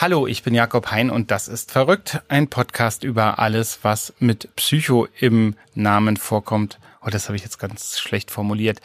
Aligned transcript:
Hallo, 0.00 0.28
ich 0.28 0.44
bin 0.44 0.54
Jakob 0.54 0.92
Hein 0.92 1.10
und 1.10 1.32
das 1.32 1.48
ist 1.48 1.72
Verrückt, 1.72 2.22
ein 2.28 2.46
Podcast 2.46 3.02
über 3.02 3.40
alles, 3.40 3.80
was 3.82 4.14
mit 4.20 4.54
Psycho 4.54 5.08
im 5.18 5.56
Namen 5.74 6.16
vorkommt 6.16 6.78
Oh, 7.00 7.10
das 7.10 7.28
habe 7.28 7.36
ich 7.36 7.42
jetzt 7.42 7.58
ganz 7.58 7.98
schlecht 7.98 8.30
formuliert. 8.30 8.80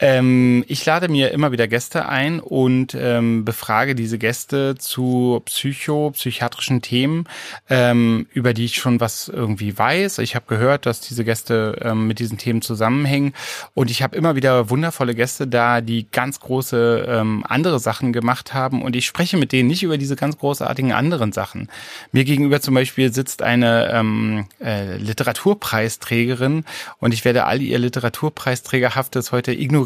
Ähm, 0.00 0.64
ich 0.66 0.84
lade 0.84 1.08
mir 1.08 1.30
immer 1.30 1.52
wieder 1.52 1.68
Gäste 1.68 2.08
ein 2.08 2.40
und 2.40 2.96
ähm, 2.98 3.44
befrage 3.44 3.94
diese 3.94 4.18
Gäste 4.18 4.74
zu 4.76 5.40
psycho, 5.44 6.10
psychiatrischen 6.10 6.82
Themen, 6.82 7.28
ähm, 7.70 8.26
über 8.32 8.54
die 8.54 8.64
ich 8.64 8.74
schon 8.74 8.98
was 8.98 9.28
irgendwie 9.28 9.78
weiß. 9.78 10.18
Ich 10.18 10.34
habe 10.34 10.46
gehört, 10.48 10.86
dass 10.86 11.00
diese 11.00 11.24
Gäste 11.24 11.78
ähm, 11.80 12.08
mit 12.08 12.18
diesen 12.18 12.38
Themen 12.38 12.60
zusammenhängen 12.60 13.34
und 13.74 13.88
ich 13.88 14.02
habe 14.02 14.16
immer 14.16 14.34
wieder 14.34 14.68
wundervolle 14.68 15.14
Gäste 15.14 15.46
da, 15.46 15.80
die 15.80 16.10
ganz 16.10 16.40
große 16.40 17.06
ähm, 17.08 17.44
andere 17.48 17.78
Sachen 17.78 18.12
gemacht 18.12 18.52
haben 18.52 18.82
und 18.82 18.96
ich 18.96 19.06
spreche 19.06 19.36
mit 19.36 19.52
denen 19.52 19.68
nicht 19.68 19.84
über 19.84 19.96
diese 19.96 20.16
ganz 20.16 20.36
großartigen 20.38 20.90
anderen 20.90 21.30
Sachen. 21.30 21.68
Mir 22.10 22.24
gegenüber 22.24 22.60
zum 22.60 22.74
Beispiel 22.74 23.12
sitzt 23.12 23.42
eine 23.42 23.92
ähm, 23.92 24.46
äh, 24.60 24.96
Literaturpreisträgerin 24.96 26.64
und 26.98 27.14
ich 27.14 27.24
werde 27.24 27.44
all 27.44 27.62
ihr 27.62 27.78
Literaturpreisträgerhaftes 27.78 29.30
heute 29.30 29.52
ignorieren, 29.52 29.83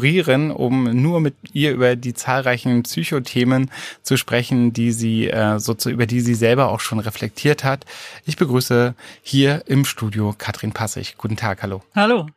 um 0.51 0.83
nur 1.01 1.19
mit 1.19 1.35
ihr 1.53 1.71
über 1.71 1.95
die 1.95 2.13
zahlreichen 2.13 2.83
Psychothemen 2.83 3.71
zu 4.01 4.17
sprechen, 4.17 4.73
die 4.73 4.91
sie 4.91 5.29
äh, 5.29 5.59
so 5.59 5.73
zu, 5.73 5.89
über 5.89 6.05
die 6.05 6.21
sie 6.21 6.35
selber 6.35 6.69
auch 6.69 6.79
schon 6.79 6.99
reflektiert 6.99 7.63
hat. 7.63 7.85
Ich 8.25 8.37
begrüße 8.37 8.95
hier 9.21 9.63
im 9.67 9.85
Studio 9.85 10.33
Katrin 10.37 10.71
Passig. 10.71 11.17
Guten 11.17 11.37
Tag, 11.37 11.61
hallo. 11.61 11.83
Hallo. 11.95 12.27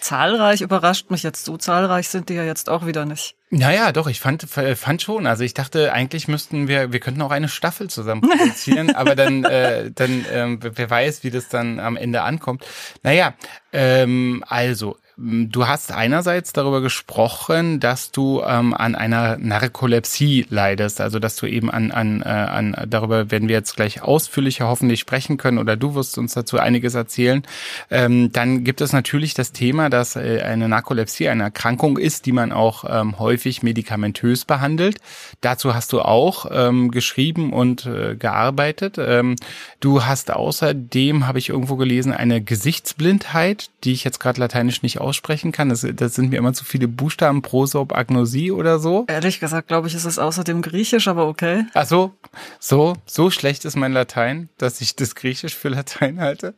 Zahlreich 0.00 0.60
überrascht 0.60 1.10
mich 1.10 1.22
jetzt. 1.22 1.44
So 1.44 1.56
zahlreich 1.56 2.08
sind 2.08 2.28
die 2.28 2.34
ja 2.34 2.44
jetzt 2.44 2.68
auch 2.68 2.86
wieder 2.86 3.04
nicht. 3.04 3.36
Naja, 3.54 3.92
doch, 3.92 4.06
ich 4.06 4.18
fand, 4.18 4.44
fand 4.44 5.02
schon. 5.02 5.26
Also 5.26 5.44
ich 5.44 5.52
dachte, 5.52 5.92
eigentlich 5.92 6.26
müssten 6.26 6.68
wir, 6.68 6.90
wir 6.90 7.00
könnten 7.00 7.20
auch 7.20 7.30
eine 7.30 7.50
Staffel 7.50 7.90
zusammen 7.90 8.22
produzieren, 8.22 8.90
aber 8.94 9.14
dann, 9.14 9.44
äh, 9.44 9.90
dann 9.90 10.24
ähm, 10.32 10.58
wer 10.62 10.88
weiß, 10.88 11.22
wie 11.22 11.30
das 11.30 11.50
dann 11.50 11.78
am 11.78 11.98
Ende 11.98 12.22
ankommt. 12.22 12.64
Naja, 13.02 13.34
ähm, 13.74 14.42
also 14.48 14.96
Du 15.18 15.68
hast 15.68 15.92
einerseits 15.92 16.54
darüber 16.54 16.80
gesprochen, 16.80 17.80
dass 17.80 18.12
du 18.12 18.42
ähm, 18.44 18.72
an 18.72 18.94
einer 18.94 19.36
Narkolepsie 19.36 20.46
leidest, 20.48 21.02
also 21.02 21.18
dass 21.18 21.36
du 21.36 21.46
eben 21.46 21.70
an, 21.70 21.90
an, 21.90 22.22
äh, 22.22 22.28
an, 22.28 22.74
darüber 22.88 23.30
werden 23.30 23.46
wir 23.46 23.54
jetzt 23.54 23.76
gleich 23.76 24.02
ausführlicher 24.02 24.68
hoffentlich 24.68 25.00
sprechen 25.00 25.36
können 25.36 25.58
oder 25.58 25.76
du 25.76 25.94
wirst 25.94 26.16
uns 26.16 26.32
dazu 26.32 26.58
einiges 26.58 26.94
erzählen. 26.94 27.42
Ähm, 27.90 28.32
dann 28.32 28.64
gibt 28.64 28.80
es 28.80 28.94
natürlich 28.94 29.34
das 29.34 29.52
Thema, 29.52 29.90
dass 29.90 30.16
äh, 30.16 30.40
eine 30.42 30.66
Narkolepsie 30.68 31.28
eine 31.28 31.42
Erkrankung 31.42 31.98
ist, 31.98 32.24
die 32.24 32.32
man 32.32 32.50
auch 32.50 32.84
ähm, 32.88 33.18
häufig 33.18 33.41
medikamentös 33.62 34.44
behandelt. 34.44 34.98
Dazu 35.40 35.74
hast 35.74 35.92
du 35.92 36.00
auch 36.00 36.46
ähm, 36.50 36.90
geschrieben 36.90 37.52
und 37.52 37.86
äh, 37.86 38.16
gearbeitet. 38.16 38.96
Ähm, 38.98 39.36
du 39.80 40.04
hast 40.04 40.30
außerdem, 40.30 41.26
habe 41.26 41.38
ich 41.38 41.48
irgendwo 41.48 41.76
gelesen, 41.76 42.12
eine 42.12 42.42
Gesichtsblindheit, 42.42 43.70
die 43.84 43.92
ich 43.92 44.04
jetzt 44.04 44.20
gerade 44.20 44.40
lateinisch 44.40 44.82
nicht 44.82 45.00
aussprechen 45.00 45.52
kann. 45.52 45.68
Das, 45.68 45.86
das 45.94 46.14
sind 46.14 46.30
mir 46.30 46.36
immer 46.36 46.52
zu 46.52 46.64
viele 46.64 46.88
Buchstaben, 46.88 47.42
Prosop, 47.42 47.96
Agnosie 47.96 48.52
oder 48.52 48.78
so. 48.78 49.04
Ehrlich 49.08 49.40
gesagt, 49.40 49.68
glaube 49.68 49.88
ich, 49.88 49.94
ist 49.94 50.04
es 50.04 50.18
außerdem 50.18 50.62
Griechisch, 50.62 51.08
aber 51.08 51.26
okay. 51.26 51.64
Ach 51.74 51.86
so, 51.86 52.12
so, 52.58 52.96
so 53.06 53.30
schlecht 53.30 53.64
ist 53.64 53.76
mein 53.76 53.92
Latein, 53.92 54.48
dass 54.58 54.80
ich 54.80 54.96
das 54.96 55.14
Griechisch 55.14 55.54
für 55.54 55.68
Latein 55.68 56.20
halte. 56.20 56.54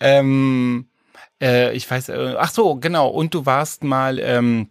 Ähm, 0.00 0.86
äh, 1.42 1.74
ich 1.74 1.90
weiß, 1.90 2.08
äh, 2.10 2.34
ach 2.38 2.50
so, 2.50 2.76
genau. 2.76 3.08
Und 3.08 3.34
du 3.34 3.44
warst 3.44 3.84
mal 3.84 4.18
ähm, 4.20 4.68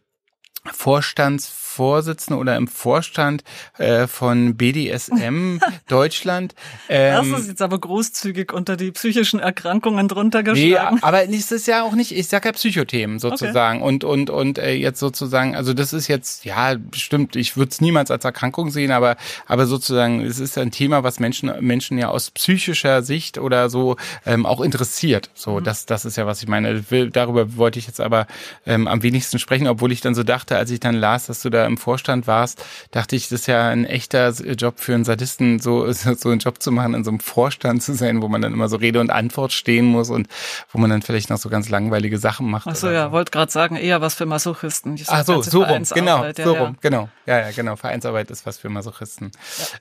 Vorstands 0.65 1.47
Vorsitzende 1.75 2.37
oder 2.37 2.57
im 2.57 2.67
Vorstand 2.67 3.43
äh, 3.77 4.05
von 4.05 4.57
BDSM 4.57 5.59
Deutschland. 5.87 6.53
Ähm, 6.89 7.31
das 7.31 7.41
ist 7.41 7.47
jetzt 7.47 7.61
aber 7.61 7.79
großzügig 7.79 8.51
unter 8.51 8.75
die 8.75 8.91
psychischen 8.91 9.39
Erkrankungen 9.39 10.09
drunter 10.09 10.43
geschlagen. 10.43 10.95
Nee, 10.95 11.01
aber 11.01 11.29
es 11.29 11.51
ist 11.51 11.67
ja 11.67 11.83
auch 11.83 11.93
nicht, 11.93 12.11
ich 12.11 12.27
sag 12.27 12.43
ja 12.43 12.51
Psychothemen 12.51 13.19
sozusagen 13.19 13.81
okay. 13.81 13.87
und 13.87 14.03
und 14.03 14.29
und 14.29 14.57
äh, 14.57 14.73
jetzt 14.73 14.99
sozusagen, 14.99 15.55
also 15.55 15.73
das 15.73 15.93
ist 15.93 16.09
jetzt 16.09 16.43
ja 16.43 16.75
stimmt, 16.93 17.37
ich 17.37 17.55
würde 17.55 17.71
es 17.71 17.79
niemals 17.79 18.11
als 18.11 18.25
Erkrankung 18.25 18.69
sehen, 18.69 18.91
aber 18.91 19.15
aber 19.47 19.65
sozusagen 19.65 20.21
es 20.21 20.39
ist 20.39 20.57
ein 20.57 20.71
Thema, 20.71 21.03
was 21.03 21.21
Menschen 21.21 21.53
Menschen 21.61 21.97
ja 21.97 22.09
aus 22.09 22.31
psychischer 22.31 23.01
Sicht 23.01 23.37
oder 23.37 23.69
so 23.69 23.95
ähm, 24.25 24.45
auch 24.45 24.59
interessiert. 24.59 25.29
So, 25.35 25.59
mhm. 25.59 25.63
das 25.63 25.85
das 25.85 26.03
ist 26.03 26.17
ja 26.17 26.25
was 26.25 26.43
ich 26.43 26.49
meine. 26.49 26.83
Darüber 27.11 27.55
wollte 27.55 27.79
ich 27.79 27.87
jetzt 27.87 28.01
aber 28.01 28.27
ähm, 28.65 28.87
am 28.87 29.03
wenigsten 29.03 29.39
sprechen, 29.39 29.67
obwohl 29.67 29.93
ich 29.93 30.01
dann 30.01 30.15
so 30.15 30.23
dachte, 30.23 30.57
als 30.57 30.69
ich 30.69 30.81
dann 30.81 30.95
las, 30.95 31.27
dass 31.27 31.41
du 31.41 31.49
da 31.49 31.60
im 31.65 31.77
Vorstand 31.77 32.27
warst, 32.27 32.63
dachte 32.91 33.15
ich, 33.15 33.29
das 33.29 33.41
ist 33.41 33.47
ja 33.47 33.69
ein 33.69 33.85
echter 33.85 34.29
Job 34.31 34.79
für 34.79 34.93
einen 34.93 35.05
Sadisten, 35.05 35.59
so, 35.59 35.91
so 35.91 36.29
einen 36.29 36.39
Job 36.39 36.61
zu 36.61 36.71
machen, 36.71 36.93
in 36.93 37.03
so 37.03 37.11
einem 37.11 37.19
Vorstand 37.19 37.83
zu 37.83 37.93
sein, 37.93 38.21
wo 38.21 38.27
man 38.27 38.41
dann 38.41 38.53
immer 38.53 38.69
so 38.69 38.77
Rede 38.77 38.99
und 38.99 39.09
Antwort 39.09 39.51
stehen 39.51 39.85
muss 39.85 40.09
und 40.09 40.27
wo 40.71 40.79
man 40.79 40.89
dann 40.89 41.01
vielleicht 41.01 41.29
noch 41.29 41.37
so 41.37 41.49
ganz 41.49 41.69
langweilige 41.69 42.17
Sachen 42.17 42.49
macht. 42.49 42.67
Ach 42.67 42.75
so, 42.75 42.89
ja, 42.89 43.07
so. 43.07 43.11
wollte 43.11 43.31
gerade 43.31 43.51
sagen, 43.51 43.75
eher 43.75 44.01
was 44.01 44.15
für 44.15 44.25
Masochisten. 44.25 44.99
Ach 45.07 45.25
so, 45.25 45.41
so 45.41 45.63
rum, 45.63 45.83
genau, 45.93 46.23
ja, 46.25 46.33
so 46.33 46.53
rum, 46.53 46.77
genau. 46.81 47.09
Ja, 47.25 47.39
ja, 47.39 47.51
genau. 47.51 47.75
Vereinsarbeit 47.75 48.29
ist 48.31 48.45
was 48.45 48.57
für 48.57 48.69
Masochisten. 48.69 49.31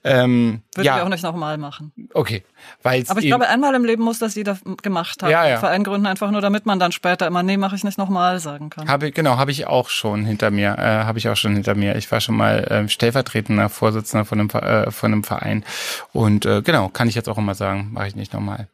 Ja. 0.05 0.23
Ähm, 0.23 0.63
Würde 0.75 0.87
ja. 0.87 0.97
ich 0.97 1.03
auch 1.03 1.09
nicht 1.09 1.23
nochmal 1.23 1.59
machen. 1.59 1.93
Okay. 2.15 2.45
Weil's 2.83 3.11
Aber 3.11 3.21
ich 3.21 3.27
glaube, 3.27 3.49
einmal 3.49 3.75
im 3.75 3.85
Leben 3.85 4.03
muss 4.03 4.19
das 4.19 4.35
jeder 4.35 4.59
gemacht 4.83 5.23
haben. 5.23 5.31
Ja, 5.31 5.47
ja. 5.47 5.59
Verein 5.59 5.85
gründen 5.85 6.07
einfach 6.07 6.31
nur, 6.31 6.41
damit 6.41 6.67
man 6.67 6.79
dann 6.79 6.93
später 6.93 7.27
immer, 7.27 7.43
nee, 7.43 7.57
mache 7.57 7.77
ich 7.77 7.85
nicht 7.85 7.99
nochmal 7.99 8.41
sagen 8.41 8.71
kann. 8.71 8.89
Habe, 8.89 9.11
genau, 9.11 9.37
habe 9.37 9.51
ich 9.51 9.67
auch 9.67 9.89
schon 9.89 10.25
hinter 10.25 10.51
mir, 10.51 10.77
äh, 10.79 11.05
habe 11.05 11.19
ich 11.19 11.29
auch 11.29 11.37
schon 11.37 11.55
hinter 11.55 11.70
mir. 11.75 11.97
Ich 11.97 12.11
war 12.11 12.21
schon 12.21 12.37
mal 12.37 12.65
äh, 12.65 12.89
stellvertretender 12.89 13.69
Vorsitzender 13.69 14.25
von 14.25 14.41
einem, 14.41 14.51
äh, 14.51 14.91
von 14.91 15.13
einem 15.13 15.25
Verein. 15.25 15.65
Und 16.13 16.47
äh, 16.47 16.63
genau, 16.63 16.89
kann 16.89 17.09
ich 17.09 17.15
jetzt 17.15 17.29
auch 17.29 17.39
immer 17.39 17.55
sagen, 17.55 17.91
mache 17.93 18.09
ich 18.09 18.17
nicht 18.17 18.33
nochmal. 18.33 18.69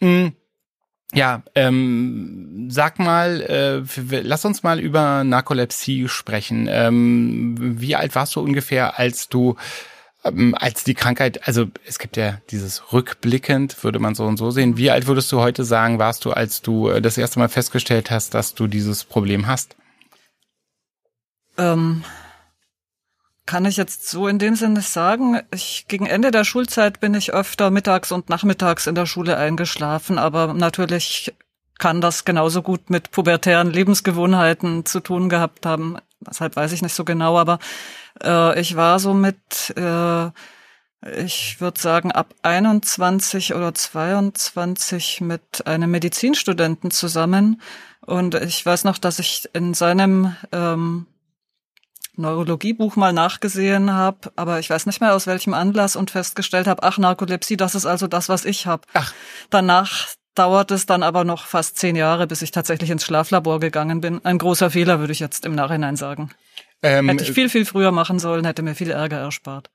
Mhm. 0.00 0.32
Ja, 1.12 1.42
ähm, 1.56 2.68
sag 2.70 3.00
mal, 3.00 3.40
äh, 3.40 4.20
lass 4.20 4.44
uns 4.44 4.62
mal 4.62 4.78
über 4.78 5.24
Narkolepsie 5.24 6.08
sprechen. 6.08 6.68
Ähm, 6.70 7.56
wie 7.80 7.96
alt 7.96 8.14
warst 8.14 8.36
du 8.36 8.40
ungefähr, 8.40 8.98
als 8.98 9.28
du 9.28 9.56
ähm, 10.24 10.54
als 10.58 10.84
die 10.84 10.94
Krankheit, 10.94 11.46
also 11.48 11.66
es 11.86 11.98
gibt 11.98 12.16
ja 12.16 12.40
dieses 12.50 12.92
rückblickend, 12.92 13.82
würde 13.82 13.98
man 13.98 14.14
so 14.14 14.24
und 14.26 14.36
so 14.36 14.50
sehen. 14.50 14.76
Wie 14.76 14.90
alt 14.90 15.06
würdest 15.06 15.32
du 15.32 15.40
heute 15.40 15.64
sagen, 15.64 15.98
warst 15.98 16.24
du, 16.24 16.32
als 16.32 16.62
du 16.62 16.88
äh, 16.88 17.00
das 17.00 17.18
erste 17.18 17.38
Mal 17.38 17.48
festgestellt 17.48 18.10
hast, 18.10 18.34
dass 18.34 18.54
du 18.54 18.66
dieses 18.66 19.04
Problem 19.04 19.46
hast? 19.46 19.76
Ähm, 21.58 22.04
kann 23.50 23.64
ich 23.64 23.76
jetzt 23.76 24.08
so 24.08 24.28
in 24.28 24.38
dem 24.38 24.54
Sinne 24.54 24.80
sagen. 24.80 25.40
Ich, 25.52 25.86
gegen 25.88 26.06
Ende 26.06 26.30
der 26.30 26.44
Schulzeit 26.44 27.00
bin 27.00 27.14
ich 27.14 27.32
öfter 27.32 27.72
mittags 27.72 28.12
und 28.12 28.28
nachmittags 28.28 28.86
in 28.86 28.94
der 28.94 29.06
Schule 29.06 29.36
eingeschlafen, 29.36 30.20
aber 30.20 30.54
natürlich 30.54 31.34
kann 31.76 32.00
das 32.00 32.24
genauso 32.24 32.62
gut 32.62 32.90
mit 32.90 33.10
pubertären 33.10 33.72
Lebensgewohnheiten 33.72 34.86
zu 34.86 35.00
tun 35.00 35.28
gehabt 35.28 35.66
haben. 35.66 35.96
Deshalb 36.20 36.54
weiß 36.54 36.70
ich 36.70 36.82
nicht 36.82 36.94
so 36.94 37.04
genau, 37.04 37.40
aber 37.40 37.58
äh, 38.22 38.60
ich 38.60 38.76
war 38.76 39.00
so 39.00 39.14
mit, 39.14 39.74
äh, 39.76 40.30
ich 41.20 41.60
würde 41.60 41.80
sagen, 41.80 42.12
ab 42.12 42.32
21 42.42 43.56
oder 43.56 43.74
22 43.74 45.22
mit 45.22 45.66
einem 45.66 45.90
Medizinstudenten 45.90 46.92
zusammen. 46.92 47.60
Und 48.06 48.36
ich 48.36 48.64
weiß 48.64 48.84
noch, 48.84 48.98
dass 48.98 49.18
ich 49.18 49.48
in 49.54 49.74
seinem 49.74 50.36
ähm, 50.52 51.06
Neurologiebuch 52.20 52.96
mal 52.96 53.12
nachgesehen 53.12 53.92
habe, 53.92 54.32
aber 54.36 54.58
ich 54.58 54.70
weiß 54.70 54.86
nicht 54.86 55.00
mehr 55.00 55.14
aus 55.14 55.26
welchem 55.26 55.54
Anlass 55.54 55.96
und 55.96 56.10
festgestellt 56.10 56.66
habe, 56.66 56.82
ach, 56.82 56.98
Narkolepsie, 56.98 57.56
das 57.56 57.74
ist 57.74 57.86
also 57.86 58.06
das, 58.06 58.28
was 58.28 58.44
ich 58.44 58.66
habe. 58.66 58.82
Danach 59.50 60.08
dauert 60.34 60.70
es 60.70 60.86
dann 60.86 61.02
aber 61.02 61.24
noch 61.24 61.46
fast 61.46 61.78
zehn 61.78 61.96
Jahre, 61.96 62.26
bis 62.26 62.42
ich 62.42 62.50
tatsächlich 62.50 62.90
ins 62.90 63.04
Schlaflabor 63.04 63.60
gegangen 63.60 64.00
bin. 64.00 64.24
Ein 64.24 64.38
großer 64.38 64.70
Fehler, 64.70 65.00
würde 65.00 65.12
ich 65.12 65.20
jetzt 65.20 65.44
im 65.44 65.54
Nachhinein 65.54 65.96
sagen. 65.96 66.30
Ähm, 66.82 67.08
hätte 67.08 67.24
ich 67.24 67.32
viel, 67.32 67.48
viel 67.48 67.66
früher 67.66 67.90
machen 67.90 68.18
sollen, 68.18 68.44
hätte 68.44 68.62
mir 68.62 68.74
viel 68.74 68.90
Ärger 68.90 69.18
erspart. 69.18 69.70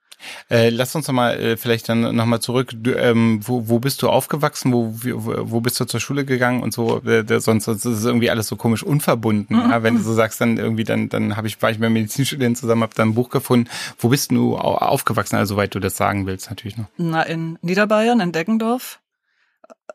Äh, 0.50 0.70
lass 0.70 0.96
uns 0.96 1.08
noch 1.08 1.14
mal 1.14 1.40
äh, 1.40 1.58
vielleicht 1.58 1.88
dann 1.90 2.16
noch 2.16 2.26
mal 2.26 2.40
zurück. 2.40 2.72
Du, 2.74 2.92
ähm, 2.94 3.40
wo, 3.44 3.68
wo 3.68 3.80
bist 3.80 4.02
du 4.02 4.10
aufgewachsen? 4.10 4.72
Wo, 4.74 4.94
wo, 4.94 5.52
wo 5.52 5.62
bist 5.62 5.80
du 5.80 5.86
zur 5.86 6.00
Schule 6.00 6.26
gegangen 6.26 6.64
und 6.64 6.74
so? 6.74 7.02
Äh, 7.04 7.40
sonst, 7.40 7.66
sonst 7.66 7.86
ist 7.86 8.00
es 8.00 8.06
irgendwie 8.06 8.30
alles 8.30 8.48
so 8.48 8.56
komisch 8.56 8.84
unverbunden. 8.84 9.56
Mhm. 9.56 9.72
Ja? 9.72 9.84
Wenn 9.84 9.96
du 9.96 10.02
so 10.02 10.14
sagst, 10.14 10.42
dann 10.42 10.58
irgendwie 10.58 10.84
dann 10.84 11.10
dann 11.10 11.38
habe 11.38 11.48
ich 11.48 11.62
war 11.62 11.72
ich 11.72 11.80
mit 11.80 11.92
Medizinstudenten 11.92 12.56
zusammen, 12.56 12.84
habe 12.84 12.96
dann 12.96 13.10
ein 13.10 13.16
Buch 13.16 13.30
gefunden. 13.30 13.70
Wo 14.00 14.10
bist 14.10 14.32
du 14.32 14.58
aufgewachsen? 14.58 15.36
Also 15.36 15.56
soweit 15.56 15.74
du 15.76 15.80
das 15.80 15.98
sagen 15.98 16.26
willst, 16.26 16.50
natürlich 16.50 16.78
noch. 16.78 16.86
Na 16.98 17.24
in 17.24 17.58
Niederbayern 17.62 18.20
in 18.20 18.32
Deggendorf. 18.32 19.00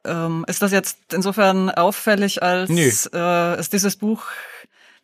ähm, 0.05 0.44
ist 0.49 0.62
das 0.62 0.72
jetzt 0.72 1.12
insofern 1.12 1.70
auffällig, 1.70 2.43
als 2.43 2.70
äh, 3.12 3.61
ist 3.61 3.72
dieses 3.72 3.96
Buch, 3.96 4.25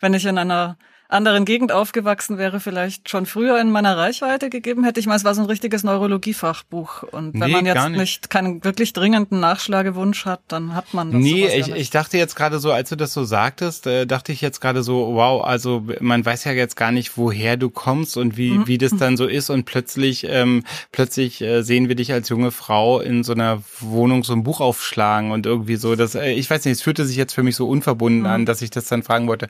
wenn 0.00 0.14
ich 0.14 0.24
in 0.26 0.38
einer 0.38 0.78
anderen 1.08 1.44
Gegend 1.44 1.72
aufgewachsen 1.72 2.38
wäre, 2.38 2.60
vielleicht 2.60 3.08
schon 3.10 3.26
früher 3.26 3.60
in 3.60 3.70
meiner 3.70 3.96
Reichweite 3.96 4.50
gegeben 4.50 4.84
hätte. 4.84 5.00
Ich 5.00 5.06
meine, 5.06 5.16
es 5.18 5.24
war 5.24 5.34
so 5.34 5.42
ein 5.42 5.46
richtiges 5.46 5.84
Neurologiefachbuch. 5.84 7.02
Und 7.04 7.34
wenn 7.34 7.46
Nee, 7.48 7.52
man 7.52 7.66
jetzt 7.66 7.88
nicht. 7.88 7.98
nicht 8.00 8.30
keinen 8.30 8.64
wirklich 8.64 8.92
dringenden 8.92 9.40
Nachschlagewunsch 9.40 10.24
hat, 10.26 10.40
dann 10.48 10.74
hat 10.74 10.92
man 10.94 11.12
das 11.12 11.20
Nee, 11.22 11.42
sowas 11.48 11.68
ja 11.68 11.74
ich, 11.76 11.82
ich 11.82 11.90
dachte 11.90 12.18
jetzt 12.18 12.34
gerade 12.34 12.58
so, 12.58 12.72
als 12.72 12.88
du 12.88 12.96
das 12.96 13.12
so 13.12 13.24
sagtest, 13.24 13.86
äh, 13.86 14.06
dachte 14.06 14.32
ich 14.32 14.40
jetzt 14.40 14.60
gerade 14.60 14.82
so, 14.82 15.14
wow, 15.14 15.44
also 15.44 15.84
man 16.00 16.24
weiß 16.24 16.44
ja 16.44 16.52
jetzt 16.52 16.76
gar 16.76 16.92
nicht, 16.92 17.16
woher 17.16 17.56
du 17.56 17.70
kommst 17.70 18.16
und 18.16 18.36
wie, 18.36 18.50
Mhm. 18.52 18.66
wie 18.66 18.78
das 18.78 18.96
dann 18.96 19.16
so 19.16 19.26
ist 19.26 19.50
und 19.50 19.64
plötzlich, 19.64 20.26
ähm, 20.28 20.64
plötzlich 20.92 21.40
äh, 21.42 21.62
sehen 21.62 21.88
wir 21.88 21.94
dich 21.94 22.12
als 22.12 22.28
junge 22.28 22.50
Frau 22.50 23.00
in 23.00 23.24
so 23.24 23.32
einer 23.32 23.62
Wohnung 23.80 24.24
so 24.24 24.32
ein 24.32 24.42
Buch 24.42 24.60
aufschlagen 24.60 25.30
und 25.30 25.46
irgendwie 25.46 25.76
so, 25.76 25.96
das, 25.96 26.14
äh, 26.14 26.32
ich 26.32 26.48
weiß 26.50 26.64
nicht, 26.64 26.72
es 26.74 26.82
fühlte 26.82 27.04
sich 27.04 27.16
jetzt 27.16 27.34
für 27.34 27.42
mich 27.42 27.56
so 27.56 27.68
unverbunden 27.68 28.20
Mhm. 28.20 28.26
an, 28.26 28.46
dass 28.46 28.62
ich 28.62 28.70
das 28.70 28.86
dann 28.86 29.02
fragen 29.02 29.26
wollte. 29.28 29.48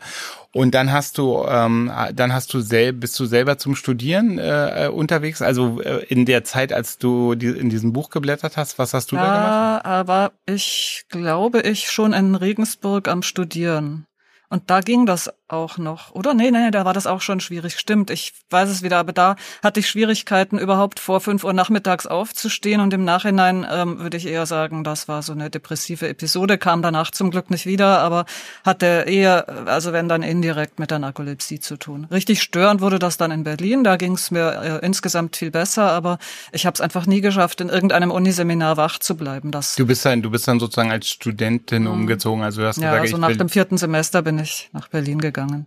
Und 0.52 0.74
dann 0.74 0.90
hast 0.92 1.18
du, 1.18 1.45
ähm, 1.48 1.92
dann 2.14 2.32
hast 2.32 2.52
du 2.54 2.60
sel 2.60 2.92
bist 2.92 3.18
du 3.18 3.26
selber 3.26 3.58
zum 3.58 3.76
Studieren 3.76 4.38
äh, 4.38 4.86
äh, 4.86 4.88
unterwegs, 4.88 5.42
also 5.42 5.80
äh, 5.80 6.04
in 6.06 6.26
der 6.26 6.44
Zeit, 6.44 6.72
als 6.72 6.98
du 6.98 7.34
die, 7.34 7.48
in 7.48 7.70
diesem 7.70 7.92
Buch 7.92 8.10
geblättert 8.10 8.56
hast, 8.56 8.78
was 8.78 8.94
hast 8.94 9.12
du 9.12 9.16
da 9.16 9.22
gemacht? 9.22 9.84
Ja, 9.84 9.84
aber 9.84 10.32
ich 10.46 11.04
glaube, 11.08 11.60
ich 11.62 11.90
schon 11.90 12.12
in 12.12 12.34
Regensburg 12.34 13.08
am 13.08 13.22
Studieren. 13.22 14.06
Und 14.48 14.70
da 14.70 14.80
ging 14.80 15.06
das 15.06 15.30
auch 15.48 15.78
noch. 15.78 16.12
Oder? 16.12 16.34
Nee, 16.34 16.50
nee, 16.50 16.70
da 16.70 16.84
war 16.84 16.92
das 16.92 17.06
auch 17.06 17.20
schon 17.20 17.40
schwierig. 17.40 17.78
Stimmt, 17.78 18.10
ich 18.10 18.32
weiß 18.50 18.68
es 18.68 18.82
wieder. 18.82 18.98
Aber 18.98 19.12
da 19.12 19.36
hatte 19.62 19.80
ich 19.80 19.88
Schwierigkeiten, 19.88 20.58
überhaupt 20.58 20.98
vor 21.00 21.20
fünf 21.20 21.44
Uhr 21.44 21.52
nachmittags 21.52 22.06
aufzustehen. 22.06 22.80
Und 22.80 22.92
im 22.94 23.04
Nachhinein 23.04 23.66
ähm, 23.70 23.98
würde 24.00 24.16
ich 24.16 24.26
eher 24.26 24.46
sagen, 24.46 24.82
das 24.84 25.08
war 25.08 25.22
so 25.22 25.32
eine 25.32 25.50
depressive 25.50 26.08
Episode, 26.08 26.58
kam 26.58 26.82
danach 26.82 27.10
zum 27.12 27.30
Glück 27.30 27.50
nicht 27.50 27.66
wieder, 27.66 27.98
aber 28.00 28.24
hatte 28.64 29.04
eher, 29.06 29.66
also 29.68 29.92
wenn 29.92 30.08
dann 30.08 30.22
indirekt 30.22 30.78
mit 30.78 30.90
der 30.90 30.98
Narkolepsie 30.98 31.60
zu 31.60 31.76
tun. 31.76 32.06
Richtig 32.10 32.42
störend 32.42 32.80
wurde 32.80 32.98
das 32.98 33.16
dann 33.16 33.30
in 33.30 33.44
Berlin. 33.44 33.84
Da 33.84 33.96
ging 33.96 34.12
es 34.14 34.30
mir 34.32 34.80
äh, 34.82 34.86
insgesamt 34.86 35.36
viel 35.36 35.50
besser, 35.52 35.90
aber 35.90 36.18
ich 36.52 36.66
habe 36.66 36.74
es 36.74 36.80
einfach 36.80 37.06
nie 37.06 37.20
geschafft, 37.20 37.60
in 37.60 37.68
irgendeinem 37.68 38.10
Uniseminar 38.10 38.76
wach 38.76 38.98
zu 38.98 39.16
bleiben. 39.16 39.50
Das 39.52 39.74
Du 39.76 39.86
bist 39.86 40.04
dann, 40.04 40.22
du 40.22 40.30
bist 40.30 40.48
dann 40.48 40.58
sozusagen 40.58 40.90
als 40.90 41.08
Studentin 41.08 41.86
umgezogen. 41.86 42.42
Also 42.42 42.62
du 42.62 42.66
hast 42.66 42.76
Mhm. 42.78 42.82
ja, 42.82 42.90
gesagt, 42.90 43.14
also 43.14 43.16
nach 43.18 43.36
dem 43.36 43.48
vierten 43.48 43.78
Semester 43.78 44.22
bin 44.22 44.35
ich 44.38 44.70
nach 44.72 44.88
Berlin 44.88 45.18
gegangen. 45.20 45.66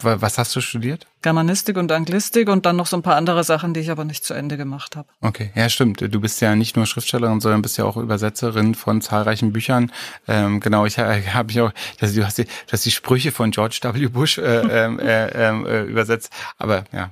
Wa- 0.00 0.20
was 0.20 0.38
hast 0.38 0.54
du 0.54 0.60
studiert? 0.60 1.08
Germanistik 1.22 1.76
und 1.76 1.90
Anglistik 1.90 2.48
und 2.48 2.64
dann 2.66 2.76
noch 2.76 2.86
so 2.86 2.96
ein 2.96 3.02
paar 3.02 3.16
andere 3.16 3.42
Sachen, 3.42 3.74
die 3.74 3.80
ich 3.80 3.90
aber 3.90 4.04
nicht 4.04 4.24
zu 4.24 4.32
Ende 4.32 4.56
gemacht 4.56 4.94
habe. 4.94 5.08
Okay, 5.22 5.50
ja 5.56 5.68
stimmt. 5.68 6.00
Du 6.00 6.20
bist 6.20 6.40
ja 6.40 6.54
nicht 6.54 6.76
nur 6.76 6.86
Schriftstellerin, 6.86 7.40
sondern 7.40 7.62
bist 7.62 7.78
ja 7.78 7.84
auch 7.84 7.96
Übersetzerin 7.96 8.76
von 8.76 9.00
zahlreichen 9.00 9.52
Büchern. 9.52 9.90
Ähm, 10.28 10.60
genau, 10.60 10.86
ich 10.86 11.00
habe 11.00 11.20
hab 11.34 11.50
ich 11.50 11.60
auch, 11.60 11.72
dass 11.98 12.14
du 12.14 12.24
hast 12.24 12.38
die, 12.38 12.44
du 12.44 12.50
hast 12.72 12.84
die 12.86 12.92
Sprüche 12.92 13.32
von 13.32 13.50
George 13.50 13.80
W. 13.82 14.06
Bush 14.06 14.38
äh, 14.38 14.42
ähm, 14.84 15.00
äh, 15.00 15.26
ähm, 15.30 15.66
äh, 15.66 15.82
übersetzt. 15.82 16.30
Aber 16.58 16.84
ja. 16.92 17.10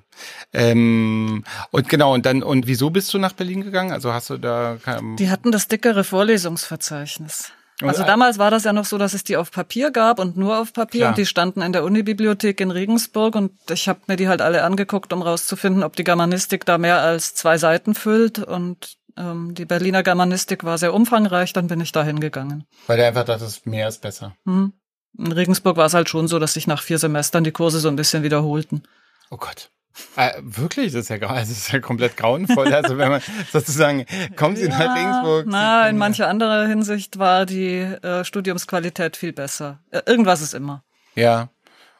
Ähm, 0.52 1.42
und 1.72 1.88
genau, 1.88 2.14
und 2.14 2.24
dann, 2.24 2.44
und 2.44 2.68
wieso 2.68 2.90
bist 2.90 3.12
du 3.12 3.18
nach 3.18 3.32
Berlin 3.32 3.62
gegangen? 3.64 3.90
Also 3.90 4.12
hast 4.12 4.30
du 4.30 4.38
da 4.38 4.78
Die 5.18 5.28
hatten 5.28 5.50
das 5.50 5.66
dickere 5.66 6.04
Vorlesungsverzeichnis. 6.04 7.52
Also 7.82 8.04
damals 8.04 8.38
war 8.38 8.50
das 8.50 8.64
ja 8.64 8.72
noch 8.72 8.86
so, 8.86 8.96
dass 8.96 9.12
es 9.12 9.22
die 9.22 9.36
auf 9.36 9.50
Papier 9.50 9.90
gab 9.90 10.18
und 10.18 10.36
nur 10.36 10.58
auf 10.58 10.72
Papier 10.72 11.00
Klar. 11.00 11.10
und 11.10 11.18
die 11.18 11.26
standen 11.26 11.60
in 11.60 11.72
der 11.72 11.84
Unibibliothek 11.84 12.60
in 12.60 12.70
Regensburg 12.70 13.34
und 13.34 13.52
ich 13.70 13.88
habe 13.88 14.00
mir 14.06 14.16
die 14.16 14.28
halt 14.28 14.40
alle 14.40 14.64
angeguckt, 14.64 15.12
um 15.12 15.20
rauszufinden, 15.20 15.82
ob 15.82 15.94
die 15.94 16.04
Germanistik 16.04 16.64
da 16.64 16.78
mehr 16.78 17.00
als 17.02 17.34
zwei 17.34 17.58
Seiten 17.58 17.94
füllt 17.94 18.38
und 18.38 18.96
ähm, 19.18 19.54
die 19.54 19.66
Berliner 19.66 20.02
Germanistik 20.02 20.64
war 20.64 20.78
sehr 20.78 20.94
umfangreich, 20.94 21.52
dann 21.52 21.66
bin 21.66 21.80
ich 21.80 21.92
da 21.92 22.02
hingegangen. 22.02 22.64
weil 22.86 22.96
du 22.96 23.06
einfach 23.06 23.24
dachtest, 23.24 23.66
mehr 23.66 23.88
ist 23.88 24.00
besser. 24.00 24.34
Hm. 24.46 24.72
In 25.18 25.32
Regensburg 25.32 25.76
war 25.76 25.86
es 25.86 25.94
halt 25.94 26.08
schon 26.08 26.28
so, 26.28 26.38
dass 26.38 26.54
sich 26.54 26.66
nach 26.66 26.82
vier 26.82 26.98
Semestern 26.98 27.44
die 27.44 27.52
Kurse 27.52 27.78
so 27.78 27.88
ein 27.88 27.96
bisschen 27.96 28.22
wiederholten. 28.22 28.82
Oh 29.30 29.38
Gott. 29.38 29.70
Äh, 30.16 30.32
wirklich, 30.42 30.92
das 30.92 31.02
ist 31.02 31.08
ja, 31.08 31.16
also 31.28 31.52
das 31.52 31.58
ist 31.58 31.72
ja 31.72 31.80
komplett 31.80 32.16
grauenvoll. 32.16 32.72
Also 32.72 32.98
wenn 32.98 33.10
man 33.10 33.22
sozusagen, 33.52 34.06
kommen 34.36 34.56
Sie 34.56 34.68
nach 34.68 34.96
Regensburg. 34.96 35.46
Na, 35.48 35.88
in 35.88 35.98
mancher 35.98 36.28
anderer 36.28 36.66
Hinsicht 36.66 37.18
war 37.18 37.46
die 37.46 37.78
äh, 37.78 38.24
Studiumsqualität 38.24 39.16
viel 39.16 39.32
besser. 39.32 39.80
Äh, 39.90 40.02
irgendwas 40.06 40.42
ist 40.42 40.54
immer. 40.54 40.84
Ja. 41.14 41.48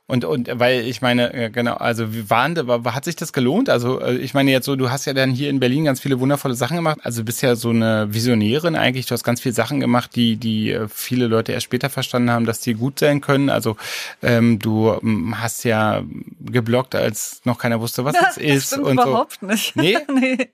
Und, 0.09 0.25
und 0.25 0.49
weil 0.53 0.87
ich 0.87 1.03
meine, 1.03 1.35
äh, 1.35 1.51
genau, 1.51 1.75
also 1.75 2.15
wie 2.15 2.31
waren, 2.31 2.57
hat 2.85 3.05
sich 3.05 3.17
das 3.17 3.33
gelohnt? 3.33 3.69
Also 3.69 4.01
äh, 4.01 4.15
ich 4.19 4.35
meine 4.35 4.53
jetzt 4.53 4.65
so, 4.65 4.77
du 4.77 4.89
hast 4.89 5.05
ja 5.05 5.15
dann 5.15 5.33
hier 5.33 5.51
in 5.51 5.59
Berlin 5.59 5.85
ganz 5.85 5.99
viele 5.99 6.21
wundervolle 6.21 6.55
Sachen 6.55 6.77
gemacht. 6.77 6.99
Also 7.03 7.23
du 7.23 7.25
bist 7.25 7.43
ja 7.43 7.57
so 7.57 7.71
eine 7.71 8.15
Visionärin 8.15 8.77
eigentlich. 8.77 9.07
Du 9.07 9.15
hast 9.15 9.25
ganz 9.25 9.41
viele 9.41 9.55
Sachen 9.55 9.81
gemacht, 9.81 10.15
die, 10.15 10.37
die 10.37 10.71
äh, 10.71 10.87
viele 10.89 11.27
Leute 11.27 11.51
erst 11.51 11.65
später 11.65 11.91
verstanden 11.91 12.31
haben, 12.31 12.47
dass 12.47 12.61
die 12.61 12.75
gut 12.75 13.01
sein 13.01 13.21
können. 13.21 13.51
Also 13.51 13.77
ähm, 14.23 14.61
du 14.61 14.97
ähm, 15.03 15.41
hast 15.41 15.65
ja 15.65 16.05
geblockt, 16.39 16.95
als 16.95 17.41
noch 17.43 17.59
keiner 17.59 17.81
wusste, 17.81 18.05
was 18.05 18.15
das 18.15 18.37
ist. 18.37 18.69
stimmt 18.69 18.85
und 18.85 19.01
so. 19.01 19.09
überhaupt 19.09 19.43
nicht. 19.43 19.75
Nee? 19.75 19.99
nee. 20.15 20.51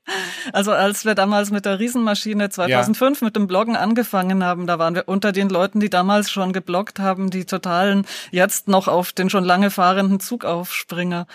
Also 0.55 0.73
als 0.73 1.05
wir 1.05 1.15
damals 1.15 1.51
mit 1.51 1.67
der 1.67 1.79
Riesenmaschine 1.79 2.49
2005 2.49 3.21
mit 3.21 3.37
dem 3.37 3.49
Bloggen 3.49 3.77
angefangen 3.77 4.43
haben, 4.45 4.67
da 4.67 4.79
waren 4.79 4.95
wir 4.95 5.09
unter 5.09 5.31
den 5.31 5.51
Leuten, 5.51 5.79
die 5.79 5.91
damals 5.91 6.31
schon 6.31 6.55
gebloggt 6.55 7.01
haben, 7.01 7.29
die 7.29 7.45
totalen 7.45 8.07
jetzt 8.31 8.67
noch 8.67 8.89
auf 8.89 9.13
den 9.13 9.29
schon 9.29 9.42
lange 9.45 9.71
fahrenden 9.71 10.21
Zugaufspringer. 10.21 11.27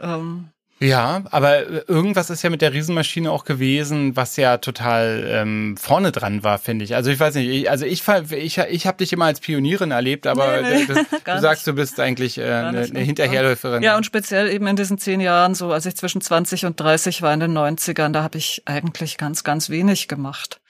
Ähm, 0.00 0.48
Ja, 0.80 1.22
aber 1.30 1.58
äh, 1.58 1.84
irgendwas 1.86 2.28
ist 2.30 2.42
ja 2.42 2.50
mit 2.50 2.60
der 2.60 2.72
Riesenmaschine 2.72 3.30
auch 3.30 3.44
gewesen, 3.44 4.16
was 4.16 4.36
ja 4.36 4.58
total 4.58 5.24
ähm, 5.28 5.76
vorne 5.76 6.10
dran 6.10 6.42
war, 6.42 6.58
finde 6.58 6.84
ich. 6.84 6.96
Also 6.96 7.10
ich 7.10 7.20
weiß 7.20 7.36
nicht, 7.36 7.48
ich, 7.48 7.70
also 7.70 7.84
ich 7.86 8.02
ich, 8.32 8.58
ich 8.58 8.86
habe 8.86 8.98
dich 8.98 9.12
immer 9.12 9.26
als 9.26 9.38
Pionierin 9.40 9.92
erlebt, 9.92 10.26
aber 10.26 10.60
Nee, 10.62 10.78
nee, 10.78 10.86
du, 10.86 10.94
gar 11.24 11.36
du 11.36 11.42
sagst, 11.42 11.66
nicht. 11.66 11.76
du 11.76 11.80
bist 11.80 12.00
eigentlich 12.00 12.38
äh, 12.38 12.42
eine, 12.42 12.80
eine 12.80 13.00
Hinterherläuferin. 13.00 13.82
Ja, 13.82 13.96
und 13.96 14.06
speziell 14.06 14.48
eben 14.48 14.66
in 14.66 14.74
diesen 14.76 14.98
zehn 14.98 15.20
Jahren, 15.20 15.54
so 15.54 15.72
als 15.72 15.86
ich 15.86 15.94
zwischen 15.94 16.20
20 16.20 16.64
und 16.64 16.80
30 16.80 17.22
war 17.22 17.32
in 17.32 17.40
den 17.40 17.56
90ern, 17.56 18.10
da 18.10 18.22
habe 18.24 18.38
ich 18.38 18.62
eigentlich 18.64 19.18
ganz, 19.18 19.44
ganz 19.44 19.70
wenig 19.70 20.08
gemacht. 20.08 20.61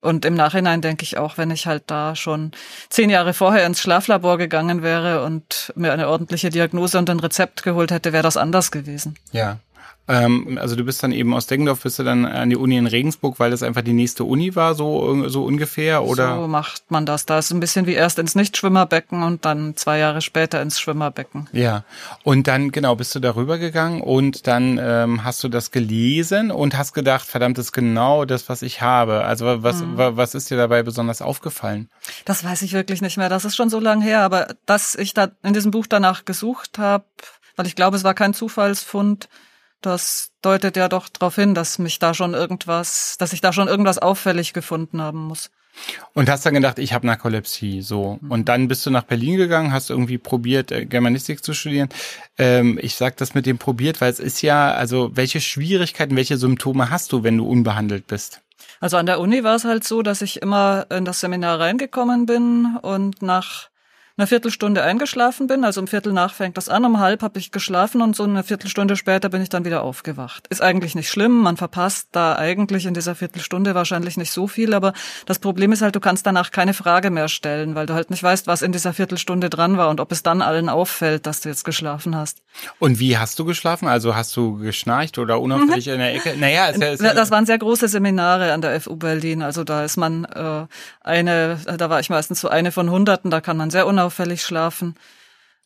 Und 0.00 0.24
im 0.24 0.34
Nachhinein 0.34 0.80
denke 0.80 1.02
ich 1.02 1.18
auch, 1.18 1.36
wenn 1.36 1.50
ich 1.50 1.66
halt 1.66 1.84
da 1.86 2.16
schon 2.16 2.52
zehn 2.88 3.10
Jahre 3.10 3.34
vorher 3.34 3.66
ins 3.66 3.80
Schlaflabor 3.80 4.38
gegangen 4.38 4.82
wäre 4.82 5.24
und 5.24 5.72
mir 5.76 5.92
eine 5.92 6.08
ordentliche 6.08 6.48
Diagnose 6.48 6.98
und 6.98 7.10
ein 7.10 7.20
Rezept 7.20 7.62
geholt 7.62 7.90
hätte, 7.90 8.12
wäre 8.12 8.22
das 8.22 8.38
anders 8.38 8.70
gewesen. 8.70 9.16
Ja. 9.32 9.58
Ähm, 10.08 10.58
also 10.60 10.74
du 10.74 10.82
bist 10.84 11.02
dann 11.04 11.12
eben 11.12 11.32
aus 11.34 11.46
Deggendorf, 11.46 11.82
bist 11.82 11.98
du 12.00 12.02
dann 12.02 12.24
an 12.26 12.50
die 12.50 12.56
Uni 12.56 12.76
in 12.76 12.88
Regensburg, 12.88 13.38
weil 13.38 13.52
das 13.52 13.62
einfach 13.62 13.82
die 13.82 13.92
nächste 13.92 14.24
Uni 14.24 14.56
war, 14.56 14.74
so, 14.74 15.28
so 15.28 15.44
ungefähr, 15.44 16.02
oder? 16.02 16.36
So 16.36 16.48
macht 16.48 16.90
man 16.90 17.06
das. 17.06 17.26
Da 17.26 17.38
ist 17.38 17.52
ein 17.52 17.60
bisschen 17.60 17.86
wie 17.86 17.92
erst 17.92 18.18
ins 18.18 18.34
Nichtschwimmerbecken 18.34 19.22
und 19.22 19.44
dann 19.44 19.76
zwei 19.76 19.98
Jahre 19.98 20.20
später 20.20 20.60
ins 20.62 20.80
Schwimmerbecken. 20.80 21.48
Ja, 21.52 21.84
und 22.24 22.48
dann, 22.48 22.72
genau, 22.72 22.96
bist 22.96 23.14
du 23.14 23.20
darüber 23.20 23.58
gegangen 23.58 24.00
und 24.00 24.48
dann 24.48 24.80
ähm, 24.82 25.22
hast 25.22 25.44
du 25.44 25.48
das 25.48 25.70
gelesen 25.70 26.50
und 26.50 26.76
hast 26.76 26.92
gedacht, 26.92 27.26
verdammt, 27.26 27.58
das 27.58 27.66
ist 27.66 27.72
genau 27.72 28.24
das, 28.24 28.48
was 28.48 28.62
ich 28.62 28.80
habe. 28.82 29.24
Also 29.24 29.62
was, 29.62 29.84
wa- 29.96 30.16
was 30.16 30.34
ist 30.34 30.50
dir 30.50 30.56
dabei 30.56 30.82
besonders 30.82 31.22
aufgefallen? 31.22 31.88
Das 32.24 32.42
weiß 32.42 32.62
ich 32.62 32.72
wirklich 32.72 33.00
nicht 33.00 33.16
mehr. 33.16 33.28
Das 33.28 33.44
ist 33.44 33.54
schon 33.54 33.70
so 33.70 33.78
lang 33.78 34.00
her. 34.00 34.22
Aber 34.22 34.48
dass 34.66 34.96
ich 34.96 35.14
da 35.14 35.28
in 35.44 35.52
diesem 35.54 35.70
Buch 35.70 35.86
danach 35.86 36.24
gesucht 36.24 36.78
habe, 36.78 37.04
weil 37.54 37.66
ich 37.68 37.76
glaube, 37.76 37.96
es 37.96 38.02
war 38.02 38.14
kein 38.14 38.34
Zufallsfund, 38.34 39.28
das 39.80 40.30
deutet 40.42 40.76
ja 40.76 40.88
doch 40.88 41.08
darauf 41.08 41.36
hin, 41.36 41.54
dass 41.54 41.78
mich 41.78 41.98
da 41.98 42.14
schon 42.14 42.34
irgendwas, 42.34 43.16
dass 43.18 43.32
ich 43.32 43.40
da 43.40 43.52
schon 43.52 43.68
irgendwas 43.68 43.98
auffällig 43.98 44.52
gefunden 44.52 45.00
haben 45.00 45.18
muss. 45.18 45.50
Und 46.12 46.28
hast 46.28 46.44
dann 46.44 46.54
gedacht, 46.54 46.78
ich 46.78 46.92
habe 46.92 47.06
Narkolepsie, 47.06 47.80
so. 47.80 48.18
Und 48.28 48.48
dann 48.48 48.68
bist 48.68 48.84
du 48.84 48.90
nach 48.90 49.04
Berlin 49.04 49.36
gegangen, 49.36 49.72
hast 49.72 49.88
irgendwie 49.88 50.18
probiert, 50.18 50.72
äh, 50.72 50.84
Germanistik 50.84 51.44
zu 51.44 51.54
studieren. 51.54 51.88
Ähm, 52.36 52.78
ich 52.82 52.96
sag 52.96 53.16
das 53.16 53.34
mit 53.34 53.46
dem 53.46 53.58
probiert, 53.58 54.00
weil 54.00 54.10
es 54.10 54.18
ist 54.18 54.42
ja, 54.42 54.72
also 54.72 55.10
welche 55.14 55.40
Schwierigkeiten, 55.40 56.16
welche 56.16 56.36
Symptome 56.36 56.90
hast 56.90 57.12
du, 57.12 57.22
wenn 57.22 57.38
du 57.38 57.46
unbehandelt 57.46 58.06
bist? 58.08 58.42
Also 58.80 58.96
an 58.96 59.06
der 59.06 59.20
Uni 59.20 59.44
war 59.44 59.54
es 59.54 59.64
halt 59.64 59.84
so, 59.84 60.02
dass 60.02 60.22
ich 60.22 60.42
immer 60.42 60.86
in 60.90 61.04
das 61.04 61.20
Seminar 61.20 61.60
reingekommen 61.60 62.26
bin 62.26 62.76
und 62.82 63.22
nach 63.22 63.69
einer 64.20 64.26
Viertelstunde 64.26 64.82
eingeschlafen 64.82 65.46
bin. 65.46 65.64
Also 65.64 65.80
um 65.80 65.86
Viertel 65.86 66.12
nach 66.12 66.34
fängt 66.34 66.58
das 66.58 66.68
an, 66.68 66.84
um 66.84 67.00
halb 67.00 67.22
habe 67.22 67.38
ich 67.38 67.52
geschlafen 67.52 68.02
und 68.02 68.14
so 68.14 68.24
eine 68.24 68.44
Viertelstunde 68.44 68.96
später 68.96 69.30
bin 69.30 69.40
ich 69.40 69.48
dann 69.48 69.64
wieder 69.64 69.82
aufgewacht. 69.82 70.46
Ist 70.48 70.60
eigentlich 70.60 70.94
nicht 70.94 71.08
schlimm, 71.08 71.40
man 71.40 71.56
verpasst 71.56 72.08
da 72.12 72.36
eigentlich 72.36 72.84
in 72.84 72.92
dieser 72.92 73.14
Viertelstunde 73.14 73.74
wahrscheinlich 73.74 74.18
nicht 74.18 74.30
so 74.30 74.46
viel, 74.46 74.74
aber 74.74 74.92
das 75.24 75.38
Problem 75.38 75.72
ist 75.72 75.80
halt, 75.80 75.96
du 75.96 76.00
kannst 76.00 76.26
danach 76.26 76.50
keine 76.50 76.74
Frage 76.74 77.10
mehr 77.10 77.28
stellen, 77.28 77.74
weil 77.74 77.86
du 77.86 77.94
halt 77.94 78.10
nicht 78.10 78.22
weißt, 78.22 78.46
was 78.46 78.60
in 78.60 78.72
dieser 78.72 78.92
Viertelstunde 78.92 79.48
dran 79.48 79.78
war 79.78 79.88
und 79.88 80.00
ob 80.00 80.12
es 80.12 80.22
dann 80.22 80.42
allen 80.42 80.68
auffällt, 80.68 81.24
dass 81.26 81.40
du 81.40 81.48
jetzt 81.48 81.64
geschlafen 81.64 82.14
hast. 82.14 82.42
Und 82.78 82.98
wie 83.00 83.16
hast 83.16 83.38
du 83.38 83.46
geschlafen? 83.46 83.88
Also 83.88 84.14
hast 84.14 84.36
du 84.36 84.58
geschnarcht 84.58 85.18
oder 85.18 85.40
unauffällig 85.40 85.88
in 85.88 85.98
der 85.98 86.14
Ecke? 86.14 86.34
Naja, 86.38 86.66
ist 86.66 86.82
ja, 86.82 86.88
ist 86.88 87.02
ja, 87.02 87.14
Das 87.14 87.30
waren 87.30 87.46
sehr 87.46 87.58
große 87.58 87.88
Seminare 87.88 88.52
an 88.52 88.60
der 88.60 88.78
FU 88.82 88.96
Berlin. 88.96 89.42
Also 89.42 89.64
da 89.64 89.82
ist 89.82 89.96
man 89.96 90.24
äh, 90.26 90.66
eine, 91.00 91.58
da 91.78 91.88
war 91.88 92.00
ich 92.00 92.10
meistens 92.10 92.40
so 92.40 92.48
eine 92.48 92.70
von 92.70 92.90
Hunderten, 92.90 93.30
da 93.30 93.40
kann 93.40 93.56
man 93.56 93.70
sehr 93.70 93.86
unauffällig 93.86 94.09
schlafen. 94.10 94.96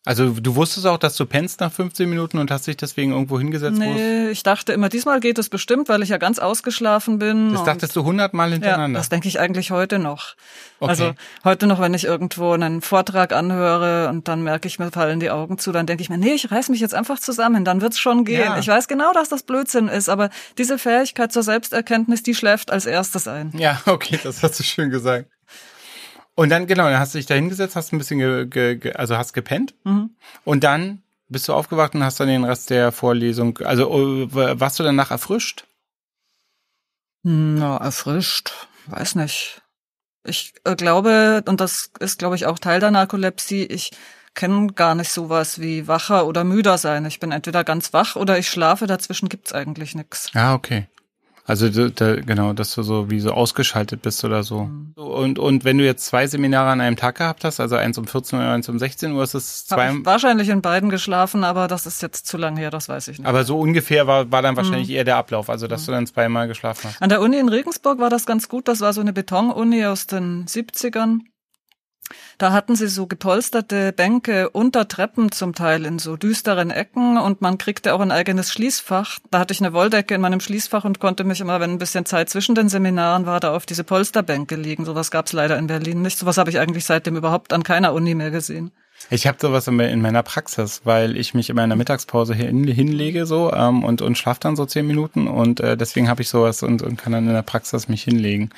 Also 0.06 0.32
du 0.32 0.54
wusstest 0.54 0.86
auch, 0.86 0.98
dass 0.98 1.16
du 1.16 1.24
pennst 1.24 1.60
nach 1.60 1.72
15 1.72 2.08
Minuten 2.08 2.36
und 2.36 2.50
hast 2.50 2.66
dich 2.66 2.76
deswegen 2.76 3.12
irgendwo 3.12 3.38
hingesetzt? 3.38 3.78
Nee, 3.78 4.28
ich 4.28 4.42
dachte 4.42 4.74
immer, 4.74 4.90
diesmal 4.90 5.18
geht 5.18 5.38
es 5.38 5.48
bestimmt, 5.48 5.88
weil 5.88 6.02
ich 6.02 6.10
ja 6.10 6.18
ganz 6.18 6.38
ausgeschlafen 6.38 7.18
bin. 7.18 7.54
Das 7.54 7.64
dachtest 7.64 7.96
du 7.96 8.04
hundertmal 8.04 8.52
hintereinander? 8.52 8.98
Ja, 8.98 9.00
das 9.00 9.08
denke 9.08 9.28
ich 9.28 9.40
eigentlich 9.40 9.70
heute 9.70 9.98
noch. 9.98 10.34
Okay. 10.78 10.90
Also 10.90 11.14
heute 11.42 11.66
noch, 11.66 11.80
wenn 11.80 11.94
ich 11.94 12.04
irgendwo 12.04 12.52
einen 12.52 12.82
Vortrag 12.82 13.32
anhöre 13.32 14.10
und 14.10 14.28
dann 14.28 14.42
merke 14.42 14.68
ich, 14.68 14.78
mir 14.78 14.90
fallen 14.90 15.20
die 15.20 15.30
Augen 15.30 15.56
zu, 15.56 15.72
dann 15.72 15.86
denke 15.86 16.02
ich 16.02 16.10
mir, 16.10 16.18
nee, 16.18 16.34
ich 16.34 16.50
reiß 16.50 16.68
mich 16.68 16.80
jetzt 16.80 16.94
einfach 16.94 17.18
zusammen, 17.18 17.64
dann 17.64 17.80
wird's 17.80 17.98
schon 17.98 18.26
gehen. 18.26 18.40
Ja. 18.40 18.58
Ich 18.58 18.68
weiß 18.68 18.88
genau, 18.88 19.10
dass 19.14 19.30
das 19.30 19.44
Blödsinn 19.44 19.88
ist, 19.88 20.10
aber 20.10 20.28
diese 20.58 20.76
Fähigkeit 20.76 21.32
zur 21.32 21.42
Selbsterkenntnis, 21.42 22.22
die 22.22 22.34
schläft 22.34 22.70
als 22.70 22.84
erstes 22.84 23.26
ein. 23.26 23.52
Ja, 23.56 23.80
okay, 23.86 24.20
das 24.22 24.42
hast 24.42 24.58
du 24.60 24.64
schön 24.64 24.90
gesagt. 24.90 25.30
Und 26.36 26.48
dann, 26.48 26.66
genau, 26.66 26.84
dann 26.84 26.98
hast 26.98 27.14
du 27.14 27.18
dich 27.18 27.26
da 27.26 27.34
hingesetzt, 27.34 27.76
hast 27.76 27.92
ein 27.92 27.98
bisschen, 27.98 28.18
ge, 28.18 28.46
ge, 28.46 28.76
ge, 28.76 28.92
also 28.94 29.16
hast 29.16 29.32
gepennt. 29.32 29.74
Mhm. 29.84 30.10
Und 30.44 30.64
dann 30.64 31.02
bist 31.28 31.48
du 31.48 31.54
aufgewacht 31.54 31.94
und 31.94 32.02
hast 32.02 32.20
dann 32.20 32.28
den 32.28 32.44
Rest 32.44 32.70
der 32.70 32.92
Vorlesung, 32.92 33.58
also 33.58 33.90
oh, 33.90 34.26
warst 34.30 34.78
du 34.78 34.82
danach 34.82 35.10
erfrischt? 35.10 35.64
Na, 37.22 37.78
erfrischt, 37.78 38.68
weiß 38.86 39.14
nicht. 39.14 39.62
Ich 40.24 40.54
äh, 40.64 40.74
glaube, 40.74 41.42
und 41.46 41.60
das 41.60 41.90
ist, 42.00 42.18
glaube 42.18 42.36
ich, 42.36 42.46
auch 42.46 42.58
Teil 42.58 42.80
der 42.80 42.90
Narkolepsie, 42.90 43.64
ich 43.64 43.92
kenne 44.34 44.72
gar 44.72 44.94
nicht 44.94 45.10
sowas 45.10 45.60
wie 45.60 45.86
wacher 45.86 46.26
oder 46.26 46.44
müder 46.44 46.76
sein. 46.76 47.06
Ich 47.06 47.20
bin 47.20 47.32
entweder 47.32 47.64
ganz 47.64 47.92
wach 47.92 48.16
oder 48.16 48.38
ich 48.38 48.48
schlafe, 48.48 48.86
dazwischen 48.86 49.28
gibt's 49.28 49.52
eigentlich 49.52 49.94
nix. 49.94 50.32
Ja, 50.34 50.54
okay. 50.54 50.88
Also 51.46 51.68
da, 51.68 52.16
genau, 52.16 52.54
dass 52.54 52.74
du 52.74 52.82
so 52.82 53.10
wie 53.10 53.20
so 53.20 53.30
ausgeschaltet 53.30 54.00
bist 54.00 54.24
oder 54.24 54.42
so. 54.42 54.64
Mhm. 54.64 54.92
Und, 54.94 55.38
und 55.38 55.64
wenn 55.64 55.76
du 55.76 55.84
jetzt 55.84 56.06
zwei 56.06 56.26
Seminare 56.26 56.70
an 56.70 56.80
einem 56.80 56.96
Tag 56.96 57.18
gehabt 57.18 57.44
hast, 57.44 57.60
also 57.60 57.76
eins 57.76 57.98
um 57.98 58.06
14 58.06 58.38
Uhr, 58.38 58.46
eins 58.46 58.68
um 58.70 58.78
16 58.78 59.12
Uhr, 59.12 59.22
ist 59.22 59.34
es 59.34 59.66
zwei. 59.66 59.88
Hab 59.88 59.94
ich 59.96 60.06
wahrscheinlich 60.06 60.48
in 60.48 60.62
beiden 60.62 60.88
geschlafen, 60.88 61.44
aber 61.44 61.68
das 61.68 61.84
ist 61.84 62.00
jetzt 62.00 62.26
zu 62.26 62.38
lang 62.38 62.56
her, 62.56 62.70
das 62.70 62.88
weiß 62.88 63.08
ich 63.08 63.18
nicht. 63.18 63.28
Aber 63.28 63.44
so 63.44 63.58
ungefähr 63.58 64.06
war, 64.06 64.32
war 64.32 64.40
dann 64.40 64.56
wahrscheinlich 64.56 64.88
mhm. 64.88 64.94
eher 64.94 65.04
der 65.04 65.16
Ablauf, 65.18 65.50
also 65.50 65.66
dass 65.66 65.82
mhm. 65.82 65.86
du 65.86 65.92
dann 65.92 66.06
zweimal 66.06 66.48
geschlafen 66.48 66.88
hast. 66.88 67.02
An 67.02 67.10
der 67.10 67.20
Uni 67.20 67.36
in 67.38 67.50
Regensburg 67.50 67.98
war 67.98 68.08
das 68.08 68.24
ganz 68.24 68.48
gut. 68.48 68.66
Das 68.66 68.80
war 68.80 68.94
so 68.94 69.02
eine 69.02 69.12
Betonuni 69.12 69.84
aus 69.84 70.06
den 70.06 70.46
70ern. 70.46 71.20
Da 72.38 72.52
hatten 72.52 72.76
sie 72.76 72.88
so 72.88 73.06
gepolsterte 73.06 73.92
Bänke 73.92 74.50
unter 74.50 74.88
Treppen 74.88 75.32
zum 75.32 75.54
Teil 75.54 75.86
in 75.86 75.98
so 75.98 76.16
düsteren 76.16 76.70
Ecken 76.70 77.16
und 77.16 77.40
man 77.40 77.58
kriegte 77.58 77.94
auch 77.94 78.00
ein 78.00 78.10
eigenes 78.10 78.52
Schließfach. 78.52 79.18
Da 79.30 79.38
hatte 79.38 79.54
ich 79.54 79.60
eine 79.60 79.72
Wolldecke 79.72 80.14
in 80.14 80.20
meinem 80.20 80.40
Schließfach 80.40 80.84
und 80.84 81.00
konnte 81.00 81.24
mich 81.24 81.40
immer, 81.40 81.60
wenn 81.60 81.70
ein 81.70 81.78
bisschen 81.78 82.04
Zeit 82.04 82.28
zwischen 82.28 82.54
den 82.54 82.68
Seminaren 82.68 83.26
war, 83.26 83.40
da 83.40 83.54
auf 83.54 83.66
diese 83.66 83.84
Polsterbänke 83.84 84.56
liegen. 84.56 84.84
Sowas 84.84 85.10
gab's 85.10 85.32
leider 85.32 85.56
in 85.58 85.66
Berlin 85.66 86.02
nicht. 86.02 86.18
Sowas 86.18 86.36
habe 86.36 86.50
ich 86.50 86.58
eigentlich 86.58 86.84
seitdem 86.84 87.16
überhaupt 87.16 87.52
an 87.52 87.62
keiner 87.62 87.94
Uni 87.94 88.14
mehr 88.14 88.30
gesehen. 88.30 88.70
Ich 89.10 89.26
habe 89.26 89.36
sowas 89.40 89.66
in 89.66 90.00
meiner 90.00 90.22
Praxis, 90.22 90.82
weil 90.84 91.16
ich 91.16 91.34
mich 91.34 91.50
immer 91.50 91.62
in 91.62 91.68
der 91.68 91.76
Mittagspause 91.76 92.34
hin, 92.34 92.64
hinlege 92.64 93.26
so 93.26 93.52
ähm, 93.52 93.84
und 93.84 94.00
und 94.00 94.16
schlafe 94.16 94.40
dann 94.40 94.56
so 94.56 94.64
zehn 94.64 94.86
Minuten 94.86 95.26
und 95.26 95.60
äh, 95.60 95.76
deswegen 95.76 96.08
habe 96.08 96.22
ich 96.22 96.28
sowas 96.28 96.62
und, 96.62 96.80
und 96.82 96.96
kann 96.96 97.12
dann 97.12 97.26
in 97.26 97.34
der 97.34 97.42
Praxis 97.42 97.88
mich 97.88 98.02
hinlegen. 98.02 98.50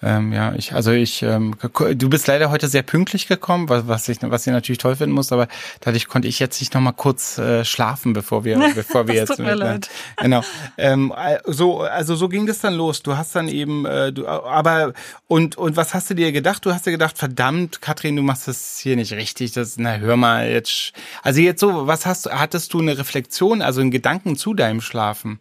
Ähm, 0.00 0.32
ja, 0.32 0.54
ich 0.54 0.74
also 0.74 0.92
ich 0.92 1.24
ähm, 1.24 1.56
du 1.74 2.08
bist 2.08 2.28
leider 2.28 2.50
heute 2.50 2.68
sehr 2.68 2.82
pünktlich 2.82 3.26
gekommen, 3.26 3.68
was, 3.68 3.88
was 3.88 4.08
ich 4.08 4.18
was 4.22 4.46
ich 4.46 4.52
natürlich 4.52 4.78
toll 4.78 4.94
finden 4.94 5.12
muss, 5.12 5.32
aber 5.32 5.48
dadurch 5.80 6.06
konnte 6.06 6.28
ich 6.28 6.38
jetzt 6.38 6.60
nicht 6.60 6.72
noch 6.72 6.80
mal 6.80 6.92
kurz 6.92 7.36
äh, 7.38 7.64
schlafen, 7.64 8.12
bevor 8.12 8.44
wir 8.44 8.58
bevor 8.76 9.08
wir 9.08 9.16
jetzt 9.16 9.30
tut 9.30 9.40
mir 9.40 9.56
leid. 9.56 9.90
genau 10.16 10.44
ähm, 10.76 11.12
so 11.46 11.80
also 11.80 12.14
so 12.14 12.28
ging 12.28 12.46
das 12.46 12.60
dann 12.60 12.74
los. 12.74 13.02
Du 13.02 13.16
hast 13.16 13.34
dann 13.34 13.48
eben 13.48 13.86
äh, 13.86 14.12
du 14.12 14.28
aber 14.28 14.92
und 15.26 15.58
und 15.58 15.76
was 15.76 15.94
hast 15.94 16.10
du 16.10 16.14
dir 16.14 16.30
gedacht? 16.30 16.64
Du 16.64 16.72
hast 16.72 16.86
dir 16.86 16.92
gedacht, 16.92 17.18
verdammt, 17.18 17.82
Katrin, 17.82 18.14
du 18.14 18.22
machst 18.22 18.46
das 18.46 18.78
hier 18.78 18.94
nicht 18.94 19.12
richtig. 19.14 19.50
Das 19.50 19.78
na 19.78 19.96
hör 19.96 20.16
mal 20.16 20.48
jetzt. 20.48 20.92
Also 21.24 21.40
jetzt 21.40 21.58
so, 21.58 21.88
was 21.88 22.06
hast 22.06 22.26
du, 22.26 22.30
hattest 22.30 22.72
du 22.72 22.80
eine 22.80 22.98
Reflexion, 22.98 23.62
also 23.62 23.80
einen 23.80 23.90
Gedanken 23.90 24.36
zu 24.36 24.54
deinem 24.54 24.80
Schlafen? 24.80 25.40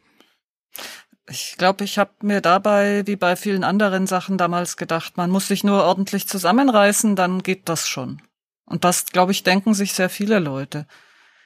Ich 1.29 1.55
glaube, 1.57 1.84
ich 1.84 1.98
habe 1.98 2.12
mir 2.22 2.41
dabei, 2.41 3.05
wie 3.05 3.17
bei 3.17 3.36
vielen 3.36 3.63
anderen 3.63 4.07
Sachen 4.07 4.38
damals 4.38 4.77
gedacht, 4.77 5.17
man 5.17 5.29
muss 5.29 5.48
sich 5.48 5.63
nur 5.63 5.84
ordentlich 5.84 6.27
zusammenreißen, 6.27 7.15
dann 7.15 7.43
geht 7.43 7.67
das 7.67 7.88
schon. 7.88 8.22
Und 8.65 8.84
das, 8.84 9.07
glaube 9.07 9.34
ich, 9.34 9.43
denken 9.43 9.74
sich 9.74 9.93
sehr 9.93 10.10
viele 10.10 10.39
Leute. 10.39 10.88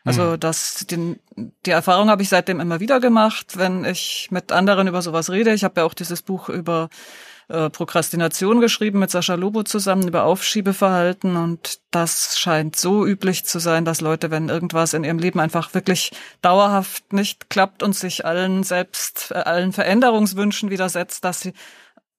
Also 0.03 0.33
hm. 0.33 0.39
das, 0.39 0.85
den, 0.89 1.19
die 1.65 1.71
Erfahrung 1.71 2.09
habe 2.09 2.23
ich 2.23 2.29
seitdem 2.29 2.59
immer 2.59 2.79
wieder 2.79 2.99
gemacht, 2.99 3.57
wenn 3.57 3.85
ich 3.85 4.29
mit 4.31 4.51
anderen 4.51 4.87
über 4.87 5.01
sowas 5.01 5.29
rede. 5.29 5.53
Ich 5.53 5.63
habe 5.63 5.81
ja 5.81 5.85
auch 5.85 5.93
dieses 5.93 6.21
Buch 6.23 6.49
über 6.49 6.89
äh, 7.51 7.69
Prokrastination 7.69 8.61
geschrieben 8.61 8.99
mit 8.99 9.11
Sascha 9.11 9.35
Lobo 9.35 9.63
zusammen 9.63 10.07
über 10.07 10.23
Aufschiebeverhalten. 10.23 11.35
Und 11.35 11.79
das 11.91 12.39
scheint 12.39 12.75
so 12.75 13.05
üblich 13.05 13.45
zu 13.45 13.59
sein, 13.59 13.85
dass 13.85 14.01
Leute, 14.01 14.31
wenn 14.31 14.49
irgendwas 14.49 14.93
in 14.93 15.03
ihrem 15.03 15.19
Leben 15.19 15.39
einfach 15.39 15.73
wirklich 15.73 16.11
dauerhaft 16.41 17.13
nicht 17.13 17.49
klappt 17.49 17.83
und 17.83 17.93
sich 17.93 18.25
allen 18.25 18.63
selbst, 18.63 19.31
äh, 19.31 19.35
allen 19.35 19.73
Veränderungswünschen 19.73 20.69
widersetzt, 20.69 21.25
dass 21.25 21.41
sie 21.41 21.53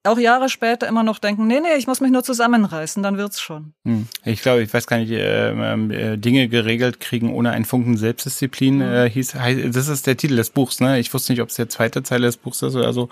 auch 0.04 0.18
Jahre 0.18 0.48
später 0.48 0.88
immer 0.88 1.02
noch 1.04 1.18
denken, 1.18 1.46
nee, 1.46 1.60
nee, 1.60 1.76
ich 1.78 1.86
muss 1.86 2.00
mich 2.00 2.10
nur 2.10 2.24
zusammenreißen, 2.24 3.02
dann 3.02 3.18
wird's 3.18 3.40
schon. 3.40 3.72
Hm. 3.84 4.08
Ich 4.24 4.42
glaube, 4.42 4.62
ich 4.62 4.72
weiß 4.72 4.86
gar 4.86 4.98
nicht, 4.98 5.12
ähm, 5.12 5.90
äh, 5.90 6.16
Dinge 6.16 6.48
geregelt 6.48 6.98
kriegen 6.98 7.32
ohne 7.32 7.50
einen 7.50 7.64
Funken 7.64 7.96
Selbstdisziplin 7.96 8.76
mhm. 8.76 8.82
äh, 8.82 9.10
hieß, 9.10 9.36
das 9.70 9.88
ist 9.88 10.06
der 10.06 10.16
Titel 10.16 10.36
des 10.36 10.50
Buchs, 10.50 10.80
ne? 10.80 10.98
Ich 10.98 11.12
wusste 11.14 11.32
nicht, 11.32 11.40
ob 11.40 11.50
es 11.50 11.54
der 11.54 11.68
zweite 11.68 12.02
Teil 12.02 12.22
des 12.22 12.36
Buchs 12.36 12.62
ist 12.62 12.74
oder 12.74 12.92
so. 12.92 13.10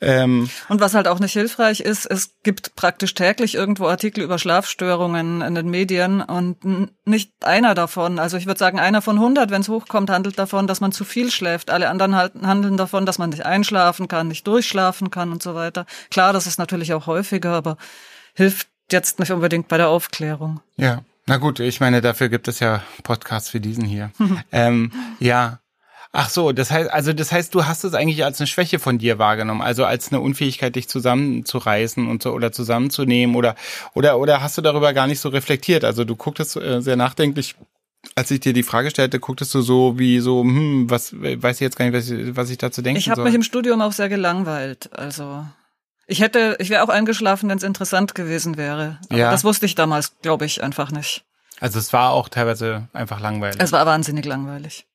Ähm. 0.00 0.50
Und 0.68 0.80
was 0.80 0.94
halt 0.94 1.08
auch 1.08 1.20
nicht 1.20 1.32
hilfreich 1.32 1.80
ist, 1.80 2.04
es 2.04 2.34
gibt 2.42 2.76
praktisch 2.76 3.14
täglich 3.14 3.54
irgendwo 3.54 3.86
Artikel 3.86 4.22
über 4.22 4.38
Schlafstörungen 4.38 5.40
in 5.40 5.54
den 5.54 5.70
Medien 5.70 6.20
und 6.20 6.58
nicht 7.06 7.32
einer 7.40 7.74
davon, 7.74 8.18
also 8.18 8.36
ich 8.36 8.46
würde 8.46 8.58
sagen, 8.58 8.78
einer 8.78 9.00
von 9.00 9.16
100, 9.16 9.50
wenn 9.50 9.62
es 9.62 9.68
hochkommt, 9.68 10.10
handelt 10.10 10.38
davon, 10.38 10.66
dass 10.66 10.80
man 10.80 10.92
zu 10.92 11.04
viel 11.04 11.30
schläft. 11.30 11.70
Alle 11.70 11.88
anderen 11.88 12.14
handeln 12.14 12.76
davon, 12.76 13.06
dass 13.06 13.18
man 13.18 13.30
nicht 13.30 13.46
einschlafen 13.46 14.08
kann, 14.08 14.28
nicht 14.28 14.46
durchschlafen 14.46 15.10
kann 15.10 15.32
und 15.32 15.42
so 15.42 15.54
weiter. 15.54 15.86
Klar 16.10 16.25
Klar, 16.26 16.32
das 16.32 16.48
ist 16.48 16.58
natürlich 16.58 16.92
auch 16.92 17.06
häufiger, 17.06 17.52
aber 17.52 17.76
hilft 18.34 18.66
jetzt 18.90 19.20
nicht 19.20 19.30
unbedingt 19.30 19.68
bei 19.68 19.76
der 19.76 19.88
Aufklärung. 19.90 20.60
Ja, 20.76 21.02
na 21.26 21.36
gut, 21.36 21.60
ich 21.60 21.78
meine, 21.78 22.00
dafür 22.00 22.28
gibt 22.28 22.48
es 22.48 22.58
ja 22.58 22.82
Podcasts 23.04 23.54
wie 23.54 23.60
diesen 23.60 23.84
hier. 23.84 24.10
ähm, 24.50 24.90
ja. 25.20 25.60
Ach 26.10 26.28
so, 26.28 26.50
das 26.50 26.72
heißt, 26.72 26.90
also 26.90 27.12
das 27.12 27.30
heißt, 27.30 27.54
du 27.54 27.66
hast 27.66 27.84
es 27.84 27.94
eigentlich 27.94 28.24
als 28.24 28.40
eine 28.40 28.48
Schwäche 28.48 28.80
von 28.80 28.98
dir 28.98 29.20
wahrgenommen, 29.20 29.62
also 29.62 29.84
als 29.84 30.08
eine 30.08 30.20
Unfähigkeit, 30.20 30.74
dich 30.74 30.88
zusammenzureißen 30.88 32.08
und 32.08 32.24
so 32.24 32.32
oder 32.32 32.50
zusammenzunehmen 32.50 33.36
oder 33.36 33.54
oder 33.94 34.18
oder 34.18 34.42
hast 34.42 34.58
du 34.58 34.62
darüber 34.62 34.94
gar 34.94 35.06
nicht 35.06 35.20
so 35.20 35.28
reflektiert? 35.28 35.84
Also 35.84 36.02
du 36.02 36.16
gucktest 36.16 36.56
äh, 36.56 36.82
sehr 36.82 36.96
nachdenklich 36.96 37.54
als 38.14 38.30
ich 38.30 38.40
dir 38.40 38.52
die 38.52 38.62
Frage 38.62 38.90
stellte, 38.90 39.18
gucktest 39.18 39.52
du 39.54 39.62
so 39.62 39.98
wie 39.98 40.20
so, 40.20 40.42
hm, 40.42 40.88
was 40.88 41.12
weiß 41.20 41.56
ich 41.56 41.60
jetzt 41.60 41.76
gar 41.76 41.84
nicht, 41.84 41.94
was 41.94 42.08
ich, 42.08 42.36
was 42.36 42.50
ich 42.50 42.58
dazu 42.58 42.82
denke. 42.82 42.98
Ich 42.98 43.10
habe 43.10 43.24
mich 43.24 43.34
im 43.34 43.42
Studium 43.42 43.80
auch 43.80 43.92
sehr 43.92 44.08
gelangweilt. 44.08 44.90
Also 44.92 45.44
ich 46.06 46.20
hätte, 46.20 46.56
ich 46.60 46.70
wäre 46.70 46.82
auch 46.82 46.88
eingeschlafen, 46.88 47.48
wenn 47.48 47.58
es 47.58 47.64
interessant 47.64 48.14
gewesen 48.14 48.56
wäre. 48.56 48.98
Aber 49.08 49.18
ja. 49.18 49.30
das 49.30 49.44
wusste 49.44 49.66
ich 49.66 49.74
damals, 49.74 50.18
glaube 50.22 50.44
ich, 50.44 50.62
einfach 50.62 50.90
nicht. 50.90 51.24
Also 51.60 51.78
es 51.78 51.92
war 51.92 52.10
auch 52.10 52.28
teilweise 52.28 52.88
einfach 52.92 53.20
langweilig. 53.20 53.56
Es 53.58 53.72
war 53.72 53.86
wahnsinnig 53.86 54.24
langweilig. 54.24 54.86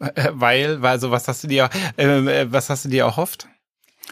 Äh, 0.00 0.30
weil, 0.32 0.84
also 0.84 1.10
was 1.10 1.28
hast 1.28 1.44
du 1.44 1.48
dir, 1.48 1.68
äh, 1.96 2.04
äh, 2.06 2.52
was 2.52 2.70
hast 2.70 2.84
du 2.84 2.88
dir 2.88 3.04
erhofft? 3.04 3.46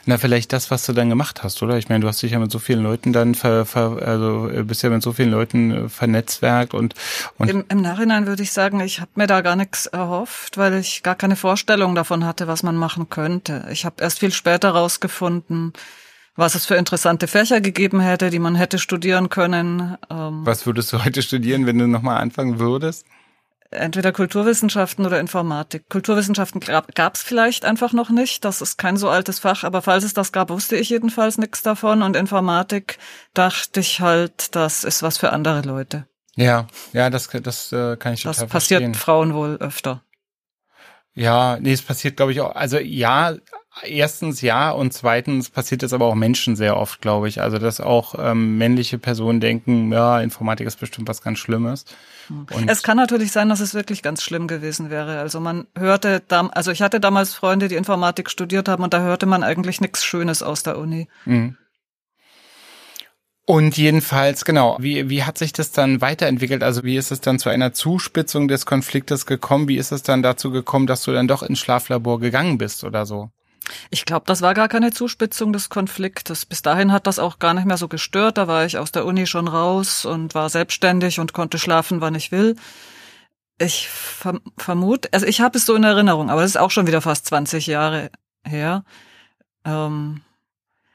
Na, 0.05 0.19
vielleicht 0.19 0.53
das, 0.53 0.71
was 0.71 0.85
du 0.85 0.93
dann 0.93 1.09
gemacht 1.09 1.43
hast, 1.43 1.63
oder? 1.63 1.79
Ich 1.79 1.89
meine, 1.89 2.03
du 2.03 2.09
hast 2.09 2.23
dich 2.23 2.33
ja 2.33 2.39
mit 2.39 2.53
so 2.53 2.59
vielen 2.59 2.83
Leuten 2.83 3.13
dann 3.13 3.35
ver, 3.35 3.65
ver 3.65 4.03
also 4.03 4.49
äh, 4.49 4.63
bist 4.63 4.83
ja 4.83 4.91
mit 4.91 5.03
so 5.03 5.13
vielen 5.13 5.31
Leuten 5.31 5.89
vernetzwerkt 5.89 6.75
und, 6.75 6.95
und 7.39 7.49
Im, 7.49 7.65
Im 7.69 7.81
Nachhinein 7.81 8.27
würde 8.27 8.43
ich 8.43 8.53
sagen, 8.53 8.79
ich 8.81 9.01
habe 9.01 9.11
mir 9.15 9.27
da 9.27 9.41
gar 9.41 9.57
nichts 9.57 9.87
erhofft, 9.87 10.59
weil 10.59 10.75
ich 10.75 11.03
gar 11.03 11.15
keine 11.15 11.35
Vorstellung 11.35 11.95
davon 11.95 12.25
hatte, 12.25 12.47
was 12.47 12.63
man 12.63 12.77
machen 12.77 13.09
könnte. 13.09 13.67
Ich 13.73 13.85
habe 13.85 13.97
erst 14.03 14.19
viel 14.21 14.33
später 14.33 14.71
rausgefunden, 14.71 15.73
was 16.37 16.55
es 16.55 16.67
für 16.67 16.77
interessante 16.77 17.27
Fächer 17.27 17.61
gegeben 17.61 18.01
hätte, 18.01 18.31
die 18.31 18.39
man 18.39 18.55
hätte 18.55 18.79
studieren 18.79 19.29
können. 19.29 19.97
Ähm, 20.11 20.47
was 20.47 20.67
würdest 20.67 20.93
du 20.93 21.05
heute 21.05 21.23
studieren, 21.23 21.67
wenn 21.67 21.79
du 21.79 21.87
nochmal 21.89 22.21
anfangen 22.21 22.59
würdest? 22.59 23.07
Entweder 23.71 24.13
Kulturwissenschaften 24.13 25.05
oder 25.05 25.19
Informatik. 25.19 25.89
Kulturwissenschaften 25.89 26.61
gab 26.61 27.15
es 27.17 27.23
vielleicht 27.23 27.65
einfach 27.65 27.93
noch 27.93 28.11
nicht. 28.11 28.45
Das 28.45 28.63
ist 28.63 28.79
kein 28.79 28.97
so 28.97 29.09
altes 29.09 29.41
Fach, 29.41 29.65
aber 29.65 29.83
falls 29.83 30.05
es 30.05 30.15
das 30.15 30.31
gab, 30.31 30.51
wusste 30.51 30.77
ich 30.77 30.89
jedenfalls 30.91 31.37
nichts 31.37 31.63
davon. 31.63 32.03
Und 32.03 32.15
Informatik 32.17 32.99
dachte 33.35 33.81
ich 33.81 34.01
halt, 34.01 34.55
das 34.55 34.85
ist 34.85 35.03
was 35.03 35.19
für 35.19 35.33
andere 35.33 35.63
Leute. 35.63 36.07
Ja, 36.37 36.69
ja, 36.93 37.11
das, 37.11 37.29
das 37.29 37.73
äh, 37.73 37.97
kann 37.97 38.15
ich 38.15 38.23
total 38.23 38.43
Das 38.43 38.51
passiert 38.51 38.83
verstehen. 38.83 38.95
Frauen 38.95 39.35
wohl 39.35 39.57
öfter. 39.57 40.03
Ja, 41.15 41.59
nee, 41.59 41.73
es 41.73 41.83
passiert, 41.83 42.17
glaube 42.17 42.33
ich, 42.33 42.41
auch. 42.43 42.55
Also 42.55 42.79
ja, 42.79 43.35
erstens 43.83 44.41
ja 44.41 44.71
und 44.71 44.93
zweitens 44.93 45.51
passiert 45.51 45.83
es 45.83 45.93
aber 45.93 46.07
auch 46.07 46.15
Menschen 46.15 46.57
sehr 46.57 46.77
oft, 46.77 47.01
glaube 47.01 47.29
ich. 47.29 47.41
Also 47.41 47.59
dass 47.59 47.81
auch 47.81 48.15
ähm, 48.19 48.59
männliche 48.59 48.99
Personen 48.99 49.41
denken, 49.41 49.93
ja, 49.93 50.21
Informatik 50.21 50.67
ist 50.67 50.81
bestimmt 50.81 51.09
was 51.09 51.23
ganz 51.23 51.39
Schlimmes. 51.39 51.85
Und 52.29 52.69
es 52.69 52.83
kann 52.83 52.97
natürlich 52.97 53.33
sein, 53.33 53.49
dass 53.49 53.61
es 53.61 53.75
wirklich 53.75 54.03
ganz 54.03 54.23
schlimm 54.23 54.49
gewesen 54.49 54.91
wäre. 54.91 55.19
Also 55.19 55.41
man 55.41 55.67
hörte, 55.77 56.23
da, 56.27 56.47
also 56.49 56.71
ich 56.71 56.83
hatte 56.83 57.01
damals 57.01 57.35
Freunde, 57.35 57.69
die 57.69 57.77
Informatik 57.77 58.31
studiert 58.31 58.69
haben 58.69 58.83
und 58.83 58.95
da 58.95 59.01
hörte 59.01 59.27
man 59.27 59.43
eigentlich 59.43 59.81
nichts 59.81 60.05
Schönes 60.05 60.43
aus 60.43 60.63
der 60.63 60.79
Uni. 60.79 61.09
Mhm. 61.25 61.57
Und 63.49 63.77
jedenfalls, 63.77 64.45
genau, 64.45 64.77
wie, 64.81 65.09
wie 65.09 65.23
hat 65.23 65.39
sich 65.39 65.53
das 65.53 65.71
dann 65.71 66.01
weiterentwickelt? 66.01 66.65
Also 66.65 66.83
wie 66.83 66.97
ist 66.97 67.13
es 67.13 67.21
dann 67.21 67.39
zu 67.39 67.49
einer 67.49 67.73
Zuspitzung 67.73 68.49
des 68.49 68.67
Konfliktes 68.67 69.25
gekommen? 69.25 69.69
Wie 69.69 69.77
ist 69.77 69.93
es 69.93 70.03
dann 70.03 70.25
dazu 70.25 70.51
gekommen, 70.51 70.89
dass 70.89 71.05
du 71.05 71.13
dann 71.13 71.29
doch 71.29 71.45
ins 71.45 71.61
Schlaflabor 71.61 72.19
gegangen 72.19 72.59
bist 72.59 72.83
oder 72.83 73.07
so? 73.07 73.31
Ich 73.91 74.05
glaube, 74.05 74.25
das 74.27 74.43
war 74.43 74.55
gar 74.55 74.69
keine 74.69 74.93
Zuspitzung 74.93 75.53
des 75.53 75.69
Konfliktes. 75.69 76.47
Bis 76.47 76.63
dahin 76.63 76.93
hat 76.93 77.07
das 77.07 77.19
auch 77.19 77.39
gar 77.39 77.55
nicht 77.55 77.67
mehr 77.67 77.77
so 77.77 77.89
gestört. 77.89 78.39
Da 78.39 78.49
war 78.49 78.65
ich 78.65 78.79
aus 78.79 78.93
der 78.93 79.05
Uni 79.05 79.27
schon 79.27 79.49
raus 79.49 80.05
und 80.05 80.35
war 80.35 80.49
selbstständig 80.51 81.21
und 81.21 81.33
konnte 81.33 81.59
schlafen, 81.59 82.01
wann 82.01 82.15
ich 82.15 82.33
will. 82.33 82.57
Ich 83.59 83.89
verm 83.89 84.41
vermute, 84.59 85.09
also 85.13 85.25
ich 85.27 85.41
habe 85.41 85.57
es 85.57 85.65
so 85.65 85.75
in 85.75 85.85
Erinnerung, 85.85 86.31
aber 86.31 86.43
das 86.43 86.51
ist 86.51 86.59
auch 86.59 86.71
schon 86.71 86.87
wieder 86.87 87.01
fast 87.01 87.27
20 87.27 87.67
Jahre 87.67 88.11
her. 88.45 88.85
Ähm, 89.65 90.21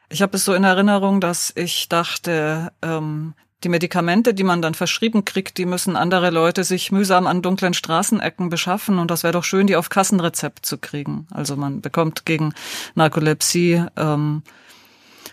ich 0.10 0.22
habe 0.22 0.38
es 0.38 0.46
so 0.46 0.54
in 0.54 0.64
Erinnerung, 0.64 1.22
dass 1.22 1.52
ich 1.56 1.90
dachte, 1.90 2.72
ähm, 2.82 3.34
die 3.64 3.70
Medikamente, 3.70 4.34
die 4.34 4.44
man 4.44 4.62
dann 4.62 4.74
verschrieben 4.74 5.26
kriegt, 5.26 5.58
die 5.58 5.66
müssen 5.66 5.96
andere 5.96 6.30
Leute 6.30 6.64
sich 6.64 6.92
mühsam 6.92 7.28
an 7.28 7.42
dunklen 7.42 7.74
Straßenecken 7.74 8.50
beschaffen 8.50 8.98
und 8.98 9.12
das 9.12 9.24
wäre 9.24 9.34
doch 9.34 9.44
schön, 9.44 9.68
die 9.68 9.76
auf 9.76 9.90
Kassenrezept 9.90 10.66
zu 10.66 10.78
kriegen. 10.78 11.28
Also 11.32 11.56
man 11.56 11.82
bekommt 11.82 12.26
gegen 12.26 12.54
Narkolepsie 12.96 13.86
ähm, 13.98 14.44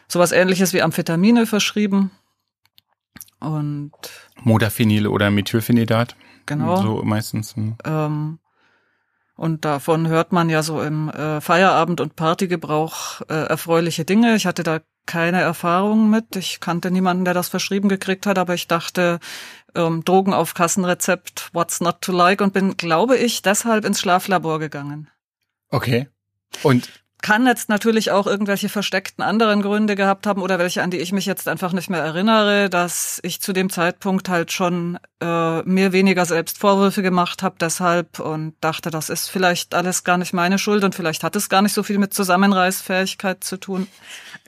sowas 0.08 0.32
ähnliches 0.32 0.72
wie 0.72 0.82
Amphetamine 0.82 1.46
verschrieben 1.46 2.10
und 3.40 3.92
Modafinil 4.42 5.06
oder 5.06 5.30
Methylphenidat. 5.30 6.16
Genau. 6.46 6.82
So 6.82 7.02
meistens. 7.02 7.54
Hm. 7.56 7.76
Ähm, 7.84 8.38
und 9.38 9.64
davon 9.64 10.08
hört 10.08 10.32
man 10.32 10.50
ja 10.50 10.64
so 10.64 10.82
im 10.82 11.10
äh, 11.10 11.40
Feierabend- 11.40 12.00
und 12.00 12.16
Partygebrauch 12.16 13.20
äh, 13.28 13.34
erfreuliche 13.34 14.04
Dinge. 14.04 14.34
Ich 14.34 14.46
hatte 14.46 14.64
da 14.64 14.80
keine 15.06 15.40
Erfahrung 15.40 16.10
mit. 16.10 16.34
Ich 16.34 16.58
kannte 16.58 16.90
niemanden, 16.90 17.24
der 17.24 17.34
das 17.34 17.48
verschrieben 17.48 17.88
gekriegt 17.88 18.26
hat, 18.26 18.36
aber 18.36 18.54
ich 18.54 18.66
dachte, 18.66 19.20
ähm, 19.76 20.04
Drogen 20.04 20.34
auf 20.34 20.54
Kassenrezept, 20.54 21.50
what's 21.52 21.80
not 21.80 22.00
to 22.00 22.10
like 22.10 22.40
und 22.40 22.52
bin, 22.52 22.76
glaube 22.76 23.16
ich, 23.16 23.40
deshalb 23.40 23.84
ins 23.84 24.00
Schlaflabor 24.00 24.58
gegangen. 24.58 25.08
Okay. 25.70 26.08
Und 26.64 26.90
kann 27.20 27.46
jetzt 27.46 27.68
natürlich 27.68 28.10
auch 28.10 28.26
irgendwelche 28.26 28.68
versteckten 28.68 29.22
anderen 29.22 29.62
Gründe 29.62 29.96
gehabt 29.96 30.26
haben 30.26 30.40
oder 30.40 30.58
welche, 30.58 30.82
an 30.82 30.90
die 30.90 30.98
ich 30.98 31.12
mich 31.12 31.26
jetzt 31.26 31.48
einfach 31.48 31.72
nicht 31.72 31.90
mehr 31.90 32.02
erinnere, 32.02 32.70
dass 32.70 33.18
ich 33.22 33.40
zu 33.40 33.52
dem 33.52 33.70
Zeitpunkt 33.70 34.28
halt 34.28 34.52
schon 34.52 34.98
äh, 35.20 35.62
mir 35.62 35.92
weniger 35.92 36.24
selbst 36.24 36.58
Vorwürfe 36.58 37.02
gemacht 37.02 37.42
habe 37.42 37.56
deshalb 37.60 38.20
und 38.20 38.54
dachte, 38.60 38.90
das 38.90 39.08
ist 39.08 39.28
vielleicht 39.28 39.74
alles 39.74 40.04
gar 40.04 40.16
nicht 40.16 40.32
meine 40.32 40.58
Schuld 40.58 40.84
und 40.84 40.94
vielleicht 40.94 41.24
hat 41.24 41.34
es 41.34 41.48
gar 41.48 41.62
nicht 41.62 41.72
so 41.72 41.82
viel 41.82 41.98
mit 41.98 42.14
Zusammenreißfähigkeit 42.14 43.42
zu 43.42 43.56
tun. 43.56 43.88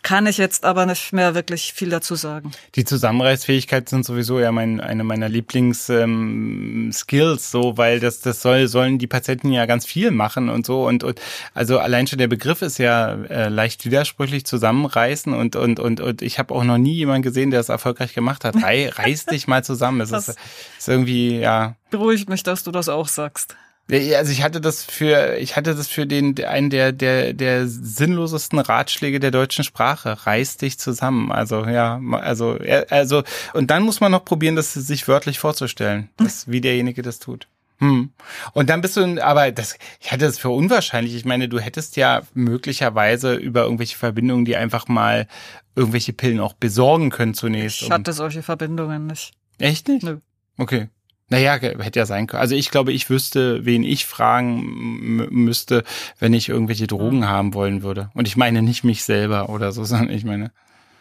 Kann 0.02 0.26
ich 0.26 0.38
jetzt 0.38 0.64
aber 0.64 0.86
nicht 0.86 1.12
mehr 1.12 1.34
wirklich 1.34 1.72
viel 1.72 1.90
dazu 1.90 2.14
sagen. 2.14 2.52
Die 2.74 2.84
Zusammenreißfähigkeit 2.84 3.88
sind 3.88 4.04
sowieso 4.04 4.40
ja 4.40 4.50
mein, 4.52 4.80
eine 4.80 5.04
meiner 5.04 5.28
Lieblings-Skills, 5.28 5.94
ähm, 6.02 6.92
so, 7.38 7.76
weil 7.76 8.00
das, 8.00 8.20
das 8.20 8.40
soll, 8.42 8.66
sollen 8.68 8.98
die 8.98 9.06
Patienten 9.06 9.52
ja 9.52 9.66
ganz 9.66 9.84
viel 9.84 10.10
machen 10.10 10.48
und 10.48 10.64
so. 10.64 10.86
Und, 10.86 11.04
und 11.04 11.20
also 11.54 11.78
allein 11.78 12.06
schon 12.06 12.18
der 12.18 12.28
Begriff 12.28 12.62
ist 12.62 12.78
ja 12.78 13.12
äh, 13.24 13.48
leicht 13.48 13.84
widersprüchlich 13.84 14.46
zusammenreißen 14.46 15.34
und, 15.34 15.56
und, 15.56 15.78
und, 15.80 16.00
und 16.00 16.22
ich 16.22 16.38
habe 16.38 16.54
auch 16.54 16.64
noch 16.64 16.78
nie 16.78 16.94
jemanden 16.94 17.22
gesehen, 17.22 17.50
der 17.50 17.60
es 17.60 17.68
erfolgreich 17.68 18.14
gemacht 18.14 18.44
hat. 18.44 18.56
Rei, 18.62 18.88
reiß 18.88 19.26
dich 19.26 19.46
mal 19.46 19.62
zusammen. 19.64 20.00
Es 20.00 20.12
ist, 20.28 20.36
ist 20.78 20.88
irgendwie, 20.88 21.38
ja. 21.38 21.76
Beruhigt 21.90 22.28
mich, 22.28 22.42
dass 22.42 22.64
du 22.64 22.70
das 22.70 22.88
auch 22.88 23.08
sagst. 23.08 23.56
Also 23.90 24.32
ich 24.32 24.42
hatte 24.42 24.60
das 24.60 24.84
für, 24.84 25.36
ich 25.38 25.56
hatte 25.56 25.74
das 25.74 25.88
für 25.88 26.06
den 26.06 26.42
einen 26.44 26.70
der 26.70 26.92
der 26.92 27.32
der 27.32 27.66
sinnlosesten 27.66 28.58
Ratschläge 28.58 29.20
der 29.20 29.30
deutschen 29.30 29.64
Sprache. 29.64 30.26
Reiß 30.26 30.58
dich 30.58 30.78
zusammen. 30.78 31.32
Also 31.32 31.64
ja, 31.66 32.00
also 32.12 32.58
also 32.88 33.22
und 33.52 33.70
dann 33.70 33.82
muss 33.82 34.00
man 34.00 34.12
noch 34.12 34.24
probieren, 34.24 34.56
das 34.56 34.74
sich 34.74 35.08
wörtlich 35.08 35.38
vorzustellen, 35.38 36.08
dass, 36.16 36.48
wie 36.48 36.60
derjenige 36.60 37.02
das 37.02 37.18
tut. 37.18 37.48
Hm. 37.80 38.10
Und 38.52 38.68
dann 38.68 38.82
bist 38.82 38.98
du, 38.98 39.24
aber 39.24 39.50
das, 39.52 39.78
ich 40.00 40.12
hatte 40.12 40.26
das 40.26 40.38
für 40.38 40.50
unwahrscheinlich. 40.50 41.14
Ich 41.14 41.24
meine, 41.24 41.48
du 41.48 41.58
hättest 41.58 41.96
ja 41.96 42.22
möglicherweise 42.34 43.34
über 43.34 43.62
irgendwelche 43.62 43.96
Verbindungen, 43.96 44.44
die 44.44 44.56
einfach 44.56 44.86
mal 44.86 45.26
irgendwelche 45.74 46.12
Pillen 46.12 46.40
auch 46.40 46.52
besorgen 46.52 47.08
können 47.08 47.32
zunächst. 47.32 47.80
Ich 47.80 47.90
hatte 47.90 48.12
solche 48.12 48.42
Verbindungen 48.42 49.06
nicht. 49.06 49.32
Echt 49.58 49.88
nicht? 49.88 50.02
Nö. 50.02 50.18
Okay. 50.58 50.88
Naja, 51.30 51.54
hätte 51.54 51.98
ja 51.98 52.06
sein 52.06 52.26
können. 52.26 52.40
Also 52.40 52.56
ich 52.56 52.70
glaube, 52.70 52.92
ich 52.92 53.08
wüsste, 53.08 53.64
wen 53.64 53.84
ich 53.84 54.04
fragen 54.04 55.28
müsste, 55.30 55.84
wenn 56.18 56.34
ich 56.34 56.48
irgendwelche 56.48 56.88
Drogen 56.88 57.18
mhm. 57.18 57.28
haben 57.28 57.54
wollen 57.54 57.82
würde. 57.82 58.10
Und 58.14 58.26
ich 58.26 58.36
meine 58.36 58.62
nicht 58.62 58.82
mich 58.82 59.04
selber 59.04 59.48
oder 59.48 59.72
so, 59.72 59.84
sondern 59.84 60.10
ich 60.10 60.24
meine. 60.24 60.50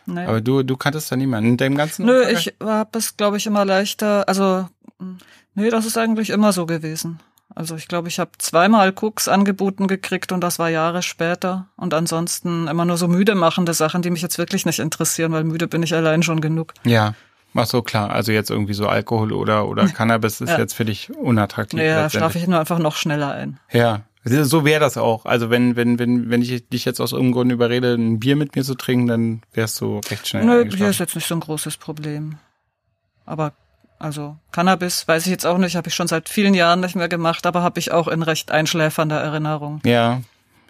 Nee. 0.05 0.25
Aber 0.25 0.39
du, 0.39 0.63
du 0.63 0.77
kanntest 0.77 1.11
da 1.11 1.15
niemanden 1.15 1.49
in 1.51 1.57
deinem 1.57 1.75
ganzen. 1.75 2.05
Nö, 2.05 2.19
Umfang? 2.19 2.33
ich 2.33 2.53
habe 2.63 2.97
es, 2.97 3.17
glaube 3.17 3.37
ich, 3.37 3.47
immer 3.47 3.65
leichter. 3.65 4.27
Also, 4.27 4.67
nö, 5.55 5.69
das 5.69 5.85
ist 5.85 5.97
eigentlich 5.97 6.29
immer 6.29 6.53
so 6.53 6.65
gewesen. 6.65 7.19
Also 7.55 7.75
ich 7.75 7.87
glaube, 7.87 8.07
ich 8.07 8.19
habe 8.19 8.31
zweimal 8.37 8.93
Cooks 8.95 9.27
angeboten 9.27 9.87
gekriegt 9.87 10.31
und 10.31 10.41
das 10.41 10.59
war 10.59 10.69
Jahre 10.69 11.01
später. 11.01 11.67
Und 11.75 11.93
ansonsten 11.93 12.67
immer 12.67 12.85
nur 12.85 12.97
so 12.97 13.07
müde 13.07 13.33
machende 13.33 13.73
Sachen, 13.73 14.03
die 14.03 14.11
mich 14.11 14.21
jetzt 14.21 14.37
wirklich 14.37 14.65
nicht 14.65 14.79
interessieren, 14.79 15.31
weil 15.31 15.43
müde 15.43 15.67
bin 15.67 15.81
ich 15.81 15.93
allein 15.95 16.21
schon 16.21 16.41
genug. 16.41 16.73
Ja. 16.85 17.15
Ach 17.55 17.65
so, 17.65 17.81
klar. 17.81 18.11
Also 18.11 18.31
jetzt 18.31 18.49
irgendwie 18.49 18.73
so 18.73 18.87
Alkohol 18.87 19.33
oder, 19.33 19.67
oder 19.67 19.87
Cannabis 19.87 20.41
ist 20.41 20.49
ja. 20.49 20.59
jetzt 20.59 20.73
für 20.73 20.85
dich 20.85 21.09
unattraktiv. 21.15 21.79
Ja, 21.79 22.09
schlafe 22.09 22.37
ich 22.37 22.47
nur 22.47 22.59
einfach 22.59 22.79
noch 22.79 22.95
schneller 22.95 23.31
ein. 23.31 23.59
Ja. 23.71 24.01
So 24.25 24.65
wäre 24.65 24.79
das 24.79 24.97
auch. 24.97 25.25
Also 25.25 25.49
wenn, 25.49 25.75
wenn, 25.75 25.97
wenn, 25.97 26.29
wenn 26.29 26.41
ich 26.41 26.67
dich 26.67 26.85
jetzt 26.85 26.99
aus 26.99 27.13
irgendeinem 27.13 27.33
Grund 27.33 27.51
überrede, 27.51 27.93
ein 27.95 28.19
Bier 28.19 28.35
mit 28.35 28.55
mir 28.55 28.63
zu 28.63 28.75
trinken, 28.75 29.07
dann 29.07 29.41
wärst 29.53 29.79
du 29.81 30.01
recht 30.09 30.27
schnell. 30.27 30.45
Nö, 30.45 30.65
Bier 30.65 30.89
ist 30.89 30.99
jetzt 30.99 31.15
nicht 31.15 31.27
so 31.27 31.35
ein 31.35 31.39
großes 31.39 31.77
Problem. 31.77 32.37
Aber 33.25 33.53
also 33.97 34.37
Cannabis 34.51 35.07
weiß 35.07 35.25
ich 35.25 35.31
jetzt 35.31 35.45
auch 35.45 35.57
nicht, 35.57 35.75
habe 35.75 35.89
ich 35.89 35.95
schon 35.95 36.07
seit 36.07 36.29
vielen 36.29 36.53
Jahren 36.53 36.79
nicht 36.79 36.95
mehr 36.95 37.09
gemacht, 37.09 37.45
aber 37.45 37.63
habe 37.63 37.79
ich 37.79 37.91
auch 37.91 38.07
in 38.07 38.23
recht 38.23 38.51
einschläfernder 38.51 39.19
Erinnerung. 39.19 39.81
Ja, 39.85 40.21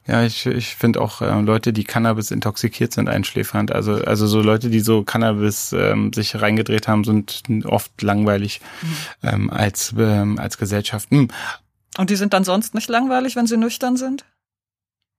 ja, 0.07 0.23
ich, 0.23 0.45
ich 0.45 0.75
finde 0.75 1.01
auch 1.01 1.21
äh, 1.21 1.41
Leute, 1.41 1.73
die 1.73 1.83
Cannabis 1.83 2.31
intoxikiert 2.31 2.93
sind, 2.93 3.09
einschläfernd. 3.09 3.71
Also, 3.71 3.93
also 3.93 4.27
so 4.27 4.41
Leute, 4.41 4.69
die 4.69 4.79
so 4.79 5.03
Cannabis 5.03 5.73
ähm, 5.73 6.13
sich 6.13 6.39
reingedreht 6.41 6.87
haben, 6.87 7.03
sind 7.03 7.43
oft 7.65 8.01
langweilig 8.01 8.61
mhm. 8.81 8.95
ähm, 9.23 9.49
als, 9.49 9.93
ähm, 9.97 10.39
als 10.39 10.57
Gesellschaft. 10.57 11.11
Hm. 11.11 11.29
Und 11.97 12.09
die 12.09 12.15
sind 12.15 12.33
dann 12.33 12.43
sonst 12.43 12.73
nicht 12.73 12.89
langweilig, 12.89 13.35
wenn 13.35 13.47
sie 13.47 13.57
nüchtern 13.57 13.97
sind? 13.97 14.25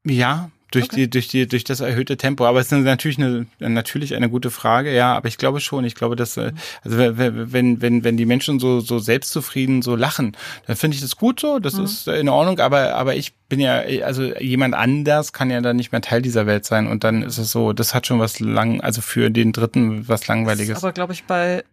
Ja, 0.04 0.50
durch 0.70 0.86
okay. 0.86 0.96
die 0.96 1.10
durch 1.10 1.28
die 1.28 1.46
durch 1.46 1.64
das 1.64 1.80
erhöhte 1.80 2.16
Tempo. 2.16 2.46
Aber 2.46 2.60
es 2.60 2.70
ist 2.70 2.78
natürlich 2.78 3.18
eine 3.18 3.46
natürlich 3.58 4.14
eine 4.14 4.28
gute 4.28 4.50
Frage 4.50 4.94
ja 4.94 5.14
aber 5.14 5.28
ich 5.28 5.38
glaube 5.38 5.60
schon. 5.60 5.84
Ich 5.84 5.94
glaube 5.94 6.16
dass 6.16 6.36
äh, 6.36 6.52
also 6.82 6.98
wenn 6.98 7.82
wenn 7.82 8.04
wenn 8.04 8.16
die 8.16 8.26
Menschen 8.26 8.58
so 8.58 8.80
so 8.80 8.98
selbstzufrieden 8.98 9.82
so 9.82 9.96
lachen 9.96 10.36
dann 10.66 10.76
finde 10.76 10.96
ich 10.96 11.00
das 11.00 11.16
gut 11.16 11.40
so 11.40 11.58
das 11.58 11.74
mhm. 11.74 11.84
ist 11.84 12.08
in 12.08 12.28
Ordnung. 12.28 12.58
Aber 12.60 12.94
aber 12.94 13.16
ich 13.16 13.34
bin 13.48 13.60
ja 13.60 13.82
also 14.04 14.22
jemand 14.38 14.74
anders 14.74 15.32
kann 15.32 15.50
ja 15.50 15.60
dann 15.60 15.76
nicht 15.76 15.92
mehr 15.92 16.00
Teil 16.00 16.22
dieser 16.22 16.46
Welt 16.46 16.64
sein. 16.64 16.86
Und 16.86 17.04
dann 17.04 17.22
ist 17.22 17.38
es 17.38 17.50
so 17.50 17.72
das 17.72 17.94
hat 17.94 18.06
schon 18.06 18.20
was 18.20 18.40
lang 18.40 18.80
also 18.80 19.00
für 19.00 19.30
den 19.30 19.52
dritten 19.52 20.08
was 20.08 20.26
langweiliges. 20.28 20.76
Aber 20.76 20.92
glaube 20.92 21.12
ich 21.12 21.24
bei 21.24 21.64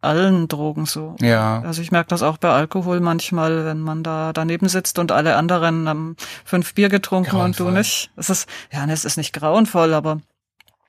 allen 0.00 0.48
Drogen 0.48 0.86
so. 0.86 1.16
Ja. 1.20 1.60
Also 1.62 1.82
ich 1.82 1.90
merke 1.90 2.08
das 2.08 2.22
auch 2.22 2.38
bei 2.38 2.50
Alkohol 2.50 3.00
manchmal, 3.00 3.64
wenn 3.64 3.80
man 3.80 4.02
da 4.02 4.32
daneben 4.32 4.68
sitzt 4.68 4.98
und 4.98 5.12
alle 5.12 5.36
anderen 5.36 5.88
haben 5.88 6.16
fünf 6.44 6.74
Bier 6.74 6.88
getrunken 6.88 7.30
grauenvoll. 7.30 7.66
und 7.66 7.74
du 7.74 7.78
nicht. 7.78 8.10
Es 8.16 8.30
ist, 8.30 8.48
ja, 8.72 8.86
es 8.86 9.04
ist 9.04 9.16
nicht 9.16 9.32
grauenvoll, 9.32 9.94
aber 9.94 10.20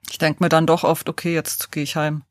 ich 0.10 0.18
denke 0.18 0.44
mir 0.44 0.50
dann 0.50 0.68
doch 0.68 0.84
oft, 0.84 1.10
okay, 1.10 1.34
jetzt 1.34 1.72
gehe 1.72 1.84
ich 1.84 1.96
heim. 1.96 2.24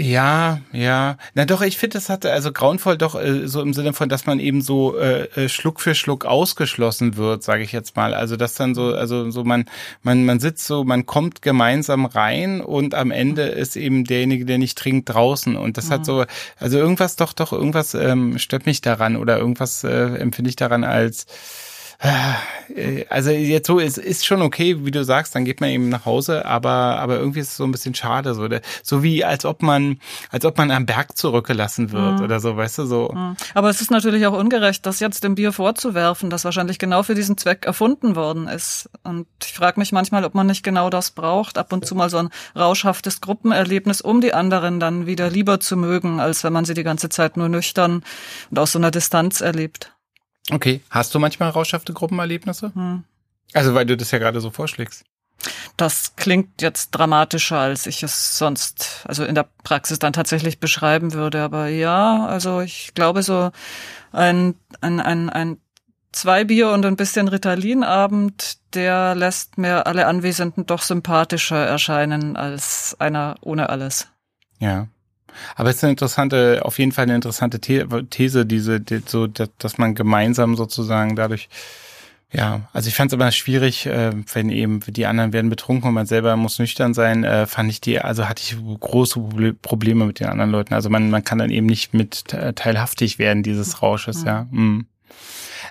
Ja, 0.00 0.60
ja. 0.72 1.18
Na 1.34 1.44
doch, 1.44 1.60
ich 1.60 1.76
finde, 1.76 1.98
das 1.98 2.08
hatte 2.08 2.32
also 2.32 2.52
grauenvoll 2.52 2.96
doch 2.96 3.20
äh, 3.20 3.46
so 3.46 3.60
im 3.60 3.74
Sinne 3.74 3.92
von, 3.92 4.08
dass 4.08 4.24
man 4.24 4.40
eben 4.40 4.62
so 4.62 4.96
äh, 4.96 5.24
äh 5.36 5.48
Schluck 5.50 5.78
für 5.78 5.94
Schluck 5.94 6.24
ausgeschlossen 6.24 7.18
wird, 7.18 7.42
sage 7.42 7.62
ich 7.62 7.72
jetzt 7.72 7.96
mal. 7.96 8.14
Also 8.14 8.36
dass 8.36 8.54
dann 8.54 8.74
so, 8.74 8.94
also 8.94 9.30
so 9.30 9.44
man 9.44 9.66
man 10.02 10.24
man 10.24 10.40
sitzt 10.40 10.66
so, 10.66 10.84
man 10.84 11.04
kommt 11.04 11.42
gemeinsam 11.42 12.06
rein 12.06 12.62
und 12.62 12.94
am 12.94 13.10
Ende 13.10 13.42
ist 13.42 13.76
eben 13.76 14.04
derjenige, 14.04 14.46
der 14.46 14.56
nicht 14.56 14.78
trinkt, 14.78 15.10
draußen. 15.10 15.54
Und 15.54 15.76
das 15.76 15.88
mhm. 15.88 15.92
hat 15.92 16.06
so, 16.06 16.24
also 16.58 16.78
irgendwas 16.78 17.16
doch 17.16 17.34
doch 17.34 17.52
irgendwas 17.52 17.92
ähm, 17.92 18.38
stört 18.38 18.64
mich 18.64 18.80
daran 18.80 19.16
oder 19.16 19.36
irgendwas 19.36 19.84
äh, 19.84 20.16
empfinde 20.16 20.48
ich 20.48 20.56
daran 20.56 20.82
als 20.82 21.26
also 23.10 23.30
jetzt 23.30 23.66
so 23.66 23.78
ist 23.78 23.98
ist 23.98 24.24
schon 24.24 24.40
okay, 24.40 24.86
wie 24.86 24.90
du 24.90 25.04
sagst, 25.04 25.34
dann 25.34 25.44
geht 25.44 25.60
man 25.60 25.68
eben 25.68 25.90
nach 25.90 26.06
Hause, 26.06 26.46
aber 26.46 26.70
aber 26.70 27.18
irgendwie 27.18 27.40
ist 27.40 27.48
es 27.48 27.56
so 27.58 27.64
ein 27.64 27.72
bisschen 27.72 27.94
schade 27.94 28.34
so, 28.34 28.48
so 28.82 29.02
wie 29.02 29.22
als 29.22 29.44
ob 29.44 29.62
man 29.62 30.00
als 30.30 30.46
ob 30.46 30.56
man 30.56 30.70
am 30.70 30.86
Berg 30.86 31.18
zurückgelassen 31.18 31.92
wird 31.92 32.18
mhm. 32.18 32.24
oder 32.24 32.40
so, 32.40 32.56
weißt 32.56 32.78
du 32.78 32.86
so. 32.86 33.10
Mhm. 33.12 33.36
Aber 33.52 33.68
es 33.68 33.82
ist 33.82 33.90
natürlich 33.90 34.26
auch 34.26 34.32
ungerecht, 34.32 34.86
das 34.86 35.00
jetzt 35.00 35.24
dem 35.24 35.34
Bier 35.34 35.52
vorzuwerfen, 35.52 36.30
das 36.30 36.44
wahrscheinlich 36.44 36.78
genau 36.78 37.02
für 37.02 37.14
diesen 37.14 37.36
Zweck 37.36 37.66
erfunden 37.66 38.16
worden 38.16 38.48
ist. 38.48 38.88
Und 39.04 39.26
ich 39.42 39.52
frage 39.52 39.78
mich 39.78 39.92
manchmal, 39.92 40.24
ob 40.24 40.34
man 40.34 40.46
nicht 40.46 40.62
genau 40.62 40.88
das 40.88 41.10
braucht, 41.10 41.58
ab 41.58 41.70
und 41.72 41.84
zu 41.84 41.94
mal 41.94 42.08
so 42.08 42.16
ein 42.16 42.30
rauschhaftes 42.56 43.20
Gruppenerlebnis, 43.20 44.00
um 44.00 44.22
die 44.22 44.32
anderen 44.32 44.80
dann 44.80 45.06
wieder 45.06 45.28
lieber 45.28 45.60
zu 45.60 45.76
mögen, 45.76 46.18
als 46.18 46.44
wenn 46.44 46.52
man 46.54 46.64
sie 46.64 46.74
die 46.74 46.82
ganze 46.82 47.10
Zeit 47.10 47.36
nur 47.36 47.50
nüchtern 47.50 48.02
und 48.50 48.58
aus 48.58 48.72
so 48.72 48.78
einer 48.78 48.90
Distanz 48.90 49.42
erlebt. 49.42 49.92
Okay. 50.52 50.80
Hast 50.90 51.14
du 51.14 51.18
manchmal 51.18 51.50
rauschhafte 51.50 51.92
Gruppenerlebnisse? 51.92 52.72
Hm. 52.74 53.04
Also, 53.52 53.74
weil 53.74 53.86
du 53.86 53.96
das 53.96 54.10
ja 54.10 54.18
gerade 54.18 54.40
so 54.40 54.50
vorschlägst. 54.50 55.04
Das 55.76 56.16
klingt 56.16 56.60
jetzt 56.60 56.90
dramatischer, 56.90 57.58
als 57.58 57.86
ich 57.86 58.02
es 58.02 58.36
sonst, 58.36 59.04
also 59.04 59.24
in 59.24 59.34
der 59.34 59.48
Praxis 59.64 59.98
dann 59.98 60.12
tatsächlich 60.12 60.60
beschreiben 60.60 61.14
würde. 61.14 61.42
Aber 61.42 61.68
ja, 61.68 62.26
also 62.26 62.60
ich 62.60 62.92
glaube 62.94 63.22
so 63.22 63.50
ein, 64.12 64.54
ein, 64.82 65.00
ein, 65.00 65.30
ein 65.30 65.58
zwei 66.12 66.44
Bier 66.44 66.70
und 66.70 66.84
ein 66.84 66.96
bisschen 66.96 67.28
Ritalin-Abend, 67.28 68.58
der 68.74 69.14
lässt 69.14 69.58
mir 69.58 69.86
alle 69.86 70.06
Anwesenden 70.06 70.66
doch 70.66 70.82
sympathischer 70.82 71.64
erscheinen 71.66 72.36
als 72.36 72.96
einer 72.98 73.36
ohne 73.40 73.70
alles. 73.70 74.08
Ja. 74.58 74.88
Aber 75.56 75.70
es 75.70 75.76
ist 75.76 75.84
eine 75.84 75.92
interessante, 75.92 76.62
auf 76.64 76.78
jeden 76.78 76.92
Fall 76.92 77.04
eine 77.04 77.14
interessante 77.14 77.60
These, 77.60 78.46
diese, 78.46 78.80
die, 78.80 79.02
so, 79.06 79.26
dass 79.26 79.78
man 79.78 79.94
gemeinsam 79.94 80.56
sozusagen 80.56 81.16
dadurch 81.16 81.48
ja, 82.32 82.68
also 82.72 82.86
ich 82.86 82.94
fand 82.94 83.10
es 83.10 83.14
immer 83.14 83.32
schwierig, 83.32 83.86
äh, 83.86 84.12
wenn 84.32 84.50
eben 84.50 84.80
die 84.86 85.06
anderen 85.06 85.32
werden 85.32 85.50
betrunken 85.50 85.88
und 85.88 85.94
man 85.94 86.06
selber 86.06 86.36
muss 86.36 86.60
nüchtern 86.60 86.94
sein, 86.94 87.24
äh, 87.24 87.46
fand 87.46 87.70
ich 87.70 87.80
die, 87.80 87.98
also 87.98 88.28
hatte 88.28 88.42
ich 88.44 88.56
große 88.78 89.20
Probleme 89.60 90.04
mit 90.06 90.20
den 90.20 90.28
anderen 90.28 90.52
Leuten. 90.52 90.74
Also 90.74 90.90
man, 90.90 91.10
man 91.10 91.24
kann 91.24 91.38
dann 91.38 91.50
eben 91.50 91.66
nicht 91.66 91.92
mit 91.92 92.26
teilhaftig 92.54 93.18
werden 93.18 93.42
dieses 93.42 93.82
Rausches, 93.82 94.20
mhm. 94.20 94.26
ja. 94.26 94.46
Mhm. 94.50 94.86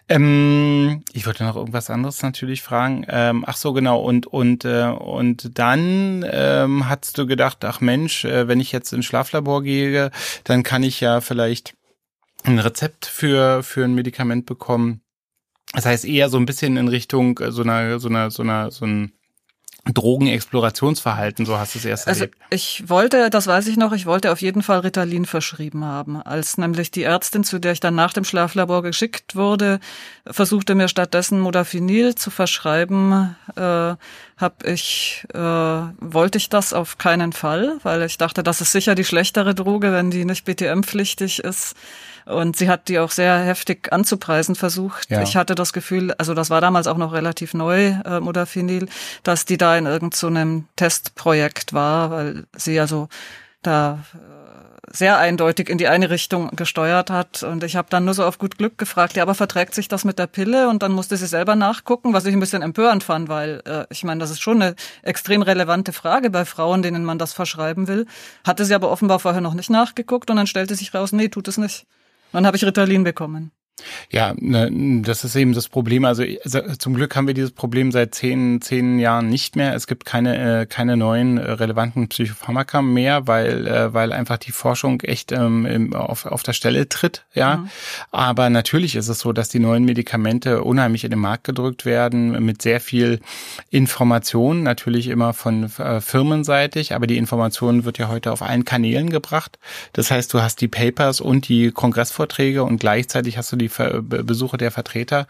Ähm, 0.08 1.04
ich 1.14 1.26
wollte 1.26 1.44
noch 1.44 1.56
irgendwas 1.56 1.90
anderes 1.90 2.22
natürlich 2.22 2.62
fragen. 2.62 3.06
Ähm, 3.10 3.44
ach 3.46 3.58
so, 3.58 3.74
genau. 3.74 4.02
Und 4.02 4.28
und 4.28 4.66
äh, 4.66 4.86
und 4.86 5.58
dann 5.60 6.26
ähm, 6.30 6.88
hast 6.88 7.18
du 7.18 7.28
gedacht, 7.28 7.66
ach 7.66 7.82
Mensch, 7.82 8.26
äh, 8.26 8.48
wenn 8.48 8.60
ich 8.60 8.72
jetzt 8.72 8.94
ins 8.94 9.06
Schlaflabor 9.06 9.64
gehe, 9.64 10.12
dann 10.44 10.64
kann 10.64 10.84
ich 10.84 11.00
ja 11.02 11.22
vielleicht 11.22 11.76
ein 12.44 12.60
Rezept 12.60 13.06
für 13.06 13.64
für 13.64 13.84
ein 13.84 13.96
Medikament 13.96 14.46
bekommen 14.46 15.02
das 15.74 15.86
heißt 15.86 16.06
eher 16.06 16.30
so 16.30 16.38
ein 16.38 16.46
bisschen 16.46 16.78
in 16.78 16.88
Richtung 16.88 17.38
äh, 17.40 17.52
so 17.52 17.62
einer, 17.62 18.00
so 18.00 18.10
einer, 18.10 18.32
so 18.32 18.44
einer, 18.44 18.72
so 18.72 18.86
ein 18.86 19.14
Drogenexplorationsverhalten, 19.86 21.46
so 21.46 21.58
hast 21.58 21.74
du 21.74 21.80
es 21.80 21.86
erst 21.86 22.08
also 22.08 22.22
erlebt. 22.22 22.38
Ich 22.50 22.90
wollte, 22.90 23.30
das 23.30 23.48
weiß 23.48 23.68
ich 23.68 23.78
noch, 23.78 23.94
ich 23.94 24.06
wollte 24.06 24.32
auf 24.32 24.42
jeden 24.42 24.62
Fall 24.62 24.80
Ritalin 24.80 25.26
verschrieben 25.26 25.86
haben. 25.86 26.22
Als 26.22 26.58
nämlich 26.58 26.92
die 26.92 27.04
Ärztin, 27.04 27.44
zu 27.44 27.60
der 27.60 27.72
ich 27.72 27.80
dann 27.80 27.96
nach 27.96 28.14
dem 28.14 28.24
Schlaflabor 28.24 28.84
geschickt 28.84 29.36
wurde, 29.36 29.80
versuchte 30.28 30.76
mir 30.76 30.90
stattdessen 30.90 31.40
Modafinil 31.40 32.16
zu 32.16 32.30
verschreiben, 32.30 33.36
äh, 33.56 33.96
hab 34.38 34.66
ich, 34.66 35.26
äh, 35.34 35.38
wollte 35.38 36.38
ich 36.38 36.50
das 36.50 36.74
auf 36.74 36.98
keinen 36.98 37.34
Fall, 37.34 37.78
weil 37.84 38.04
ich 38.04 38.18
dachte, 38.18 38.44
das 38.44 38.62
ist 38.62 38.72
sicher 38.72 38.96
die 38.96 39.06
schlechtere 39.06 39.56
Droge, 39.56 39.92
wenn 39.92 40.12
die 40.12 40.26
nicht 40.26 40.46
BTM-pflichtig 40.46 41.40
ist. 41.40 41.76
Und 42.30 42.58
sie 42.58 42.70
hat 42.70 42.90
die 42.90 43.00
auch 43.00 43.10
sehr 43.10 43.40
heftig 43.40 43.92
anzupreisen 43.92 44.54
versucht. 44.54 45.10
Ja. 45.10 45.24
Ich 45.24 45.36
hatte 45.36 45.56
das 45.56 45.74
Gefühl, 45.74 46.14
also 46.14 46.36
das 46.36 46.52
war 46.52 46.62
damals 46.62 46.86
auch 46.86 46.98
noch 46.98 47.12
relativ 47.12 47.56
neu, 47.56 47.96
äh, 48.06 48.20
Modafinil, 48.20 48.88
dass 49.24 49.46
die 49.46 49.58
da 49.58 49.76
in 49.76 49.88
irgendeinem 49.88 50.60
so 50.60 50.66
Testprojekt 50.76 51.74
war, 51.74 52.12
weil 52.12 52.46
sie 52.56 52.80
also 52.80 53.10
da 53.64 54.04
äh, 54.14 54.94
sehr 54.96 55.18
eindeutig 55.18 55.70
in 55.70 55.80
die 55.80 55.88
eine 55.88 56.12
Richtung 56.12 56.52
gesteuert 56.56 57.10
hat. 57.10 57.42
Und 57.42 57.64
ich 57.64 57.76
habe 57.76 57.88
dann 57.90 58.06
nur 58.06 58.14
so 58.14 58.24
auf 58.24 58.38
gut 58.38 58.60
Glück 58.60 58.78
gefragt, 58.78 59.16
ja, 59.16 59.24
aber 59.24 59.34
verträgt 59.34 59.74
sich 59.74 59.88
das 59.88 60.06
mit 60.06 60.20
der 60.20 60.28
Pille? 60.28 60.70
Und 60.70 60.84
dann 60.84 60.92
musste 60.92 61.18
sie 61.18 61.26
selber 61.26 61.56
nachgucken, 61.56 62.14
was 62.14 62.26
ich 62.26 62.34
ein 62.34 62.40
bisschen 62.40 62.62
empörend 62.62 63.04
fand, 63.04 63.28
weil 63.28 63.64
äh, 63.66 63.86
ich 63.90 64.04
meine, 64.04 64.20
das 64.20 64.30
ist 64.30 64.42
schon 64.42 64.62
eine 64.62 64.76
extrem 65.02 65.42
relevante 65.42 65.94
Frage 65.94 66.30
bei 66.30 66.46
Frauen, 66.46 66.84
denen 66.84 67.06
man 67.06 67.18
das 67.18 67.34
verschreiben 67.34 67.88
will. 67.88 68.06
Hatte 68.46 68.66
sie 68.66 68.76
aber 68.76 68.92
offenbar 68.92 69.20
vorher 69.20 69.42
noch 69.42 69.56
nicht 69.56 69.72
nachgeguckt 69.72 70.30
und 70.30 70.38
dann 70.38 70.46
stellte 70.48 70.76
sich 70.76 70.94
raus, 70.94 71.12
nee, 71.12 71.30
tut 71.30 71.48
es 71.48 71.58
nicht. 71.58 71.88
Dann 72.32 72.46
habe 72.46 72.58
ich 72.58 72.66
Ritalin 72.66 73.04
bekommen. 73.04 73.52
Ja, 74.10 74.34
ne, 74.38 75.02
das 75.04 75.24
ist 75.24 75.36
eben 75.36 75.54
das 75.54 75.70
Problem. 75.70 76.06
Also, 76.06 76.24
also 76.44 76.62
zum 76.78 76.94
Glück 76.94 77.16
haben 77.16 77.28
wir 77.28 77.34
dieses 77.34 77.52
Problem 77.52 77.92
seit 77.92 78.16
zehn, 78.16 78.62
zehn 78.62 79.00
Jahren 79.00 79.30
nicht 79.30 79.56
mehr. 79.56 79.76
Es 79.76 79.88
gibt 79.88 80.06
keine, 80.06 80.62
äh, 80.62 80.66
keine 80.66 80.98
neuen 80.98 81.38
äh, 81.38 81.52
relevanten 81.52 82.08
Psychopharmaka 82.08 82.82
mehr, 82.82 83.28
weil, 83.28 83.68
äh, 83.68 83.94
weil 83.94 84.12
einfach 84.12 84.38
die 84.38 84.52
Forschung 84.52 85.02
echt 85.02 85.32
ähm, 85.32 85.94
auf, 85.94 86.26
auf 86.26 86.44
der 86.44 86.54
Stelle 86.54 86.90
tritt. 86.90 87.26
Ja, 87.34 87.58
mhm. 87.58 87.70
aber 88.12 88.50
natürlich 88.50 88.96
ist 88.96 89.08
es 89.08 89.20
so, 89.20 89.34
dass 89.34 89.50
die 89.50 89.60
neuen 89.60 89.86
Medikamente 89.86 90.64
unheimlich 90.64 91.04
in 91.04 91.12
den 91.12 91.20
Markt 91.20 91.44
gedrückt 91.44 91.86
werden 91.86 92.44
mit 92.44 92.62
sehr 92.62 92.80
viel 92.80 93.20
Information, 93.70 94.64
natürlich 94.64 95.08
immer 95.08 95.34
von 95.34 95.72
äh, 95.78 96.02
firmenseitig, 96.02 96.94
aber 96.94 97.08
die 97.08 97.18
Information 97.18 97.86
wird 97.86 97.98
ja 97.98 98.08
heute 98.10 98.32
auf 98.32 98.42
allen 98.42 98.66
Kanälen 98.66 99.10
gebracht. 99.10 99.60
Das 99.94 100.12
heißt, 100.12 100.34
du 100.34 100.42
hast 100.42 100.62
die 100.62 100.68
Papers 100.68 101.22
und 101.22 101.48
die 101.48 101.72
Kongressvorträge 101.72 102.64
und 102.64 102.80
gleichzeitig 102.80 103.38
hast 103.38 103.52
du 103.52 103.56
die 103.56 103.69
Besuche 103.70 104.58
der 104.58 104.72
Vertreter, 104.72 105.28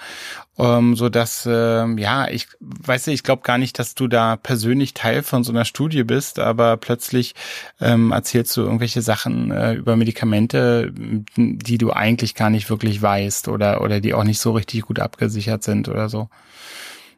ähm, 0.57 0.95
so 0.95 1.09
dass 1.09 1.45
äh, 1.45 1.85
ja, 1.99 2.27
ich 2.27 2.47
weiß 2.59 3.07
nicht, 3.07 3.15
ich 3.15 3.23
glaube 3.23 3.43
gar 3.43 3.57
nicht, 3.57 3.77
dass 3.79 3.95
du 3.95 4.07
da 4.07 4.35
persönlich 4.35 4.93
Teil 4.93 5.23
von 5.23 5.43
so 5.43 5.51
einer 5.51 5.65
Studie 5.65 6.03
bist, 6.03 6.39
aber 6.39 6.77
plötzlich 6.77 7.35
ähm, 7.79 8.11
erzählst 8.11 8.55
du 8.57 8.61
irgendwelche 8.61 9.01
Sachen 9.01 9.51
äh, 9.51 9.73
über 9.73 9.95
Medikamente, 9.95 10.91
die 11.35 11.77
du 11.77 11.91
eigentlich 11.91 12.35
gar 12.35 12.49
nicht 12.49 12.69
wirklich 12.69 13.01
weißt 13.01 13.47
oder 13.47 13.81
oder 13.81 13.99
die 14.01 14.13
auch 14.13 14.23
nicht 14.23 14.39
so 14.39 14.51
richtig 14.51 14.81
gut 14.83 14.99
abgesichert 14.99 15.63
sind 15.63 15.87
oder 15.89 16.09
so. 16.09 16.29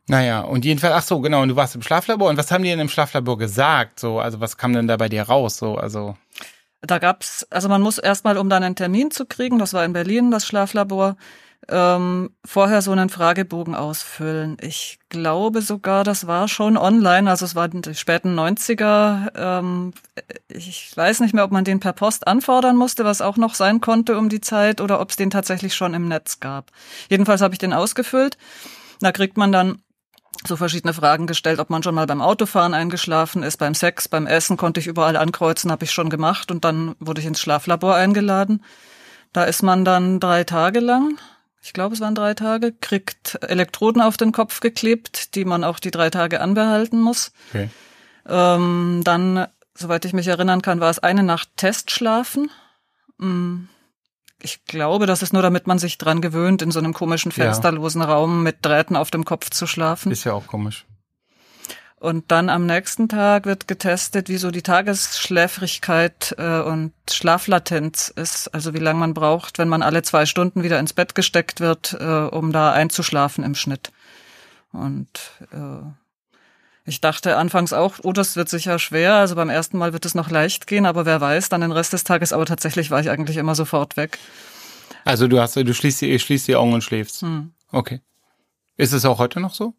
Naja, 0.08 0.42
und 0.42 0.66
jedenfalls, 0.66 0.94
ach 0.94 1.04
so, 1.04 1.20
genau, 1.22 1.42
und 1.42 1.50
du 1.50 1.56
warst 1.56 1.76
im 1.76 1.82
Schlaflabor 1.82 2.30
und 2.30 2.38
was 2.38 2.52
haben 2.52 2.64
die 2.64 2.70
denn 2.70 2.80
im 2.80 2.90
Schlaflabor 2.90 3.38
gesagt? 3.38 4.00
So, 4.00 4.20
also 4.20 4.40
was 4.40 4.58
kam 4.58 4.74
denn 4.74 4.88
da 4.88 4.98
bei 4.98 5.10
dir 5.10 5.24
raus? 5.24 5.58
So, 5.58 5.78
also. 5.78 6.18
Da 6.82 6.98
gab's, 6.98 7.46
also 7.50 7.70
man 7.70 7.82
muss 7.82 8.00
erstmal, 8.00 8.38
um 8.38 8.50
dann 8.50 8.63
einen 8.63 8.76
Termin 8.76 9.12
zu 9.12 9.26
kriegen, 9.26 9.60
das 9.60 9.74
war 9.74 9.86
in 9.86 9.94
Berlin, 9.94 10.32
das 10.32 10.48
Schlaflabor, 10.48 11.15
ähm, 11.70 12.32
vorher 12.44 12.82
so 12.82 12.91
einen 12.91 13.10
Fragebogen 13.10 13.76
ausfüllen. 13.76 14.58
Ich 14.62 15.00
glaube 15.10 15.62
sogar, 15.62 16.04
das 16.04 16.26
war 16.26 16.48
schon 16.48 16.76
online, 16.76 17.30
also 17.30 17.46
es 17.46 17.54
war 17.56 17.67
die 17.67 17.94
späten 17.94 18.38
90er. 18.38 19.32
Ähm, 19.36 19.94
ich 20.48 20.91
weiß 20.96 21.20
nicht 21.20 21.34
mehr, 21.36 21.44
ob 21.44 21.52
man 21.52 21.63
den 21.63 21.80
per 21.80 21.94
Post 21.94 22.28
anfordern 22.28 22.76
musste, 22.76 23.06
was 23.06 23.22
auch 23.22 23.38
noch 23.38 23.54
sein 23.54 23.80
konnte 23.80 24.17
um 24.17 24.28
die 24.28 24.41
Zeit, 24.41 24.82
oder 24.82 25.00
ob 25.00 25.12
es 25.12 25.17
den 25.17 25.30
tatsächlich 25.30 25.76
schon 25.76 25.94
im 25.94 26.08
Netz 26.08 26.39
gab. 26.39 26.72
Jedenfalls 27.10 27.41
habe 27.41 27.54
ich 27.54 27.60
den 27.60 27.74
ausgefüllt. 27.74 28.38
Da 29.00 29.12
kriegt 29.12 29.38
man 29.38 29.52
dann 29.52 29.82
so 30.47 30.58
verschiedene 30.58 30.93
Fragen 30.93 31.27
gestellt, 31.27 31.60
ob 31.60 31.69
man 31.69 31.84
schon 31.84 31.95
mal 31.95 32.08
beim 32.08 32.21
Autofahren 32.21 32.73
eingeschlafen 32.73 33.43
ist, 33.43 33.58
beim 33.58 33.73
Sex, 33.73 34.08
beim 34.08 34.27
Essen 34.27 34.58
konnte 34.58 34.80
ich 34.80 34.88
überall 34.88 35.15
ankreuzen, 35.15 35.71
habe 35.71 35.86
ich 35.86 35.91
schon 35.91 36.10
gemacht 36.10 36.51
und 36.51 36.65
dann 36.65 36.95
wurde 36.99 37.21
ich 37.21 37.27
ins 37.27 37.39
Schlaflabor 37.39 37.95
eingeladen. 37.95 38.63
Da 39.34 39.43
ist 39.43 39.63
man 39.63 39.86
dann 39.86 40.19
drei 40.19 40.43
Tage 40.43 40.80
lang, 40.80 41.17
ich 41.62 41.73
glaube 41.73 41.95
es 41.95 42.01
waren 42.01 42.15
drei 42.15 42.34
Tage, 42.34 42.73
kriegt 42.73 43.38
Elektroden 43.41 44.01
auf 44.01 44.17
den 44.17 44.32
Kopf 44.32 44.60
geklebt, 44.60 45.36
die 45.36 45.45
man 45.45 45.63
auch 45.63 45.80
die 45.80 45.91
drei 45.91 46.10
Tage 46.10 46.41
anbehalten 46.41 46.99
muss. 46.99 47.32
Okay. 47.49 47.69
Ähm, 48.27 49.01
dann, 49.04 49.47
soweit 49.73 50.06
ich 50.06 50.13
mich 50.13 50.27
erinnern 50.27 50.62
kann, 50.62 50.80
war 50.80 50.89
es 50.89 50.99
eine 50.99 51.23
Nacht 51.23 51.49
Testschlafen. 51.58 52.49
Mm 53.17 53.65
ich 54.41 54.65
glaube, 54.65 55.06
das 55.06 55.21
ist 55.21 55.34
nur, 55.34 55.41
damit 55.41 55.67
man 55.67 55.80
sich 55.80 55.97
dran 55.97 56.21
gewöhnt, 56.21 56.62
in 56.62 56.71
so 56.71 56.80
einem 56.80 56.93
komischen 56.93 57.32
fensterlosen 57.32 58.01
ja. 58.01 58.08
Raum 58.08 58.43
mit 58.43 58.58
Drähten 58.62 58.95
auf 58.95 59.12
dem 59.12 59.25
Kopf 59.25 59.49
zu 59.49 59.67
schlafen. 59.67 60.12
Ist 60.12 60.23
ja 60.23 60.34
auch 60.34 60.47
komisch. 60.47 60.86
Und 62.01 62.32
dann 62.32 62.49
am 62.49 62.65
nächsten 62.65 63.10
Tag 63.10 63.45
wird 63.45 63.67
getestet, 63.67 64.27
wie 64.27 64.38
so 64.38 64.49
die 64.49 64.63
Tagesschläfrigkeit 64.63 66.34
äh, 66.39 66.62
und 66.62 66.93
Schlaflatenz 67.08 68.08
ist, 68.08 68.47
also 68.56 68.73
wie 68.73 68.80
lange 68.80 68.99
man 68.99 69.13
braucht, 69.13 69.60
wenn 69.60 69.69
man 69.69 69.84
alle 69.84 70.01
zwei 70.01 70.25
Stunden 70.25 70.63
wieder 70.63 70.80
ins 70.80 70.93
Bett 70.93 71.13
gesteckt 71.13 71.60
wird, 71.60 71.95
äh, 71.99 72.04
um 72.04 72.51
da 72.51 72.71
einzuschlafen 72.71 73.43
im 73.43 73.54
Schnitt. 73.54 73.91
Und 74.71 75.10
äh, 75.51 75.86
ich 76.86 77.00
dachte 77.00 77.38
anfangs 77.38 77.74
auch, 77.74 77.96
oh, 78.04 78.12
das 78.12 78.36
wird 78.36 78.50
sicher 78.50 78.80
schwer. 78.80 79.15
Also 79.15 79.36
beim 79.36 79.50
ersten 79.50 79.78
Mal 79.78 79.94
wird 79.94 80.06
es 80.06 80.15
noch 80.15 80.30
leicht 80.30 80.67
gehen, 80.67 80.86
aber 80.86 81.06
wer 81.06 81.22
weiß, 81.22 81.50
dann 81.50 81.62
den 81.62 81.72
Rest 81.72 81.94
des 81.94 82.04
Tages. 82.04 82.34
Aber 82.34 82.46
tatsächlich 82.46 82.89
war 82.89 83.00
ich 83.00 83.10
eigentlich 83.10 83.38
immer 83.38 83.56
sofort 83.56 83.98
weg. 83.98 84.17
Also 85.06 85.28
du 85.28 85.39
hast, 85.39 85.56
du 85.56 85.74
schließt 85.74 86.02
die, 86.02 86.17
schließt 86.17 86.48
die 86.48 86.56
Augen 86.56 86.74
und 86.74 86.84
schläfst. 86.84 87.22
Hm. 87.22 87.54
Okay. 87.72 88.02
Ist 88.78 88.94
es 88.94 89.06
auch 89.06 89.20
heute 89.20 89.39
noch 89.39 89.54
so? 89.54 89.76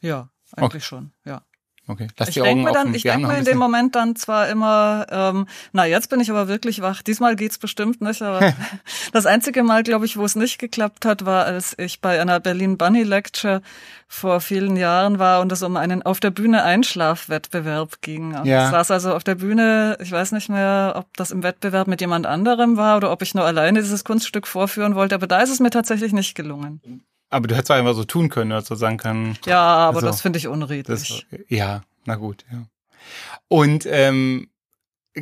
Ja, 0.00 0.30
eigentlich 0.52 0.82
okay. 0.82 0.88
schon, 0.88 1.12
ja. 1.24 1.42
Okay, 1.88 2.06
lass 2.18 2.28
ich 2.28 2.34
die 2.34 2.42
Augen 2.42 2.64
mir 2.64 2.72
dann, 2.72 2.94
Ich 2.94 3.02
denke 3.02 3.26
mir 3.26 3.38
in 3.38 3.46
dem 3.46 3.56
Moment 3.56 3.94
dann 3.94 4.14
zwar 4.14 4.48
immer, 4.48 5.06
ähm, 5.10 5.46
na 5.72 5.86
jetzt 5.86 6.10
bin 6.10 6.20
ich 6.20 6.30
aber 6.30 6.46
wirklich 6.46 6.82
wach. 6.82 7.00
Diesmal 7.02 7.34
geht's 7.34 7.56
bestimmt 7.56 8.02
nicht, 8.02 8.20
aber 8.20 8.52
das 9.12 9.24
einzige 9.24 9.62
Mal, 9.62 9.82
glaube 9.82 10.04
ich, 10.04 10.18
wo 10.18 10.24
es 10.24 10.36
nicht 10.36 10.58
geklappt 10.58 11.06
hat, 11.06 11.24
war, 11.24 11.46
als 11.46 11.74
ich 11.78 12.02
bei 12.02 12.20
einer 12.20 12.40
Berlin 12.40 12.76
Bunny 12.76 13.04
Lecture 13.04 13.62
vor 14.06 14.40
vielen 14.40 14.76
Jahren 14.76 15.18
war 15.18 15.40
und 15.40 15.50
es 15.50 15.62
um 15.62 15.78
einen 15.78 16.02
auf 16.02 16.20
der 16.20 16.30
Bühne 16.30 16.62
Einschlafwettbewerb 16.62 18.02
ging. 18.02 18.34
Und 18.34 18.44
ja. 18.44 18.66
Ich 18.66 18.70
saß 18.70 18.90
also 18.90 19.14
auf 19.14 19.24
der 19.24 19.36
Bühne, 19.36 19.96
ich 20.00 20.12
weiß 20.12 20.32
nicht 20.32 20.50
mehr, 20.50 20.92
ob 20.94 21.16
das 21.16 21.30
im 21.30 21.42
Wettbewerb 21.42 21.88
mit 21.88 22.02
jemand 22.02 22.26
anderem 22.26 22.76
war 22.76 22.98
oder 22.98 23.10
ob 23.10 23.22
ich 23.22 23.34
nur 23.34 23.44
alleine 23.44 23.80
dieses 23.80 24.04
Kunststück 24.04 24.46
vorführen 24.46 24.94
wollte, 24.94 25.14
aber 25.14 25.26
da 25.26 25.40
ist 25.40 25.50
es 25.50 25.60
mir 25.60 25.70
tatsächlich 25.70 26.12
nicht 26.12 26.34
gelungen. 26.34 26.80
Aber 27.30 27.46
du 27.46 27.54
hättest 27.54 27.70
einfach 27.70 27.94
so 27.94 28.04
tun 28.04 28.28
können, 28.28 28.50
dass 28.50 28.64
du 28.64 28.74
sagen 28.74 28.96
können. 28.96 29.36
Ja, 29.44 29.60
aber 29.60 29.96
also, 29.96 30.06
das 30.06 30.20
finde 30.22 30.38
ich 30.38 30.48
unredlich. 30.48 31.26
Das, 31.30 31.40
ja, 31.48 31.82
na 32.04 32.16
gut, 32.16 32.44
ja. 32.50 32.64
Und 33.48 33.86
ähm, 33.86 34.48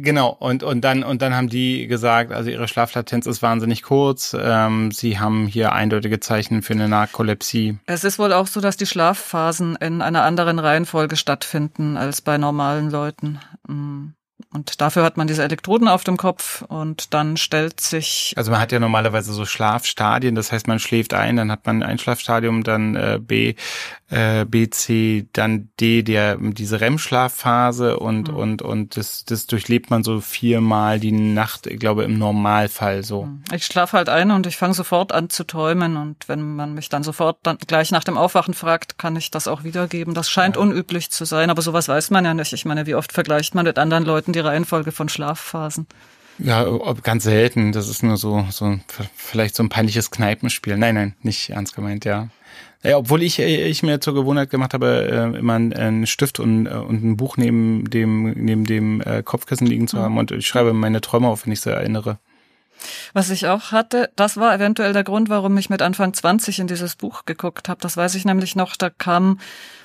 Genau, 0.02 0.28
und, 0.28 0.62
und 0.62 0.82
dann, 0.82 1.02
und 1.02 1.22
dann 1.22 1.34
haben 1.34 1.48
die 1.48 1.86
gesagt, 1.86 2.32
also 2.32 2.50
ihre 2.50 2.68
Schlaflatenz 2.68 3.26
ist 3.26 3.42
wahnsinnig 3.42 3.82
kurz. 3.82 4.36
Ähm, 4.38 4.90
sie 4.90 5.18
haben 5.18 5.46
hier 5.46 5.72
eindeutige 5.72 6.20
Zeichen 6.20 6.62
für 6.62 6.74
eine 6.74 6.88
Narkolepsie. 6.88 7.78
Es 7.86 8.04
ist 8.04 8.18
wohl 8.18 8.32
auch 8.32 8.46
so, 8.46 8.60
dass 8.60 8.76
die 8.76 8.86
Schlafphasen 8.86 9.76
in 9.76 10.02
einer 10.02 10.22
anderen 10.22 10.58
Reihenfolge 10.58 11.16
stattfinden 11.16 11.96
als 11.96 12.20
bei 12.20 12.36
normalen 12.36 12.90
Leuten. 12.90 13.40
Mm. 13.66 14.08
Und 14.52 14.80
dafür 14.80 15.02
hat 15.02 15.16
man 15.16 15.26
diese 15.26 15.42
Elektroden 15.42 15.88
auf 15.88 16.04
dem 16.04 16.16
Kopf 16.16 16.62
und 16.62 17.12
dann 17.12 17.36
stellt 17.36 17.80
sich. 17.80 18.32
Also 18.36 18.50
man 18.50 18.60
hat 18.60 18.72
ja 18.72 18.78
normalerweise 18.78 19.32
so 19.32 19.44
Schlafstadien, 19.44 20.34
das 20.34 20.52
heißt 20.52 20.66
man 20.68 20.78
schläft 20.78 21.14
ein, 21.14 21.36
dann 21.36 21.50
hat 21.50 21.66
man 21.66 21.82
ein 21.82 21.98
Schlafstadium, 21.98 22.62
dann 22.62 22.94
äh, 22.94 23.18
B, 23.20 23.54
äh, 24.08 24.44
B, 24.44 24.70
C, 24.70 25.26
dann 25.32 25.68
D, 25.80 26.02
der 26.02 26.36
diese 26.36 26.80
REM-Schlafphase 26.80 27.98
und 27.98 28.28
mhm. 28.30 28.36
und 28.36 28.62
und 28.62 28.96
das 28.96 29.24
das 29.24 29.46
durchlebt 29.46 29.90
man 29.90 30.04
so 30.04 30.20
viermal 30.20 31.00
die 31.00 31.12
Nacht, 31.12 31.66
ich 31.66 31.80
glaube 31.80 32.04
im 32.04 32.16
Normalfall 32.16 33.02
so. 33.02 33.24
Mhm. 33.24 33.42
Ich 33.52 33.66
schlafe 33.66 33.96
halt 33.96 34.08
ein 34.08 34.30
und 34.30 34.46
ich 34.46 34.56
fange 34.56 34.74
sofort 34.74 35.12
an 35.12 35.28
zu 35.28 35.44
träumen 35.44 35.96
und 35.96 36.28
wenn 36.28 36.54
man 36.54 36.74
mich 36.74 36.88
dann 36.88 37.02
sofort 37.02 37.38
dann 37.42 37.58
gleich 37.58 37.90
nach 37.90 38.04
dem 38.04 38.16
Aufwachen 38.16 38.54
fragt, 38.54 38.98
kann 38.98 39.16
ich 39.16 39.30
das 39.30 39.48
auch 39.48 39.64
wiedergeben. 39.64 40.14
Das 40.14 40.30
scheint 40.30 40.56
ja. 40.56 40.62
unüblich 40.62 41.10
zu 41.10 41.24
sein, 41.24 41.50
aber 41.50 41.62
sowas 41.62 41.88
weiß 41.88 42.10
man 42.10 42.24
ja 42.24 42.34
nicht. 42.34 42.52
Ich 42.52 42.64
meine, 42.64 42.86
wie 42.86 42.94
oft 42.94 43.12
vergleicht 43.12 43.54
man 43.56 43.66
mit 43.66 43.78
anderen 43.78 44.04
Leuten 44.04 44.32
die 44.32 44.40
Reihenfolge 44.40 44.92
von 44.92 45.08
Schlafphasen. 45.08 45.86
Ja, 46.38 46.66
ganz 47.02 47.24
selten. 47.24 47.72
Das 47.72 47.88
ist 47.88 48.02
nur 48.02 48.16
so, 48.16 48.46
so 48.50 48.78
vielleicht 49.16 49.56
so 49.56 49.62
ein 49.62 49.68
peinliches 49.68 50.10
Kneipenspiel. 50.10 50.76
Nein, 50.76 50.94
nein, 50.94 51.16
nicht 51.22 51.50
ernst 51.50 51.74
gemeint, 51.74 52.04
ja. 52.04 52.28
Ja, 52.82 52.98
obwohl 52.98 53.22
ich, 53.22 53.38
ich 53.38 53.82
mir 53.82 54.00
zur 54.00 54.14
Gewohnheit 54.14 54.50
gemacht 54.50 54.74
habe, 54.74 55.32
äh, 55.34 55.38
immer 55.38 55.54
einen 55.54 56.06
Stift 56.06 56.38
und, 56.38 56.66
äh, 56.66 56.70
und 56.70 57.02
ein 57.02 57.16
Buch 57.16 57.36
neben 57.36 57.88
dem, 57.90 58.32
neben 58.32 58.64
dem 58.64 59.00
äh, 59.00 59.22
Kopfkissen 59.22 59.66
liegen 59.66 59.88
zu 59.88 59.96
mhm. 59.96 60.00
haben 60.00 60.18
und 60.18 60.30
ich 60.30 60.46
schreibe 60.46 60.72
meine 60.72 61.00
Träume 61.00 61.28
auf, 61.28 61.46
wenn 61.46 61.52
ich 61.52 61.60
sie 61.60 61.70
erinnere. 61.70 62.18
Was 63.12 63.30
ich 63.30 63.46
auch 63.46 63.72
hatte, 63.72 64.10
das 64.16 64.36
war 64.36 64.54
eventuell 64.54 64.92
der 64.92 65.04
Grund, 65.04 65.28
warum 65.28 65.56
ich 65.58 65.70
mit 65.70 65.82
Anfang 65.82 66.12
20 66.12 66.60
in 66.60 66.66
dieses 66.66 66.96
Buch 66.96 67.24
geguckt 67.24 67.68
habe. 67.68 67.80
Das 67.80 67.96
weiß 67.96 68.14
ich 68.14 68.24
nämlich 68.24 68.56
noch, 68.56 68.76
da 68.76 68.90
kam 68.90 69.38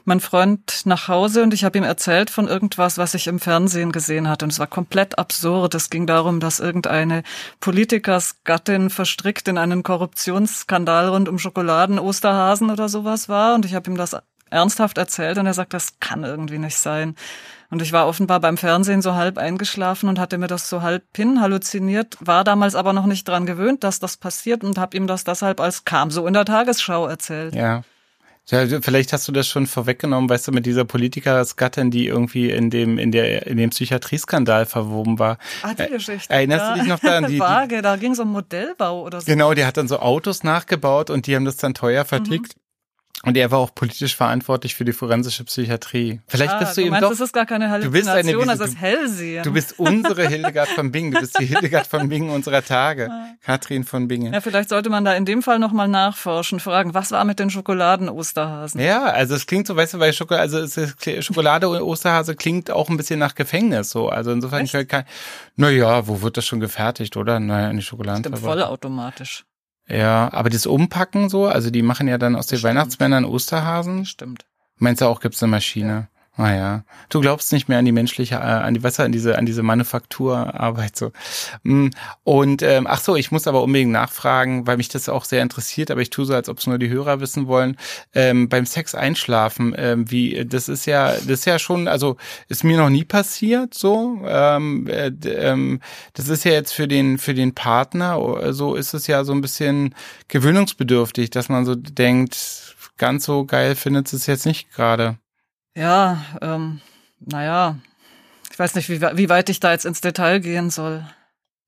mein 0.06 0.20
Freund 0.20 0.82
nach 0.86 1.08
Hause 1.08 1.44
und 1.44 1.54
ich 1.54 1.64
habe 1.64 1.78
ihm 1.78 1.84
erzählt 1.84 2.30
von 2.30 2.48
irgendwas, 2.48 2.98
was 2.98 3.14
ich 3.14 3.28
im 3.28 3.40
Fernsehen 3.40 3.92
gesehen 3.92 4.28
hatte. 4.28 4.46
Und 4.46 4.52
es 4.52 4.60
war 4.60 4.68
komplett 4.68 5.20
absurd. 5.20 5.76
Es 5.76 5.90
ging 5.90 6.08
darum, 6.08 6.40
dass 6.40 6.60
irgendeine 6.60 7.24
Politikersgattin 7.60 8.90
verstrickt 8.90 9.48
in 9.48 9.58
einen 9.58 9.84
Korruptionsskandal 9.84 11.10
rund 11.10 11.30
um 11.30 11.40
Schokoladen, 11.40 12.00
Osterhasen 12.00 12.70
oder 12.72 12.90
sowas 12.90 13.30
war. 13.30 13.56
Und 13.56 13.66
ich 13.66 13.76
habe 13.76 13.90
ihm 13.90 13.98
das 13.98 14.16
ernsthaft 14.52 14.98
erzählt 14.98 15.38
und 15.38 15.46
er 15.46 15.54
sagt, 15.54 15.74
das 15.74 16.00
kann 16.00 16.24
irgendwie 16.24 16.58
nicht 16.58 16.78
sein. 16.78 17.16
Und 17.70 17.82
ich 17.82 17.94
war 17.94 18.08
offenbar 18.08 18.42
beim 18.42 18.58
Fernsehen 18.58 19.02
so 19.02 19.16
halb 19.16 19.38
eingeschlafen 19.38 20.10
und 20.10 20.20
hatte 20.20 20.38
mir 20.38 20.48
das 20.48 20.70
so 20.70 20.82
halb 20.82 21.04
hin 21.16 21.40
halluziniert, 21.40 22.18
war 22.20 22.44
damals 22.44 22.76
aber 22.76 22.92
noch 22.92 23.06
nicht 23.06 23.28
dran 23.28 23.46
gewöhnt, 23.46 23.84
dass 23.84 24.00
das 24.00 24.18
passiert 24.18 24.64
und 24.64 24.78
habe 24.78 24.98
ihm 24.98 25.08
das 25.08 25.24
deshalb 25.24 25.62
als 25.62 25.86
kam 25.86 26.12
so 26.12 26.28
in 26.28 26.34
der 26.34 26.46
Tagesschau 26.46 27.08
erzählt. 27.08 27.56
Ja. 27.56 27.84
Ja, 28.48 28.66
vielleicht 28.82 29.14
hast 29.14 29.28
du 29.28 29.32
das 29.32 29.48
schon 29.48 29.68
vorweggenommen, 29.68 30.30
weißt 30.30 30.48
du, 30.48 30.52
mit 30.52 30.66
dieser 30.66 30.84
Politikersgattin, 30.84 31.92
die 31.92 32.08
irgendwie 32.08 32.50
in 32.50 32.70
dem, 32.70 32.98
in 32.98 33.12
der, 33.12 33.46
in 33.46 33.56
dem 33.56 33.70
Psychiatrieskandal 33.70 34.66
verwoben 34.66 35.20
war. 35.20 35.38
Ah, 35.62 35.74
die 35.74 35.88
Geschichte. 35.88 36.34
Erinnerst 36.34 36.66
ja. 36.66 36.74
du 36.74 36.80
dich 36.80 36.90
noch 36.90 37.00
daran? 37.00 37.28
Die, 37.32 37.40
Vage, 37.40 37.82
da 37.82 37.96
ging 37.96 38.12
es 38.14 38.20
um 38.20 38.32
Modellbau 38.32 39.04
oder 39.04 39.22
so. 39.22 39.26
Genau, 39.26 39.54
die 39.54 39.64
hat 39.64 39.78
dann 39.78 39.88
so 39.88 40.00
Autos 40.00 40.44
nachgebaut 40.44 41.10
und 41.10 41.28
die 41.28 41.36
haben 41.36 41.46
das 41.46 41.58
dann 41.58 41.74
teuer 41.76 42.04
vertickt. 42.04 42.58
Mhm. 42.58 42.62
Und 43.24 43.38
er 43.38 43.52
war 43.52 43.60
auch 43.60 43.76
politisch 43.76 44.16
verantwortlich 44.16 44.74
für 44.74 44.84
die 44.84 44.94
forensische 44.94 45.44
Psychiatrie. 45.44 46.22
Vielleicht 46.28 46.54
ah, 46.54 46.60
bist 46.60 46.76
du, 46.76 46.82
du 46.82 46.86
eben 46.86 46.92
meinst, 46.92 47.04
doch. 47.04 47.10
Das 47.12 47.20
ist 47.20 47.34
gar 47.34 47.46
keine 47.46 47.70
Halluzination, 47.70 48.26
du 48.26 48.38
bist 48.40 48.50
eine, 48.50 48.58
das 48.58 48.70
ist 48.70 48.78
Hellsehen. 48.80 49.44
Du 49.44 49.54
bist 49.54 49.80
unsere 49.80 50.28
Hildegard 50.28 50.70
von 50.70 50.92
Bingen. 50.92 51.12
Du 51.12 51.20
bist 51.20 51.40
die 51.40 51.46
Hildegard 51.46 51.86
von 51.86 52.10
Bingen 52.10 52.32
unserer 52.32 52.64
Tage. 52.64 53.10
Ah. 53.12 53.28
Katrin 53.44 53.84
von 53.84 54.08
Bingen. 54.08 54.34
Ja, 54.34 54.42
vielleicht 54.42 54.70
sollte 54.70 54.90
man 54.90 55.06
da 55.06 55.14
in 55.14 55.26
dem 55.26 55.44
Fall 55.44 55.60
nochmal 55.60 55.88
nachforschen, 55.88 56.60
fragen, 56.60 56.94
was 56.96 57.12
war 57.12 57.24
mit 57.26 57.40
den 57.40 57.52
Schokoladen-Osterhasen? 57.52 58.82
Ja, 58.82 59.04
also 59.04 59.36
es 59.36 59.46
klingt 59.46 59.68
so, 59.68 59.76
weißt 59.76 59.94
du, 59.94 60.00
weil 60.00 60.14
Schokolade, 60.14 60.42
also 60.42 61.22
Schokolade-Osterhase 61.22 62.36
klingt 62.36 62.72
auch 62.72 62.90
ein 62.90 62.98
bisschen 62.98 63.20
nach 63.20 63.36
Gefängnis 63.36 63.92
so. 63.92 64.10
Also 64.10 64.32
insofern, 64.32 64.66
kein, 64.88 65.06
naja, 65.56 66.08
wo 66.08 66.22
wird 66.22 66.38
das 66.38 66.46
schon 66.46 66.60
gefertigt, 66.60 67.16
oder? 67.18 67.40
Naja, 67.40 67.70
in 67.70 67.78
die 67.78 67.84
Schokoladenfabrik. 67.84 68.44
Vollautomatisch. 68.44 69.44
Ja, 69.92 70.32
aber 70.32 70.50
das 70.50 70.66
Umpacken 70.66 71.30
so, 71.30 71.48
also 71.48 71.70
die 71.70 71.82
machen 71.82 72.08
ja 72.08 72.18
dann 72.18 72.38
aus 72.38 72.48
den 72.48 72.64
Weihnachtsmännern 72.64 73.26
Osterhasen. 73.26 74.06
Stimmt. 74.06 74.46
Meinst 74.78 75.02
du 75.02 75.06
auch, 75.06 75.20
gibt's 75.20 75.44
eine 75.44 75.52
Maschine? 75.52 76.08
Ah 76.42 76.56
ja, 76.56 76.84
du 77.10 77.22
glaubst 77.22 77.54
nicht 77.54 77.70
mehr 77.70 77.78
an 77.78 77.86
die 77.86 77.92
menschliche, 77.92 78.34
äh, 78.34 78.40
an 78.40 78.74
die 78.74 78.82
Wasser, 78.82 79.04
an 79.04 79.12
diese, 79.12 79.38
an 79.38 79.46
diese 79.46 79.62
Manufakturarbeit 79.62 80.96
so. 80.98 81.12
Mm, 81.62 81.90
und 82.24 82.64
ähm, 82.64 82.88
ach 82.90 83.00
so, 83.00 83.16
ich 83.16 83.32
muss 83.32 83.46
aber 83.46 83.62
unbedingt 83.62 83.92
nachfragen, 83.92 84.66
weil 84.66 84.78
mich 84.78 84.90
das 84.90 85.08
auch 85.08 85.24
sehr 85.24 85.44
interessiert, 85.44 85.92
aber 85.92 86.02
ich 86.02 86.10
tue 86.10 86.26
so, 86.26 86.34
als 86.34 86.50
ob 86.50 86.58
es 86.58 86.66
nur 86.66 86.80
die 86.80 86.90
Hörer 86.90 87.20
wissen 87.20 87.46
wollen. 87.46 87.78
Ähm, 88.16 88.50
beim 88.50 88.66
Sex 88.66 88.96
einschlafen, 88.96 89.76
ähm, 89.78 90.10
wie 90.10 90.44
das 90.44 90.68
ist 90.68 90.88
ja, 90.88 91.12
das 91.12 91.28
ist 91.28 91.46
ja 91.46 91.60
schon, 91.60 91.88
also 91.88 92.18
ist 92.48 92.64
mir 92.64 92.78
noch 92.78 92.90
nie 92.90 93.06
passiert 93.06 93.76
so. 93.76 94.20
Ähm, 94.26 94.88
äh, 94.88 95.12
ähm, 95.28 95.80
das 96.14 96.28
ist 96.28 96.44
ja 96.44 96.54
jetzt 96.54 96.72
für 96.74 96.88
den 96.88 97.20
für 97.20 97.36
den 97.36 97.54
Partner, 97.54 98.52
so 98.52 98.74
ist 98.74 98.96
es 98.96 99.06
ja 99.06 99.24
so 99.24 99.34
ein 99.34 99.42
bisschen 99.42 99.94
gewöhnungsbedürftig, 100.28 101.30
dass 101.30 101.50
man 101.50 101.66
so 101.66 101.76
denkt, 101.76 102.76
ganz 102.98 103.26
so 103.26 103.46
geil 103.46 103.76
findet 103.76 104.12
es 104.12 104.26
jetzt 104.26 104.48
nicht 104.48 104.72
gerade. 104.72 105.18
Ja, 105.76 106.24
ähm, 106.42 106.82
naja, 107.20 107.78
ich 108.52 108.60
weiß 108.60 108.76
nicht, 108.76 108.90
wie, 108.90 109.02
wie 109.02 109.30
weit 109.30 109.50
ich 109.50 109.60
da 109.60 109.72
jetzt 109.72 109.86
ins 109.86 110.02
Detail 110.02 110.40
gehen 110.40 110.70
soll. 110.70 111.06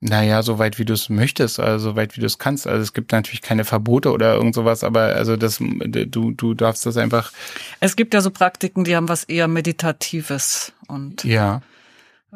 Naja, 0.06 0.44
so 0.44 0.60
weit 0.60 0.80
wie 0.80 0.86
du 0.86 0.94
es 0.94 1.08
möchtest, 1.08 1.62
also 1.62 1.92
so 1.92 1.96
weit 1.96 2.18
wie 2.18 2.20
du 2.20 2.26
es 2.26 2.38
kannst. 2.38 2.68
Also 2.68 2.82
es 2.82 2.92
gibt 2.92 3.14
natürlich 3.14 3.42
keine 3.42 3.64
Verbote 3.64 4.12
oder 4.12 4.34
irgend 4.34 4.54
sowas, 4.54 4.84
aber 4.84 5.16
also 5.16 5.38
das, 5.38 5.60
du, 5.60 6.32
du 6.32 6.54
darfst 6.54 6.86
das 6.86 6.98
einfach. 6.98 7.32
Es 7.80 7.96
gibt 7.96 8.14
ja 8.14 8.20
so 8.20 8.30
Praktiken, 8.30 8.84
die 8.84 8.98
haben 8.98 9.08
was 9.08 9.24
eher 9.24 9.48
Meditatives 9.48 10.74
und 10.88 11.24
ja. 11.24 11.62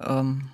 Ähm, 0.02 0.52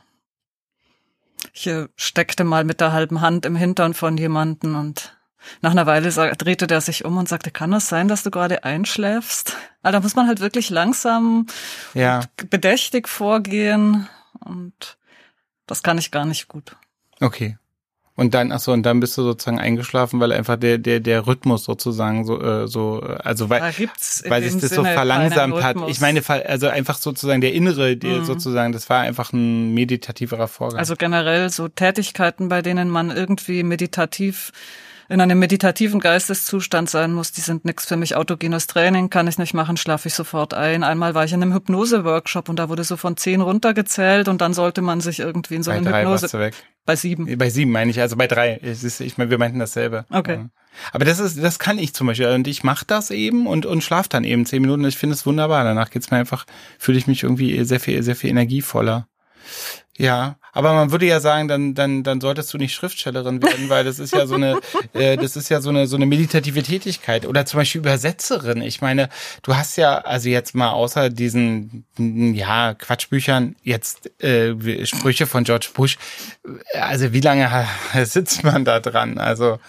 ich 1.54 1.70
steckte 1.96 2.46
mal 2.46 2.64
mit 2.64 2.82
der 2.82 2.94
halben 2.94 3.22
Hand 3.22 3.46
im 3.46 3.56
Hintern 3.56 3.94
von 3.94 4.18
jemanden 4.18 4.74
und 4.74 5.16
nach 5.62 5.72
einer 5.72 5.86
Weile 5.86 6.10
drehte 6.10 6.68
der 6.68 6.82
sich 6.82 7.06
um 7.06 7.18
und 7.18 7.28
sagte, 7.28 7.52
kann 7.52 7.72
das 7.72 7.88
sein, 7.88 8.08
dass 8.08 8.24
du 8.24 8.32
gerade 8.32 8.64
einschläfst? 8.64 9.58
Also 9.82 9.98
da 9.98 10.02
muss 10.02 10.16
man 10.16 10.28
halt 10.28 10.40
wirklich 10.40 10.70
langsam 10.70 11.48
ja. 11.94 12.22
bedächtig 12.50 13.08
vorgehen 13.08 14.08
und 14.40 14.98
das 15.68 15.84
kann 15.84 15.98
ich 15.98 16.12
gar 16.12 16.26
nicht 16.26 16.48
gut. 16.48 16.76
Okay. 17.20 17.58
Und 18.16 18.36
dann, 18.36 18.52
ach 18.52 18.60
so, 18.60 18.72
und 18.72 18.84
dann 18.84 19.00
bist 19.00 19.18
du 19.18 19.24
sozusagen 19.24 19.60
eingeschlafen, 19.60 20.20
weil 20.20 20.32
einfach 20.32 20.56
der, 20.56 20.78
der, 20.78 21.00
der 21.00 21.26
Rhythmus 21.26 21.64
sozusagen 21.64 22.26
so, 22.26 22.40
äh, 22.40 22.68
so, 22.68 23.00
also 23.02 23.50
weil, 23.50 23.62
weil 23.62 24.44
sich 24.44 24.62
das 24.62 24.70
Sinne 24.70 24.76
so 24.76 24.84
verlangsamt 24.84 25.64
hat. 25.64 25.78
Ich 25.88 26.00
meine, 26.00 26.22
also 26.30 26.68
einfach 26.68 26.98
sozusagen 26.98 27.42
der 27.42 27.54
innere, 27.54 27.98
der 27.98 28.20
mhm. 28.20 28.26
sozusagen, 28.26 28.72
das 28.72 28.88
war 28.92 29.00
einfach 29.02 29.34
ein 29.34 29.74
meditativerer 29.74 30.48
Vorgang. 30.48 30.78
Also 30.78 30.96
generell 30.96 31.50
so 31.50 31.70
Tätigkeiten, 31.70 32.50
bei 32.50 32.62
denen 32.62 32.88
man 32.88 33.10
irgendwie 33.10 33.64
meditativ 33.64 34.52
in 35.10 35.22
einem 35.22 35.40
meditativen 35.40 36.00
Geisteszustand 36.00 36.90
sein 36.90 37.14
muss, 37.14 37.32
die 37.32 37.42
sind 37.42 37.66
nichts 37.66 37.86
für 37.86 37.98
mich. 37.98 38.16
Autogenes 38.16 38.68
Training 38.68 39.10
kann 39.10 39.28
ich 39.28 39.38
nicht 39.38 39.54
machen, 39.54 39.78
schlafe 39.78 40.08
ich 40.08 40.14
sofort 40.14 40.54
ein. 40.54 40.84
Einmal 40.84 41.16
war 41.16 41.26
ich 41.26 41.34
in 41.34 41.42
einem 41.42 41.54
Hypnose-Workshop 41.54 42.50
und 42.50 42.58
da 42.58 42.70
wurde 42.70 42.84
so 42.84 42.98
von 42.98 43.18
zehn 43.18 43.42
runtergezählt 43.42 44.28
und 44.28 44.42
dann 44.42 44.54
sollte 44.54 44.82
man 44.82 45.02
sich 45.02 45.20
irgendwie 45.20 45.56
in 45.56 45.64
so 45.64 45.72
eine 45.72 45.90
Hypnose. 45.90 46.24
Warst 46.24 46.34
du 46.34 46.40
weg. 46.40 46.56
Bei 46.86 46.96
sieben. 46.96 47.38
Bei 47.38 47.50
sieben 47.50 47.72
meine 47.72 47.92
ich, 47.92 48.02
also 48.02 48.18
bei 48.18 48.28
drei. 48.28 48.60
Ich, 48.62 48.84
ich 49.00 49.18
meine, 49.18 49.30
wir 49.30 49.38
meinten 49.38 49.60
dasselbe. 49.60 50.06
Okay. 50.10 50.46
Aber 50.92 51.06
das 51.06 51.20
ist, 51.20 51.42
das 51.42 51.60
kann 51.60 51.78
ich 51.78 51.94
zum 51.94 52.08
Beispiel. 52.08 52.28
Und 52.28 52.48
ich 52.48 52.64
mache 52.64 52.86
das 52.86 53.10
eben 53.12 53.48
und, 53.48 53.66
und 53.66 53.84
schlafe 53.84 54.10
dann 54.10 54.24
eben 54.24 54.46
zehn 54.46 54.62
Minuten. 54.62 54.84
Ich 54.86 54.98
finde 54.98 55.16
es 55.16 55.26
wunderbar. 55.26 55.64
Danach 55.64 55.90
geht's 55.90 56.12
mir 56.12 56.18
einfach, 56.18 56.46
fühle 56.78 56.98
ich 56.98 57.08
mich 57.08 57.24
irgendwie 57.24 57.64
sehr 57.64 57.80
viel, 57.80 58.04
sehr 58.04 58.16
viel 58.16 58.30
energievoller. 58.32 59.08
Ja, 59.98 60.38
aber 60.54 60.74
man 60.74 60.92
würde 60.92 61.06
ja 61.06 61.20
sagen, 61.20 61.48
dann, 61.48 61.76
dann, 61.76 62.04
dann 62.04 62.20
solltest 62.20 62.52
du 62.54 62.58
nicht 62.58 62.74
Schriftstellerin 62.74 63.42
werden, 63.44 63.70
weil 63.70 63.84
das 63.84 64.00
ist 64.00 64.14
ja 64.14 64.26
so 64.26 64.36
eine, 64.36 64.60
äh, 64.94 65.18
das 65.18 65.36
ist 65.36 65.50
ja 65.50 65.62
so 65.62 65.70
eine, 65.70 65.86
so 65.86 65.96
eine 65.96 66.08
meditative 66.08 66.64
Tätigkeit. 66.64 67.28
Oder 67.28 67.46
zum 67.46 67.60
Beispiel 67.60 67.80
Übersetzerin. 67.80 68.62
Ich 68.62 68.82
meine, 68.82 69.10
du 69.44 69.56
hast 69.56 69.76
ja, 69.78 70.00
also 70.00 70.30
jetzt 70.30 70.56
mal 70.56 70.72
außer 70.72 71.10
diesen, 71.10 71.86
ja, 71.98 72.74
Quatschbüchern, 72.74 73.56
jetzt 73.64 74.10
äh, 74.24 74.86
Sprüche 74.86 75.28
von 75.28 75.44
George 75.44 75.70
Bush. 75.74 75.98
Also 76.74 77.14
wie 77.14 77.22
lange 77.22 77.68
sitzt 78.04 78.44
man 78.44 78.66
da 78.66 78.80
dran? 78.80 79.20
Also 79.20 79.60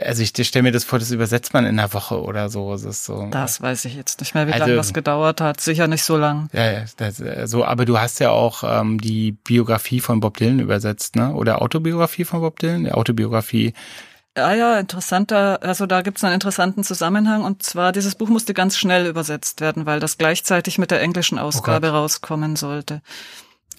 also 0.00 0.22
ich 0.22 0.30
stelle 0.46 0.62
mir 0.62 0.72
das 0.72 0.84
vor, 0.84 0.98
das 0.98 1.10
übersetzt 1.10 1.54
man 1.54 1.64
in 1.64 1.78
einer 1.78 1.92
Woche 1.92 2.22
oder 2.22 2.48
so. 2.48 2.70
Das, 2.70 2.84
ist 2.84 3.04
so, 3.04 3.28
das 3.30 3.60
weiß 3.60 3.84
ich 3.86 3.96
jetzt 3.96 4.20
nicht 4.20 4.34
mehr, 4.34 4.46
wie 4.46 4.52
also, 4.52 4.64
lange 4.64 4.76
das 4.76 4.92
gedauert 4.92 5.40
hat. 5.40 5.60
Sicher 5.60 5.88
nicht 5.88 6.04
so 6.04 6.16
lang. 6.16 6.48
Ja, 6.52 6.70
ja 6.70 6.84
das, 6.96 7.22
so, 7.50 7.64
aber 7.64 7.84
du 7.84 7.98
hast 7.98 8.20
ja 8.20 8.30
auch 8.30 8.62
ähm, 8.64 9.00
die 9.00 9.32
Biografie 9.32 10.00
von 10.00 10.20
Bob 10.20 10.36
Dylan 10.36 10.60
übersetzt, 10.60 11.16
ne? 11.16 11.34
Oder 11.34 11.62
Autobiografie 11.62 12.24
von 12.24 12.40
Bob 12.40 12.60
Dylan? 12.60 12.84
Die 12.84 12.92
Autobiografie. 12.92 13.74
Ja, 14.36 14.54
ja, 14.54 14.78
interessanter, 14.78 15.62
also 15.62 15.84
da 15.84 16.00
gibt's 16.00 16.24
einen 16.24 16.34
interessanten 16.34 16.84
Zusammenhang 16.84 17.44
und 17.44 17.62
zwar, 17.62 17.92
dieses 17.92 18.14
Buch 18.14 18.28
musste 18.30 18.54
ganz 18.54 18.78
schnell 18.78 19.06
übersetzt 19.06 19.60
werden, 19.60 19.84
weil 19.84 20.00
das 20.00 20.16
gleichzeitig 20.16 20.78
mit 20.78 20.90
der 20.90 21.02
englischen 21.02 21.38
oh 21.38 21.42
Ausgabe 21.42 21.88
oh 21.88 21.96
rauskommen 21.96 22.56
sollte. 22.56 23.02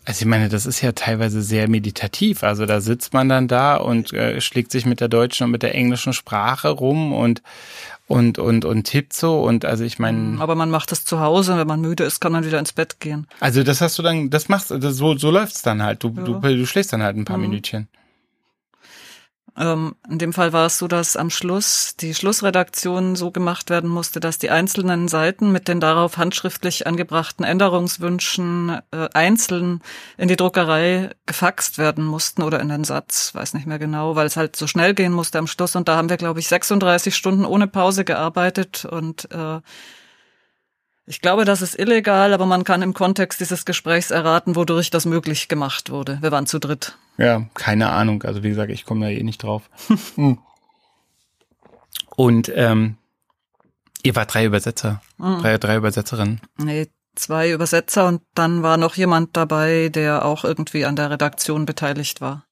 Also 0.06 0.24
ich 0.24 0.26
meine, 0.26 0.50
das 0.50 0.66
ist 0.66 0.82
ja 0.82 0.92
teilweise 0.92 1.42
sehr 1.42 1.70
meditativ. 1.70 2.44
Also 2.44 2.66
da 2.66 2.82
sitzt 2.82 3.14
man 3.14 3.30
dann 3.30 3.48
da 3.48 3.76
und 3.78 4.12
äh, 4.14 4.42
schlägt 4.42 4.72
sich 4.72 4.86
mit 4.86 5.00
der 5.00 5.08
deutschen 5.08 5.46
und 5.46 5.52
mit 5.52 5.64
der 5.64 5.76
englischen 5.76 6.14
Sprache 6.14 6.70
rum 6.70 7.14
und 7.14 7.42
und 8.08 8.38
und 8.38 8.66
und 8.66 8.84
tippt 8.84 9.14
so 9.14 9.42
und 9.42 9.64
also 9.64 9.86
ich 9.86 10.00
meine. 10.00 10.42
Aber 10.42 10.56
man 10.56 10.70
macht 10.70 10.92
das 10.92 11.06
zu 11.06 11.22
Hause, 11.22 11.58
wenn 11.58 11.68
man 11.68 11.80
müde 11.80 12.04
ist, 12.04 12.20
kann 12.20 12.34
man 12.34 12.46
wieder 12.46 12.60
ins 12.60 12.74
Bett 12.74 13.00
gehen. 13.00 13.28
Also 13.40 13.64
das 13.64 13.80
hast 13.80 13.98
du 13.98 14.04
dann, 14.04 14.30
das 14.30 14.50
machst, 14.50 14.72
das, 14.72 14.98
so 14.98 15.18
so 15.18 15.32
läuft's 15.32 15.62
dann 15.62 15.82
halt. 15.82 16.04
Du 16.04 16.14
ja. 16.16 16.24
du, 16.24 16.40
du 16.40 16.66
schläfst 16.66 16.92
dann 16.92 17.02
halt 17.02 17.16
ein 17.16 17.26
paar 17.26 17.38
mhm. 17.38 17.44
Minütchen. 17.44 17.88
Ähm, 19.56 19.96
in 20.10 20.18
dem 20.18 20.34
Fall 20.34 20.52
war 20.52 20.66
es 20.66 20.80
so, 20.80 20.88
dass 20.88 21.16
am 21.16 21.30
Schluss 21.30 21.96
die 21.96 22.16
Schlussredaktion 22.16 23.16
so 23.16 23.30
gemacht 23.30 23.70
werden 23.70 23.90
musste, 23.90 24.20
dass 24.20 24.40
die 24.40 24.50
einzelnen 24.50 25.08
Seiten 25.08 25.52
mit 25.52 25.68
den 25.68 25.80
darauf 25.80 26.18
handschriftlich 26.18 26.88
angebrachten 26.88 27.46
Änderungswünschen 27.46 28.80
äh, 28.92 29.10
einzeln 29.14 29.82
in 30.18 30.28
die 30.28 30.36
Druckerei 30.36 31.12
gefaxt 31.28 31.78
werden 31.78 32.04
mussten 32.04 32.42
oder 32.42 32.60
in 32.62 32.70
den 32.70 32.84
Satz, 32.84 33.36
weiß 33.36 33.54
nicht 33.54 33.68
mehr 33.68 33.80
genau, 33.80 34.16
weil 34.16 34.26
es 34.26 34.38
halt 34.38 34.56
so 34.56 34.66
schnell 34.66 34.96
gehen 34.96 35.14
musste 35.14 35.38
am 35.38 35.48
Schluss. 35.48 35.76
Und 35.76 35.88
da 35.88 35.98
haben 35.98 36.10
wir, 36.10 36.18
glaube 36.18 36.40
ich, 36.40 36.48
36 36.48 37.16
Stunden 37.16 37.46
ohne 37.46 37.68
Pause 37.68 38.06
gearbeitet 38.06 38.86
und 38.86 39.30
äh, 39.32 39.60
ich 41.06 41.22
glaube, 41.22 41.46
das 41.46 41.62
ist 41.62 41.78
illegal, 41.78 42.34
aber 42.34 42.46
man 42.46 42.64
kann 42.64 42.82
im 42.82 42.94
Kontext 42.94 43.40
dieses 43.42 43.66
Gesprächs 43.66 44.12
erraten, 44.12 44.56
wodurch 44.56 44.90
das 44.90 45.06
möglich 45.06 45.50
gemacht 45.50 45.90
wurde. 45.90 46.18
Wir 46.22 46.32
waren 46.32 46.48
zu 46.48 46.60
dritt. 46.60 46.98
Ja, 47.18 47.46
keine 47.54 47.90
Ahnung. 47.90 48.24
Also 48.24 48.44
wie 48.44 48.50
gesagt, 48.50 48.72
ich 48.72 48.86
komme 48.86 49.06
da 49.06 49.12
eh 49.12 49.24
nicht 49.24 49.44
drauf. 49.44 49.70
Hm. 50.16 50.40
Und 52.16 52.52
ähm, 52.54 52.98
ihr 54.04 54.16
wart 54.16 54.32
drei 54.32 54.46
Übersetzer, 54.46 55.02
mhm. 55.18 55.40
drei, 55.42 55.58
drei 55.58 55.78
Übersetzerinnen. 55.78 56.42
Nee, 56.58 56.88
zwei 57.16 57.52
Übersetzer 57.52 58.08
und 58.08 58.22
dann 58.36 58.62
war 58.62 58.78
noch 58.78 58.96
jemand 58.96 59.36
dabei, 59.36 59.90
der 59.90 60.24
auch 60.24 60.44
irgendwie 60.44 60.86
an 60.86 60.96
der 60.96 61.10
Redaktion 61.10 61.66
beteiligt 61.66 62.22
war. 62.22 62.46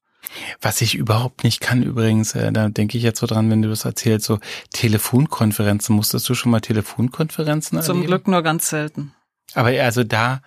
Was 0.60 0.80
ich 0.80 0.94
überhaupt 0.94 1.44
nicht 1.44 1.60
kann 1.60 1.82
übrigens, 1.82 2.34
äh, 2.34 2.52
da 2.52 2.68
denke 2.68 2.96
ich 2.96 3.02
jetzt 3.02 3.20
so 3.20 3.26
dran, 3.26 3.50
wenn 3.50 3.62
du 3.62 3.68
das 3.68 3.84
erzählst, 3.84 4.26
so 4.26 4.38
Telefonkonferenzen. 4.72 5.94
Musstest 5.94 6.28
du 6.28 6.34
schon 6.34 6.52
mal 6.52 6.60
Telefonkonferenzen 6.60 7.82
Zum 7.82 7.96
erleben? 7.96 8.06
Glück 8.06 8.28
nur 8.28 8.42
ganz 8.42 8.68
selten. 8.68 9.12
Aber 9.54 9.68
also 9.68 10.04
da 10.04 10.40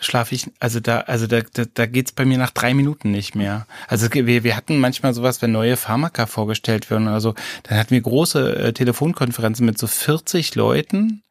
schlafe 0.00 0.34
ich, 0.34 0.50
also 0.60 0.80
da, 0.80 1.00
also 1.00 1.26
da, 1.26 1.40
da, 1.40 1.64
da 1.72 1.86
geht's 1.86 2.12
bei 2.12 2.24
mir 2.24 2.38
nach 2.38 2.50
drei 2.50 2.74
Minuten 2.74 3.10
nicht 3.10 3.34
mehr. 3.34 3.66
Also 3.88 4.12
wir, 4.12 4.44
wir 4.44 4.56
hatten 4.56 4.78
manchmal 4.78 5.14
sowas, 5.14 5.40
wenn 5.42 5.52
neue 5.52 5.76
Pharmaka 5.76 6.26
vorgestellt 6.26 6.90
werden 6.90 7.08
oder 7.08 7.20
so, 7.20 7.34
dann 7.64 7.78
hatten 7.78 7.90
wir 7.90 8.00
große 8.00 8.56
äh, 8.56 8.72
Telefonkonferenzen 8.72 9.64
mit 9.64 9.78
so 9.78 9.86
40 9.86 10.54
Leuten 10.54 11.22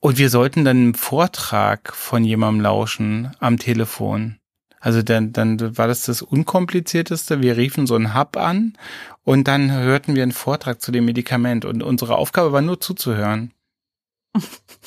und 0.00 0.18
wir 0.18 0.28
sollten 0.28 0.64
dann 0.64 0.76
einen 0.76 0.94
Vortrag 0.94 1.94
von 1.94 2.24
jemandem 2.24 2.62
lauschen 2.62 3.30
am 3.40 3.58
Telefon. 3.58 4.38
Also 4.84 5.00
dann, 5.00 5.32
dann 5.32 5.78
war 5.78 5.88
das 5.88 6.04
das 6.04 6.20
Unkomplizierteste. 6.20 7.40
Wir 7.40 7.56
riefen 7.56 7.86
so 7.86 7.94
einen 7.94 8.14
Hub 8.14 8.36
an 8.36 8.74
und 9.24 9.48
dann 9.48 9.72
hörten 9.72 10.14
wir 10.14 10.22
einen 10.22 10.32
Vortrag 10.32 10.82
zu 10.82 10.92
dem 10.92 11.06
Medikament 11.06 11.64
und 11.64 11.82
unsere 11.82 12.16
Aufgabe 12.16 12.52
war 12.52 12.60
nur 12.60 12.78
zuzuhören. 12.82 13.52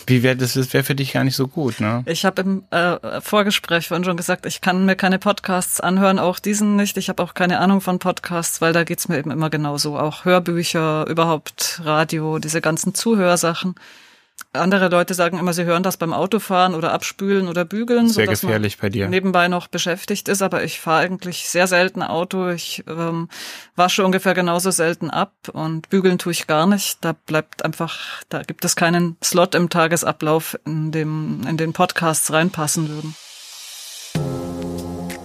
Wie 0.05 0.21
wäre 0.21 0.35
das, 0.35 0.53
das 0.53 0.71
wäre 0.73 0.83
für 0.83 0.93
dich 0.93 1.13
gar 1.13 1.23
nicht 1.23 1.35
so 1.35 1.47
gut, 1.47 1.79
ne? 1.79 2.03
Ich 2.05 2.25
habe 2.25 2.43
im 2.43 2.63
äh, 2.69 3.21
Vorgespräch 3.21 3.87
vorhin 3.87 4.03
schon 4.03 4.17
gesagt, 4.17 4.45
ich 4.45 4.61
kann 4.61 4.85
mir 4.85 4.95
keine 4.95 5.17
Podcasts 5.17 5.81
anhören, 5.81 6.19
auch 6.19 6.37
diesen 6.37 6.75
nicht. 6.75 6.95
Ich 6.97 7.09
habe 7.09 7.23
auch 7.23 7.33
keine 7.33 7.57
Ahnung 7.57 7.81
von 7.81 7.97
Podcasts, 7.97 8.61
weil 8.61 8.73
da 8.73 8.83
geht's 8.83 9.07
mir 9.07 9.17
eben 9.17 9.31
immer 9.31 9.49
genauso. 9.49 9.97
Auch 9.97 10.25
Hörbücher, 10.25 11.07
überhaupt 11.07 11.81
Radio, 11.83 12.37
diese 12.37 12.61
ganzen 12.61 12.93
Zuhörsachen. 12.93 13.73
Andere 14.53 14.87
Leute 14.89 15.13
sagen 15.13 15.37
immer, 15.37 15.53
sie 15.53 15.65
hören 15.65 15.83
das 15.83 15.97
beim 15.97 16.13
Autofahren 16.13 16.73
oder 16.73 16.91
Abspülen 16.91 17.47
oder 17.47 17.65
Bügeln. 17.65 18.09
Sehr 18.09 18.27
gefährlich 18.27 18.77
bei 18.77 18.89
dir. 18.89 19.07
Nebenbei 19.07 19.47
noch 19.47 19.67
beschäftigt 19.67 20.27
ist, 20.27 20.41
aber 20.41 20.63
ich 20.63 20.79
fahre 20.79 21.01
eigentlich 21.01 21.49
sehr 21.49 21.67
selten 21.67 22.01
Auto. 22.01 22.49
Ich 22.49 22.83
ähm, 22.87 23.29
wasche 23.75 24.03
ungefähr 24.03 24.33
genauso 24.33 24.71
selten 24.71 25.09
ab 25.09 25.33
und 25.51 25.89
bügeln 25.89 26.17
tue 26.17 26.31
ich 26.31 26.47
gar 26.47 26.65
nicht. 26.65 26.97
Da 27.01 27.13
bleibt 27.13 27.63
einfach, 27.65 28.23
da 28.29 28.41
gibt 28.41 28.65
es 28.65 28.75
keinen 28.75 29.17
Slot 29.23 29.53
im 29.53 29.69
Tagesablauf, 29.69 30.57
in 30.65 30.91
dem 30.91 31.41
in 31.47 31.57
den 31.57 31.73
Podcasts 31.73 32.31
reinpassen 32.31 32.89
würden. 32.89 33.15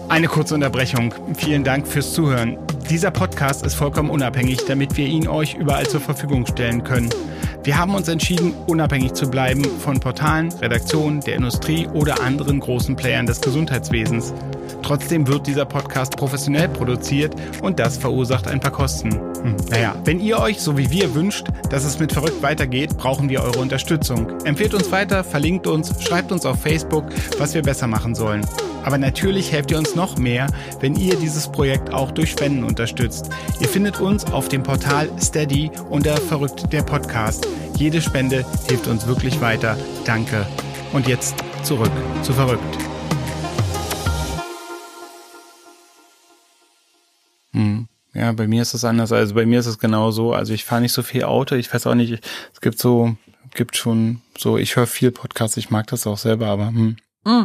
Eine 0.08 0.28
kurze 0.28 0.54
Unterbrechung. 0.54 1.14
Vielen 1.38 1.64
Dank 1.64 1.88
fürs 1.88 2.12
Zuhören. 2.12 2.58
Dieser 2.90 3.10
Podcast 3.10 3.64
ist 3.64 3.74
vollkommen 3.74 4.10
unabhängig, 4.10 4.64
damit 4.66 4.96
wir 4.96 5.06
ihn 5.06 5.28
euch 5.28 5.54
überall 5.54 5.86
zur 5.86 6.00
Verfügung 6.00 6.46
stellen 6.46 6.84
können. 6.84 7.08
Wir 7.64 7.78
haben 7.78 7.94
uns 7.94 8.08
entschieden, 8.08 8.54
unabhängig 8.66 9.14
zu 9.14 9.30
bleiben 9.30 9.64
von 9.64 10.00
Portalen, 10.00 10.52
Redaktionen, 10.52 11.20
der 11.20 11.36
Industrie 11.36 11.86
oder 11.94 12.20
anderen 12.20 12.60
großen 12.60 12.96
Playern 12.96 13.26
des 13.26 13.40
Gesundheitswesens. 13.40 14.34
Trotzdem 14.82 15.28
wird 15.28 15.46
dieser 15.46 15.64
Podcast 15.64 16.16
professionell 16.16 16.68
produziert 16.68 17.34
und 17.62 17.78
das 17.78 17.96
verursacht 17.96 18.48
ein 18.48 18.60
paar 18.60 18.72
Kosten. 18.72 19.12
Hm, 19.12 19.56
naja, 19.70 19.94
wenn 20.04 20.20
ihr 20.20 20.38
euch, 20.40 20.60
so 20.60 20.76
wie 20.76 20.90
wir, 20.90 21.14
wünscht, 21.14 21.46
dass 21.70 21.84
es 21.84 22.00
mit 22.00 22.12
Verrückt 22.12 22.42
weitergeht, 22.42 22.96
brauchen 22.98 23.28
wir 23.28 23.42
eure 23.42 23.60
Unterstützung. 23.60 24.40
Empfehlt 24.44 24.74
uns 24.74 24.90
weiter, 24.90 25.22
verlinkt 25.22 25.66
uns, 25.68 25.94
schreibt 26.02 26.32
uns 26.32 26.44
auf 26.44 26.60
Facebook, 26.60 27.04
was 27.38 27.54
wir 27.54 27.62
besser 27.62 27.86
machen 27.86 28.16
sollen. 28.16 28.44
Aber 28.84 28.98
natürlich 28.98 29.52
helft 29.52 29.70
ihr 29.70 29.78
uns 29.78 29.94
noch 29.94 30.18
mehr, 30.18 30.48
wenn 30.80 30.96
ihr 30.96 31.14
dieses 31.16 31.48
Projekt 31.48 31.92
auch 31.92 32.10
durch 32.10 32.32
Spenden 32.32 32.64
unterstützt. 32.72 33.28
Ihr 33.60 33.68
findet 33.68 34.00
uns 34.00 34.24
auf 34.24 34.48
dem 34.48 34.62
Portal 34.62 35.10
Steady 35.20 35.70
unter 35.90 36.16
Verrückt 36.16 36.72
der 36.72 36.82
Podcast. 36.82 37.46
Jede 37.76 38.00
Spende 38.00 38.46
hilft 38.66 38.86
uns 38.86 39.06
wirklich 39.06 39.42
weiter. 39.42 39.76
Danke. 40.06 40.46
Und 40.94 41.06
jetzt 41.06 41.34
zurück 41.64 41.90
zu 42.22 42.32
Verrückt. 42.32 42.78
Hm. 47.52 47.88
Ja, 48.14 48.32
bei 48.32 48.46
mir 48.46 48.62
ist 48.62 48.72
es 48.72 48.86
anders. 48.86 49.12
Also 49.12 49.34
bei 49.34 49.44
mir 49.44 49.60
ist 49.60 49.66
es 49.66 49.78
genau 49.78 50.10
so. 50.10 50.32
Also 50.32 50.54
ich 50.54 50.64
fahre 50.64 50.80
nicht 50.80 50.92
so 50.92 51.02
viel 51.02 51.24
Auto. 51.24 51.56
Ich 51.56 51.72
weiß 51.72 51.86
auch 51.86 51.94
nicht, 51.94 52.24
es 52.54 52.60
gibt 52.62 52.78
so, 52.78 53.16
gibt 53.54 53.76
schon 53.76 54.22
so, 54.38 54.56
ich 54.56 54.76
höre 54.76 54.86
viel 54.86 55.10
Podcasts, 55.10 55.58
ich 55.58 55.68
mag 55.68 55.88
das 55.88 56.06
auch 56.06 56.18
selber, 56.18 56.46
aber 56.46 56.68
hm. 56.68 56.96
Mm. 57.24 57.44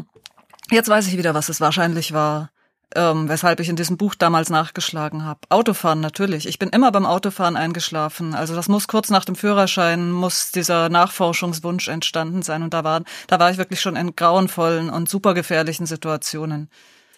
Jetzt 0.71 0.89
weiß 0.89 1.07
ich 1.07 1.17
wieder, 1.17 1.33
was 1.33 1.49
es 1.49 1.61
wahrscheinlich 1.61 2.13
war, 2.13 2.49
ähm, 2.95 3.29
weshalb 3.29 3.59
ich 3.59 3.69
in 3.69 3.75
diesem 3.75 3.97
Buch 3.97 4.15
damals 4.15 4.49
nachgeschlagen 4.49 5.25
habe. 5.25 5.41
Autofahren 5.49 5.99
natürlich. 5.99 6.47
Ich 6.47 6.59
bin 6.59 6.69
immer 6.69 6.91
beim 6.91 7.05
Autofahren 7.05 7.57
eingeschlafen. 7.57 8.33
Also 8.33 8.55
das 8.55 8.69
muss 8.69 8.87
kurz 8.87 9.09
nach 9.09 9.25
dem 9.25 9.35
Führerschein 9.35 10.11
muss 10.11 10.51
dieser 10.51 10.89
Nachforschungswunsch 10.89 11.87
entstanden 11.87 12.41
sein 12.41 12.63
und 12.63 12.73
da 12.73 12.83
war 12.83 13.01
da 13.27 13.39
war 13.39 13.51
ich 13.51 13.57
wirklich 13.57 13.81
schon 13.81 13.95
in 13.95 14.15
grauenvollen 14.15 14.89
und 14.89 15.09
super 15.09 15.33
gefährlichen 15.33 15.85
Situationen. 15.85 16.69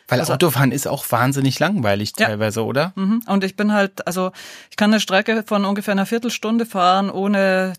Weil 0.09 0.19
also, 0.19 0.33
Autofahren 0.33 0.71
ist 0.71 0.87
auch 0.87 1.05
wahnsinnig 1.09 1.59
langweilig 1.59 2.13
teilweise, 2.13 2.61
ja. 2.61 2.65
oder? 2.65 2.93
Mhm. 2.95 3.21
Und 3.27 3.43
ich 3.43 3.55
bin 3.55 3.73
halt, 3.73 4.05
also 4.07 4.31
ich 4.69 4.75
kann 4.75 4.91
eine 4.91 4.99
Strecke 4.99 5.43
von 5.45 5.65
ungefähr 5.65 5.91
einer 5.91 6.05
Viertelstunde 6.05 6.65
fahren, 6.65 7.09
ohne, 7.09 7.73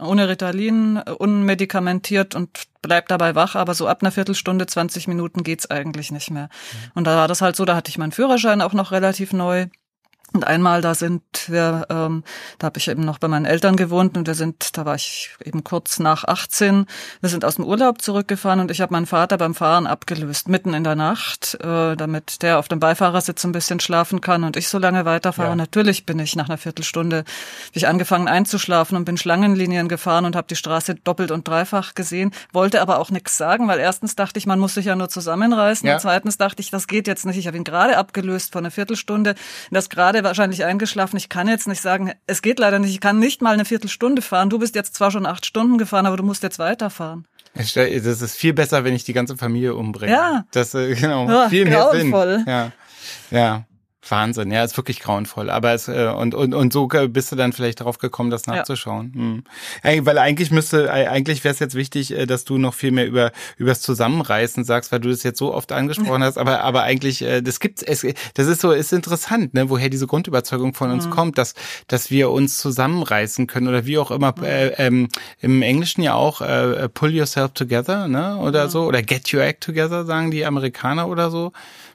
ohne 0.00 0.28
Ritalin, 0.28 0.98
unmedikamentiert 0.98 2.34
und 2.34 2.50
bleib 2.82 3.08
dabei 3.08 3.34
wach, 3.34 3.54
aber 3.54 3.74
so 3.74 3.86
ab 3.86 4.02
einer 4.02 4.12
Viertelstunde, 4.12 4.66
20 4.66 5.08
Minuten 5.08 5.42
geht's 5.42 5.70
eigentlich 5.70 6.10
nicht 6.10 6.30
mehr. 6.30 6.44
Mhm. 6.44 6.90
Und 6.94 7.06
da 7.06 7.16
war 7.16 7.28
das 7.28 7.42
halt 7.42 7.56
so, 7.56 7.64
da 7.64 7.76
hatte 7.76 7.90
ich 7.90 7.98
meinen 7.98 8.12
Führerschein 8.12 8.62
auch 8.62 8.72
noch 8.72 8.90
relativ 8.90 9.32
neu. 9.32 9.66
Und 10.34 10.44
einmal 10.44 10.80
da 10.80 10.96
sind 10.96 11.22
wir, 11.46 11.86
ähm, 11.90 12.24
da 12.58 12.66
habe 12.66 12.78
ich 12.80 12.88
eben 12.88 13.04
noch 13.04 13.18
bei 13.18 13.28
meinen 13.28 13.44
Eltern 13.44 13.76
gewohnt 13.76 14.16
und 14.16 14.26
wir 14.26 14.34
sind, 14.34 14.76
da 14.76 14.84
war 14.84 14.96
ich 14.96 15.30
eben 15.44 15.62
kurz 15.62 16.00
nach 16.00 16.24
18, 16.24 16.86
wir 17.20 17.30
sind 17.30 17.44
aus 17.44 17.54
dem 17.54 17.64
Urlaub 17.64 18.02
zurückgefahren 18.02 18.58
und 18.58 18.72
ich 18.72 18.80
habe 18.80 18.92
meinen 18.92 19.06
Vater 19.06 19.38
beim 19.38 19.54
Fahren 19.54 19.86
abgelöst, 19.86 20.48
mitten 20.48 20.74
in 20.74 20.82
der 20.82 20.96
Nacht, 20.96 21.56
äh, 21.62 21.94
damit 21.94 22.42
der 22.42 22.58
auf 22.58 22.66
dem 22.66 22.80
Beifahrersitz 22.80 23.44
ein 23.44 23.52
bisschen 23.52 23.78
schlafen 23.78 24.20
kann 24.20 24.42
und 24.42 24.56
ich 24.56 24.68
so 24.68 24.78
lange 24.78 25.04
weiterfahre. 25.04 25.50
Ja. 25.50 25.54
Natürlich 25.54 26.04
bin 26.04 26.18
ich 26.18 26.34
nach 26.34 26.48
einer 26.48 26.58
Viertelstunde, 26.58 27.22
bin 27.22 27.24
ich 27.74 27.86
angefangen 27.86 28.26
einzuschlafen 28.26 28.96
und 28.96 29.04
bin 29.04 29.16
Schlangenlinien 29.16 29.88
gefahren 29.88 30.24
und 30.24 30.34
habe 30.34 30.48
die 30.48 30.56
Straße 30.56 30.96
doppelt 30.96 31.30
und 31.30 31.46
dreifach 31.46 31.94
gesehen, 31.94 32.32
wollte 32.52 32.82
aber 32.82 32.98
auch 32.98 33.10
nichts 33.10 33.36
sagen, 33.36 33.68
weil 33.68 33.78
erstens 33.78 34.16
dachte 34.16 34.40
ich, 34.40 34.46
man 34.46 34.58
muss 34.58 34.74
sich 34.74 34.86
ja 34.86 34.96
nur 34.96 35.08
zusammenreißen 35.08 35.86
ja. 35.86 35.94
und 35.94 36.00
zweitens 36.00 36.38
dachte 36.38 36.60
ich, 36.60 36.72
das 36.72 36.88
geht 36.88 37.06
jetzt 37.06 37.24
nicht. 37.24 37.38
Ich 37.38 37.46
habe 37.46 37.56
ihn 37.56 37.62
gerade 37.62 37.96
abgelöst 37.96 38.50
vor 38.50 38.60
einer 38.60 38.72
Viertelstunde, 38.72 39.36
das 39.70 39.88
gerade 39.88 40.23
wahrscheinlich 40.24 40.64
eingeschlafen. 40.64 41.16
Ich 41.16 41.28
kann 41.28 41.46
jetzt 41.46 41.68
nicht 41.68 41.80
sagen, 41.80 42.12
es 42.26 42.42
geht 42.42 42.58
leider 42.58 42.78
nicht. 42.78 42.90
Ich 42.90 43.00
kann 43.00 43.18
nicht 43.18 43.42
mal 43.42 43.54
eine 43.54 43.64
Viertelstunde 43.64 44.22
fahren. 44.22 44.50
Du 44.50 44.58
bist 44.58 44.74
jetzt 44.74 44.94
zwar 44.94 45.10
schon 45.10 45.26
acht 45.26 45.46
Stunden 45.46 45.78
gefahren, 45.78 46.06
aber 46.06 46.16
du 46.16 46.24
musst 46.24 46.42
jetzt 46.42 46.58
weiterfahren. 46.58 47.26
Das 47.54 47.76
ist 47.76 48.36
viel 48.36 48.52
besser, 48.52 48.82
wenn 48.82 48.94
ich 48.94 49.04
die 49.04 49.12
ganze 49.12 49.36
Familie 49.36 49.76
umbringe. 49.76 50.12
Ja. 50.12 50.44
Das, 50.50 50.74
äh, 50.74 50.94
genau, 50.94 51.28
ja, 51.28 51.48
viel 51.48 51.66
mehr 51.66 51.90
Sinn. 51.92 52.12
Ja. 52.46 52.72
Ja. 53.30 53.64
Wahnsinn, 54.08 54.50
ja, 54.50 54.64
ist 54.64 54.76
wirklich 54.76 55.00
grauenvoll. 55.00 55.50
Aber 55.50 55.72
es 55.72 55.88
äh, 55.88 56.12
und 56.14 56.34
und 56.34 56.54
und 56.54 56.72
so 56.72 56.86
bist 56.86 57.32
du 57.32 57.36
dann 57.36 57.52
vielleicht 57.52 57.80
darauf 57.80 57.98
gekommen, 57.98 58.30
das 58.30 58.46
nachzuschauen. 58.46 59.42
Ja. 59.84 59.92
Hm. 59.92 60.06
Weil 60.06 60.18
eigentlich 60.18 60.50
müsste 60.50 60.92
eigentlich 60.92 61.44
wäre 61.44 61.54
es 61.54 61.60
jetzt 61.60 61.74
wichtig, 61.74 62.12
äh, 62.12 62.26
dass 62.26 62.44
du 62.44 62.58
noch 62.58 62.74
viel 62.74 62.90
mehr 62.90 63.06
über 63.06 63.32
übers 63.56 63.80
Zusammenreißen 63.80 64.64
sagst, 64.64 64.92
weil 64.92 65.00
du 65.00 65.08
das 65.08 65.22
jetzt 65.22 65.38
so 65.38 65.54
oft 65.54 65.72
angesprochen 65.72 66.22
hast. 66.24 66.38
Aber 66.38 66.60
aber 66.62 66.82
eigentlich 66.82 67.22
äh, 67.22 67.42
das 67.42 67.60
gibt's 67.60 67.82
es 67.82 68.06
das 68.34 68.46
ist 68.46 68.60
so 68.60 68.72
ist 68.72 68.92
interessant, 68.92 69.54
ne, 69.54 69.70
woher 69.70 69.88
diese 69.88 70.06
Grundüberzeugung 70.06 70.74
von 70.74 70.90
uns 70.90 71.06
mhm. 71.06 71.10
kommt, 71.10 71.38
dass 71.38 71.54
dass 71.88 72.10
wir 72.10 72.30
uns 72.30 72.58
zusammenreißen 72.58 73.46
können 73.46 73.68
oder 73.68 73.86
wie 73.86 73.98
auch 73.98 74.10
immer 74.10 74.34
mhm. 74.36 74.44
äh, 74.44 74.68
ähm, 74.86 75.08
im 75.40 75.62
Englischen 75.62 76.02
ja 76.02 76.14
auch 76.14 76.40
äh, 76.40 76.88
pull 76.88 77.14
yourself 77.14 77.52
together, 77.52 78.08
ne 78.08 78.36
oder 78.38 78.66
mhm. 78.66 78.70
so 78.70 78.84
oder 78.84 79.02
get 79.02 79.32
your 79.32 79.42
act 79.42 79.62
together 79.62 80.04
sagen 80.04 80.30
die 80.30 80.44
Amerikaner 80.44 81.08
oder 81.08 81.30
so. 81.30 81.52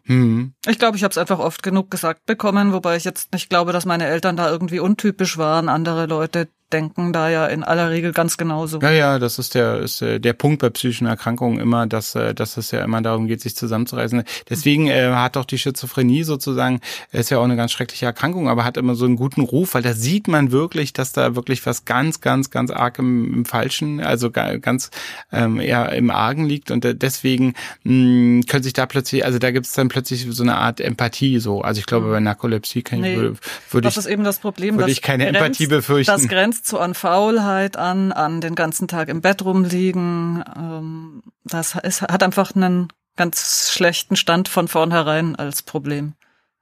Hm. 0.09 0.53
Ich 0.67 0.79
glaube, 0.79 0.97
ich 0.97 1.03
habe 1.03 1.11
es 1.11 1.19
einfach 1.19 1.37
oft 1.37 1.61
genug 1.61 1.91
gesagt 1.91 2.25
bekommen, 2.25 2.73
wobei 2.73 2.95
ich 2.97 3.03
jetzt 3.03 3.31
nicht 3.31 3.47
glaube, 3.47 3.71
dass 3.73 3.85
meine 3.85 4.07
Eltern 4.07 4.35
da 4.35 4.49
irgendwie 4.49 4.79
untypisch 4.79 5.37
waren. 5.37 5.69
Andere 5.69 6.07
Leute, 6.07 6.49
denken 6.71 7.13
da 7.13 7.29
ja 7.29 7.47
in 7.47 7.63
aller 7.63 7.89
Regel 7.89 8.13
ganz 8.13 8.37
genauso. 8.37 8.79
Ja, 8.79 8.91
ja, 8.91 9.19
das 9.19 9.39
ist 9.39 9.55
der, 9.55 9.79
ist 9.79 10.01
äh, 10.01 10.19
der 10.19 10.33
Punkt 10.33 10.61
bei 10.61 10.69
psychischen 10.69 11.07
Erkrankungen 11.07 11.59
immer, 11.59 11.87
dass, 11.87 12.15
äh, 12.15 12.33
dass 12.33 12.57
es 12.57 12.71
ja 12.71 12.83
immer 12.83 13.01
darum 13.01 13.27
geht, 13.27 13.41
sich 13.41 13.55
zusammenzureißen. 13.55 14.23
Deswegen 14.49 14.87
äh, 14.87 15.11
hat 15.13 15.35
doch 15.35 15.45
die 15.45 15.57
Schizophrenie 15.57 16.23
sozusagen, 16.23 16.81
ist 17.11 17.31
ja 17.31 17.39
auch 17.39 17.43
eine 17.43 17.55
ganz 17.55 17.71
schreckliche 17.71 18.05
Erkrankung, 18.05 18.47
aber 18.47 18.63
hat 18.63 18.77
immer 18.77 18.95
so 18.95 19.05
einen 19.05 19.15
guten 19.15 19.41
Ruf, 19.41 19.73
weil 19.73 19.81
da 19.81 19.93
sieht 19.93 20.27
man 20.27 20.51
wirklich, 20.51 20.93
dass 20.93 21.11
da 21.11 21.35
wirklich 21.35 21.65
was 21.65 21.85
ganz, 21.85 22.21
ganz, 22.21 22.51
ganz 22.51 22.71
arg 22.71 22.99
im, 22.99 23.33
im 23.33 23.45
Falschen, 23.45 23.99
also 23.99 24.29
ganz 24.31 24.91
ähm, 25.31 25.59
eher 25.59 25.91
im 25.93 26.09
Argen 26.11 26.45
liegt 26.45 26.71
und 26.71 26.85
äh, 26.85 26.95
deswegen 26.95 27.53
mh, 27.83 28.43
können 28.47 28.63
sich 28.63 28.73
da 28.73 28.85
plötzlich, 28.85 29.25
also 29.25 29.39
da 29.39 29.51
gibt 29.51 29.65
es 29.65 29.73
dann 29.73 29.89
plötzlich 29.89 30.27
so 30.29 30.43
eine 30.43 30.57
Art 30.57 30.79
Empathie 30.79 31.39
so. 31.39 31.61
Also 31.61 31.79
ich 31.79 31.85
glaube, 31.85 32.07
mhm. 32.07 32.11
bei 32.11 32.19
Narkolepsie 32.19 32.83
kann 32.83 33.01
nee, 33.01 33.13
ich, 33.13 33.17
würde, 33.17 33.37
würde 33.71 33.87
ich, 33.87 33.95
das 33.95 34.05
ist 34.05 34.11
eben 34.11 34.23
das 34.23 34.39
Problem, 34.39 34.77
würde 34.77 34.91
ich 34.91 35.01
keine 35.01 35.27
Empathie 35.27 35.67
befürchten. 35.67 36.11
Das 36.11 36.27
grenzt 36.27 36.58
so 36.65 36.79
an 36.79 36.93
Faulheit 36.93 37.77
an, 37.77 38.11
an 38.11 38.41
den 38.41 38.55
ganzen 38.55 38.87
Tag 38.87 39.09
im 39.09 39.21
Bett 39.21 39.43
rumliegen. 39.43 40.43
Ähm, 40.55 41.23
das 41.43 41.75
ist, 41.75 42.01
hat 42.01 42.23
einfach 42.23 42.55
einen 42.55 42.89
ganz 43.15 43.71
schlechten 43.71 44.15
Stand 44.15 44.47
von 44.47 44.67
vornherein 44.67 45.35
als 45.35 45.61
Problem. 45.61 46.13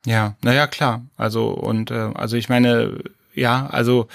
Ja, 0.06 0.36
naja, 0.42 0.68
klar. 0.68 1.06
Also, 1.16 1.50
und 1.50 1.92
äh, 1.92 2.12
also 2.14 2.38
ich 2.38 2.50
meine, 2.50 2.98
ja, 3.34 3.68
also 3.68 4.08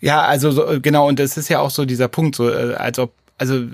ja, 0.00 0.22
also 0.22 0.50
so, 0.50 0.80
genau, 0.82 1.08
und 1.08 1.18
es 1.18 1.36
ist 1.36 1.48
ja 1.48 1.60
auch 1.60 1.70
so 1.70 1.84
dieser 1.84 2.08
Punkt, 2.08 2.36
so 2.36 2.50
äh, 2.50 2.74
als 2.74 2.98
ob 2.98 3.14
also, 3.36 3.66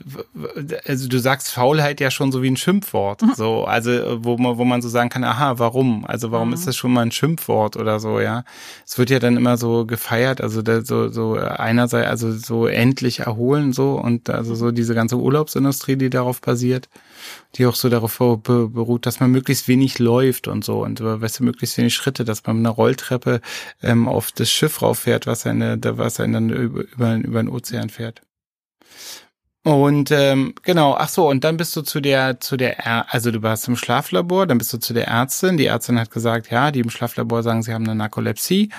also 0.86 1.08
du 1.08 1.18
sagst 1.18 1.50
Faulheit 1.50 2.00
ja 2.00 2.10
schon 2.10 2.32
so 2.32 2.42
wie 2.42 2.50
ein 2.50 2.56
Schimpfwort, 2.56 3.20
mhm. 3.20 3.34
so, 3.36 3.64
also 3.64 4.24
wo 4.24 4.38
man, 4.38 4.56
wo 4.56 4.64
man 4.64 4.80
so 4.80 4.88
sagen 4.88 5.10
kann, 5.10 5.22
aha, 5.22 5.58
warum? 5.58 6.06
Also 6.06 6.32
warum 6.32 6.48
mhm. 6.48 6.54
ist 6.54 6.66
das 6.66 6.76
schon 6.76 6.92
mal 6.92 7.02
ein 7.02 7.10
Schimpfwort 7.10 7.76
oder 7.76 8.00
so, 8.00 8.20
ja? 8.20 8.44
Es 8.86 8.96
wird 8.96 9.10
ja 9.10 9.18
dann 9.18 9.36
immer 9.36 9.58
so 9.58 9.84
gefeiert, 9.84 10.40
also 10.40 10.62
da, 10.62 10.82
so, 10.82 11.10
so 11.10 11.34
einerseits, 11.34 12.08
also 12.08 12.32
so 12.32 12.66
endlich 12.66 13.20
erholen 13.20 13.74
so 13.74 14.00
und 14.00 14.30
also 14.30 14.54
so 14.54 14.70
diese 14.70 14.94
ganze 14.94 15.16
Urlaubsindustrie, 15.16 15.96
die 15.96 16.08
darauf 16.08 16.40
basiert, 16.40 16.88
die 17.56 17.66
auch 17.66 17.74
so 17.74 17.90
darauf 17.90 18.16
beruht, 18.18 19.04
dass 19.04 19.20
man 19.20 19.30
möglichst 19.30 19.68
wenig 19.68 19.98
läuft 19.98 20.48
und 20.48 20.64
so 20.64 20.82
und 20.82 21.02
weißt 21.02 21.40
du, 21.40 21.44
möglichst 21.44 21.76
wenig 21.76 21.94
Schritte, 21.94 22.24
dass 22.24 22.46
man 22.46 22.56
mit 22.56 22.66
einer 22.66 22.74
Rolltreppe 22.74 23.42
ähm, 23.82 24.08
auf 24.08 24.32
das 24.32 24.50
Schiff 24.50 24.80
rauffährt, 24.80 25.26
was 25.26 25.46
eine, 25.46 25.78
was 25.82 26.18
einen 26.18 26.32
dann 26.32 26.50
über, 26.50 26.80
über, 26.80 27.14
über 27.16 27.42
den 27.42 27.48
Ozean 27.50 27.90
fährt. 27.90 28.22
Und 29.62 30.10
ähm, 30.10 30.54
genau, 30.62 30.94
ach 30.94 31.10
so, 31.10 31.28
und 31.28 31.44
dann 31.44 31.58
bist 31.58 31.76
du 31.76 31.82
zu 31.82 32.00
der, 32.00 32.40
zu 32.40 32.56
der, 32.56 33.12
also 33.12 33.30
du 33.30 33.42
warst 33.42 33.68
im 33.68 33.76
Schlaflabor, 33.76 34.46
dann 34.46 34.56
bist 34.56 34.72
du 34.72 34.78
zu 34.78 34.94
der 34.94 35.08
Ärztin. 35.08 35.58
Die 35.58 35.66
Ärztin 35.66 36.00
hat 36.00 36.10
gesagt, 36.10 36.50
ja, 36.50 36.70
die 36.70 36.80
im 36.80 36.88
Schlaflabor 36.88 37.42
sagen, 37.42 37.62
sie 37.62 37.74
haben 37.74 37.84
eine 37.84 37.94
Narkolepsie. 37.94 38.70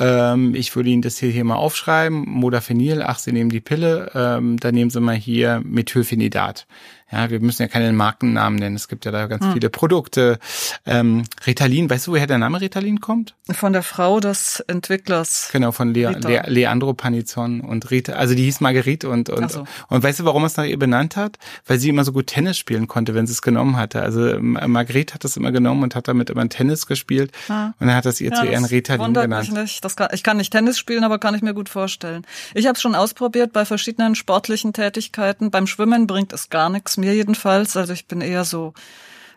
Ähm, 0.00 0.56
ich 0.56 0.74
würde 0.74 0.88
Ihnen 0.88 1.02
das 1.02 1.18
hier, 1.18 1.30
hier 1.30 1.44
mal 1.44 1.54
aufschreiben. 1.54 2.24
Modafinil, 2.28 3.00
ach, 3.02 3.20
Sie 3.20 3.30
nehmen 3.30 3.50
die 3.50 3.60
Pille, 3.60 4.10
ähm, 4.14 4.58
dann 4.58 4.74
nehmen 4.74 4.90
Sie 4.90 5.00
mal 5.00 5.14
hier 5.14 5.62
Methylphenidat. 5.64 6.66
Ja, 7.14 7.30
wir 7.30 7.38
müssen 7.38 7.62
ja 7.62 7.68
keinen 7.68 7.94
Markennamen 7.94 8.58
nennen. 8.58 8.74
Es 8.74 8.88
gibt 8.88 9.04
ja 9.04 9.12
da 9.12 9.26
ganz 9.28 9.44
hm. 9.44 9.52
viele 9.52 9.70
Produkte. 9.70 10.38
Ähm, 10.84 11.22
Ritalin, 11.46 11.88
weißt 11.88 12.08
du, 12.08 12.12
woher 12.12 12.26
der 12.26 12.38
Name 12.38 12.60
Ritalin 12.60 13.00
kommt? 13.00 13.36
Von 13.52 13.72
der 13.72 13.84
Frau 13.84 14.18
des 14.18 14.64
Entwicklers. 14.66 15.50
Genau, 15.52 15.70
von 15.70 15.94
Le 15.94 16.10
Le 16.10 16.42
Leandro 16.48 16.92
Panizon 16.94 17.60
und 17.60 17.90
Rita. 17.92 18.14
Also 18.14 18.34
die 18.34 18.44
hieß 18.44 18.60
Marguerite 18.60 19.08
und 19.08 19.30
und, 19.30 19.52
so. 19.52 19.64
und 19.88 20.02
weißt 20.02 20.20
du, 20.20 20.24
warum 20.24 20.42
er 20.42 20.46
es 20.46 20.56
nach 20.56 20.64
ihr 20.64 20.78
benannt 20.78 21.14
hat? 21.14 21.38
Weil 21.66 21.78
sie 21.78 21.88
immer 21.88 22.04
so 22.04 22.12
gut 22.12 22.26
Tennis 22.26 22.58
spielen 22.58 22.88
konnte, 22.88 23.14
wenn 23.14 23.26
sie 23.26 23.32
es 23.32 23.42
genommen 23.42 23.76
hatte. 23.76 24.02
Also 24.02 24.38
Marguerite 24.40 25.14
hat 25.14 25.22
das 25.22 25.36
immer 25.36 25.52
genommen 25.52 25.84
und 25.84 25.94
hat 25.94 26.08
damit 26.08 26.30
immer 26.30 26.48
Tennis 26.48 26.86
gespielt 26.86 27.30
ah. 27.48 27.74
und 27.78 27.88
er 27.88 27.94
hat 27.94 28.06
das 28.06 28.20
ihr 28.20 28.30
ja, 28.30 28.40
zu 28.40 28.46
Ehren 28.46 28.64
Ritalin 28.64 29.14
genannt. 29.14 29.50
Mich 29.50 29.60
nicht. 29.60 29.84
Das 29.84 29.94
kann, 29.94 30.08
ich 30.12 30.24
kann 30.24 30.36
nicht 30.36 30.52
Tennis 30.52 30.78
spielen, 30.78 31.04
aber 31.04 31.18
kann 31.18 31.34
ich 31.34 31.42
mir 31.42 31.54
gut 31.54 31.68
vorstellen. 31.68 32.26
Ich 32.54 32.66
habe 32.66 32.74
es 32.74 32.82
schon 32.82 32.94
ausprobiert 32.94 33.52
bei 33.52 33.64
verschiedenen 33.64 34.14
sportlichen 34.14 34.72
Tätigkeiten. 34.72 35.50
Beim 35.50 35.66
Schwimmen 35.66 36.06
bringt 36.06 36.32
es 36.32 36.50
gar 36.50 36.70
nichts 36.70 36.96
mir 37.04 37.14
jedenfalls. 37.14 37.76
Also 37.76 37.92
ich 37.92 38.06
bin 38.06 38.20
eher 38.20 38.44
so, 38.44 38.74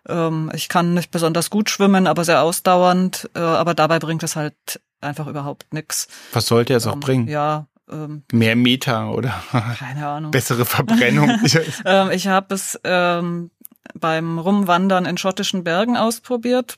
ähm, 0.07 0.51
ich 0.53 0.69
kann 0.69 0.93
nicht 0.93 1.11
besonders 1.11 1.49
gut 1.49 1.69
schwimmen, 1.69 2.07
aber 2.07 2.23
sehr 2.23 2.41
ausdauernd. 2.41 3.29
Äh, 3.35 3.39
aber 3.39 3.73
dabei 3.73 3.99
bringt 3.99 4.23
es 4.23 4.35
halt 4.35 4.55
einfach 5.01 5.27
überhaupt 5.27 5.73
nichts. 5.73 6.07
Was 6.33 6.47
sollte 6.47 6.73
es 6.73 6.85
ähm, 6.85 6.91
auch 6.91 6.99
bringen? 6.99 7.27
Ja. 7.27 7.67
Ähm, 7.89 8.23
Mehr 8.31 8.55
Meter 8.55 9.11
oder 9.11 9.33
keine 9.77 10.07
Ahnung. 10.07 10.31
bessere 10.31 10.65
Verbrennung. 10.65 11.29
ähm, 11.85 12.11
ich 12.11 12.27
habe 12.27 12.53
es 12.55 12.79
ähm, 12.83 13.51
beim 13.93 14.39
Rumwandern 14.39 15.05
in 15.05 15.17
schottischen 15.17 15.63
Bergen 15.63 15.95
ausprobiert. 15.95 16.77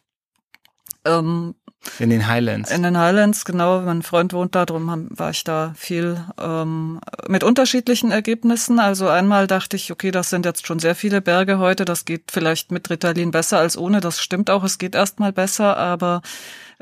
Ähm, 1.06 1.56
in 1.98 2.10
den 2.10 2.28
Highlands. 2.28 2.72
In 2.72 2.84
den 2.84 2.98
Highlands, 2.98 3.46
genau. 3.46 3.82
Mein 3.82 4.04
Freund 4.04 4.34
wohnt 4.34 4.56
da, 4.56 4.66
drum 4.66 5.08
war 5.12 5.30
ich 5.32 5.44
da 5.44 5.74
viel 5.78 6.24
ähm, 6.40 7.00
mit 7.28 7.44
unterschiedlichen 7.44 8.12
Ergebnissen. 8.12 8.80
Also 8.80 9.08
einmal 9.08 9.48
dachte 9.48 9.76
ich, 9.76 9.92
okay, 9.92 10.12
das 10.12 10.30
sind 10.30 10.46
jetzt 10.46 10.68
schon 10.68 10.80
sehr 10.80 10.96
viele 10.96 11.22
Berge 11.22 11.58
heute, 11.58 11.86
das 11.86 12.06
geht 12.06 12.32
vielleicht 12.32 12.72
mit 12.72 12.90
Ritalin 12.90 13.32
besser 13.32 13.60
als 13.60 13.78
ohne. 13.78 14.02
Das 14.02 14.22
stimmt 14.22 14.50
auch, 14.50 14.64
es 14.64 14.78
geht 14.78 14.96
erstmal 14.96 15.32
besser, 15.32 15.78
aber 15.78 16.22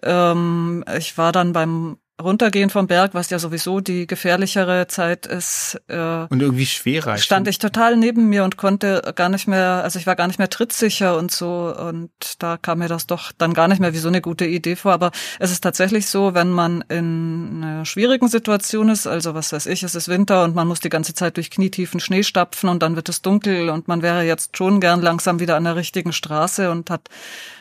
ähm, 0.03 0.83
ich 0.97 1.17
war 1.17 1.31
dann 1.31 1.53
beim 1.53 1.97
runtergehen 2.21 2.69
vom 2.69 2.87
Berg, 2.87 3.13
was 3.13 3.29
ja 3.29 3.37
sowieso 3.37 3.79
die 3.79 4.07
gefährlichere 4.07 4.87
Zeit 4.87 5.27
ist. 5.27 5.79
Äh, 5.87 6.25
und 6.29 6.41
irgendwie 6.41 6.65
schwerer. 6.65 7.17
Stand 7.17 7.47
ich 7.47 7.59
total 7.59 7.95
neben 7.95 8.27
mir 8.29 8.43
und 8.43 8.57
konnte 8.57 9.13
gar 9.15 9.29
nicht 9.29 9.47
mehr, 9.47 9.83
also 9.83 9.99
ich 9.99 10.07
war 10.07 10.15
gar 10.15 10.27
nicht 10.27 10.39
mehr 10.39 10.49
trittsicher 10.49 11.17
und 11.17 11.31
so. 11.31 11.73
Und 11.77 12.11
da 12.39 12.57
kam 12.57 12.79
mir 12.79 12.87
das 12.87 13.05
doch 13.05 13.31
dann 13.37 13.53
gar 13.53 13.67
nicht 13.67 13.79
mehr 13.79 13.93
wie 13.93 13.99
so 13.99 14.07
eine 14.07 14.21
gute 14.21 14.45
Idee 14.45 14.75
vor. 14.75 14.93
Aber 14.93 15.11
es 15.39 15.51
ist 15.51 15.61
tatsächlich 15.61 16.07
so, 16.07 16.33
wenn 16.33 16.49
man 16.49 16.83
in 16.89 17.63
einer 17.63 17.85
schwierigen 17.85 18.27
Situation 18.27 18.89
ist, 18.89 19.05
also 19.05 19.35
was 19.35 19.51
weiß 19.51 19.67
ich, 19.67 19.83
es 19.83 19.93
ist 19.93 20.07
Winter 20.07 20.43
und 20.43 20.55
man 20.55 20.67
muss 20.67 20.79
die 20.79 20.89
ganze 20.89 21.13
Zeit 21.13 21.37
durch 21.37 21.51
knietiefen 21.51 21.99
Schnee 21.99 22.23
stapfen 22.23 22.69
und 22.69 22.81
dann 22.81 22.95
wird 22.95 23.09
es 23.09 23.21
dunkel 23.21 23.69
und 23.69 23.87
man 23.87 24.01
wäre 24.01 24.23
jetzt 24.23 24.57
schon 24.57 24.79
gern 24.79 25.01
langsam 25.01 25.39
wieder 25.39 25.55
an 25.55 25.65
der 25.65 25.75
richtigen 25.75 26.13
Straße 26.13 26.71
und 26.71 26.89
hat 26.89 27.09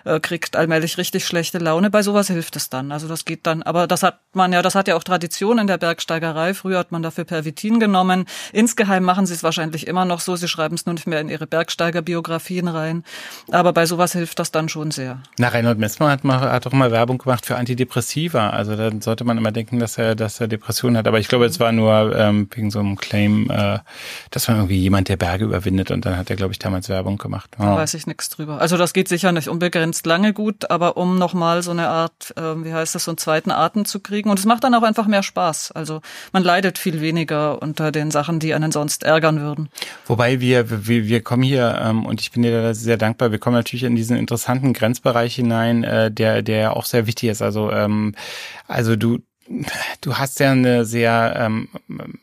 äh, 0.06 0.20
kriegt 0.20 0.56
allmählich 0.56 0.96
richtig 0.98 1.26
schlechte 1.26 1.58
Laune. 1.58 1.90
Bei 1.90 2.02
sowas 2.02 2.28
hilft 2.28 2.56
es 2.56 2.70
dann. 2.70 2.92
Also 2.92 3.08
das 3.08 3.24
geht 3.24 3.46
dann, 3.46 3.62
aber 3.62 3.86
das 3.86 4.02
hat 4.02 4.20
man 4.32 4.45
ja, 4.52 4.62
das 4.62 4.74
hat 4.74 4.88
ja 4.88 4.96
auch 4.96 5.04
Tradition 5.04 5.58
in 5.58 5.66
der 5.66 5.78
Bergsteigerei. 5.78 6.54
Früher 6.54 6.78
hat 6.78 6.92
man 6.92 7.02
dafür 7.02 7.24
Pervitin 7.24 7.80
genommen. 7.80 8.26
Insgeheim 8.52 9.04
machen 9.04 9.26
sie 9.26 9.34
es 9.34 9.42
wahrscheinlich 9.42 9.86
immer 9.86 10.04
noch 10.04 10.20
so. 10.20 10.36
Sie 10.36 10.48
schreiben 10.48 10.74
es 10.74 10.86
nur 10.86 10.94
nicht 10.94 11.06
mehr 11.06 11.20
in 11.20 11.28
ihre 11.28 11.46
Bergsteigerbiografien 11.46 12.68
rein. 12.68 13.04
Aber 13.50 13.72
bei 13.72 13.86
sowas 13.86 14.12
hilft 14.12 14.38
das 14.38 14.50
dann 14.50 14.68
schon 14.68 14.90
sehr. 14.90 15.18
Na, 15.38 15.48
Reinhold 15.48 15.78
Messmer 15.78 16.10
hat, 16.10 16.24
mal, 16.24 16.40
hat 16.40 16.66
auch 16.66 16.72
mal 16.72 16.90
Werbung 16.90 17.18
gemacht 17.18 17.46
für 17.46 17.56
Antidepressiva. 17.56 18.50
Also 18.50 18.76
dann 18.76 19.00
sollte 19.00 19.24
man 19.24 19.38
immer 19.38 19.52
denken, 19.52 19.78
dass 19.78 19.98
er, 19.98 20.14
dass 20.14 20.40
er 20.40 20.48
Depressionen 20.48 20.96
hat. 20.96 21.06
Aber 21.08 21.18
ich 21.18 21.28
glaube, 21.28 21.46
es 21.46 21.60
war 21.60 21.72
nur 21.72 22.16
ähm, 22.16 22.48
wegen 22.54 22.70
so 22.70 22.78
einem 22.78 22.96
Claim, 22.96 23.50
äh, 23.50 23.78
dass 24.30 24.48
man 24.48 24.58
irgendwie 24.58 24.78
jemand 24.78 25.08
der 25.08 25.16
Berge 25.16 25.44
überwindet. 25.44 25.90
Und 25.90 26.06
dann 26.06 26.16
hat 26.16 26.30
er, 26.30 26.36
glaube 26.36 26.52
ich, 26.52 26.58
damals 26.58 26.88
Werbung 26.88 27.18
gemacht. 27.18 27.50
Oh. 27.58 27.62
Da 27.62 27.76
weiß 27.76 27.94
ich 27.94 28.06
nichts 28.06 28.28
drüber. 28.28 28.60
Also 28.60 28.76
das 28.76 28.92
geht 28.92 29.08
sicher 29.08 29.32
nicht 29.32 29.48
unbegrenzt 29.48 30.06
lange 30.06 30.32
gut, 30.32 30.70
aber 30.70 30.96
um 30.96 31.18
nochmal 31.18 31.62
so 31.62 31.70
eine 31.70 31.88
Art, 31.88 32.34
äh, 32.36 32.64
wie 32.64 32.72
heißt 32.72 32.94
das, 32.94 33.04
so 33.04 33.10
einen 33.10 33.18
zweiten 33.18 33.50
Atem 33.50 33.84
zu 33.84 34.00
kriegen. 34.00 34.30
Und 34.30 34.35
es 34.38 34.44
macht 34.44 34.64
dann 34.64 34.74
auch 34.74 34.82
einfach 34.82 35.06
mehr 35.06 35.22
Spaß. 35.22 35.72
Also 35.72 36.00
man 36.32 36.42
leidet 36.42 36.78
viel 36.78 37.00
weniger 37.00 37.62
unter 37.62 37.92
den 37.92 38.10
Sachen, 38.10 38.38
die 38.38 38.54
einen 38.54 38.72
sonst 38.72 39.02
ärgern 39.02 39.40
würden. 39.40 39.68
Wobei 40.06 40.40
wir, 40.40 40.86
wir, 40.86 41.06
wir 41.06 41.22
kommen 41.22 41.42
hier, 41.42 41.80
ähm, 41.82 42.06
und 42.06 42.20
ich 42.20 42.30
bin 42.32 42.42
dir 42.42 42.62
da 42.62 42.74
sehr 42.74 42.96
dankbar, 42.96 43.32
wir 43.32 43.38
kommen 43.38 43.56
natürlich 43.56 43.84
in 43.84 43.96
diesen 43.96 44.16
interessanten 44.16 44.72
Grenzbereich 44.72 45.34
hinein, 45.34 45.84
äh, 45.84 46.10
der, 46.10 46.42
der 46.42 46.76
auch 46.76 46.84
sehr 46.84 47.06
wichtig 47.06 47.30
ist. 47.30 47.42
Also, 47.42 47.70
ähm, 47.70 48.14
also 48.66 48.96
du, 48.96 49.18
du 50.00 50.14
hast 50.16 50.40
ja 50.40 50.52
eine 50.52 50.84
sehr 50.84 51.34
ähm, 51.36 51.68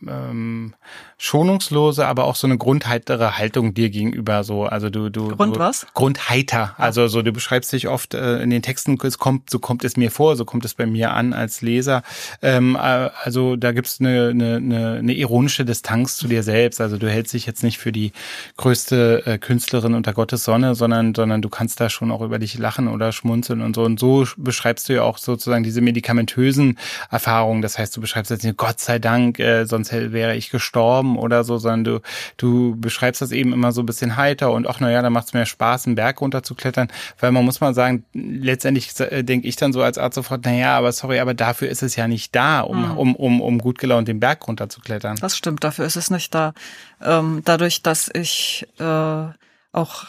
ähm, 0.07 0.74
schonungslose, 1.24 2.06
aber 2.06 2.26
auch 2.26 2.36
so 2.36 2.48
eine 2.48 2.58
grundheitere 2.58 3.38
Haltung 3.38 3.74
dir 3.74 3.90
gegenüber 3.90 4.44
so. 4.44 4.66
Also 4.66 4.90
du, 4.90 5.10
du. 5.10 5.30
Grund 5.30 5.56
du, 5.56 5.60
was? 5.60 5.88
Grundheiter. 5.94 6.76
Also 6.78 7.08
so, 7.08 7.22
du 7.22 7.32
beschreibst 7.32 7.72
dich 7.72 7.88
oft 7.88 8.14
äh, 8.14 8.42
in 8.42 8.50
den 8.50 8.62
Texten, 8.62 8.98
es 9.02 9.18
kommt, 9.20 9.50
so 9.50 9.60
kommt 9.60 9.86
es 9.86 9.96
mir 9.96 10.12
vor, 10.12 10.36
so 10.36 10.44
kommt 10.44 10.66
es 10.66 10.74
bei 10.74 10.86
mir 10.86 11.14
an 11.14 11.32
als 11.32 11.62
Leser. 11.62 12.04
Ähm, 12.42 12.76
äh, 12.76 13.10
also 13.24 13.56
da 13.56 13.72
gibt's 13.72 14.02
eine, 14.02 14.32
eine, 14.32 14.58
eine, 14.58 14.98
eine 15.00 15.14
ironische 15.14 15.64
Distanz 15.64 16.18
zu 16.18 16.28
dir 16.28 16.44
selbst. 16.44 16.82
Also 16.82 16.98
du 16.98 17.10
hältst 17.10 17.34
dich 17.34 17.46
jetzt 17.46 17.64
nicht 17.64 17.78
für 17.78 17.94
die 17.94 18.12
größte 18.58 19.26
äh, 19.26 19.38
Künstlerin 19.38 19.94
unter 19.94 20.12
Gottes 20.12 20.44
Sonne, 20.44 20.76
sondern, 20.76 21.16
sondern 21.16 21.42
du 21.42 21.48
kannst 21.48 21.80
da 21.80 21.90
schon 21.90 22.12
auch 22.12 22.20
über 22.22 22.38
dich 22.38 22.58
lachen 22.58 22.90
oder 22.90 23.14
schmunzeln 23.14 23.62
und 23.62 23.78
so. 23.78 23.84
Und 23.84 23.98
so 23.98 24.28
beschreibst 24.36 24.90
du 24.90 24.94
ja 24.94 25.04
auch 25.04 25.18
sozusagen 25.18 25.64
diese 25.64 25.80
medikamentösen 25.80 26.78
Erfahrungen. 27.10 27.62
Das 27.62 27.78
heißt, 27.78 27.96
du 27.96 28.02
beschreibst 28.02 28.30
jetzt 28.30 28.44
nicht, 28.44 28.58
Gott 28.58 28.82
sei 28.82 29.00
Dank, 29.00 29.40
äh, 29.40 29.64
sonst 29.64 29.94
wäre 29.94 30.36
ich 30.36 30.50
gestorben 30.50 31.12
oder 31.18 31.43
so, 31.43 31.57
sondern 31.57 31.84
du, 31.84 32.01
du 32.38 32.76
beschreibst 32.80 33.22
das 33.22 33.32
eben 33.32 33.53
immer 33.53 33.72
so 33.72 33.82
ein 33.82 33.86
bisschen 33.86 34.18
heiter 34.18 34.51
und 34.51 34.68
ach 34.68 34.80
naja, 34.80 35.01
da 35.01 35.09
macht 35.09 35.28
es 35.28 35.34
mir 35.34 35.45
Spaß, 35.45 35.88
einen 35.88 35.95
Berg 35.95 36.22
runter 36.22 36.43
zu 36.43 36.55
klettern, 36.55 36.88
weil 37.20 37.32
man 37.32 37.45
muss 37.45 37.61
mal 37.61 37.74
sagen, 37.74 38.05
letztendlich 38.14 38.99
äh, 38.99 39.24
denke 39.24 39.47
ich 39.47 39.55
dann 39.55 39.74
so 39.74 39.82
als 39.82 39.97
Arzt 39.97 40.16
sofort, 40.16 40.45
naja, 40.45 40.78
aber 40.78 40.91
sorry, 40.91 41.20
aber 41.20 41.34
dafür 41.34 41.70
ist 41.70 41.84
es 41.84 41.95
ja 41.95 42.07
nicht 42.07 42.36
da, 42.36 42.61
um, 42.61 42.91
mhm. 42.91 42.97
um, 42.97 43.16
um, 43.16 43.41
um 43.41 43.59
gut 43.59 43.80
gelaunt 43.80 44.07
den 44.07 44.20
Berg 44.20 44.47
runter 44.47 44.70
zu 44.70 44.82
klettern. 44.82 45.18
Das 45.22 45.38
stimmt, 45.38 45.64
dafür 45.64 45.86
ist 45.86 45.95
es 45.95 46.09
nicht 46.09 46.34
da. 46.34 46.53
Ähm, 47.01 47.41
dadurch, 47.45 47.82
dass 47.82 48.09
ich 48.14 48.68
äh, 48.80 49.26
auch 49.72 50.05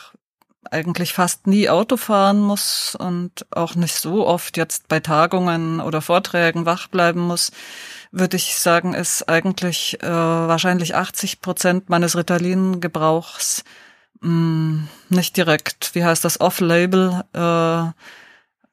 eigentlich 0.75 1.13
fast 1.13 1.47
nie 1.47 1.71
Auto 1.71 1.97
fahren 1.97 2.41
muss 2.41 2.97
und 2.99 3.47
auch 3.51 3.77
nicht 3.77 3.95
so 3.95 4.27
oft 4.27 4.57
jetzt 4.57 4.89
bei 4.89 5.01
Tagungen 5.01 5.81
oder 5.81 6.03
Vorträgen 6.03 6.67
wach 6.67 6.89
bleiben 6.89 7.21
muss, 7.21 7.53
würde 8.11 8.37
ich 8.37 8.57
sagen, 8.59 8.93
ist 8.93 9.29
eigentlich 9.29 10.03
äh, 10.03 10.09
wahrscheinlich 10.09 10.95
80 10.95 11.41
Prozent 11.41 11.89
meines 11.89 12.17
Ritalin-Gebrauchs 12.17 13.65
hm, 14.21 14.89
nicht 15.11 15.37
direkt, 15.37 15.95
wie 15.95 16.05
heißt 16.05 16.25
das, 16.25 16.41
off-label, 16.41 17.25
äh, 17.35 17.91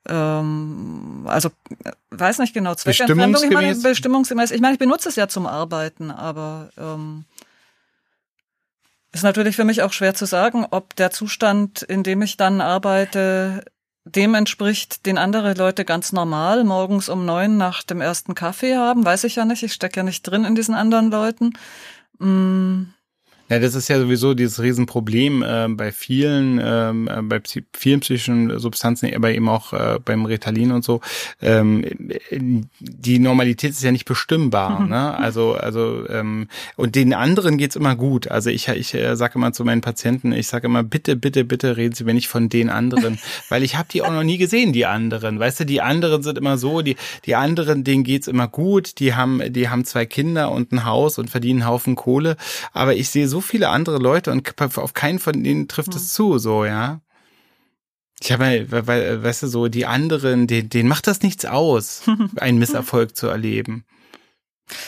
ähm, 0.08 1.26
also 1.28 1.50
weiß 2.10 2.40
nicht 2.40 2.54
genau, 2.54 2.74
Zweckentfremdung, 2.74 3.44
ich 3.44 3.52
meine, 3.52 3.76
bestimmungsgemäß. 3.76 4.52
Ich 4.52 4.62
meine, 4.62 4.74
ich 4.74 4.80
benutze 4.80 5.10
es 5.10 5.16
ja 5.16 5.28
zum 5.28 5.46
Arbeiten, 5.46 6.10
aber 6.10 6.70
ähm, 6.78 7.26
ist 9.12 9.24
natürlich 9.24 9.56
für 9.56 9.66
mich 9.66 9.82
auch 9.82 9.94
schwer 9.94 10.14
zu 10.14 10.26
sagen, 10.26 10.66
ob 10.72 10.96
der 10.96 11.12
Zustand, 11.12 11.82
in 11.82 12.04
dem 12.04 12.22
ich 12.22 12.38
dann 12.38 12.62
arbeite, 12.62 13.66
dem 14.06 14.34
entspricht, 14.34 15.06
den 15.06 15.18
andere 15.18 15.54
Leute 15.54 15.86
ganz 15.86 16.12
normal 16.12 16.64
morgens 16.64 17.10
um 17.10 17.26
neun 17.26 17.58
nach 17.58 17.84
dem 17.84 18.02
ersten 18.02 18.36
Kaffee 18.36 18.76
haben. 18.76 19.06
Weiß 19.06 19.24
ich 19.26 19.36
ja 19.36 19.46
nicht. 19.46 19.64
Ich 19.64 19.74
stecke 19.74 19.98
ja 19.98 20.04
nicht 20.04 20.24
drin 20.24 20.46
in 20.46 20.56
diesen 20.56 20.74
anderen 20.74 21.12
Leuten. 21.12 21.54
Mm, 22.20 22.86
ja, 23.52 23.60
das 23.60 23.76
ist 23.76 23.90
ja 23.90 24.00
sowieso 24.00 24.34
dieses 24.34 24.62
Riesenproblem 24.62 25.44
äh, 25.44 25.68
bei 25.68 25.92
vielen, 25.92 26.58
ähm, 26.64 27.10
äh, 27.10 27.22
bei 27.22 27.40
psy 27.40 27.66
vielen 27.74 28.00
psychischen 28.00 28.58
Substanzen, 28.60 29.14
aber 29.14 29.34
eben 29.34 29.50
auch 29.50 29.74
äh, 29.74 30.00
beim 30.06 30.24
Ritalin 30.24 30.72
und 30.72 30.86
so. 30.86 31.02
Ähm, 31.42 31.84
die 32.80 33.20
Normalität 33.20 33.72
ist 33.72 33.84
ja 33.84 33.92
nicht 33.92 34.06
bestimmbar. 34.06 34.80
Mhm. 34.80 34.90
Ne? 34.90 35.18
Also, 35.18 35.56
also 35.56 36.08
ähm, 36.08 36.48
und 36.78 36.96
den 36.96 37.14
anderen 37.14 37.58
geht's 37.58 37.76
immer 37.76 37.98
gut. 37.98 38.32
Also 38.32 38.50
ich, 38.50 38.70
ich 38.70 38.94
äh, 38.94 39.18
sage 39.18 39.34
immer 39.36 39.52
zu 39.52 39.66
meinen 39.66 39.82
Patienten, 39.82 40.32
ich 40.32 40.48
sage 40.48 40.68
immer, 40.68 40.84
bitte, 40.84 41.18
bitte, 41.18 41.44
bitte 41.44 41.76
reden 41.76 41.94
Sie 41.94 42.06
mir 42.06 42.14
nicht 42.14 42.30
von 42.30 42.48
den 42.48 42.70
anderen, 42.70 43.20
weil 43.50 43.64
ich 43.64 43.76
habe 43.76 43.90
die 43.92 44.02
auch 44.02 44.14
noch 44.14 44.24
nie 44.24 44.38
gesehen, 44.38 44.72
die 44.72 44.86
anderen. 44.86 45.40
Weißt 45.40 45.60
du, 45.60 45.66
die 45.66 45.82
anderen 45.82 46.24
sind 46.24 46.38
immer 46.38 46.58
so, 46.58 46.82
die, 46.82 46.96
die 47.26 47.36
anderen, 47.36 47.84
denen 47.84 48.06
geht's 48.06 48.30
immer 48.30 48.48
gut, 48.48 49.00
die 49.00 49.14
haben, 49.14 49.42
die 49.52 49.68
haben 49.68 49.84
zwei 49.84 50.06
Kinder 50.06 50.52
und 50.52 50.72
ein 50.72 50.86
Haus 50.86 51.18
und 51.18 51.30
verdienen 51.30 51.64
einen 51.64 51.70
Haufen 51.70 51.98
Kohle. 51.98 52.38
Aber 52.72 52.96
ich 52.96 53.10
sehe 53.10 53.28
so 53.28 53.41
viele 53.42 53.70
andere 53.70 53.98
Leute 53.98 54.32
und 54.32 54.54
auf 54.78 54.94
keinen 54.94 55.20
von 55.20 55.44
denen 55.44 55.68
trifft 55.68 55.96
es 55.96 56.14
zu, 56.14 56.38
so, 56.38 56.66
ja. 56.66 57.02
Ich 58.22 58.32
habe, 58.32 58.68
weil, 58.70 59.24
weißt 59.24 59.44
du, 59.44 59.48
so 59.48 59.68
die 59.68 59.86
anderen, 59.86 60.46
denen, 60.46 60.70
denen 60.70 60.88
macht 60.88 61.08
das 61.08 61.22
nichts 61.22 61.46
aus, 61.46 62.04
einen 62.38 62.60
Misserfolg 62.60 63.16
zu 63.16 63.28
erleben. 63.28 63.86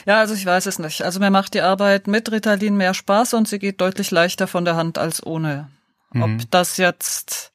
Ja, 0.05 0.19
also 0.19 0.33
ich 0.33 0.45
weiß 0.45 0.65
es 0.67 0.79
nicht. 0.79 1.01
Also 1.01 1.19
mir 1.19 1.31
macht 1.31 1.53
die 1.53 1.61
Arbeit 1.61 2.07
mit 2.07 2.31
Ritalin 2.31 2.77
mehr 2.77 2.93
Spaß 2.93 3.33
und 3.33 3.47
sie 3.47 3.59
geht 3.59 3.81
deutlich 3.81 4.11
leichter 4.11 4.47
von 4.47 4.65
der 4.65 4.75
Hand 4.75 4.97
als 4.97 5.25
ohne. 5.25 5.69
Mhm. 6.11 6.23
Ob 6.23 6.51
das 6.51 6.77
jetzt, 6.77 7.51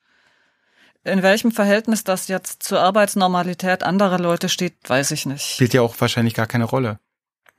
in 1.05 1.23
welchem 1.23 1.53
Verhältnis 1.53 2.05
das 2.05 2.29
jetzt 2.29 2.63
zur 2.63 2.81
Arbeitsnormalität 2.81 3.83
anderer 3.83 4.19
Leute 4.19 4.49
steht, 4.49 4.75
weiß 4.89 5.13
ich 5.13 5.27
nicht. 5.27 5.55
Spielt 5.55 5.75
ja 5.75 5.83
auch 5.83 5.95
wahrscheinlich 5.99 6.35
gar 6.35 6.47
keine 6.47 6.65
Rolle. 6.65 6.99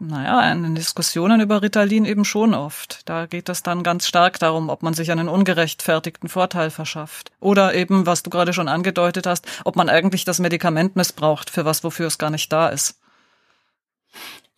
Naja, 0.02 0.50
in 0.54 0.64
den 0.64 0.76
Diskussionen 0.76 1.42
über 1.42 1.62
Ritalin 1.62 2.06
eben 2.06 2.24
schon 2.24 2.54
oft. 2.54 3.02
Da 3.04 3.26
geht 3.26 3.50
es 3.50 3.64
dann 3.64 3.84
ganz 3.84 4.08
stark 4.08 4.40
darum, 4.40 4.70
ob 4.70 4.82
man 4.82 4.94
sich 4.94 5.12
einen 5.12 5.28
ungerechtfertigten 5.28 6.30
Vorteil 6.30 6.70
verschafft. 6.70 7.34
Oder 7.42 7.74
eben, 7.74 8.06
was 8.06 8.24
du 8.24 8.30
gerade 8.30 8.54
schon 8.54 8.70
angedeutet 8.70 9.28
hast, 9.28 9.46
ob 9.66 9.76
man 9.76 9.90
eigentlich 9.90 10.24
das 10.24 10.40
Medikament 10.40 10.96
missbraucht 10.96 11.50
für 11.50 11.66
was, 11.66 11.84
wofür 11.84 12.08
es 12.08 12.18
gar 12.18 12.30
nicht 12.30 12.54
da 12.54 12.70
ist. 12.70 12.98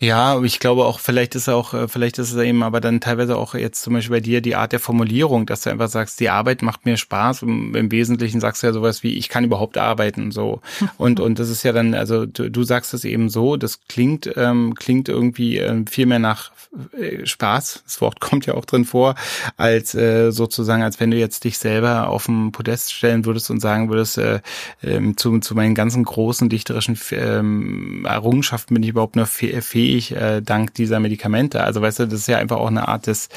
Ja, 0.04 0.42
ich 0.42 0.60
glaube 0.60 0.86
auch, 0.86 1.00
vielleicht 1.00 1.36
ist 1.36 1.46
er 1.48 1.56
auch, 1.56 1.76
äh, 1.76 1.88
vielleicht 1.88 2.18
ist 2.18 2.32
es 2.34 2.42
eben 2.42 2.64
aber 2.64 2.82
dann 2.82 3.02
teilweise 3.02 3.38
auch 3.38 3.54
jetzt 3.54 3.84
zum 3.84 3.94
Beispiel 3.94 4.16
bei 4.16 4.20
dir 4.20 4.42
die 4.42 4.56
Art 4.56 4.72
der 4.72 4.80
Formulierung, 4.80 5.46
dass 5.46 5.62
du 5.62 5.70
einfach 5.70 5.90
sagst, 5.90 6.20
die 6.20 6.30
Arbeit 6.30 6.64
macht 6.64 6.88
mir 6.88 6.98
Spaß. 6.98 7.44
Und 7.44 7.76
Im 7.76 7.92
Wesentlichen 7.92 8.42
sagst 8.42 8.64
du 8.64 8.68
ja 8.68 8.74
sowas 8.74 9.04
wie, 9.04 9.14
ich 9.14 9.30
kann 9.30 9.44
überhaupt 9.44 9.78
arbeiten, 9.78 10.32
so. 10.32 10.62
Und, 10.98 11.20
und 11.20 11.38
das 11.38 11.50
ist 11.50 11.64
ja 11.64 11.72
dann, 11.72 11.94
also 11.94 12.26
du, 12.26 12.50
du 12.50 12.64
sagst 12.64 12.94
es 12.94 13.06
eben 13.06 13.30
so, 13.30 13.58
das 13.58 13.82
klingt, 13.88 14.32
ähm, 14.36 14.74
klingt 14.76 15.08
irgendwie 15.10 15.58
ähm, 15.58 15.86
viel 15.86 16.06
mehr 16.08 16.20
nach 16.20 16.52
äh, 16.98 17.26
Spaß. 17.26 17.84
Das 17.84 18.02
Wort 18.02 18.20
kommt 18.20 18.46
ja 18.48 18.56
auch 18.56 18.66
drin 18.66 18.86
vor, 18.86 19.16
als 19.58 19.94
äh, 19.94 20.32
sozusagen, 20.32 20.82
als 20.82 21.00
wenn 21.00 21.12
du 21.12 21.18
jetzt 21.18 21.44
dich 21.44 21.60
selber 21.60 22.08
auf 22.08 22.26
den 22.26 22.52
Podest 22.52 22.94
stellen 22.94 23.26
würdest 23.26 23.52
und 23.52 23.60
sagen 23.60 23.90
würdest, 23.90 24.18
äh, 24.18 24.42
äh, 24.82 25.16
zu, 25.16 25.38
zu 25.40 25.54
meinen 25.54 25.76
ganzen 25.76 26.04
großen 26.04 26.50
dichterischen 26.50 26.98
ähm, 27.12 28.06
Errungenschaften 28.06 28.74
bin 28.74 28.84
ich 28.84 28.90
überhaupt 28.90 29.16
nur 29.16 29.28
fähig 29.28 29.91
fähig 29.92 30.16
äh, 30.16 30.42
dank 30.42 30.74
dieser 30.76 31.00
Medikamente. 31.00 31.64
Also 31.64 31.82
weißt 31.82 32.00
du, 32.00 32.06
das 32.06 32.22
ist 32.22 32.28
ja 32.28 32.38
einfach 32.38 32.58
auch 32.58 32.68
eine 32.68 32.88
Art 32.88 33.08
des 33.08 33.30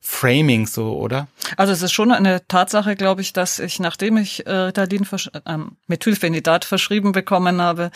Framings 0.00 0.72
so, 0.72 0.96
oder? 0.96 1.28
Also 1.56 1.72
es 1.72 1.82
ist 1.82 1.92
schon 1.92 2.12
eine 2.12 2.46
Tatsache, 2.46 2.96
glaube 2.96 3.22
ich, 3.22 3.32
dass 3.32 3.58
ich, 3.58 3.80
nachdem 3.80 4.16
ich 4.16 4.46
äh, 4.46 4.52
Ritalin, 4.52 5.06
ähm, 5.46 5.72
Methylphenidat 5.86 6.64
verschrieben 6.64 7.12
bekommen 7.12 7.60
habe, 7.60 7.90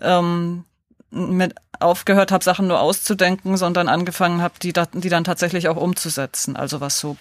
ähm, 0.00 0.64
mit 1.10 1.54
aufgehört 1.80 2.32
habe, 2.32 2.44
Sachen 2.44 2.66
nur 2.66 2.80
auszudenken, 2.80 3.56
sondern 3.56 3.88
angefangen 3.88 4.42
habe, 4.42 4.54
die, 4.62 4.72
die 4.72 5.08
dann 5.08 5.24
tatsächlich 5.24 5.68
auch 5.68 5.76
umzusetzen. 5.76 6.56
Also 6.56 6.80
was 6.80 6.98
so 6.98 7.16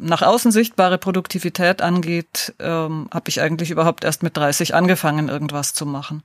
nach 0.00 0.22
außen 0.22 0.52
sichtbare 0.52 0.98
Produktivität 0.98 1.82
angeht, 1.82 2.54
ähm, 2.58 3.08
habe 3.12 3.28
ich 3.28 3.40
eigentlich 3.40 3.70
überhaupt 3.70 4.04
erst 4.04 4.22
mit 4.22 4.36
30 4.36 4.74
angefangen, 4.74 5.28
irgendwas 5.28 5.74
zu 5.74 5.86
machen. 5.86 6.22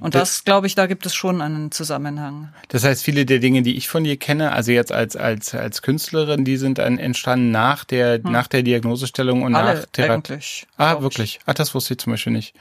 Und 0.00 0.14
das, 0.14 0.44
glaube 0.44 0.66
ich, 0.66 0.74
da 0.74 0.86
gibt 0.86 1.06
es 1.06 1.14
schon 1.14 1.40
einen 1.40 1.72
Zusammenhang. 1.72 2.52
Das 2.68 2.84
heißt, 2.84 3.02
viele 3.02 3.26
der 3.26 3.40
Dinge, 3.40 3.62
die 3.62 3.76
ich 3.76 3.88
von 3.88 4.04
dir 4.04 4.16
kenne, 4.16 4.52
also 4.52 4.70
jetzt 4.70 4.92
als 4.92 5.16
als 5.16 5.54
als 5.54 5.82
Künstlerin, 5.82 6.44
die 6.44 6.56
sind 6.56 6.78
dann 6.78 6.98
entstanden 6.98 7.50
nach 7.50 7.84
der 7.84 8.22
hm. 8.22 8.30
nach 8.30 8.46
der 8.46 8.62
Diagnosestellung 8.62 9.42
und 9.42 9.54
Alle 9.54 9.80
nach 9.80 9.86
Therapie. 9.86 10.38
Ah, 10.76 11.00
wirklich? 11.00 11.40
Ach, 11.46 11.54
das 11.54 11.74
wusste 11.74 11.94
ich 11.94 12.00
zum 12.00 12.12
Beispiel 12.12 12.32
nicht. 12.32 12.54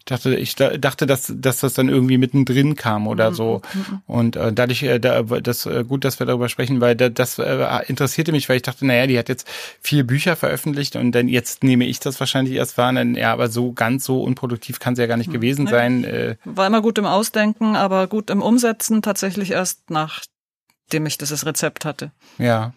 Ich 0.00 0.06
dachte, 0.06 0.34
ich 0.34 0.56
dachte, 0.56 1.06
dass, 1.06 1.32
dass 1.36 1.60
das 1.60 1.74
dann 1.74 1.90
irgendwie 1.90 2.16
mittendrin 2.16 2.74
kam 2.74 3.06
oder 3.06 3.30
mhm. 3.30 3.34
so. 3.34 3.62
Mhm. 3.74 4.00
Und 4.06 4.36
äh, 4.36 4.52
dadurch, 4.52 4.82
äh, 4.82 4.98
da, 4.98 5.22
das 5.22 5.66
äh, 5.66 5.84
gut, 5.84 6.04
dass 6.04 6.18
wir 6.18 6.26
darüber 6.26 6.48
sprechen, 6.48 6.80
weil 6.80 6.96
da, 6.96 7.10
das 7.10 7.38
äh, 7.38 7.66
interessierte 7.86 8.32
mich, 8.32 8.48
weil 8.48 8.56
ich 8.56 8.62
dachte, 8.62 8.86
naja, 8.86 9.06
die 9.06 9.18
hat 9.18 9.28
jetzt 9.28 9.46
vier 9.80 10.06
Bücher 10.06 10.36
veröffentlicht 10.36 10.96
und 10.96 11.12
dann 11.12 11.28
jetzt 11.28 11.62
nehme 11.62 11.84
ich 11.84 12.00
das 12.00 12.18
wahrscheinlich 12.18 12.54
erst 12.54 12.78
wahr. 12.78 12.92
Dann, 12.92 13.14
ja, 13.14 13.32
aber 13.32 13.48
so 13.48 13.72
ganz 13.72 14.04
so 14.04 14.22
unproduktiv 14.22 14.80
kann 14.80 14.96
sie 14.96 15.02
ja 15.02 15.06
gar 15.06 15.18
nicht 15.18 15.28
mhm. 15.28 15.34
gewesen 15.34 15.64
nee. 15.66 15.70
sein. 15.70 16.04
Äh. 16.04 16.36
War 16.44 16.66
immer 16.66 16.80
gut 16.80 16.96
im 16.96 17.06
Ausdenken, 17.06 17.76
aber 17.76 18.06
gut 18.06 18.30
im 18.30 18.40
Umsetzen 18.40 19.02
tatsächlich 19.02 19.52
erst 19.52 19.90
nachdem 19.90 21.06
ich 21.06 21.18
dieses 21.18 21.44
Rezept 21.44 21.84
hatte. 21.84 22.10
Ja. 22.38 22.72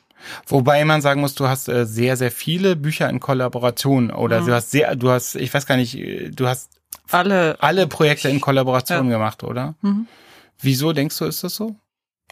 Wobei 0.48 0.84
man 0.86 1.02
sagen 1.02 1.22
muss, 1.22 1.36
du 1.36 1.48
hast 1.48 1.68
äh, 1.70 1.86
sehr, 1.86 2.18
sehr 2.18 2.32
viele 2.32 2.76
Bücher 2.76 3.10
in 3.10 3.20
Kollaboration 3.20 4.12
oder 4.12 4.42
mhm. 4.42 4.46
du 4.48 4.54
hast 4.54 4.72
sehr, 4.72 4.96
du 4.96 5.10
hast, 5.10 5.36
ich 5.36 5.54
weiß 5.54 5.66
gar 5.66 5.78
nicht, 5.78 5.98
äh, 5.98 6.30
du 6.30 6.48
hast 6.48 6.70
alle, 7.14 7.58
alle 7.62 7.88
Projekte 7.88 8.30
in 8.30 8.42
Kollaboration 8.42 9.10
ja. 9.10 9.18
gemacht, 9.18 9.44
oder? 9.44 9.76
Mhm. 9.82 10.08
Wieso 10.60 10.94
denkst 10.94 11.18
du, 11.18 11.26
ist 11.26 11.44
das 11.44 11.56
so? 11.56 11.76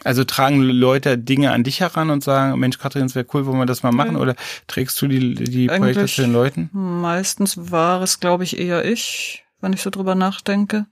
Also 0.04 0.24
tragen 0.24 0.62
Leute 0.62 1.18
Dinge 1.18 1.52
an 1.52 1.64
dich 1.64 1.80
heran 1.80 2.10
und 2.10 2.24
sagen, 2.24 2.58
Mensch, 2.58 2.78
Katrin, 2.78 3.04
es 3.04 3.14
wäre 3.14 3.26
cool, 3.34 3.46
wollen 3.46 3.58
wir 3.58 3.66
das 3.66 3.82
mal 3.82 3.92
machen? 3.92 4.16
Oder 4.16 4.34
trägst 4.66 5.00
du 5.00 5.06
die, 5.06 5.34
die 5.34 5.66
Projekte 5.68 6.06
zu 6.06 6.22
den 6.22 6.32
Leuten? 6.32 6.70
Meistens 6.72 7.70
war 7.70 8.02
es, 8.02 8.18
glaube 8.18 8.44
ich, 8.44 8.58
eher 8.58 8.84
ich, 8.84 9.44
wenn 9.60 9.72
ich 9.72 9.82
so 9.82 9.90
drüber 9.90 10.14
nachdenke. 10.14 10.86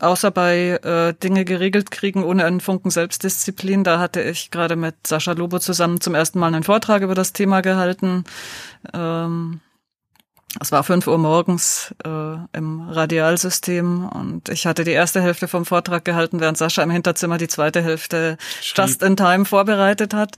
Außer 0.00 0.30
bei 0.30 0.80
äh, 0.82 1.14
Dinge 1.14 1.44
geregelt 1.44 1.90
kriegen 1.90 2.24
ohne 2.24 2.44
einen 2.44 2.60
Funken 2.60 2.90
Selbstdisziplin. 2.90 3.84
Da 3.84 3.98
hatte 3.98 4.22
ich 4.22 4.50
gerade 4.50 4.76
mit 4.76 5.06
Sascha 5.06 5.32
Lobo 5.32 5.58
zusammen 5.58 6.00
zum 6.00 6.14
ersten 6.14 6.38
Mal 6.38 6.48
einen 6.48 6.62
Vortrag 6.62 7.02
über 7.02 7.14
das 7.14 7.32
Thema 7.32 7.60
gehalten. 7.60 8.24
Ähm, 8.92 9.60
es 10.60 10.72
war 10.72 10.84
fünf 10.84 11.06
Uhr 11.06 11.18
morgens 11.18 11.94
äh, 12.04 12.08
im 12.52 12.88
Radialsystem 12.88 14.08
und 14.08 14.48
ich 14.48 14.66
hatte 14.66 14.84
die 14.84 14.92
erste 14.92 15.20
Hälfte 15.20 15.48
vom 15.48 15.64
Vortrag 15.64 16.04
gehalten, 16.04 16.40
während 16.40 16.58
Sascha 16.58 16.82
im 16.82 16.90
Hinterzimmer 16.90 17.38
die 17.38 17.48
zweite 17.48 17.82
Hälfte 17.82 18.36
Schrieb. 18.60 18.78
just 18.84 19.02
in 19.02 19.16
time 19.16 19.44
vorbereitet 19.44 20.14
hat. 20.14 20.36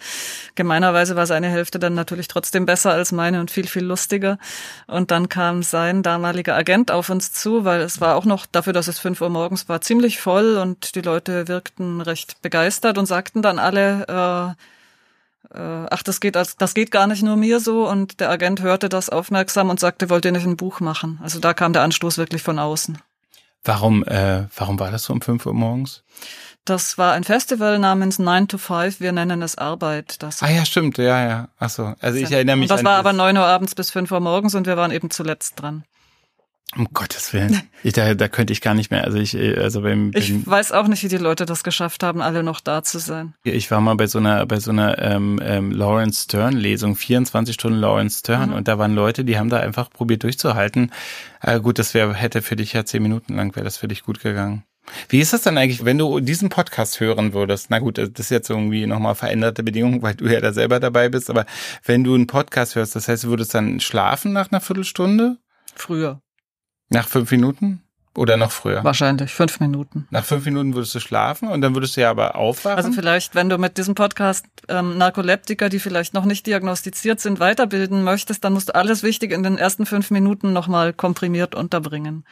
Gemeinerweise 0.54 1.16
war 1.16 1.26
seine 1.26 1.48
Hälfte 1.48 1.78
dann 1.78 1.94
natürlich 1.94 2.28
trotzdem 2.28 2.66
besser 2.66 2.92
als 2.92 3.12
meine 3.12 3.40
und 3.40 3.50
viel, 3.50 3.66
viel 3.66 3.84
lustiger. 3.84 4.38
Und 4.86 5.10
dann 5.10 5.28
kam 5.28 5.62
sein 5.62 6.02
damaliger 6.02 6.56
Agent 6.56 6.90
auf 6.90 7.10
uns 7.10 7.32
zu, 7.32 7.64
weil 7.64 7.80
es 7.80 8.00
war 8.00 8.16
auch 8.16 8.24
noch 8.24 8.46
dafür, 8.46 8.72
dass 8.72 8.88
es 8.88 8.98
fünf 8.98 9.20
Uhr 9.20 9.30
morgens 9.30 9.68
war, 9.68 9.80
ziemlich 9.80 10.18
voll 10.18 10.56
und 10.56 10.94
die 10.94 11.02
Leute 11.02 11.48
wirkten 11.48 12.00
recht 12.00 12.42
begeistert 12.42 12.98
und 12.98 13.06
sagten 13.06 13.42
dann 13.42 13.58
alle, 13.58 14.06
äh, 14.08 14.16
äh, 14.16 14.54
ach, 15.54 16.02
das 16.02 16.20
geht, 16.20 16.36
das 16.36 16.74
geht 16.74 16.90
gar 16.90 17.06
nicht 17.06 17.22
nur 17.22 17.36
mir 17.36 17.60
so. 17.60 17.88
Und 17.88 18.20
der 18.20 18.30
Agent 18.30 18.62
hörte 18.62 18.88
das 18.88 19.10
aufmerksam 19.10 19.70
und 19.70 19.80
sagte, 19.80 20.10
wollt 20.10 20.24
ihr 20.24 20.32
nicht 20.32 20.46
ein 20.46 20.56
Buch 20.56 20.80
machen? 20.80 21.20
Also 21.22 21.38
da 21.38 21.54
kam 21.54 21.72
der 21.72 21.82
Anstoß 21.82 22.18
wirklich 22.18 22.42
von 22.42 22.58
außen. 22.58 22.98
Warum, 23.64 24.04
äh, 24.04 24.44
warum 24.56 24.78
war 24.78 24.90
das 24.90 25.04
so 25.04 25.12
um 25.12 25.20
5 25.20 25.44
Uhr 25.46 25.54
morgens? 25.54 26.04
Das 26.64 26.98
war 26.98 27.12
ein 27.12 27.24
Festival 27.24 27.78
namens 27.78 28.18
Nine 28.18 28.48
to 28.48 28.58
Five. 28.58 29.00
Wir 29.00 29.12
nennen 29.12 29.40
es 29.42 29.56
Arbeit. 29.56 30.22
Das 30.22 30.42
ah 30.42 30.48
ja, 30.48 30.64
stimmt, 30.64 30.98
ja, 30.98 31.28
ja. 31.28 31.48
Ach 31.58 31.70
so. 31.70 31.94
Also 32.00 32.18
ich 32.18 32.30
erinnere 32.30 32.56
mich. 32.56 32.70
Und 32.70 32.76
das 32.76 32.84
war 32.84 32.96
aber 32.96 33.12
neun 33.12 33.36
Uhr 33.36 33.44
abends 33.44 33.74
bis 33.74 33.90
fünf 33.90 34.10
Uhr 34.10 34.20
morgens 34.20 34.54
und 34.54 34.66
wir 34.66 34.76
waren 34.76 34.90
eben 34.90 35.10
zuletzt 35.10 35.60
dran. 35.60 35.84
Um 36.74 36.88
Gottes 36.92 37.32
Willen. 37.32 37.62
Ich, 37.84 37.92
da, 37.92 38.14
da 38.14 38.28
könnte 38.28 38.52
ich 38.52 38.60
gar 38.60 38.74
nicht 38.74 38.90
mehr. 38.90 39.04
Also 39.04 39.18
ich, 39.18 39.36
also 39.36 39.82
beim, 39.82 40.10
beim 40.10 40.20
Ich 40.20 40.46
weiß 40.46 40.72
auch 40.72 40.88
nicht, 40.88 41.04
wie 41.04 41.08
die 41.08 41.16
Leute 41.16 41.46
das 41.46 41.62
geschafft 41.62 42.02
haben, 42.02 42.20
alle 42.20 42.42
noch 42.42 42.60
da 42.60 42.82
zu 42.82 42.98
sein. 42.98 43.34
Ich 43.44 43.70
war 43.70 43.80
mal 43.80 43.94
bei 43.94 44.08
so 44.08 44.18
einer, 44.18 44.44
bei 44.46 44.58
so 44.58 44.72
einer 44.72 44.98
ähm, 44.98 45.40
ähm, 45.42 45.70
Lawrence 45.70 46.24
Stern 46.24 46.54
Lesung, 46.54 46.96
24 46.96 47.54
Stunden 47.54 47.78
Lawrence 47.78 48.18
Stern, 48.18 48.50
mhm. 48.50 48.56
und 48.56 48.68
da 48.68 48.78
waren 48.78 48.94
Leute, 48.94 49.24
die 49.24 49.38
haben 49.38 49.48
da 49.48 49.60
einfach 49.60 49.90
probiert 49.90 50.24
durchzuhalten. 50.24 50.92
Äh, 51.40 51.60
gut, 51.60 51.78
das 51.78 51.94
wäre, 51.94 52.12
hätte 52.14 52.42
für 52.42 52.56
dich 52.56 52.72
ja 52.72 52.84
zehn 52.84 53.02
Minuten 53.02 53.36
lang, 53.36 53.54
wäre 53.54 53.64
das 53.64 53.76
für 53.76 53.88
dich 53.88 54.02
gut 54.02 54.20
gegangen. 54.20 54.64
Wie 55.08 55.20
ist 55.20 55.32
das 55.32 55.42
dann 55.42 55.58
eigentlich, 55.58 55.84
wenn 55.84 55.98
du 55.98 56.20
diesen 56.20 56.48
Podcast 56.48 57.00
hören 57.00 57.32
würdest? 57.32 57.70
Na 57.70 57.78
gut, 57.78 57.98
das 57.98 58.08
ist 58.16 58.30
jetzt 58.30 58.50
irgendwie 58.50 58.86
nochmal 58.86 59.14
veränderte 59.14 59.62
Bedingungen, 59.62 60.02
weil 60.02 60.14
du 60.14 60.26
ja 60.26 60.40
da 60.40 60.52
selber 60.52 60.80
dabei 60.80 61.08
bist, 61.08 61.30
aber 61.30 61.46
wenn 61.84 62.04
du 62.04 62.14
einen 62.14 62.26
Podcast 62.26 62.74
hörst, 62.74 62.96
das 62.96 63.08
heißt, 63.08 63.24
du 63.24 63.28
würdest 63.28 63.54
dann 63.54 63.80
schlafen 63.80 64.32
nach 64.32 64.50
einer 64.50 64.60
Viertelstunde? 64.60 65.38
Früher. 65.74 66.20
Nach 66.88 67.08
fünf 67.08 67.30
Minuten? 67.30 67.82
Oder 68.16 68.38
noch 68.38 68.50
früher? 68.50 68.82
Wahrscheinlich, 68.82 69.34
fünf 69.34 69.60
Minuten. 69.60 70.08
Nach 70.10 70.24
fünf 70.24 70.46
Minuten 70.46 70.74
würdest 70.74 70.94
du 70.94 71.00
schlafen 71.00 71.48
und 71.48 71.60
dann 71.60 71.74
würdest 71.74 71.96
du 71.96 72.00
ja 72.00 72.10
aber 72.10 72.36
aufwachen? 72.36 72.76
Also 72.78 72.92
vielleicht, 72.92 73.34
wenn 73.34 73.50
du 73.50 73.58
mit 73.58 73.76
diesem 73.76 73.94
Podcast 73.94 74.46
ähm, 74.68 74.96
Narkoleptiker, 74.96 75.68
die 75.68 75.78
vielleicht 75.78 76.14
noch 76.14 76.24
nicht 76.24 76.46
diagnostiziert 76.46 77.20
sind, 77.20 77.40
weiterbilden 77.40 78.02
möchtest, 78.04 78.42
dann 78.44 78.54
musst 78.54 78.70
du 78.70 78.74
alles 78.74 79.02
Wichtige 79.02 79.34
in 79.34 79.42
den 79.42 79.58
ersten 79.58 79.84
fünf 79.84 80.10
Minuten 80.10 80.54
nochmal 80.54 80.94
komprimiert 80.94 81.54
unterbringen. 81.54 82.24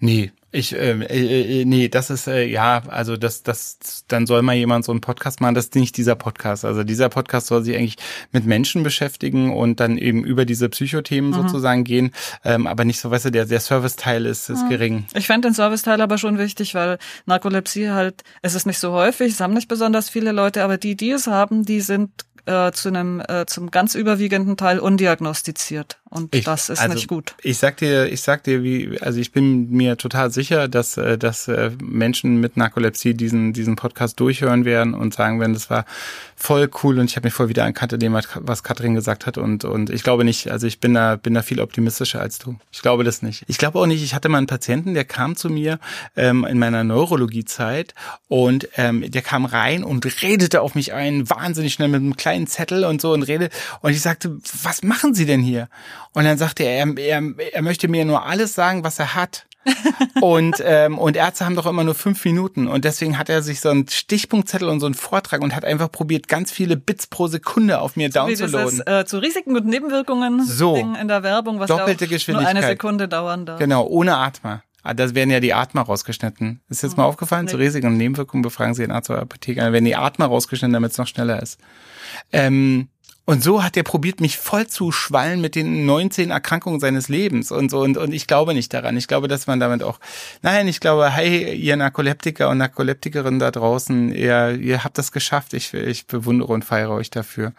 Nee, 0.00 0.32
ich, 0.54 0.72
ähm, 0.78 1.02
äh, 1.02 1.62
äh, 1.62 1.64
nee, 1.64 1.88
das 1.88 2.10
ist, 2.10 2.28
äh, 2.28 2.44
ja, 2.44 2.84
also 2.86 3.16
das, 3.16 3.42
das, 3.42 4.04
dann 4.06 4.24
soll 4.24 4.42
mal 4.42 4.54
jemand 4.54 4.84
so 4.84 4.92
einen 4.92 5.00
Podcast 5.00 5.40
machen, 5.40 5.56
das 5.56 5.64
ist 5.64 5.74
nicht 5.74 5.96
dieser 5.96 6.14
Podcast. 6.14 6.64
Also 6.64 6.84
dieser 6.84 7.08
Podcast 7.08 7.48
soll 7.48 7.64
sich 7.64 7.76
eigentlich 7.76 7.96
mit 8.30 8.46
Menschen 8.46 8.84
beschäftigen 8.84 9.52
und 9.52 9.80
dann 9.80 9.98
eben 9.98 10.24
über 10.24 10.44
diese 10.44 10.68
Psychothemen 10.68 11.30
mhm. 11.30 11.34
sozusagen 11.34 11.82
gehen, 11.82 12.12
ähm, 12.44 12.68
aber 12.68 12.84
nicht 12.84 13.00
so, 13.00 13.10
weißt 13.10 13.24
du, 13.24 13.30
der, 13.30 13.46
der 13.46 13.58
Serviceteil 13.58 14.26
ist, 14.26 14.48
ist 14.48 14.62
mhm. 14.62 14.68
gering. 14.68 15.06
Ich 15.14 15.26
fände 15.26 15.48
den 15.48 15.54
Serviceteil 15.54 16.00
aber 16.00 16.18
schon 16.18 16.38
wichtig, 16.38 16.76
weil 16.76 16.98
Narkolepsie 17.26 17.90
halt, 17.90 18.22
es 18.42 18.54
ist 18.54 18.64
nicht 18.64 18.78
so 18.78 18.92
häufig, 18.92 19.32
es 19.32 19.40
haben 19.40 19.54
nicht 19.54 19.68
besonders 19.68 20.08
viele 20.08 20.30
Leute, 20.30 20.62
aber 20.62 20.78
die, 20.78 20.94
die 20.94 21.10
es 21.10 21.26
haben, 21.26 21.64
die 21.64 21.80
sind 21.80 22.10
äh, 22.46 22.70
zu 22.70 22.90
einem 22.90 23.20
äh, 23.26 23.46
zum 23.46 23.72
ganz 23.72 23.96
überwiegenden 23.96 24.56
Teil 24.56 24.78
undiagnostiziert 24.78 25.98
und 26.14 26.34
ich, 26.34 26.44
das 26.44 26.68
ist 26.68 26.80
also, 26.80 26.94
nicht 26.94 27.08
gut. 27.08 27.34
Ich 27.42 27.58
sag 27.58 27.78
dir, 27.78 28.06
ich 28.06 28.22
sag 28.22 28.44
dir, 28.44 28.62
wie 28.62 29.00
also 29.00 29.18
ich 29.18 29.32
bin 29.32 29.70
mir 29.70 29.96
total 29.96 30.30
sicher, 30.30 30.68
dass 30.68 30.96
äh, 30.96 31.18
dass 31.18 31.48
äh, 31.48 31.70
Menschen 31.82 32.38
mit 32.40 32.56
Narkolepsie 32.56 33.14
diesen 33.14 33.52
diesen 33.52 33.76
Podcast 33.76 34.20
durchhören 34.20 34.64
werden 34.64 34.94
und 34.94 35.14
sagen 35.14 35.40
werden, 35.40 35.54
das 35.54 35.70
war 35.70 35.84
voll 36.36 36.70
cool 36.82 36.98
und 36.98 37.10
ich 37.10 37.16
habe 37.16 37.26
mich 37.26 37.34
voll 37.34 37.48
wieder 37.48 37.64
erkannt 37.64 37.92
in 37.94 38.00
dem, 38.00 38.12
was 38.12 38.62
Katrin 38.62 38.94
gesagt 38.94 39.26
hat 39.26 39.38
und 39.38 39.64
und 39.64 39.90
ich 39.90 40.02
glaube 40.02 40.24
nicht, 40.24 40.50
also 40.50 40.66
ich 40.66 40.78
bin 40.78 40.94
da 40.94 41.16
bin 41.16 41.34
da 41.34 41.42
viel 41.42 41.60
optimistischer 41.60 42.20
als 42.20 42.38
du. 42.38 42.56
Ich 42.70 42.82
glaube 42.82 43.04
das 43.04 43.22
nicht. 43.22 43.44
Ich 43.48 43.58
glaube 43.58 43.78
auch 43.80 43.86
nicht. 43.86 44.02
Ich 44.02 44.14
hatte 44.14 44.28
mal 44.28 44.38
einen 44.38 44.46
Patienten, 44.46 44.94
der 44.94 45.04
kam 45.04 45.34
zu 45.34 45.50
mir 45.50 45.80
ähm, 46.16 46.44
in 46.44 46.58
meiner 46.58 46.84
Neurologiezeit 46.84 47.94
und 48.28 48.68
ähm, 48.76 49.10
der 49.10 49.22
kam 49.22 49.44
rein 49.44 49.82
und 49.82 50.04
redete 50.22 50.60
auf 50.60 50.74
mich 50.74 50.92
ein, 50.92 51.28
wahnsinnig 51.28 51.72
schnell 51.72 51.88
mit 51.88 52.00
einem 52.00 52.16
kleinen 52.16 52.34
kleinen 52.34 52.46
Zettel 52.46 52.84
und 52.84 53.00
so 53.00 53.12
und 53.12 53.22
rede. 53.22 53.50
Und 53.80 53.92
ich 53.92 54.00
sagte, 54.00 54.36
was 54.62 54.82
machen 54.82 55.14
Sie 55.14 55.26
denn 55.26 55.40
hier? 55.40 55.68
Und 56.14 56.24
dann 56.24 56.38
sagte 56.38 56.62
er, 56.62 56.86
er, 56.86 56.98
er, 56.98 57.22
er 57.52 57.62
möchte 57.62 57.88
mir 57.88 58.04
nur 58.04 58.24
alles 58.24 58.54
sagen, 58.54 58.84
was 58.84 58.98
er 58.98 59.14
hat. 59.14 59.46
und, 60.20 60.62
ähm, 60.64 60.98
und 60.98 61.16
Ärzte 61.16 61.44
haben 61.44 61.56
doch 61.56 61.66
immer 61.66 61.84
nur 61.84 61.94
fünf 61.94 62.22
Minuten 62.24 62.68
und 62.68 62.84
deswegen 62.84 63.18
hat 63.18 63.30
er 63.30 63.40
sich 63.42 63.60
so 63.60 63.70
einen 63.70 63.88
Stichpunktzettel 63.88 64.68
und 64.68 64.80
so 64.80 64.84
einen 64.84 64.94
Vortrag 64.94 65.40
und 65.40 65.56
hat 65.56 65.64
einfach 65.64 65.90
probiert, 65.90 66.28
ganz 66.28 66.52
viele 66.52 66.76
Bits 66.76 67.06
pro 67.06 67.28
Sekunde 67.28 67.80
auf 67.80 67.96
mir 67.96 68.10
so 68.12 68.20
downzuladen. 68.20 68.86
Äh, 68.86 69.06
zu 69.06 69.18
Risiken 69.18 69.56
und 69.56 69.66
Nebenwirkungen 69.66 70.44
so, 70.44 70.76
in 70.76 71.08
der 71.08 71.22
Werbung, 71.22 71.60
was 71.60 71.68
doppelte 71.68 72.06
Geschwindigkeit. 72.06 72.54
nur 72.54 72.62
eine 72.62 72.72
Sekunde 72.72 73.08
dauern 73.08 73.46
darf. 73.46 73.58
Genau, 73.58 73.86
ohne 73.86 74.16
Atmer. 74.16 74.62
Ah, 74.82 74.92
das 74.92 75.14
werden 75.14 75.30
ja 75.30 75.40
die 75.40 75.54
Atmer 75.54 75.80
rausgeschnitten. 75.80 76.60
Ist 76.68 76.82
jetzt 76.82 76.98
mal 76.98 77.04
aufgefallen? 77.04 77.46
Nee. 77.46 77.52
Zu 77.52 77.56
Risiken 77.56 77.86
und 77.86 77.96
Nebenwirkungen 77.96 78.42
befragen 78.42 78.74
Sie 78.74 78.82
den 78.82 78.90
Arzt 78.90 79.08
oder 79.08 79.22
Apotheker. 79.22 79.62
Dann 79.62 79.72
werden 79.72 79.86
die 79.86 79.96
Atmer 79.96 80.26
rausgeschnitten, 80.26 80.74
damit 80.74 80.92
es 80.92 80.98
noch 80.98 81.06
schneller 81.06 81.42
ist. 81.42 81.58
Ähm, 82.32 82.88
und 83.26 83.42
so 83.42 83.64
hat 83.64 83.74
er 83.78 83.84
probiert, 83.84 84.20
mich 84.20 84.36
voll 84.36 84.66
zu 84.66 84.92
schwallen 84.92 85.40
mit 85.40 85.54
den 85.54 85.86
19 85.86 86.30
Erkrankungen 86.30 86.78
seines 86.78 87.08
Lebens 87.08 87.50
und 87.50 87.70
so. 87.70 87.80
Und, 87.80 87.96
und 87.96 88.12
ich 88.12 88.26
glaube 88.26 88.52
nicht 88.52 88.74
daran. 88.74 88.98
Ich 88.98 89.08
glaube, 89.08 89.28
dass 89.28 89.46
man 89.46 89.58
damit 89.60 89.82
auch, 89.82 89.98
nein, 90.42 90.68
ich 90.68 90.78
glaube, 90.78 91.08
hey, 91.08 91.54
ihr 91.54 91.74
Narkoleptiker 91.76 92.50
und 92.50 92.58
Narkoleptikerinnen 92.58 93.40
da 93.40 93.50
draußen, 93.50 94.14
ihr, 94.14 94.58
ihr 94.60 94.84
habt 94.84 94.98
das 94.98 95.10
geschafft. 95.10 95.54
Ich, 95.54 95.72
ich 95.72 96.06
bewundere 96.06 96.52
und 96.52 96.66
feiere 96.66 96.90
euch 96.90 97.08
dafür. 97.08 97.54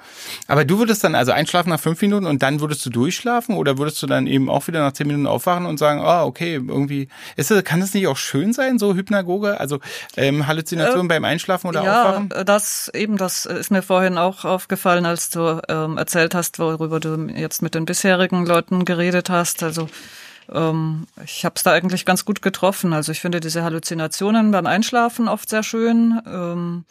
Aber 0.48 0.66
du 0.66 0.78
würdest 0.78 1.04
dann 1.04 1.16
also 1.16 1.32
einschlafen 1.32 1.72
nach 1.72 1.80
fünf 1.80 2.00
Minuten 2.00 2.28
und 2.28 2.44
dann 2.44 2.62
würdest 2.62 2.86
du 2.86 2.92
durchschlafen 2.92 3.56
oder 3.56 3.80
würdest 3.80 4.04
du 4.04 4.08
dann 4.08 4.28
eben 4.28 4.52
auch 4.52 4.68
wieder 4.68 4.82
nach 4.82 4.92
zehn 4.92 5.08
Minuten 5.08 5.26
aufwachen 5.26 5.66
und 5.66 5.80
sagen, 5.80 6.00
ah, 6.00 6.24
oh, 6.24 6.28
okay, 6.28 6.56
irgendwie, 6.56 7.08
ist 7.38 7.50
das, 7.50 7.64
kann 7.64 7.80
das 7.80 7.92
nicht 7.96 8.06
auch 8.06 8.18
schön 8.18 8.54
sein, 8.54 8.78
so 8.78 8.94
Hypnagoge? 8.94 9.60
Also, 9.60 9.80
ähm, 10.16 10.46
Halluzinationen 10.46 11.08
äh, 11.08 11.10
beim 11.10 11.26
Einschlafen 11.26 11.70
oder 11.70 11.84
ja, 11.84 12.04
Aufwachen? 12.04 12.30
Ja, 12.32 12.44
das 12.44 12.92
eben, 12.94 13.18
das 13.18 13.48
ist 13.48 13.72
mir 13.72 13.82
vorhin 13.82 14.20
auch 14.20 14.46
aufgefallen, 14.46 15.08
als 15.08 15.32
du 15.32 15.55
ähm, 15.70 15.98
erzählt 15.98 16.36
hast, 16.36 16.60
worüber 16.60 17.00
du 17.00 17.28
jetzt 17.36 17.62
mit 17.62 17.76
den 17.76 17.86
bisherigen 17.86 18.46
Leuten 18.46 18.86
geredet 18.86 19.30
hast. 19.30 19.64
Also 19.64 19.88
ähm, 20.52 21.08
ich 21.24 21.46
habe 21.46 21.56
es 21.56 21.64
da 21.64 21.72
eigentlich 21.72 22.06
ganz 22.06 22.26
gut 22.26 22.42
getroffen. 22.42 22.94
Also 22.94 23.12
ich 23.12 23.22
finde 23.22 23.40
diese 23.40 23.64
Halluzinationen 23.64 24.52
beim 24.52 24.66
Einschlafen 24.66 25.28
oft 25.28 25.50
sehr 25.50 25.64
schön. 25.64 26.22
Ähm, 26.28 26.86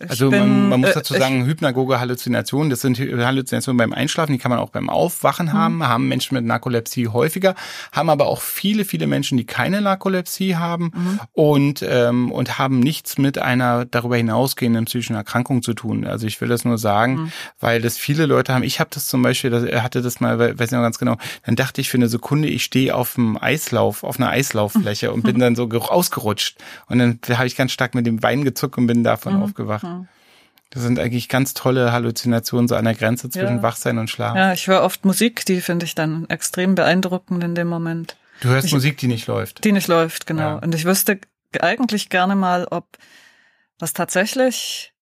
also 0.00 0.30
bin, 0.30 0.40
man, 0.40 0.68
man, 0.70 0.80
muss 0.80 0.90
äh, 0.90 0.94
dazu 0.94 1.14
sagen, 1.14 1.46
hypnagoge 1.46 2.00
Halluzinationen, 2.00 2.68
das 2.68 2.80
sind 2.80 2.98
Halluzinationen 2.98 3.76
beim 3.76 3.92
Einschlafen, 3.92 4.32
die 4.32 4.38
kann 4.38 4.50
man 4.50 4.58
auch 4.58 4.70
beim 4.70 4.90
Aufwachen 4.90 5.46
mhm. 5.46 5.52
haben, 5.52 5.86
haben 5.86 6.08
Menschen 6.08 6.34
mit 6.34 6.44
Narkolepsie 6.44 7.08
häufiger, 7.08 7.54
haben 7.92 8.10
aber 8.10 8.26
auch 8.26 8.40
viele, 8.40 8.84
viele 8.84 9.06
Menschen, 9.06 9.38
die 9.38 9.44
keine 9.44 9.80
Narkolepsie 9.80 10.56
haben 10.56 10.90
mhm. 10.94 11.20
und, 11.32 11.84
ähm, 11.88 12.32
und 12.32 12.58
haben 12.58 12.80
nichts 12.80 13.18
mit 13.18 13.38
einer 13.38 13.84
darüber 13.84 14.16
hinausgehenden 14.16 14.86
psychischen 14.86 15.14
Erkrankung 15.14 15.62
zu 15.62 15.74
tun. 15.74 16.04
Also 16.04 16.26
ich 16.26 16.40
will 16.40 16.48
das 16.48 16.64
nur 16.64 16.76
sagen, 16.76 17.14
mhm. 17.14 17.32
weil 17.60 17.80
das 17.80 17.96
viele 17.96 18.26
Leute 18.26 18.52
haben. 18.52 18.64
Ich 18.64 18.80
habe 18.80 18.90
das 18.92 19.06
zum 19.06 19.22
Beispiel, 19.22 19.50
das, 19.50 19.62
er 19.62 19.84
hatte 19.84 20.02
das 20.02 20.18
mal, 20.18 20.40
weiß 20.40 20.58
nicht 20.58 20.72
noch 20.72 20.82
ganz 20.82 20.98
genau, 20.98 21.18
dann 21.46 21.54
dachte 21.54 21.80
ich 21.80 21.88
für 21.88 21.98
eine 21.98 22.08
Sekunde, 22.08 22.48
ich 22.48 22.64
stehe 22.64 22.96
auf 22.96 23.16
einem 23.16 23.38
Eislauf, 23.40 24.02
auf 24.02 24.18
einer 24.18 24.30
Eislauffläche 24.30 25.12
und 25.12 25.22
bin 25.22 25.38
dann 25.38 25.54
so 25.54 25.68
ausgerutscht. 25.68 26.58
Und 26.88 26.98
dann 26.98 27.20
habe 27.32 27.46
ich 27.46 27.54
ganz 27.54 27.70
stark 27.70 27.94
mit 27.94 28.06
dem 28.06 28.16
Bein 28.16 28.42
gezuckt 28.42 28.76
und 28.76 28.88
bin 28.88 29.04
davon 29.04 29.36
mhm. 29.36 29.42
Aufgewacht. 29.86 30.08
Das 30.70 30.82
sind 30.82 30.98
eigentlich 30.98 31.28
ganz 31.28 31.54
tolle 31.54 31.92
Halluzinationen 31.92 32.66
so 32.66 32.74
an 32.74 32.84
der 32.84 32.94
Grenze 32.94 33.30
zwischen 33.30 33.56
ja. 33.56 33.62
Wachsein 33.62 33.96
und 33.98 34.10
Schlaf. 34.10 34.34
Ja, 34.34 34.52
ich 34.52 34.66
höre 34.66 34.82
oft 34.82 35.04
Musik, 35.04 35.46
die 35.46 35.60
finde 35.60 35.86
ich 35.86 35.94
dann 35.94 36.28
extrem 36.28 36.74
beeindruckend 36.74 37.44
in 37.44 37.54
dem 37.54 37.68
Moment. 37.68 38.16
Du 38.40 38.48
hörst 38.48 38.66
ich, 38.66 38.72
Musik, 38.72 38.96
die 38.98 39.06
nicht 39.06 39.28
läuft. 39.28 39.62
Die 39.62 39.70
nicht 39.70 39.86
läuft, 39.86 40.26
genau. 40.26 40.42
Ja. 40.42 40.54
Und 40.56 40.74
ich 40.74 40.84
wüsste 40.84 41.20
eigentlich 41.60 42.08
gerne 42.08 42.34
mal, 42.34 42.66
ob 42.68 42.98
was 43.78 43.92
tatsächlich 43.92 44.93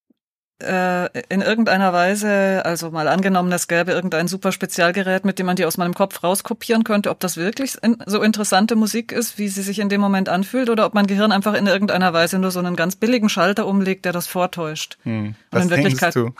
in 1.29 1.41
irgendeiner 1.41 1.93
Weise, 1.93 2.63
also 2.65 2.91
mal 2.91 3.09
angenommen, 3.09 3.51
es 3.53 3.69
gäbe 3.69 3.93
irgendein 3.93 4.29
super 4.29 4.53
Spezialgerät, 4.53 5.25
mit 5.25 5.39
dem 5.39 5.47
man 5.47 5.57
die 5.57 5.65
aus 5.65 5.77
meinem 5.77 5.95
Kopf 5.95 6.23
rauskopieren 6.23 6.85
könnte, 6.85 7.11
ob 7.11 7.21
das 7.21 7.37
wirklich 7.37 7.79
so 8.07 8.23
interessante 8.23 8.77
Musik 8.77 9.13
ist, 9.13 9.39
wie 9.39 9.49
sie 9.49 9.63
sich 9.63 9.79
in 9.79 9.89
dem 9.89 10.01
Moment 10.01 10.29
anfühlt, 10.29 10.71
oder 10.71 10.87
ob 10.87 10.95
mein 10.95 11.07
Gehirn 11.07 11.33
einfach 11.33 11.55
in 11.55 11.67
irgendeiner 11.67 12.13
Weise 12.13 12.39
nur 12.39 12.51
so 12.51 12.61
einen 12.61 12.77
ganz 12.77 12.97
billigen 12.97 13.29
Schalter 13.29 13.67
umlegt, 13.67 14.05
der 14.05 14.13
das 14.13 14.27
vortäuscht. 14.27 14.99
Hm. 15.03 15.35
Was 15.51 15.65
Und 15.65 15.71
in 15.73 15.77
Wirklichkeit, 15.77 16.15
du? 16.15 16.35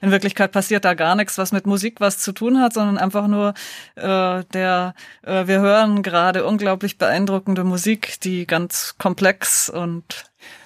in 0.00 0.10
Wirklichkeit 0.10 0.52
passiert 0.52 0.84
da 0.84 0.94
gar 0.94 1.14
nichts, 1.14 1.38
was 1.38 1.52
mit 1.52 1.66
Musik 1.66 2.00
was 2.00 2.18
zu 2.18 2.32
tun 2.32 2.60
hat, 2.60 2.74
sondern 2.74 2.98
einfach 2.98 3.26
nur 3.26 3.54
äh, 3.96 4.44
der, 4.52 4.94
äh, 5.22 5.46
wir 5.46 5.60
hören 5.60 6.02
gerade 6.02 6.44
unglaublich 6.44 6.98
beeindruckende 6.98 7.64
Musik, 7.64 8.20
die 8.20 8.46
ganz 8.46 8.96
komplex 8.98 9.68
und 9.70 10.24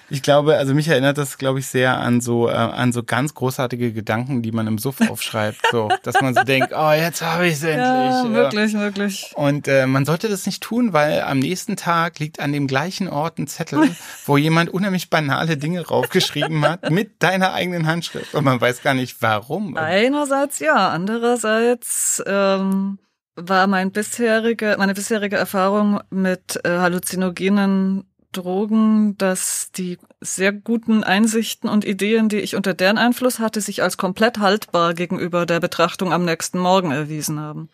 Ich 0.09 0.21
glaube, 0.21 0.55
also 0.55 0.73
mich 0.73 0.87
erinnert 0.87 1.17
das, 1.17 1.37
glaube 1.37 1.59
ich, 1.59 1.67
sehr 1.67 1.97
an 1.97 2.21
so 2.21 2.47
äh, 2.47 2.53
an 2.53 2.93
so 2.93 3.03
ganz 3.03 3.33
großartige 3.33 3.91
Gedanken, 3.91 4.41
die 4.41 4.51
man 4.51 4.65
im 4.67 4.77
Suff 4.77 5.01
aufschreibt, 5.09 5.59
so, 5.71 5.89
dass 6.03 6.21
man 6.21 6.33
so 6.33 6.43
denkt, 6.43 6.71
oh, 6.73 6.91
jetzt 6.91 7.21
habe 7.21 7.47
ich 7.47 7.53
es 7.53 7.63
endlich. 7.63 7.81
Ja, 7.81 8.29
wirklich, 8.29 8.73
wirklich. 8.73 9.33
Und 9.35 9.67
äh, 9.67 9.85
man 9.85 10.05
sollte 10.05 10.29
das 10.29 10.45
nicht 10.45 10.63
tun, 10.63 10.93
weil 10.93 11.21
am 11.21 11.39
nächsten 11.39 11.75
Tag 11.75 12.19
liegt 12.19 12.39
an 12.39 12.53
dem 12.53 12.67
gleichen 12.67 13.09
Ort 13.09 13.37
ein 13.37 13.47
Zettel, 13.47 13.89
wo 14.25 14.37
jemand 14.37 14.69
unheimlich 14.69 15.09
banale 15.09 15.57
Dinge 15.57 15.83
draufgeschrieben 15.83 16.61
hat 16.65 16.89
mit 16.89 17.21
deiner 17.21 17.53
eigenen 17.53 17.85
Handschrift 17.85 18.33
und 18.33 18.45
man 18.45 18.61
weiß 18.61 18.83
gar 18.83 18.93
nicht 18.93 19.21
warum. 19.21 19.75
Einerseits 19.75 20.59
ja, 20.59 20.89
andererseits 20.89 22.23
ähm, 22.25 22.99
war 23.35 23.67
mein 23.67 23.91
bisherige, 23.91 24.75
meine 24.77 24.93
bisherige 24.93 25.35
Erfahrung 25.35 25.99
mit 26.09 26.59
äh, 26.63 26.69
halluzinogenen 26.69 28.05
Drogen, 28.37 29.17
dass 29.17 29.71
die 29.75 29.97
sehr 30.21 30.51
guten 30.51 31.03
Einsichten 31.03 31.69
und 31.69 31.85
Ideen, 31.85 32.29
die 32.29 32.39
ich 32.39 32.55
unter 32.55 32.73
deren 32.73 32.97
Einfluss 32.97 33.39
hatte, 33.39 33.61
sich 33.61 33.81
als 33.81 33.97
komplett 33.97 34.39
haltbar 34.39 34.93
gegenüber 34.93 35.45
der 35.45 35.59
Betrachtung 35.59 36.13
am 36.13 36.23
nächsten 36.23 36.59
Morgen 36.59 36.91
erwiesen 36.91 37.39
haben. 37.39 37.69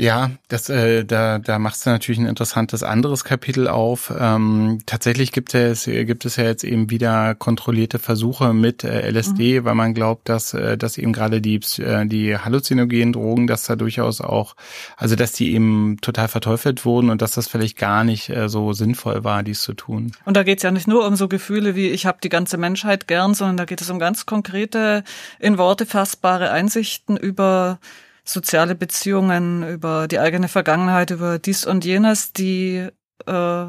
Ja, 0.00 0.30
das, 0.46 0.68
äh, 0.68 1.04
da, 1.04 1.40
da 1.40 1.58
machst 1.58 1.84
du 1.84 1.90
natürlich 1.90 2.20
ein 2.20 2.26
interessantes 2.26 2.84
anderes 2.84 3.24
Kapitel 3.24 3.66
auf. 3.66 4.12
Ähm, 4.16 4.78
tatsächlich 4.86 5.32
gibt 5.32 5.54
es, 5.54 5.86
gibt 5.86 6.24
es 6.24 6.36
ja 6.36 6.44
jetzt 6.44 6.62
eben 6.62 6.88
wieder 6.88 7.34
kontrollierte 7.34 7.98
Versuche 7.98 8.54
mit 8.54 8.84
äh, 8.84 9.10
LSD, 9.10 9.60
mhm. 9.60 9.64
weil 9.64 9.74
man 9.74 9.94
glaubt, 9.94 10.28
dass, 10.28 10.54
äh, 10.54 10.78
dass 10.78 10.98
eben 10.98 11.12
gerade 11.12 11.40
die, 11.40 11.60
äh, 11.78 12.06
die 12.06 12.38
halluzinogenen 12.38 13.12
Drogen, 13.12 13.48
dass 13.48 13.64
da 13.64 13.74
durchaus 13.74 14.20
auch, 14.20 14.54
also 14.96 15.16
dass 15.16 15.32
die 15.32 15.52
eben 15.52 15.96
total 16.00 16.28
verteufelt 16.28 16.84
wurden 16.84 17.10
und 17.10 17.20
dass 17.20 17.32
das 17.32 17.48
vielleicht 17.48 17.76
gar 17.76 18.04
nicht 18.04 18.28
äh, 18.28 18.48
so 18.48 18.72
sinnvoll 18.74 19.24
war, 19.24 19.42
dies 19.42 19.62
zu 19.62 19.74
tun. 19.74 20.12
Und 20.24 20.36
da 20.36 20.44
geht 20.44 20.58
es 20.58 20.62
ja 20.62 20.70
nicht 20.70 20.86
nur 20.86 21.08
um 21.08 21.16
so 21.16 21.26
Gefühle 21.26 21.74
wie 21.74 21.88
ich 21.88 22.06
habe 22.06 22.18
die 22.22 22.28
ganze 22.28 22.56
Menschheit 22.56 23.08
gern, 23.08 23.34
sondern 23.34 23.56
da 23.56 23.64
geht 23.64 23.80
es 23.80 23.90
um 23.90 23.98
ganz 23.98 24.26
konkrete, 24.26 25.02
in 25.40 25.58
Worte 25.58 25.86
fassbare 25.86 26.52
Einsichten 26.52 27.16
über 27.16 27.80
soziale 28.28 28.74
Beziehungen, 28.74 29.66
über 29.68 30.08
die 30.08 30.18
eigene 30.18 30.48
Vergangenheit, 30.48 31.10
über 31.10 31.38
dies 31.38 31.64
und 31.64 31.84
jenes, 31.84 32.32
die 32.32 32.88
äh, 33.26 33.66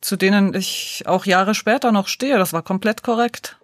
zu 0.00 0.16
denen 0.16 0.54
ich 0.54 1.04
auch 1.06 1.24
Jahre 1.24 1.54
später 1.54 1.90
noch 1.90 2.08
stehe. 2.08 2.38
Das 2.38 2.52
war 2.52 2.62
komplett 2.62 3.02
korrekt. 3.02 3.56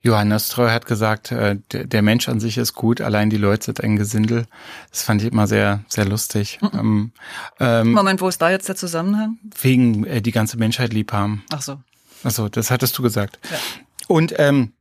Johannes 0.00 0.48
Treu 0.48 0.70
hat 0.70 0.86
gesagt, 0.86 1.32
äh, 1.32 1.56
der 1.72 2.02
Mensch 2.02 2.28
an 2.28 2.40
sich 2.40 2.58
ist 2.58 2.74
gut, 2.74 3.00
allein 3.00 3.28
die 3.28 3.36
Leute 3.36 3.66
sind 3.66 3.82
ein 3.82 3.96
Gesindel. 3.96 4.46
Das 4.90 5.02
fand 5.02 5.20
ich 5.20 5.30
immer 5.30 5.46
sehr, 5.46 5.84
sehr 5.88 6.04
lustig. 6.04 6.58
Mhm. 6.62 6.78
Ähm, 6.78 7.12
ähm, 7.60 7.92
Moment, 7.92 8.20
wo 8.20 8.28
ist 8.28 8.40
da 8.40 8.50
jetzt 8.50 8.68
der 8.68 8.76
Zusammenhang? 8.76 9.38
Wegen 9.60 10.04
äh, 10.04 10.22
die 10.22 10.30
ganze 10.30 10.56
Menschheit 10.58 10.92
lieb 10.92 11.12
haben. 11.12 11.44
Ach 11.52 11.62
so. 11.62 11.80
Ach 12.24 12.30
so, 12.30 12.48
das 12.48 12.70
hattest 12.70 12.96
du 12.98 13.02
gesagt. 13.02 13.38
Ja. 13.50 13.58
Und 14.06 14.34
ähm, 14.38 14.72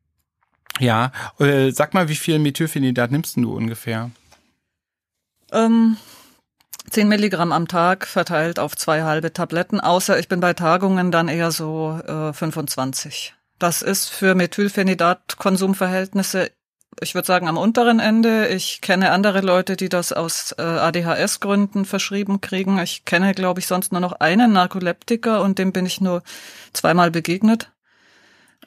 ja, 0.80 1.12
äh, 1.40 1.72
sag 1.72 1.94
mal, 1.94 2.10
wie 2.10 2.16
viel 2.16 2.40
Methylphenidat 2.40 3.12
nimmst 3.12 3.38
du 3.38 3.56
ungefähr? 3.56 4.12
Ähm, 5.52 5.98
10 6.90 7.08
Milligramm 7.08 7.52
am 7.52 7.68
Tag 7.68 8.08
verteilt 8.08 8.58
auf 8.60 8.76
zwei 8.76 9.04
halbe 9.04 9.34
Tabletten, 9.34 9.80
außer 9.80 10.18
ich 10.20 10.28
bin 10.28 10.40
bei 10.40 10.54
Tagungen 10.54 11.12
dann 11.12 11.28
eher 11.28 11.52
so 11.52 12.00
äh, 12.08 12.34
25. 12.34 13.36
Das 13.60 13.82
ist 13.82 14.10
für 14.10 14.36
Methylphenidat-Konsumverhältnisse, 14.36 16.52
ich 17.02 17.16
würde 17.16 17.26
sagen, 17.26 17.48
am 17.48 17.58
unteren 17.58 18.00
Ende. 18.00 18.48
Ich 18.48 18.82
kenne 18.82 19.12
andere 19.12 19.42
Leute, 19.42 19.76
die 19.76 19.90
das 19.90 20.14
aus 20.14 20.54
äh, 20.58 20.62
ADHS-Gründen 20.62 21.86
verschrieben 21.86 22.42
kriegen. 22.42 22.80
Ich 22.80 23.06
kenne, 23.06 23.34
glaube 23.34 23.60
ich, 23.60 23.68
sonst 23.68 23.92
nur 23.92 24.02
noch 24.02 24.14
einen 24.14 24.54
Narkoleptiker 24.54 25.42
und 25.42 25.60
dem 25.60 25.74
bin 25.74 25.86
ich 25.86 26.02
nur 26.02 26.24
zweimal 26.74 27.12
begegnet. 27.12 27.72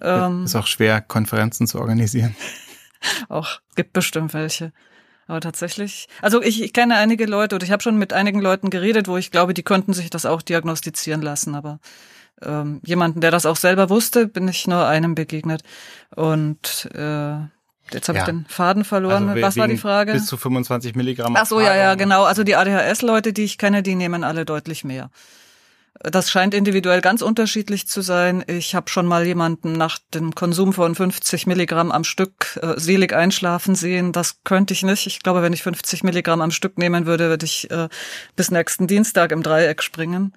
Ähm, 0.00 0.44
ist 0.44 0.56
auch 0.56 0.66
schwer, 0.66 1.00
Konferenzen 1.00 1.66
zu 1.66 1.78
organisieren. 1.78 2.34
auch, 3.28 3.60
gibt 3.76 3.92
bestimmt 3.92 4.34
welche. 4.34 4.72
Aber 5.26 5.40
tatsächlich, 5.40 6.08
also 6.22 6.42
ich, 6.42 6.60
ich 6.60 6.72
kenne 6.72 6.96
einige 6.96 7.24
Leute 7.24 7.54
oder 7.54 7.64
ich 7.64 7.70
habe 7.70 7.82
schon 7.82 7.96
mit 7.96 8.12
einigen 8.12 8.40
Leuten 8.40 8.68
geredet, 8.68 9.06
wo 9.06 9.16
ich 9.16 9.30
glaube, 9.30 9.54
die 9.54 9.62
könnten 9.62 9.92
sich 9.92 10.10
das 10.10 10.26
auch 10.26 10.42
diagnostizieren 10.42 11.22
lassen. 11.22 11.54
Aber 11.54 11.78
ähm, 12.42 12.80
jemanden, 12.84 13.20
der 13.20 13.30
das 13.30 13.46
auch 13.46 13.56
selber 13.56 13.90
wusste, 13.90 14.26
bin 14.26 14.48
ich 14.48 14.66
nur 14.66 14.86
einem 14.86 15.14
begegnet. 15.14 15.62
Und 16.16 16.88
äh, 16.94 17.36
Jetzt 17.92 18.08
habe 18.08 18.18
ja. 18.18 18.24
ich 18.24 18.30
den 18.30 18.46
Faden 18.48 18.84
verloren. 18.84 19.28
Also 19.28 19.42
Was 19.42 19.56
war 19.56 19.68
die 19.68 19.76
Frage? 19.76 20.12
Bis 20.12 20.26
zu 20.26 20.36
25 20.36 20.94
Milligramm. 20.94 21.34
Ach 21.36 21.46
so, 21.46 21.60
ja, 21.60 21.74
ja, 21.74 21.94
genau. 21.94 22.24
Also 22.24 22.44
die 22.44 22.56
ADHS-Leute, 22.56 23.32
die 23.32 23.42
ich 23.42 23.58
kenne, 23.58 23.82
die 23.82 23.94
nehmen 23.94 24.24
alle 24.24 24.44
deutlich 24.44 24.84
mehr. 24.84 25.10
Das 25.98 26.30
scheint 26.30 26.54
individuell 26.54 27.00
ganz 27.02 27.20
unterschiedlich 27.20 27.86
zu 27.86 28.00
sein. 28.00 28.42
Ich 28.46 28.74
habe 28.74 28.88
schon 28.88 29.06
mal 29.06 29.26
jemanden 29.26 29.72
nach 29.72 29.98
dem 30.14 30.34
Konsum 30.34 30.72
von 30.72 30.94
50 30.94 31.46
Milligramm 31.46 31.92
am 31.92 32.04
Stück 32.04 32.58
äh, 32.62 32.78
selig 32.78 33.12
einschlafen 33.12 33.74
sehen. 33.74 34.12
Das 34.12 34.42
könnte 34.44 34.72
ich 34.72 34.82
nicht. 34.82 35.06
Ich 35.06 35.20
glaube, 35.22 35.42
wenn 35.42 35.52
ich 35.52 35.62
50 35.62 36.02
Milligramm 36.02 36.40
am 36.40 36.52
Stück 36.52 36.78
nehmen 36.78 37.04
würde, 37.04 37.28
würde 37.28 37.44
ich 37.44 37.70
äh, 37.70 37.88
bis 38.34 38.50
nächsten 38.50 38.86
Dienstag 38.86 39.32
im 39.32 39.42
Dreieck 39.42 39.82
springen 39.82 40.32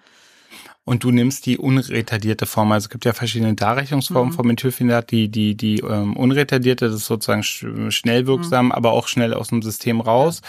und 0.85 1.05
du 1.05 1.11
nimmst 1.11 1.45
die 1.45 1.57
unretardierte 1.57 2.45
Form. 2.45 2.73
Also 2.73 2.85
es 2.85 2.89
gibt 2.89 3.05
ja 3.05 3.13
verschiedene 3.13 3.53
Darreichungsformen 3.53 4.33
mhm. 4.33 4.35
von 4.35 4.47
Methylphenat. 4.47 5.11
Die, 5.11 5.29
die, 5.29 5.55
die 5.55 5.79
ähm, 5.79 6.17
unretardierte, 6.17 6.87
das 6.87 6.95
ist 6.95 7.05
sozusagen 7.05 7.43
sch 7.43 7.65
schnell 7.89 8.27
wirksam, 8.27 8.65
mhm. 8.65 8.71
aber 8.73 8.91
auch 8.91 9.07
schnell 9.07 9.33
aus 9.33 9.47
dem 9.47 9.61
System 9.61 10.01
raus. 10.01 10.41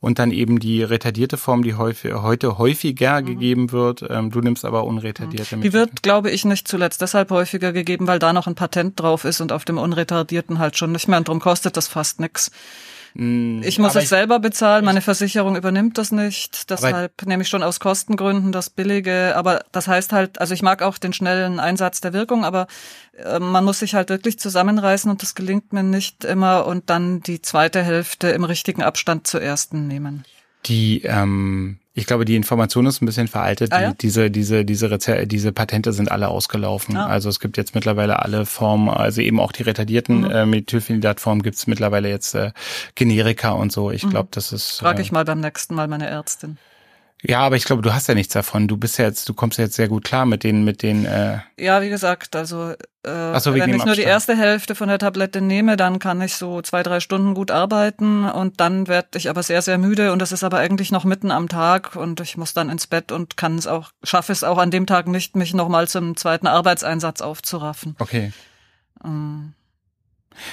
Und 0.00 0.18
dann 0.18 0.30
eben 0.30 0.60
die 0.60 0.82
retardierte 0.82 1.36
Form, 1.36 1.62
die 1.62 1.74
häufig, 1.74 2.14
heute 2.14 2.56
häufiger 2.56 3.20
mhm. 3.20 3.26
gegeben 3.26 3.72
wird. 3.72 4.02
Ähm, 4.08 4.30
du 4.30 4.40
nimmst 4.40 4.64
aber 4.64 4.84
unretardierte. 4.84 5.58
Die 5.58 5.72
wird, 5.74 6.02
glaube 6.02 6.30
ich, 6.30 6.46
nicht 6.46 6.66
zuletzt 6.68 7.02
deshalb 7.02 7.30
häufiger 7.30 7.72
gegeben, 7.74 8.06
weil 8.06 8.18
da 8.18 8.32
noch 8.32 8.46
ein 8.46 8.54
Patent 8.54 8.98
drauf 8.98 9.26
ist 9.26 9.42
und 9.42 9.52
auf 9.52 9.66
dem 9.66 9.76
unretardierten 9.76 10.58
halt 10.58 10.78
schon 10.78 10.92
nicht 10.92 11.06
mehr. 11.06 11.18
Und 11.18 11.28
darum 11.28 11.40
kostet 11.40 11.76
das 11.76 11.88
fast 11.88 12.18
nix. 12.18 12.50
Hm, 13.14 13.62
ich 13.64 13.78
muss 13.78 13.94
es 13.94 14.08
selber 14.08 14.38
bezahlen, 14.38 14.84
meine 14.84 15.02
Versicherung 15.02 15.56
übernimmt 15.56 15.98
das 15.98 16.12
nicht. 16.12 16.70
Deshalb 16.70 17.26
nehme 17.26 17.42
ich 17.42 17.48
schon 17.48 17.62
aus 17.62 17.80
Kostengründen 17.80 18.52
das 18.52 18.70
Billige. 18.70 19.34
Aber 19.36 19.64
das 19.72 19.88
heißt 19.88 20.12
halt, 20.12 20.40
also 20.40 20.54
ich 20.54 20.62
mag 20.62 20.82
auch 20.82 20.98
den 20.98 21.12
schnellen 21.12 21.60
Einsatz 21.60 22.00
der 22.00 22.12
Wirkung, 22.12 22.44
aber 22.44 22.66
äh, 23.16 23.38
man 23.38 23.64
muss 23.64 23.80
sich 23.80 23.94
halt 23.94 24.08
wirklich 24.08 24.38
zusammenreißen 24.38 25.10
und 25.10 25.22
das 25.22 25.34
gelingt 25.34 25.72
mir 25.72 25.82
nicht 25.82 26.24
immer 26.24 26.66
und 26.66 26.88
dann 26.90 27.20
die 27.20 27.42
zweite 27.42 27.82
Hälfte 27.82 28.30
im 28.30 28.44
richtigen 28.44 28.82
Abstand 28.82 29.26
zur 29.26 29.42
ersten 29.42 29.86
nehmen. 29.86 30.24
Die 30.66 31.02
ähm, 31.02 31.78
ich 31.94 32.06
glaube, 32.06 32.24
die 32.24 32.36
Information 32.36 32.86
ist 32.86 33.02
ein 33.02 33.06
bisschen 33.06 33.28
veraltet. 33.28 33.72
Ah, 33.72 33.82
ja? 33.82 33.92
Diese, 33.92 34.30
diese, 34.30 34.64
diese, 34.64 34.90
Reze 34.90 35.26
diese 35.26 35.52
Patente 35.52 35.92
sind 35.92 36.10
alle 36.10 36.28
ausgelaufen. 36.28 36.96
Ah. 36.96 37.06
Also 37.06 37.28
es 37.28 37.38
gibt 37.38 37.58
jetzt 37.58 37.74
mittlerweile 37.74 38.20
alle 38.20 38.46
Formen, 38.46 38.88
also 38.88 39.20
eben 39.20 39.38
auch 39.38 39.52
die 39.52 39.62
retardierten 39.62 40.22
mhm. 40.22 40.30
äh, 40.30 40.46
Methylphenidat-Formen 40.46 41.42
gibt 41.42 41.56
es 41.56 41.66
mittlerweile 41.66 42.08
jetzt 42.08 42.34
äh, 42.34 42.52
Generika 42.94 43.52
und 43.52 43.72
so. 43.72 43.90
Ich 43.90 44.04
mhm. 44.04 44.10
glaube, 44.10 44.28
das 44.30 44.52
ist. 44.52 44.80
Frag 44.80 45.00
ich 45.00 45.10
äh, 45.10 45.14
mal 45.14 45.24
beim 45.24 45.40
nächsten 45.40 45.74
Mal 45.74 45.86
meine 45.86 46.06
Ärztin. 46.06 46.56
Ja, 47.24 47.40
aber 47.40 47.54
ich 47.54 47.64
glaube, 47.64 47.82
du 47.82 47.94
hast 47.94 48.08
ja 48.08 48.14
nichts 48.14 48.34
davon. 48.34 48.66
Du 48.66 48.76
bist 48.76 48.98
ja 48.98 49.04
jetzt, 49.04 49.28
du 49.28 49.34
kommst 49.34 49.56
ja 49.56 49.64
jetzt 49.64 49.76
sehr 49.76 49.86
gut 49.86 50.04
klar 50.04 50.26
mit 50.26 50.42
den, 50.42 50.64
mit 50.64 50.82
den. 50.82 51.06
Äh 51.06 51.38
ja, 51.56 51.80
wie 51.80 51.88
gesagt, 51.88 52.34
also 52.34 52.74
äh, 53.04 53.40
so, 53.40 53.54
wenn 53.54 53.72
ich 53.72 53.84
nur 53.84 53.94
die 53.94 54.02
erste 54.02 54.36
Hälfte 54.36 54.74
von 54.74 54.88
der 54.88 54.98
Tablette 54.98 55.40
nehme, 55.40 55.76
dann 55.76 56.00
kann 56.00 56.20
ich 56.20 56.34
so 56.34 56.62
zwei, 56.62 56.82
drei 56.82 56.98
Stunden 56.98 57.34
gut 57.34 57.52
arbeiten 57.52 58.24
und 58.24 58.60
dann 58.60 58.88
werde 58.88 59.18
ich 59.18 59.30
aber 59.30 59.44
sehr, 59.44 59.62
sehr 59.62 59.78
müde 59.78 60.12
und 60.12 60.18
das 60.18 60.32
ist 60.32 60.42
aber 60.42 60.58
eigentlich 60.58 60.90
noch 60.90 61.04
mitten 61.04 61.30
am 61.30 61.48
Tag 61.48 61.94
und 61.94 62.20
ich 62.20 62.36
muss 62.36 62.54
dann 62.54 62.70
ins 62.70 62.88
Bett 62.88 63.12
und 63.12 63.36
kann 63.36 63.56
es 63.56 63.68
auch, 63.68 63.92
schaffe 64.02 64.32
es 64.32 64.42
auch 64.42 64.58
an 64.58 64.72
dem 64.72 64.86
Tag 64.86 65.06
nicht, 65.06 65.36
mich 65.36 65.54
nochmal 65.54 65.86
zum 65.86 66.16
zweiten 66.16 66.48
Arbeitseinsatz 66.48 67.20
aufzuraffen. 67.20 67.94
Okay. 68.00 68.32
Ähm. 69.04 69.54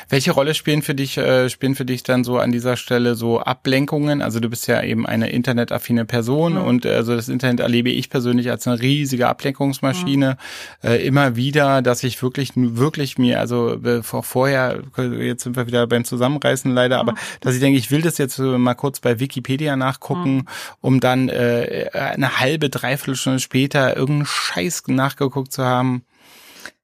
Welche 0.09 0.31
Rolle 0.31 0.53
spielen 0.53 0.81
für 0.81 0.95
dich, 0.95 1.17
äh, 1.17 1.49
spielen 1.49 1.75
für 1.75 1.85
dich 1.85 2.03
dann 2.03 2.23
so 2.23 2.37
an 2.37 2.51
dieser 2.51 2.77
Stelle 2.77 3.15
so 3.15 3.39
Ablenkungen? 3.39 4.21
Also 4.21 4.39
du 4.39 4.49
bist 4.49 4.67
ja 4.67 4.81
eben 4.83 5.05
eine 5.05 5.29
internetaffine 5.29 6.05
Person 6.05 6.53
mhm. 6.53 6.61
und 6.61 6.85
also 6.85 7.15
das 7.15 7.29
Internet 7.29 7.59
erlebe 7.59 7.89
ich 7.89 8.09
persönlich 8.09 8.49
als 8.49 8.67
eine 8.67 8.79
riesige 8.81 9.27
Ablenkungsmaschine. 9.27 10.37
Mhm. 10.81 10.89
Äh, 10.89 11.05
immer 11.05 11.35
wieder, 11.35 11.81
dass 11.81 12.03
ich 12.03 12.21
wirklich, 12.21 12.51
wirklich 12.55 13.17
mir, 13.17 13.39
also 13.39 13.73
äh, 13.83 14.01
vorher, 14.03 14.81
jetzt 15.19 15.43
sind 15.43 15.55
wir 15.55 15.67
wieder 15.67 15.87
beim 15.87 16.05
Zusammenreißen 16.05 16.71
leider, 16.71 17.01
mhm. 17.01 17.09
aber 17.09 17.19
dass 17.41 17.53
ich 17.53 17.59
denke, 17.59 17.79
ich 17.79 17.91
will 17.91 18.01
das 18.01 18.17
jetzt 18.17 18.39
mal 18.39 18.75
kurz 18.75 18.99
bei 18.99 19.19
Wikipedia 19.19 19.75
nachgucken, 19.75 20.35
mhm. 20.35 20.45
um 20.81 20.99
dann 20.99 21.29
äh, 21.29 21.89
eine 21.93 22.39
halbe, 22.39 22.69
dreiviertel 22.69 23.15
Stunde 23.15 23.39
später 23.39 23.95
irgendeinen 23.95 24.25
Scheiß 24.25 24.83
nachgeguckt 24.87 25.51
zu 25.51 25.63
haben. 25.63 26.03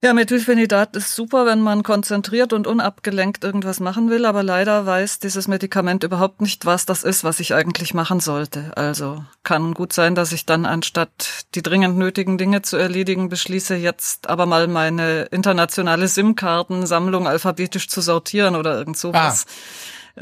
Ja, 0.04 0.14
Methylphenidat 0.14 0.96
ist 0.96 1.16
super, 1.16 1.46
wenn 1.46 1.62
man 1.62 1.82
konzentriert 1.82 2.54
und 2.54 2.68
unabgelenkt 2.68 3.44
irgendwas 3.44 3.80
machen 3.80 4.10
will, 4.10 4.26
aber 4.26 4.44
leider 4.44 4.86
weiß 4.86 5.20
dieses 5.20 5.48
Medikament 5.48 6.04
überhaupt 6.04 6.42
nicht, 6.42 6.66
was 6.66 6.86
das 6.86 7.04
ist, 7.04 7.24
was 7.24 7.40
ich 7.40 7.54
eigentlich 7.54 7.94
machen 7.94 8.20
sollte. 8.20 8.72
Also 8.76 9.24
kann 9.44 9.74
gut 9.74 9.94
sein, 9.94 10.14
dass 10.14 10.32
ich 10.32 10.46
dann 10.46 10.66
anstatt 10.66 11.46
die 11.56 11.62
dringend 11.64 11.98
nötigen 11.98 12.38
Dinge 12.38 12.62
zu 12.62 12.78
erledigen, 12.78 13.30
beschließe 13.30 13.76
jetzt 13.76 14.30
aber 14.30 14.46
mal 14.46 14.68
meine 14.68 15.24
internationale 15.24 16.08
SIM-Kartensammlung 16.08 17.28
alphabetisch 17.28 17.88
zu 17.88 18.02
sortieren 18.02 18.56
oder 18.56 18.78
irgend 18.78 18.98
sowas. 18.98 19.46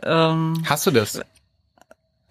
Ah. 0.01 0.31
Ähm, 0.31 0.63
Hast 0.65 0.87
du 0.87 0.91
das? 0.91 1.19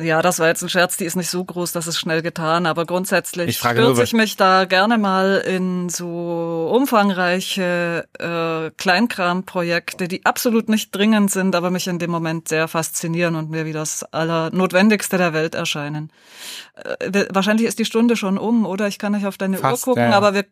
Ja, 0.01 0.23
das 0.23 0.39
war 0.39 0.49
jetzt 0.49 0.63
ein 0.63 0.69
Scherz, 0.69 0.97
die 0.97 1.05
ist 1.05 1.17
nicht 1.17 1.31
so 1.31 1.45
groß, 1.45 1.73
das 1.73 1.87
ist 1.87 1.99
schnell 1.99 2.23
getan, 2.23 2.67
aber 2.67 2.87
grundsätzlich 2.87 3.49
Ich 3.49 3.59
stürze 3.59 3.81
nur, 3.81 4.03
ich 4.03 4.13
mich 4.15 4.37
da 4.37 4.65
gerne 4.65 4.99
mal 4.99 5.43
in 5.47 5.89
so 5.91 6.71
umfangreiche 6.75 8.09
äh, 8.19 8.71
Kleinkramprojekte, 8.77 10.09
die 10.09 10.25
absolut 10.25 10.69
nicht 10.69 10.95
dringend 10.95 11.31
sind, 11.31 11.55
aber 11.55 11.71
mich 11.71 11.87
in 11.87 11.99
dem 11.99 12.11
Moment 12.11 12.49
sehr 12.49 12.69
faszinieren 12.69 13.37
und 13.37 13.51
mir 13.51 13.65
wie 13.65 13.73
das 13.73 14.03
Allernotwendigste 14.03 15.19
der 15.19 15.35
Welt 15.35 15.55
erscheinen. 15.55 16.11
Äh, 16.75 17.27
wahrscheinlich 17.31 17.67
ist 17.67 17.79
die 17.79 17.85
Stunde 17.85 18.17
schon 18.17 18.39
um, 18.39 18.65
oder? 18.65 18.89
Ich 18.89 18.99
kann 18.99 19.13
nicht 19.13 19.27
auf 19.27 19.37
deine 19.37 19.59
Fast, 19.59 19.87
Uhr 19.87 19.95
gucken, 19.95 20.11
ja. 20.11 20.17
aber 20.17 20.33
wir, 20.33 20.45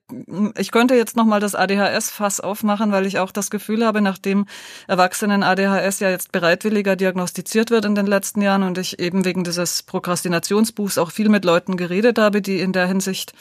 ich 0.59 0.71
könnte 0.71 0.95
jetzt 0.95 1.17
noch 1.17 1.25
mal 1.25 1.41
das 1.41 1.55
ADHS-Fass 1.55 2.41
aufmachen, 2.41 2.93
weil 2.93 3.07
ich 3.07 3.19
auch 3.19 3.33
das 3.33 3.51
Gefühl 3.51 3.87
habe, 3.87 4.03
nachdem 4.03 4.47
Erwachsenen 4.87 5.43
ADHS 5.43 6.01
ja 6.01 6.11
jetzt 6.11 6.31
bereitwilliger 6.31 6.95
diagnostiziert 6.95 7.71
wird 7.71 7.87
in 7.87 7.95
den 7.95 8.07
letzten 8.07 8.43
Jahren 8.43 8.63
und 8.63 8.77
ich 8.77 8.99
eben 8.99 9.25
wegen 9.25 9.40
dieses 9.45 9.83
Prokrastinationsbuchs 9.83 10.99
auch 10.99 11.11
viel 11.11 11.29
mit 11.29 11.45
Leuten 11.45 11.77
geredet 11.77 12.19
habe, 12.19 12.43
die 12.43 12.61
in 12.61 12.73
der 12.73 12.87
Hinsicht 12.87 13.33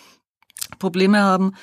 Probleme 0.77 1.21
haben. 1.21 1.53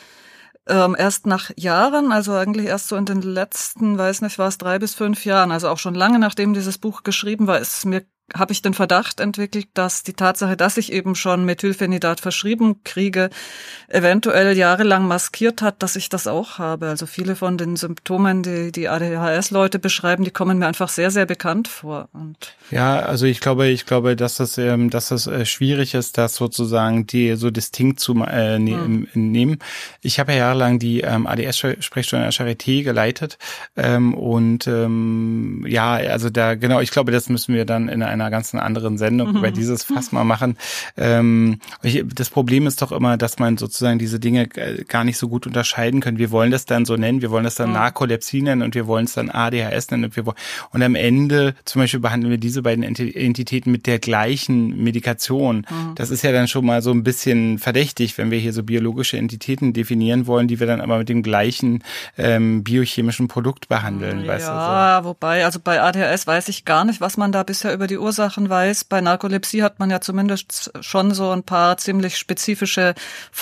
Ähm, 0.68 0.96
erst 0.98 1.26
nach 1.26 1.50
Jahren, 1.56 2.10
also 2.10 2.32
eigentlich 2.32 2.66
erst 2.66 2.88
so 2.88 2.96
in 2.96 3.04
den 3.04 3.22
letzten, 3.22 3.98
weiß 3.98 4.22
nicht, 4.22 4.38
war 4.38 4.48
es 4.48 4.58
drei 4.58 4.78
bis 4.78 4.94
fünf 4.94 5.24
Jahren, 5.24 5.52
also 5.52 5.68
auch 5.68 5.78
schon 5.78 5.94
lange 5.94 6.18
nachdem 6.18 6.54
dieses 6.54 6.78
Buch 6.78 7.04
geschrieben 7.04 7.46
war, 7.46 7.60
ist 7.60 7.84
mir 7.84 8.04
habe 8.34 8.52
ich 8.52 8.60
den 8.60 8.74
Verdacht 8.74 9.20
entwickelt, 9.20 9.68
dass 9.74 10.02
die 10.02 10.12
Tatsache, 10.12 10.56
dass 10.56 10.76
ich 10.78 10.92
eben 10.92 11.14
schon 11.14 11.44
Methylphenidat 11.44 12.20
verschrieben 12.20 12.82
kriege, 12.82 13.30
eventuell 13.88 14.56
jahrelang 14.56 15.06
maskiert 15.06 15.62
hat, 15.62 15.82
dass 15.82 15.94
ich 15.94 16.08
das 16.08 16.26
auch 16.26 16.58
habe. 16.58 16.88
Also 16.88 17.06
viele 17.06 17.36
von 17.36 17.56
den 17.56 17.76
Symptomen, 17.76 18.42
die 18.42 18.72
die 18.72 18.88
ADHS-Leute 18.88 19.78
beschreiben, 19.78 20.24
die 20.24 20.32
kommen 20.32 20.58
mir 20.58 20.66
einfach 20.66 20.88
sehr, 20.88 21.12
sehr 21.12 21.24
bekannt 21.24 21.68
vor. 21.68 22.08
Und 22.12 22.36
Ja, 22.72 22.98
also 22.98 23.26
ich 23.26 23.40
glaube, 23.40 23.68
ich 23.68 23.86
glaube, 23.86 24.16
dass 24.16 24.36
das, 24.36 24.58
ähm, 24.58 24.90
dass 24.90 25.08
das 25.08 25.28
äh, 25.28 25.46
schwierig 25.46 25.94
ist, 25.94 26.18
das 26.18 26.34
sozusagen 26.34 27.06
die 27.06 27.36
so 27.36 27.50
distinkt 27.50 28.00
zu 28.00 28.12
äh, 28.24 28.58
ne 28.58 28.76
Hm. 28.76 29.08
nehmen. 29.14 29.58
Ich 30.02 30.18
habe 30.18 30.32
ja 30.32 30.38
jahrelang 30.38 30.78
die 30.80 31.00
ähm, 31.02 31.26
ADS-Sprechstunde 31.28 32.24
der 32.24 32.32
Charité 32.32 32.82
geleitet 32.82 33.38
ähm, 33.76 34.14
und 34.14 34.66
ähm, 34.66 35.64
ja, 35.68 35.94
also 35.94 36.28
da 36.28 36.56
genau, 36.56 36.80
ich 36.80 36.90
glaube, 36.90 37.12
das 37.12 37.28
müssen 37.28 37.54
wir 37.54 37.64
dann 37.64 37.88
in 37.88 38.02
einer 38.02 38.15
ganz 38.30 38.54
anderen 38.54 38.98
Sendung 38.98 39.30
Mhm. 39.32 39.36
über 39.38 39.50
dieses 39.50 39.84
Fass 39.84 40.12
mal 40.12 40.24
machen. 40.24 40.56
Ähm, 40.96 41.60
das 42.14 42.30
Problem 42.30 42.66
ist 42.66 42.82
doch 42.82 42.92
immer, 42.92 43.16
dass 43.16 43.38
man 43.38 43.56
sozusagen 43.58 43.98
diese 43.98 44.18
Dinge 44.20 44.48
äh, 44.56 44.84
gar 44.84 45.04
nicht 45.04 45.18
so 45.18 45.28
gut 45.28 45.46
unterscheiden 45.46 46.00
kann. 46.00 46.18
Wir 46.18 46.30
wollen 46.30 46.50
das 46.50 46.64
dann 46.66 46.84
so 46.84 46.96
nennen, 46.96 47.22
wir 47.22 47.30
wollen 47.30 47.44
das 47.44 47.54
dann 47.54 47.68
Mhm. 47.68 47.74
Narkolepsie 47.74 48.42
nennen 48.42 48.62
und 48.62 48.74
wir 48.74 48.86
wollen 48.86 49.04
es 49.06 49.14
dann 49.14 49.30
ADHS 49.30 49.90
nennen 49.90 50.04
und 50.04 50.16
wir 50.16 50.26
wollen 50.26 50.36
und 50.72 50.82
am 50.82 50.94
Ende 50.94 51.54
zum 51.64 51.82
Beispiel 51.82 52.00
behandeln 52.00 52.30
wir 52.30 52.38
diese 52.38 52.62
beiden 52.62 52.84
Enti- 52.84 53.14
Entitäten 53.14 53.70
mit 53.72 53.86
der 53.86 53.98
gleichen 53.98 54.82
Medikation. 54.82 55.66
Mhm. 55.68 55.94
Das 55.96 56.10
ist 56.10 56.22
ja 56.22 56.32
dann 56.32 56.48
schon 56.48 56.64
mal 56.64 56.82
so 56.82 56.90
ein 56.90 57.02
bisschen 57.02 57.58
verdächtig, 57.58 58.16
wenn 58.18 58.30
wir 58.30 58.38
hier 58.38 58.52
so 58.52 58.62
biologische 58.62 59.16
Entitäten 59.18 59.72
definieren 59.72 60.26
wollen, 60.26 60.48
die 60.48 60.60
wir 60.60 60.66
dann 60.66 60.80
aber 60.80 60.98
mit 60.98 61.08
dem 61.08 61.22
gleichen 61.22 61.82
ähm, 62.18 62.64
biochemischen 62.64 63.28
Produkt 63.28 63.68
behandeln. 63.68 64.26
weißt 64.26 64.46
du, 64.46 64.50
so. 64.52 64.56
ja, 64.56 65.04
wobei, 65.04 65.44
also 65.44 65.58
bei 65.62 65.80
ADHS 65.82 66.26
weiß 66.26 66.48
ich 66.48 66.64
gar 66.64 66.84
nicht, 66.84 67.00
was 67.00 67.16
man 67.16 67.32
da 67.32 67.42
bisher 67.42 67.72
über 67.74 67.86
die 67.86 67.98
Ursachen 68.06 68.48
weiß. 68.48 68.84
Bei 68.84 69.00
Narkolepsie 69.00 69.62
hat 69.64 69.80
man 69.80 69.90
ja 69.90 70.00
zumindest 70.00 70.70
schon 70.80 71.12
so 71.12 71.30
ein 71.32 71.42
paar 71.42 71.76
ziemlich 71.76 72.16
spezifische 72.16 72.94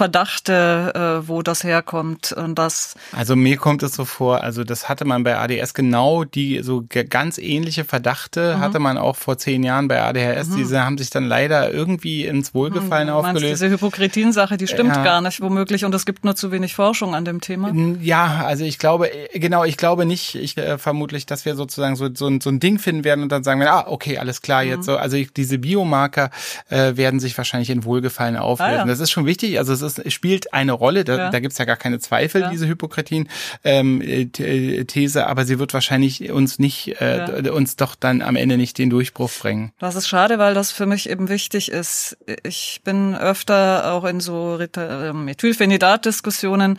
Verdachte, 0.09 0.93
äh, 1.25 1.29
wo 1.29 1.43
das 1.43 1.65
herkommt. 1.65 2.33
Und 2.33 2.57
das, 2.59 2.95
Also 3.13 3.37
mir 3.37 3.57
kommt 3.57 3.83
es 3.83 3.95
so 3.95 4.05
vor, 4.05 4.43
also 4.43 4.65
das 4.65 4.89
hatte 4.89 5.05
man 5.05 5.23
bei 5.25 5.37
ADS 5.39 5.75
genau 5.75 6.25
die 6.25 6.61
so 6.63 6.85
ganz 7.11 7.39
ähnliche 7.39 7.83
Mhm. 7.83 7.89
Verdachte 7.89 8.59
hatte 8.61 8.79
man 8.79 8.97
auch 8.99 9.17
vor 9.17 9.39
zehn 9.39 9.63
Jahren 9.63 9.89
bei 9.89 10.03
ADHS. 10.03 10.51
Diese 10.57 10.85
haben 10.85 10.99
sich 10.99 11.11
dann 11.11 11.25
leider 11.25 11.73
irgendwie 11.73 12.25
ins 12.27 12.55
Wohlgefallen 12.55 13.09
Mhm. 13.09 13.15
meinst 13.15 13.29
aufgelöst. 13.37 13.53
diese 13.63 13.71
Hypokritin-Sache, 13.71 14.57
die 14.57 14.67
stimmt 14.67 14.97
Ja. 14.97 15.05
gar 15.05 15.21
nicht 15.21 15.41
womöglich 15.41 15.85
und 15.85 15.95
es 15.95 16.07
gibt 16.07 16.25
nur 16.25 16.35
zu 16.37 16.51
wenig 16.53 16.75
Forschung 16.75 17.15
an 17.15 17.25
dem 17.25 17.41
Thema. 17.41 17.73
Ja, 18.01 18.45
also 18.47 18.65
ich 18.65 18.79
glaube, 18.79 19.13
äh, 19.13 19.39
genau, 19.39 19.65
ich 19.65 19.77
glaube 19.77 20.07
nicht, 20.07 20.35
ich 20.35 20.57
äh, 20.57 20.79
vermutlich, 20.79 21.27
dass 21.27 21.45
wir 21.45 21.55
sozusagen 21.57 21.97
so, 21.97 22.09
so, 22.15 22.27
ein- 22.27 22.41
so 22.41 22.51
ein 22.51 22.61
Ding 22.61 22.79
finden 22.79 23.05
werden 23.05 23.23
und 23.23 23.31
dann 23.33 23.43
sagen 23.45 23.61
wir, 23.61 23.73
ah, 23.73 23.85
okay, 23.89 24.19
alles 24.19 24.43
klar, 24.43 24.54
Mhm. 24.63 24.69
jetzt 24.71 24.85
so. 24.85 24.97
Also 24.97 25.17
ich, 25.17 25.33
diese 25.33 25.59
Biomarker 25.59 26.31
äh, 26.69 26.97
werden 26.97 27.21
sich 27.21 27.37
wahrscheinlich 27.37 27.71
in 27.71 27.85
Wohlgefallen 27.85 28.37
auflösen. 28.37 28.73
Ah, 28.75 28.79
ja. 28.79 28.85
Das 28.85 29.01
ist 29.01 29.11
schon 29.11 29.27
wichtig, 29.27 29.59
also 29.59 29.73
es, 29.73 29.83
ist, 29.83 29.99
es 29.99 30.13
spielt 30.13 30.53
eine 30.53 30.73
Rolle, 30.73 31.05
da, 31.05 31.17
Ja. 31.17 31.31
da 31.31 31.41
gibt's 31.41 31.59
ja 31.59 31.65
gar 31.65 31.77
keine 31.77 31.99
Zweifel, 31.99 32.43
Ja. 32.43 32.51
diese 32.51 32.67
Hypokritin-These, 32.69 35.27
aber 35.27 35.45
sie 35.45 35.59
wird 35.59 35.75
wahrscheinlich 35.75 36.31
uns 36.31 36.59
nicht, 36.59 37.01
äh, 37.01 37.49
uns 37.53 37.77
doch 37.77 37.95
dann 37.95 38.23
am 38.23 38.37
Ende 38.37 38.57
nicht 38.57 38.79
den 38.79 38.91
Durchbruch 38.91 39.31
bringen. 39.41 39.73
Das 39.79 39.95
ist 39.97 40.09
schade, 40.09 40.39
weil 40.39 40.55
das 40.55 40.73
für 40.73 40.87
mich 40.87 41.09
eben 41.11 41.29
wichtig 41.29 41.71
ist. 41.71 42.17
Ich 42.43 42.81
bin 42.85 43.15
öfter 43.15 43.93
auch 43.93 44.05
in 44.05 44.21
so 44.21 44.55
Rita- 44.57 45.11
äh, 45.11 45.13
Methylphenidat-Diskussionen, 45.13 46.79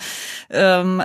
ähm, 0.50 1.04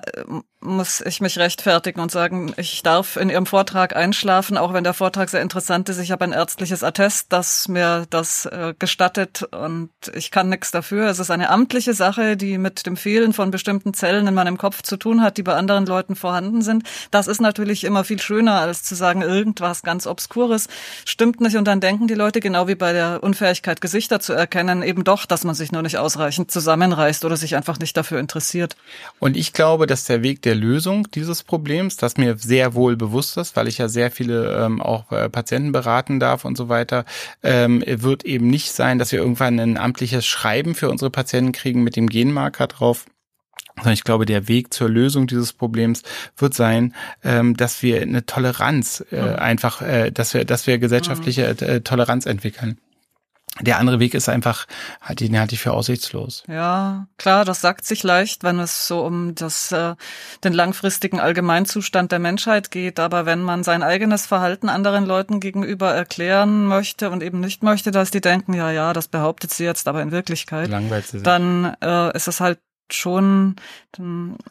muss 0.62 1.00
ich 1.00 1.22
mich 1.22 1.38
rechtfertigen 1.38 2.00
und 2.00 2.10
sagen, 2.10 2.52
ich 2.58 2.82
darf 2.82 3.16
in 3.16 3.30
Ihrem 3.30 3.46
Vortrag 3.46 3.96
einschlafen, 3.96 4.58
auch 4.58 4.74
wenn 4.74 4.84
der 4.84 4.92
Vortrag 4.92 5.30
sehr 5.30 5.40
interessant 5.40 5.88
ist. 5.88 5.98
Ich 5.98 6.10
habe 6.10 6.24
ein 6.24 6.32
ärztliches 6.32 6.84
Attest, 6.84 7.26
das 7.30 7.66
mir 7.68 8.06
das 8.10 8.44
äh, 8.44 8.74
gestattet 8.78 9.42
und 9.52 9.90
ich 10.14 10.30
kann 10.30 10.50
nichts 10.50 10.70
dafür. 10.70 11.08
Es 11.08 11.18
ist 11.18 11.30
eine 11.30 11.48
amtliche 11.48 11.94
Sache, 11.94 12.36
die 12.36 12.58
mit 12.58 12.84
dem 12.84 12.98
Fehlen 12.98 13.32
von 13.32 13.50
bestimmten 13.50 13.94
Zellen 13.94 14.26
in 14.26 14.34
meinem 14.34 14.58
Kopf 14.58 14.82
zu 14.82 14.98
tun 14.98 15.22
hat, 15.22 15.38
die 15.38 15.42
bei 15.42 15.54
anderen 15.54 15.86
Leuten 15.86 16.14
vorhanden 16.14 16.60
sind. 16.60 16.84
Das 17.10 17.26
ist 17.26 17.40
natürlich 17.40 17.84
immer 17.84 18.04
viel 18.04 18.20
schöner, 18.20 18.60
als 18.60 18.82
zu 18.82 18.94
sagen, 18.94 19.22
irgendwas 19.22 19.82
ganz 19.82 20.06
Obskures 20.06 20.68
stimmt 21.06 21.40
nicht 21.40 21.56
und 21.56 21.64
dann 21.64 21.80
denken 21.80 22.06
die 22.06 22.14
Leute, 22.14 22.40
genau 22.40 22.68
wie 22.68 22.74
bei 22.74 22.92
der 22.92 23.22
Unfähigkeit, 23.22 23.80
Gesichter 23.80 24.20
zu 24.20 24.34
erkennen, 24.34 24.82
eben 24.82 25.04
doch, 25.04 25.24
dass 25.24 25.44
man 25.44 25.54
sich 25.54 25.72
nur 25.72 25.80
nicht 25.80 25.96
ausreichend 25.96 26.50
zusammenreißt 26.50 27.24
oder 27.24 27.38
sich 27.38 27.56
einfach 27.56 27.78
nicht 27.78 27.96
dafür 27.96 28.20
interessiert. 28.20 28.76
Und 29.18 29.38
ich 29.38 29.54
glaube, 29.54 29.86
dass 29.86 30.04
der 30.04 30.22
Weg 30.22 30.42
der 30.42 30.49
Lösung 30.54 31.10
dieses 31.10 31.42
Problems, 31.42 31.96
das 31.96 32.16
mir 32.16 32.36
sehr 32.36 32.74
wohl 32.74 32.96
bewusst 32.96 33.36
ist, 33.36 33.56
weil 33.56 33.68
ich 33.68 33.78
ja 33.78 33.88
sehr 33.88 34.10
viele 34.10 34.64
ähm, 34.64 34.80
auch 34.80 35.10
äh, 35.12 35.28
Patienten 35.28 35.72
beraten 35.72 36.20
darf 36.20 36.44
und 36.44 36.56
so 36.56 36.68
weiter, 36.68 37.04
ähm, 37.42 37.82
wird 37.86 38.24
eben 38.24 38.48
nicht 38.48 38.72
sein, 38.72 38.98
dass 38.98 39.12
wir 39.12 39.20
irgendwann 39.20 39.58
ein 39.58 39.76
amtliches 39.76 40.26
Schreiben 40.26 40.74
für 40.74 40.90
unsere 40.90 41.10
Patienten 41.10 41.52
kriegen 41.52 41.82
mit 41.82 41.96
dem 41.96 42.08
Genmarker 42.08 42.66
drauf. 42.66 43.06
Sondern 43.76 43.94
ich 43.94 44.04
glaube, 44.04 44.26
der 44.26 44.48
Weg 44.48 44.74
zur 44.74 44.90
Lösung 44.90 45.26
dieses 45.26 45.52
Problems 45.52 46.02
wird 46.36 46.54
sein, 46.54 46.94
ähm, 47.24 47.56
dass 47.56 47.82
wir 47.82 48.02
eine 48.02 48.26
Toleranz 48.26 49.04
äh, 49.10 49.20
einfach, 49.20 49.80
äh, 49.80 50.10
dass 50.10 50.34
wir, 50.34 50.44
dass 50.44 50.66
wir 50.66 50.78
gesellschaftliche 50.78 51.82
Toleranz 51.82 52.26
entwickeln. 52.26 52.78
Der 53.62 53.78
andere 53.78 54.00
Weg 54.00 54.14
ist 54.14 54.28
einfach, 54.28 54.66
halt, 55.00 55.20
den 55.20 55.38
halte 55.38 55.54
ich 55.54 55.60
für 55.60 55.72
aussichtslos. 55.72 56.44
Ja, 56.48 57.06
klar, 57.18 57.44
das 57.44 57.60
sagt 57.60 57.84
sich 57.84 58.02
leicht, 58.02 58.42
wenn 58.42 58.58
es 58.58 58.86
so 58.86 59.04
um 59.04 59.34
das, 59.34 59.72
äh, 59.72 59.94
den 60.44 60.52
langfristigen 60.52 61.20
Allgemeinzustand 61.20 62.12
der 62.12 62.18
Menschheit 62.18 62.70
geht. 62.70 62.98
Aber 62.98 63.26
wenn 63.26 63.42
man 63.42 63.62
sein 63.64 63.82
eigenes 63.82 64.26
Verhalten 64.26 64.68
anderen 64.68 65.06
Leuten 65.06 65.40
gegenüber 65.40 65.92
erklären 65.92 66.66
möchte 66.66 67.10
und 67.10 67.22
eben 67.22 67.40
nicht 67.40 67.62
möchte, 67.62 67.90
dass 67.90 68.10
die 68.10 68.20
denken, 68.20 68.54
ja, 68.54 68.70
ja, 68.70 68.92
das 68.92 69.08
behauptet 69.08 69.52
sie 69.52 69.64
jetzt, 69.64 69.88
aber 69.88 70.02
in 70.02 70.10
Wirklichkeit, 70.10 70.70
dann 71.22 71.76
äh, 71.82 72.16
ist 72.16 72.28
es 72.28 72.40
halt 72.40 72.58
schon, 72.94 73.56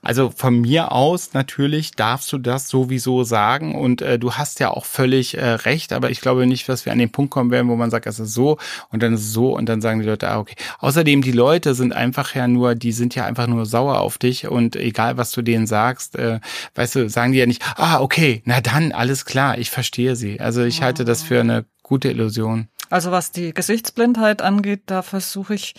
Also 0.02 0.30
von 0.36 0.60
mir 0.62 0.92
aus 0.92 1.34
natürlich 1.34 1.92
darfst 1.92 2.32
du 2.34 2.38
das 2.38 2.68
sowieso 2.70 3.24
sagen 3.24 3.76
und 3.76 4.02
äh, 4.02 4.20
du 4.20 4.34
hast 4.34 4.60
ja 4.60 4.72
auch 4.72 4.86
völlig 4.86 5.38
äh, 5.38 5.46
recht, 5.46 5.94
aber 5.94 6.10
ich 6.10 6.22
glaube 6.22 6.46
nicht, 6.46 6.68
dass 6.68 6.86
wir 6.86 6.92
an 6.92 7.00
den 7.00 7.12
Punkt 7.12 7.32
kommen 7.32 7.52
werden, 7.52 7.70
wo 7.70 7.76
man 7.76 7.90
sagt, 7.90 8.06
es 8.08 8.20
ist 8.20 8.34
so 8.34 8.58
und 8.92 9.02
dann 9.04 9.14
ist 9.14 9.22
es 9.22 9.34
so 9.34 9.56
und 9.56 9.70
dann 9.70 9.82
sagen 9.82 10.00
die 10.00 10.06
Leute, 10.06 10.30
ah 10.30 10.40
okay. 10.40 10.56
Außerdem 10.80 11.22
die 11.22 11.32
Leute 11.32 11.74
sind 11.74 11.94
einfach 11.94 12.36
ja 12.36 12.48
nur, 12.48 12.76
die 12.76 12.92
sind 12.92 13.16
ja 13.16 13.26
einfach 13.26 13.48
nur 13.48 13.66
sauer 13.66 14.00
auf 14.00 14.18
dich 14.18 14.48
und 14.48 14.76
egal 14.76 15.18
was 15.18 15.32
du 15.32 15.42
denen 15.42 15.68
sagst, 15.68 16.16
äh, 16.16 16.40
weißt 16.76 16.96
du, 16.96 17.10
sagen 17.10 17.32
die 17.32 17.40
ja 17.40 17.46
nicht, 17.46 17.62
ah 17.76 18.00
okay, 18.02 18.42
na 18.46 18.62
dann 18.62 18.92
alles 18.92 19.26
klar, 19.26 19.58
ich 19.58 19.70
verstehe 19.70 20.16
sie. 20.16 20.40
Also 20.40 20.64
ich 20.64 20.82
halte 20.82 21.06
das 21.06 21.24
für 21.24 21.40
eine 21.40 21.66
gute 21.84 22.10
Illusion. 22.10 22.68
also 22.90 23.12
was 23.12 23.32
die 23.32 23.54
Gesichtsblindheit 23.54 24.42
angeht, 24.42 24.82
da 24.88 25.02
versuche 25.02 25.54
ich 25.56 25.76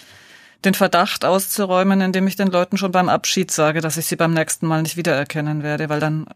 den 0.64 0.74
Verdacht 0.74 1.24
auszuräumen, 1.24 2.00
indem 2.00 2.26
ich 2.26 2.36
den 2.36 2.48
Leuten 2.48 2.76
schon 2.76 2.92
beim 2.92 3.08
Abschied 3.08 3.50
sage, 3.50 3.80
dass 3.80 3.96
ich 3.96 4.06
sie 4.06 4.16
beim 4.16 4.34
nächsten 4.34 4.66
Mal 4.66 4.82
nicht 4.82 4.96
wiedererkennen 4.96 5.62
werde, 5.62 5.88
weil 5.88 6.00
dann 6.00 6.26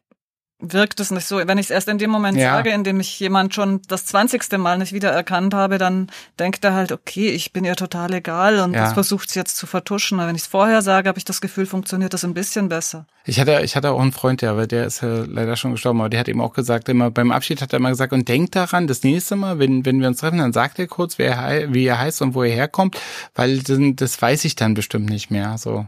wirkt 0.61 1.01
es 1.01 1.11
nicht 1.11 1.27
so. 1.27 1.37
Wenn 1.47 1.59
ich 1.59 1.67
es 1.67 1.71
erst 1.71 1.89
in 1.89 1.99
dem 1.99 2.11
Moment 2.11 2.39
Ja. 2.39 2.55
sage, 2.55 2.71
in 2.71 2.85
dem 2.85 3.01
ich 3.01 3.19
jemand 3.21 3.55
schon 3.55 3.83
das 3.89 4.07
zwanzigste 4.07 4.57
Mal 4.57 4.79
nicht 4.79 4.93
wiedererkannt 4.93 5.53
habe, 5.53 5.79
dann 5.79 6.11
denkt 6.39 6.65
er 6.65 6.75
halt, 6.75 6.93
okay, 6.93 7.29
ich 7.29 7.53
bin 7.53 7.65
ihr 7.65 7.77
total 7.77 8.15
egal 8.15 8.61
und 8.61 8.73
Ja. 8.73 8.83
das 8.85 8.93
versucht 8.95 9.31
sie 9.31 9.39
jetzt 9.39 9.57
zu 9.57 9.67
vertuschen. 9.67 10.19
Aber 10.21 10.29
wenn 10.29 10.37
ich 10.37 10.43
es 10.43 10.49
vorher 10.49 10.81
sage, 10.81 11.09
habe 11.09 11.19
ich 11.19 11.25
das 11.25 11.41
Gefühl, 11.41 11.67
funktioniert 11.67 12.15
das 12.15 12.25
ein 12.25 12.35
bisschen 12.35 12.69
besser. 12.69 13.07
Ich 13.27 13.41
hatte, 13.41 13.61
ich 13.63 13.75
hatte 13.75 13.91
auch 13.91 14.01
einen 14.01 14.13
Freund, 14.13 14.43
der, 14.43 14.51
aber 14.51 14.67
der 14.67 14.87
ist 14.87 15.03
äh, 15.03 15.25
leider 15.25 15.57
schon 15.57 15.73
gestorben, 15.73 16.01
aber 16.01 16.11
der 16.11 16.21
hat 16.21 16.29
eben 16.29 16.41
auch 16.43 16.53
gesagt, 16.53 16.89
immer 16.89 17.11
beim 17.11 17.33
Abschied 17.33 17.61
hat 17.63 17.73
er 17.73 17.79
immer 17.79 17.89
gesagt, 17.91 18.13
und 18.13 18.29
denkt 18.29 18.55
daran, 18.55 18.87
das 18.87 19.03
nächste 19.03 19.35
Mal, 19.37 19.59
wenn, 19.59 19.85
wenn 19.85 20.01
wir 20.01 20.09
uns 20.09 20.19
treffen, 20.21 20.39
dann 20.39 20.53
sagt 20.53 20.79
er 20.79 20.87
kurz, 20.87 21.19
wer 21.19 21.33
er, 21.35 21.73
wie 21.75 21.87
er 21.87 21.99
heißt 21.99 22.23
und 22.23 22.35
wo 22.35 22.43
er 22.43 22.55
herkommt, 22.55 22.99
weil 23.35 23.59
das, 23.61 23.79
das 23.97 24.21
weiß 24.23 24.45
ich 24.45 24.57
dann 24.57 24.75
bestimmt 24.75 25.09
nicht 25.09 25.31
mehr. 25.31 25.57
So, 25.57 25.87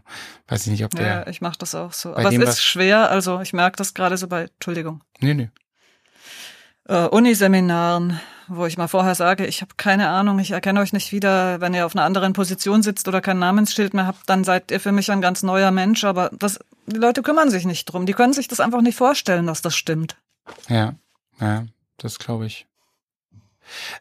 weiß 0.48 0.62
ich 0.66 0.72
nicht, 0.72 0.84
ob 0.84 0.94
der. 0.94 1.06
Ja, 1.06 1.26
ich 1.26 1.40
mache 1.42 1.58
das 1.58 1.74
auch 1.74 1.92
so. 1.92 2.14
Aber 2.16 2.28
es 2.30 2.36
ist 2.38 2.62
schwer, 2.64 3.10
also 3.10 3.40
ich 3.42 3.52
merke 3.52 3.76
das 3.76 3.92
gerade 3.92 4.16
so 4.16 4.28
bei, 4.28 4.48
Entschuldigung, 4.56 5.02
Nee, 5.20 5.34
nee. 5.34 5.50
äh, 6.88 7.06
Uniseminaren, 7.08 8.20
wo 8.48 8.66
ich 8.66 8.78
mal 8.78 8.88
vorher 8.88 9.14
sage, 9.14 9.46
ich 9.46 9.60
habe 9.60 9.72
keine 9.76 10.08
Ahnung, 10.08 10.38
ich 10.38 10.50
erkenne 10.52 10.80
euch 10.80 10.92
nicht 10.92 11.12
wieder, 11.12 11.60
wenn 11.60 11.74
ihr 11.74 11.84
auf 11.86 11.94
einer 11.96 12.04
anderen 12.04 12.32
Position 12.32 12.82
sitzt 12.82 13.08
oder 13.08 13.20
kein 13.20 13.38
Namensschild 13.38 13.92
mehr 13.94 14.06
habt, 14.06 14.28
dann 14.28 14.44
seid 14.44 14.70
ihr 14.70 14.80
für 14.80 14.92
mich 14.92 15.10
ein 15.10 15.20
ganz 15.20 15.42
neuer 15.42 15.70
Mensch. 15.72 16.04
Aber 16.04 16.30
das, 16.32 16.58
die 16.86 16.96
Leute 16.96 17.22
kümmern 17.22 17.50
sich 17.50 17.64
nicht 17.64 17.86
drum. 17.86 18.06
Die 18.06 18.12
können 18.12 18.32
sich 18.32 18.48
das 18.48 18.60
einfach 18.60 18.82
nicht 18.82 18.96
vorstellen, 18.96 19.46
dass 19.46 19.62
das 19.62 19.76
stimmt. 19.76 20.16
Ja, 20.68 20.94
ja, 21.40 21.66
das 21.98 22.18
glaube 22.18 22.46
ich. 22.46 22.66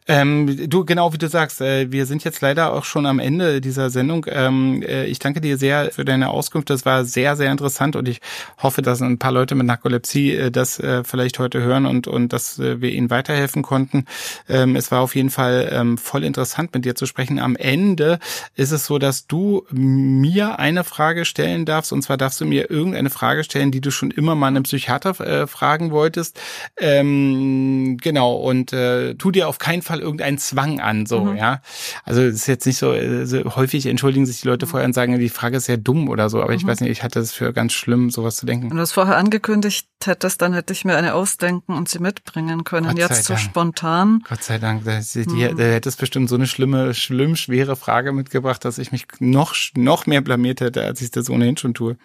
Ähm, 0.06 0.68
du, 0.68 0.84
genau 0.84 1.12
wie 1.12 1.18
du 1.18 1.28
sagst, 1.28 1.60
äh, 1.60 1.90
wir 1.90 2.06
sind 2.06 2.24
jetzt 2.24 2.40
leider 2.40 2.72
auch 2.72 2.84
schon 2.84 3.06
am 3.06 3.18
Ende 3.18 3.60
dieser 3.60 3.90
Sendung. 3.90 4.26
Ähm, 4.28 4.82
äh, 4.82 5.06
ich 5.06 5.18
danke 5.18 5.40
dir 5.40 5.58
sehr 5.58 5.90
für 5.92 6.04
deine 6.04 6.30
Auskunft. 6.30 6.70
Das 6.70 6.84
war 6.84 7.04
sehr, 7.04 7.36
sehr 7.36 7.50
interessant 7.50 7.96
und 7.96 8.08
ich 8.08 8.20
hoffe, 8.62 8.82
dass 8.82 9.02
ein 9.02 9.18
paar 9.18 9.32
Leute 9.32 9.54
mit 9.54 9.66
Narkolepsie 9.66 10.34
äh, 10.34 10.50
das 10.50 10.78
äh, 10.78 11.04
vielleicht 11.04 11.38
heute 11.38 11.60
hören 11.62 11.86
und, 11.86 12.06
und 12.06 12.32
dass 12.32 12.58
äh, 12.58 12.80
wir 12.80 12.90
ihnen 12.90 13.10
weiterhelfen 13.10 13.62
konnten. 13.62 14.04
Ähm, 14.48 14.76
es 14.76 14.90
war 14.90 15.00
auf 15.00 15.14
jeden 15.14 15.30
Fall 15.30 15.68
ähm, 15.72 15.98
voll 15.98 16.24
interessant, 16.24 16.74
mit 16.74 16.84
dir 16.84 16.94
zu 16.94 17.06
sprechen. 17.06 17.38
Am 17.38 17.56
Ende 17.56 18.18
ist 18.54 18.72
es 18.72 18.86
so, 18.86 18.98
dass 18.98 19.26
du 19.26 19.66
mir 19.70 20.58
eine 20.58 20.84
Frage 20.84 21.24
stellen 21.24 21.64
darfst 21.64 21.92
und 21.92 22.02
zwar 22.02 22.16
darfst 22.16 22.40
du 22.40 22.46
mir 22.46 22.70
irgendeine 22.70 23.10
Frage 23.10 23.44
stellen, 23.44 23.70
die 23.70 23.80
du 23.80 23.90
schon 23.90 24.10
immer 24.10 24.34
mal 24.34 24.48
einem 24.48 24.62
Psychiater 24.62 25.20
äh, 25.20 25.46
fragen 25.46 25.90
wolltest. 25.90 26.40
Ähm, 26.78 27.98
genau, 28.00 28.34
und 28.36 28.74
tu 29.18 29.30
dir 29.30 29.48
auf 29.48 29.55
keinen 29.58 29.82
Fall 29.82 30.00
irgendeinen 30.00 30.38
Zwang 30.38 30.80
an, 30.80 31.06
so, 31.06 31.24
mhm. 31.24 31.36
ja. 31.36 31.60
Also 32.04 32.22
es 32.22 32.34
ist 32.34 32.46
jetzt 32.46 32.66
nicht 32.66 32.78
so, 32.78 32.94
so, 33.24 33.56
häufig 33.56 33.86
entschuldigen 33.86 34.26
sich 34.26 34.40
die 34.40 34.48
Leute 34.48 34.66
vorher 34.66 34.86
und 34.86 34.92
sagen, 34.92 35.18
die 35.18 35.28
Frage 35.28 35.56
ist 35.56 35.66
ja 35.66 35.76
dumm 35.76 36.08
oder 36.08 36.30
so, 36.30 36.40
aber 36.42 36.52
mhm. 36.52 36.58
ich 36.58 36.66
weiß 36.66 36.80
nicht, 36.80 36.90
ich 36.90 37.02
hatte 37.02 37.20
es 37.20 37.32
für 37.32 37.52
ganz 37.52 37.72
schlimm, 37.72 38.10
sowas 38.10 38.36
zu 38.36 38.46
denken. 38.46 38.70
Wenn 38.70 38.76
du 38.76 38.82
es 38.82 38.92
vorher 38.92 39.16
angekündigt 39.16 39.88
hättest, 40.04 40.42
dann 40.42 40.52
hätte 40.52 40.72
ich 40.72 40.84
mir 40.84 40.96
eine 40.96 41.14
ausdenken 41.14 41.72
und 41.72 41.88
sie 41.88 41.98
mitbringen 41.98 42.64
können. 42.64 42.88
Gott 42.88 42.98
jetzt 42.98 43.24
so 43.24 43.34
Dank. 43.34 43.44
spontan. 43.44 44.22
Gott 44.28 44.42
sei 44.42 44.58
Dank, 44.58 44.84
da, 44.84 45.00
die, 45.00 45.20
mhm. 45.28 45.56
da 45.56 45.64
hättest 45.64 45.98
bestimmt 45.98 46.28
so 46.28 46.36
eine 46.36 46.46
schlimme, 46.46 46.94
schlimm, 46.94 47.36
schwere 47.36 47.76
Frage 47.76 48.12
mitgebracht, 48.12 48.64
dass 48.64 48.78
ich 48.78 48.92
mich 48.92 49.06
noch, 49.18 49.54
noch 49.74 50.06
mehr 50.06 50.20
blamiert 50.20 50.60
hätte, 50.60 50.84
als 50.84 51.00
ich 51.00 51.10
das 51.10 51.30
ohnehin 51.30 51.56
schon 51.56 51.74
tue. 51.74 51.96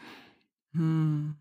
Hm. 0.74 1.36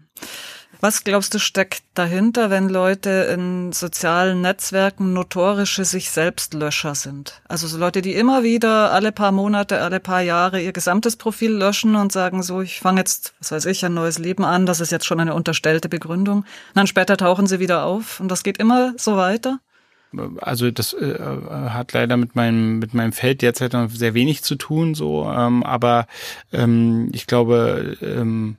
Was 0.83 1.05
glaubst 1.05 1.35
du 1.35 1.39
steckt 1.39 1.83
dahinter, 1.93 2.49
wenn 2.49 2.70
Leute 2.70 3.11
in 3.35 3.70
sozialen 3.70 4.41
Netzwerken 4.41 5.12
notorische 5.12 5.85
sich 5.85 6.09
selbst 6.09 6.55
Löscher 6.55 6.95
sind? 6.95 7.43
Also 7.49 7.66
so 7.66 7.76
Leute, 7.76 8.01
die 8.01 8.14
immer 8.14 8.43
wieder 8.43 8.91
alle 8.91 9.12
paar 9.12 9.31
Monate, 9.31 9.83
alle 9.83 10.01
paar 10.01 10.22
Jahre 10.22 10.59
ihr 10.62 10.72
gesamtes 10.72 11.16
Profil 11.16 11.53
löschen 11.53 11.97
und 11.97 12.12
sagen 12.12 12.43
so, 12.43 12.62
ich 12.62 12.81
fange 12.81 13.01
jetzt, 13.01 13.35
was 13.41 13.53
weiß 13.53 13.66
ich, 13.66 13.85
ein 13.85 13.93
neues 13.93 14.18
Leben 14.18 14.43
an, 14.43 14.64
das 14.64 14.81
ist 14.81 14.91
jetzt 14.91 15.05
schon 15.05 15.20
eine 15.20 15.35
unterstellte 15.35 15.91
Begründung. 15.91 16.39
Und 16.39 16.47
dann 16.74 16.87
später 16.87 17.18
tauchen 17.18 17.47
sie 17.47 17.61
wieder 17.61 17.85
auf 17.85 18.18
und 18.18 18.28
das 18.28 18.43
geht 18.43 18.57
immer 18.57 18.95
so 18.97 19.18
weiter? 19.18 19.61
also 20.41 20.72
das 20.72 20.93
äh, 20.93 21.20
hat 21.20 21.93
leider 21.93 22.16
mit 22.16 22.35
meinem 22.35 22.81
mit 22.81 22.95
meinem 22.95 23.12
Feld 23.12 23.43
derzeit 23.43 23.74
noch 23.74 23.89
sehr 23.91 24.12
wenig 24.12 24.43
zu 24.43 24.57
tun 24.57 24.97
so 24.97 25.31
ähm, 25.31 25.62
aber 25.62 26.09
ähm, 26.53 27.11
ich 27.12 27.28
glaube 27.28 27.97
ähm, 28.03 28.57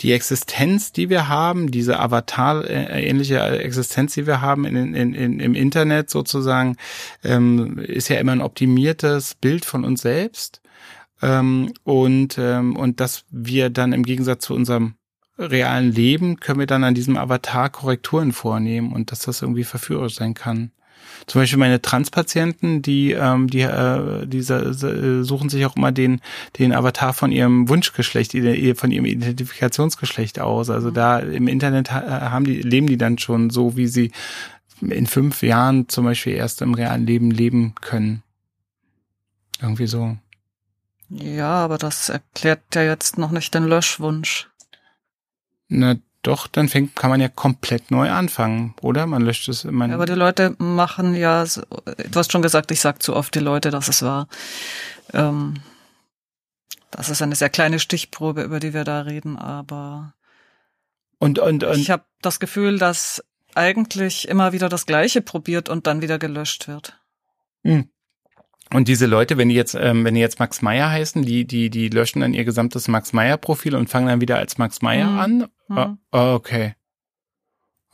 die 0.00 0.12
Existenz, 0.12 0.92
die 0.92 1.10
wir 1.10 1.28
haben, 1.28 1.70
diese 1.70 1.98
Avatar-ähnliche 1.98 3.40
Existenz, 3.40 4.14
die 4.14 4.26
wir 4.26 4.40
haben 4.40 4.64
in, 4.64 4.94
in, 4.94 5.14
in, 5.14 5.40
im 5.40 5.54
Internet 5.54 6.08
sozusagen, 6.08 6.76
ähm, 7.24 7.78
ist 7.78 8.08
ja 8.08 8.18
immer 8.18 8.32
ein 8.32 8.40
optimiertes 8.40 9.34
Bild 9.34 9.64
von 9.64 9.84
uns 9.84 10.02
selbst. 10.02 10.62
Ähm, 11.20 11.72
und, 11.82 12.38
ähm, 12.38 12.76
und 12.76 13.00
dass 13.00 13.24
wir 13.30 13.70
dann 13.70 13.92
im 13.92 14.04
Gegensatz 14.04 14.44
zu 14.44 14.54
unserem 14.54 14.94
realen 15.36 15.92
Leben, 15.92 16.38
können 16.38 16.60
wir 16.60 16.66
dann 16.66 16.84
an 16.84 16.94
diesem 16.94 17.16
Avatar 17.16 17.70
Korrekturen 17.70 18.32
vornehmen 18.32 18.92
und 18.92 19.12
dass 19.12 19.20
das 19.20 19.42
irgendwie 19.42 19.64
verführerisch 19.64 20.16
sein 20.16 20.34
kann. 20.34 20.72
Zum 21.26 21.40
Beispiel 21.40 21.58
meine 21.58 21.82
Transpatienten, 21.82 22.82
die, 22.82 23.12
ähm, 23.12 23.48
die, 23.48 23.60
äh, 23.60 24.26
diese, 24.26 24.56
äh, 24.56 25.22
suchen 25.24 25.48
sich 25.48 25.66
auch 25.66 25.76
immer 25.76 25.92
den, 25.92 26.20
den 26.58 26.72
Avatar 26.72 27.12
von 27.12 27.32
ihrem 27.32 27.68
Wunschgeschlecht, 27.68 28.32
von 28.32 28.90
ihrem 28.90 29.04
Identifikationsgeschlecht 29.04 30.40
aus. 30.40 30.70
Also 30.70 30.90
mhm. 30.90 30.94
da 30.94 31.18
im 31.18 31.48
Internet 31.48 31.90
haben 31.90 32.44
die, 32.44 32.62
leben 32.62 32.86
die 32.86 32.98
dann 32.98 33.18
schon 33.18 33.50
so, 33.50 33.76
wie 33.76 33.86
sie 33.86 34.12
in 34.80 35.06
fünf 35.06 35.42
Jahren 35.42 35.88
zum 35.88 36.04
Beispiel 36.04 36.34
erst 36.34 36.62
im 36.62 36.74
realen 36.74 37.06
Leben 37.06 37.30
leben 37.30 37.74
können. 37.80 38.22
Irgendwie 39.60 39.86
so. 39.86 40.16
Ja, 41.10 41.50
aber 41.50 41.78
das 41.78 42.10
erklärt 42.10 42.74
ja 42.74 42.82
jetzt 42.82 43.18
noch 43.18 43.30
nicht 43.30 43.54
den 43.54 43.64
Löschwunsch. 43.64 44.48
Na, 45.68 45.96
doch, 46.28 46.46
dann 46.46 46.68
fängt, 46.68 46.94
kann 46.94 47.08
man 47.08 47.22
ja 47.22 47.28
komplett 47.28 47.90
neu 47.90 48.10
anfangen, 48.10 48.74
oder? 48.82 49.06
Man 49.06 49.22
löscht 49.22 49.48
es. 49.48 49.64
Man 49.64 49.88
ja, 49.88 49.96
aber 49.96 50.04
die 50.04 50.12
Leute 50.12 50.54
machen 50.58 51.14
ja, 51.14 51.42
du 51.44 52.14
hast 52.18 52.32
schon 52.32 52.42
gesagt, 52.42 52.70
ich 52.70 52.82
sag 52.82 53.02
zu 53.02 53.16
oft 53.16 53.34
die 53.34 53.38
Leute, 53.38 53.70
dass 53.70 53.88
es 53.88 54.02
war. 54.02 54.28
Ähm, 55.14 55.54
das 56.90 57.08
ist 57.08 57.22
eine 57.22 57.34
sehr 57.34 57.48
kleine 57.48 57.78
Stichprobe, 57.78 58.42
über 58.42 58.60
die 58.60 58.74
wir 58.74 58.84
da 58.84 59.00
reden, 59.00 59.38
aber 59.38 60.12
und, 61.18 61.38
und, 61.38 61.64
und 61.64 61.78
ich 61.78 61.90
habe 61.90 62.04
das 62.20 62.40
Gefühl, 62.40 62.78
dass 62.78 63.24
eigentlich 63.54 64.28
immer 64.28 64.52
wieder 64.52 64.68
das 64.68 64.84
Gleiche 64.84 65.22
probiert 65.22 65.70
und 65.70 65.86
dann 65.86 66.02
wieder 66.02 66.18
gelöscht 66.18 66.68
wird. 66.68 67.00
Hm. 67.64 67.88
Und 68.72 68.88
diese 68.88 69.06
Leute, 69.06 69.38
wenn 69.38 69.48
die 69.48 69.54
jetzt, 69.54 69.74
ähm, 69.74 70.04
wenn 70.04 70.14
die 70.14 70.20
jetzt 70.20 70.38
Max 70.38 70.62
Meyer 70.62 70.90
heißen, 70.90 71.22
die, 71.22 71.46
die, 71.46 71.70
die 71.70 71.88
löschen 71.88 72.20
dann 72.20 72.34
ihr 72.34 72.44
gesamtes 72.44 72.88
Max 72.88 73.12
Meyer 73.12 73.36
Profil 73.36 73.74
und 73.74 73.88
fangen 73.88 74.08
dann 74.08 74.20
wieder 74.20 74.36
als 74.36 74.58
Max 74.58 74.82
Meyer 74.82 75.10
mhm. 75.10 75.18
an. 75.18 75.38
Mhm. 75.68 75.98
Oh, 76.12 76.34
okay. 76.34 76.74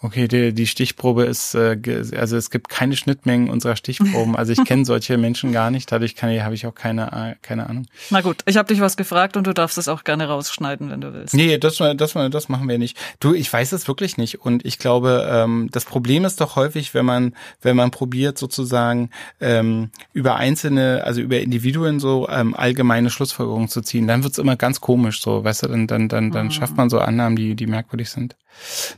Okay, 0.05 0.29
die, 0.29 0.53
die 0.53 0.67
Stichprobe 0.67 1.25
ist, 1.25 1.55
äh, 1.55 1.79
also 2.15 2.37
es 2.37 2.51
gibt 2.51 2.69
keine 2.69 2.95
Schnittmengen 2.95 3.49
unserer 3.49 3.75
Stichproben. 3.75 4.37
Also 4.37 4.53
ich 4.53 4.63
kenne 4.67 4.85
solche 4.85 5.17
Menschen 5.17 5.51
gar 5.51 5.71
nicht, 5.71 5.91
dadurch 5.91 6.15
kann 6.15 6.29
ich, 6.29 6.43
habe 6.43 6.55
ich 6.55 6.67
auch 6.67 6.75
keine, 6.75 7.07
äh, 7.07 7.37
keine 7.41 7.71
Ahnung. 7.71 7.87
Na 8.11 8.21
gut, 8.21 8.43
ich 8.45 8.59
habe 8.59 8.69
dich 8.69 8.83
was 8.83 8.99
gefragt 8.99 9.39
und 9.39 9.47
du 9.47 9.55
darfst 9.55 9.79
es 9.79 9.89
auch 9.89 10.05
gerne 10.05 10.29
rausschneiden, 10.29 10.91
wenn 10.91 11.01
du 11.01 11.15
willst. 11.15 11.33
Nee, 11.33 11.57
das, 11.57 11.79
das, 11.79 12.13
das 12.13 12.49
machen 12.51 12.69
wir 12.69 12.77
nicht. 12.77 12.99
Du, 13.19 13.33
ich 13.33 13.51
weiß 13.51 13.73
es 13.73 13.89
wirklich 13.89 14.19
nicht. 14.19 14.43
Und 14.43 14.67
ich 14.67 14.79
glaube, 14.79 15.27
ähm, 15.27 15.71
das 15.73 15.87
Problem 15.87 16.27
ist 16.27 16.39
doch 16.39 16.55
häufig, 16.55 16.93
wenn 16.93 17.07
man, 17.07 17.35
wenn 17.63 17.75
man 17.75 17.91
probiert, 17.91 18.37
sozusagen 18.37 19.09
ähm, 19.41 19.89
über 20.13 20.37
einzelne, 20.37 21.03
also 21.05 21.23
über 21.23 21.41
Individuen 21.41 21.99
so 21.99 22.29
ähm, 22.29 22.55
allgemeine 22.55 23.09
Schlussfolgerungen 23.09 23.69
zu 23.69 23.81
ziehen, 23.81 24.07
dann 24.07 24.23
wird's 24.23 24.37
immer 24.37 24.57
ganz 24.57 24.83
komisch 24.83 25.23
so, 25.23 25.45
weißt 25.45 25.63
du, 25.63 25.69
dann, 25.69 25.87
dann, 25.87 26.09
dann, 26.11 26.31
dann 26.31 26.47
mhm. 26.49 26.51
schafft 26.51 26.77
man 26.77 26.91
so 26.91 26.99
Annahmen, 26.99 27.37
die, 27.37 27.55
die 27.55 27.67
merkwürdig 27.67 28.11
sind. 28.11 28.37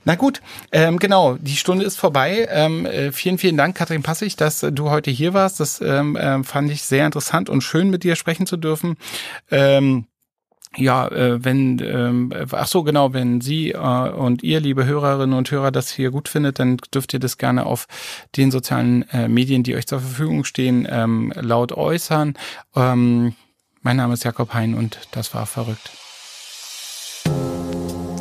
Na 0.05 0.15
gut, 0.15 0.41
ähm, 0.73 0.99
genau, 0.99 1.37
die 1.41 1.57
Stunde 1.57 1.85
ist 1.85 1.97
vorbei. 1.97 2.47
Ähm, 2.51 2.87
äh, 2.87 3.13
vielen, 3.13 3.39
vielen 3.39 3.57
Dank, 3.57 3.77
Katrin 3.77 4.03
Passig, 4.03 4.37
dass 4.37 4.61
du 4.61 4.91
heute 4.91 5.11
hier 5.11 5.35
warst. 5.35 5.61
Das 5.61 5.81
ähm, 5.81 6.17
äh, 6.17 6.43
fand 6.45 6.71
ich 6.71 6.83
sehr 6.83 7.07
interessant 7.07 7.51
und 7.51 7.63
schön, 7.63 7.91
mit 7.91 8.05
dir 8.05 8.17
sprechen 8.17 8.47
zu 8.47 8.57
dürfen. 8.57 8.97
Ähm, 9.51 10.07
ja, 10.77 11.09
äh, 11.09 11.43
wenn, 11.43 11.79
ähm, 11.79 12.33
ach 12.53 12.67
so, 12.67 12.83
genau, 12.83 13.15
wenn 13.15 13.41
Sie 13.41 13.73
äh, 13.73 13.79
und 13.79 14.43
ihr, 14.43 14.61
liebe 14.61 14.85
Hörerinnen 14.85 15.37
und 15.37 15.51
Hörer, 15.51 15.71
das 15.71 15.91
hier 15.91 16.11
gut 16.11 16.29
findet, 16.29 16.59
dann 16.59 16.77
dürft 16.93 17.15
ihr 17.15 17.21
das 17.21 17.39
gerne 17.39 17.65
auf 17.65 17.87
den 18.37 18.51
sozialen 18.51 19.09
äh, 19.11 19.29
Medien, 19.29 19.63
die 19.63 19.75
euch 19.75 19.87
zur 19.87 20.01
Verfügung 20.01 20.45
stehen, 20.45 20.87
ähm, 20.91 21.33
laut 21.35 21.73
äußern. 21.73 22.35
Ähm, 22.75 23.35
mein 23.81 23.97
Name 23.97 24.15
ist 24.15 24.25
Jakob 24.25 24.53
Hein 24.53 24.75
und 24.75 24.99
das 25.13 25.33
war 25.33 25.47
verrückt. 25.47 26.06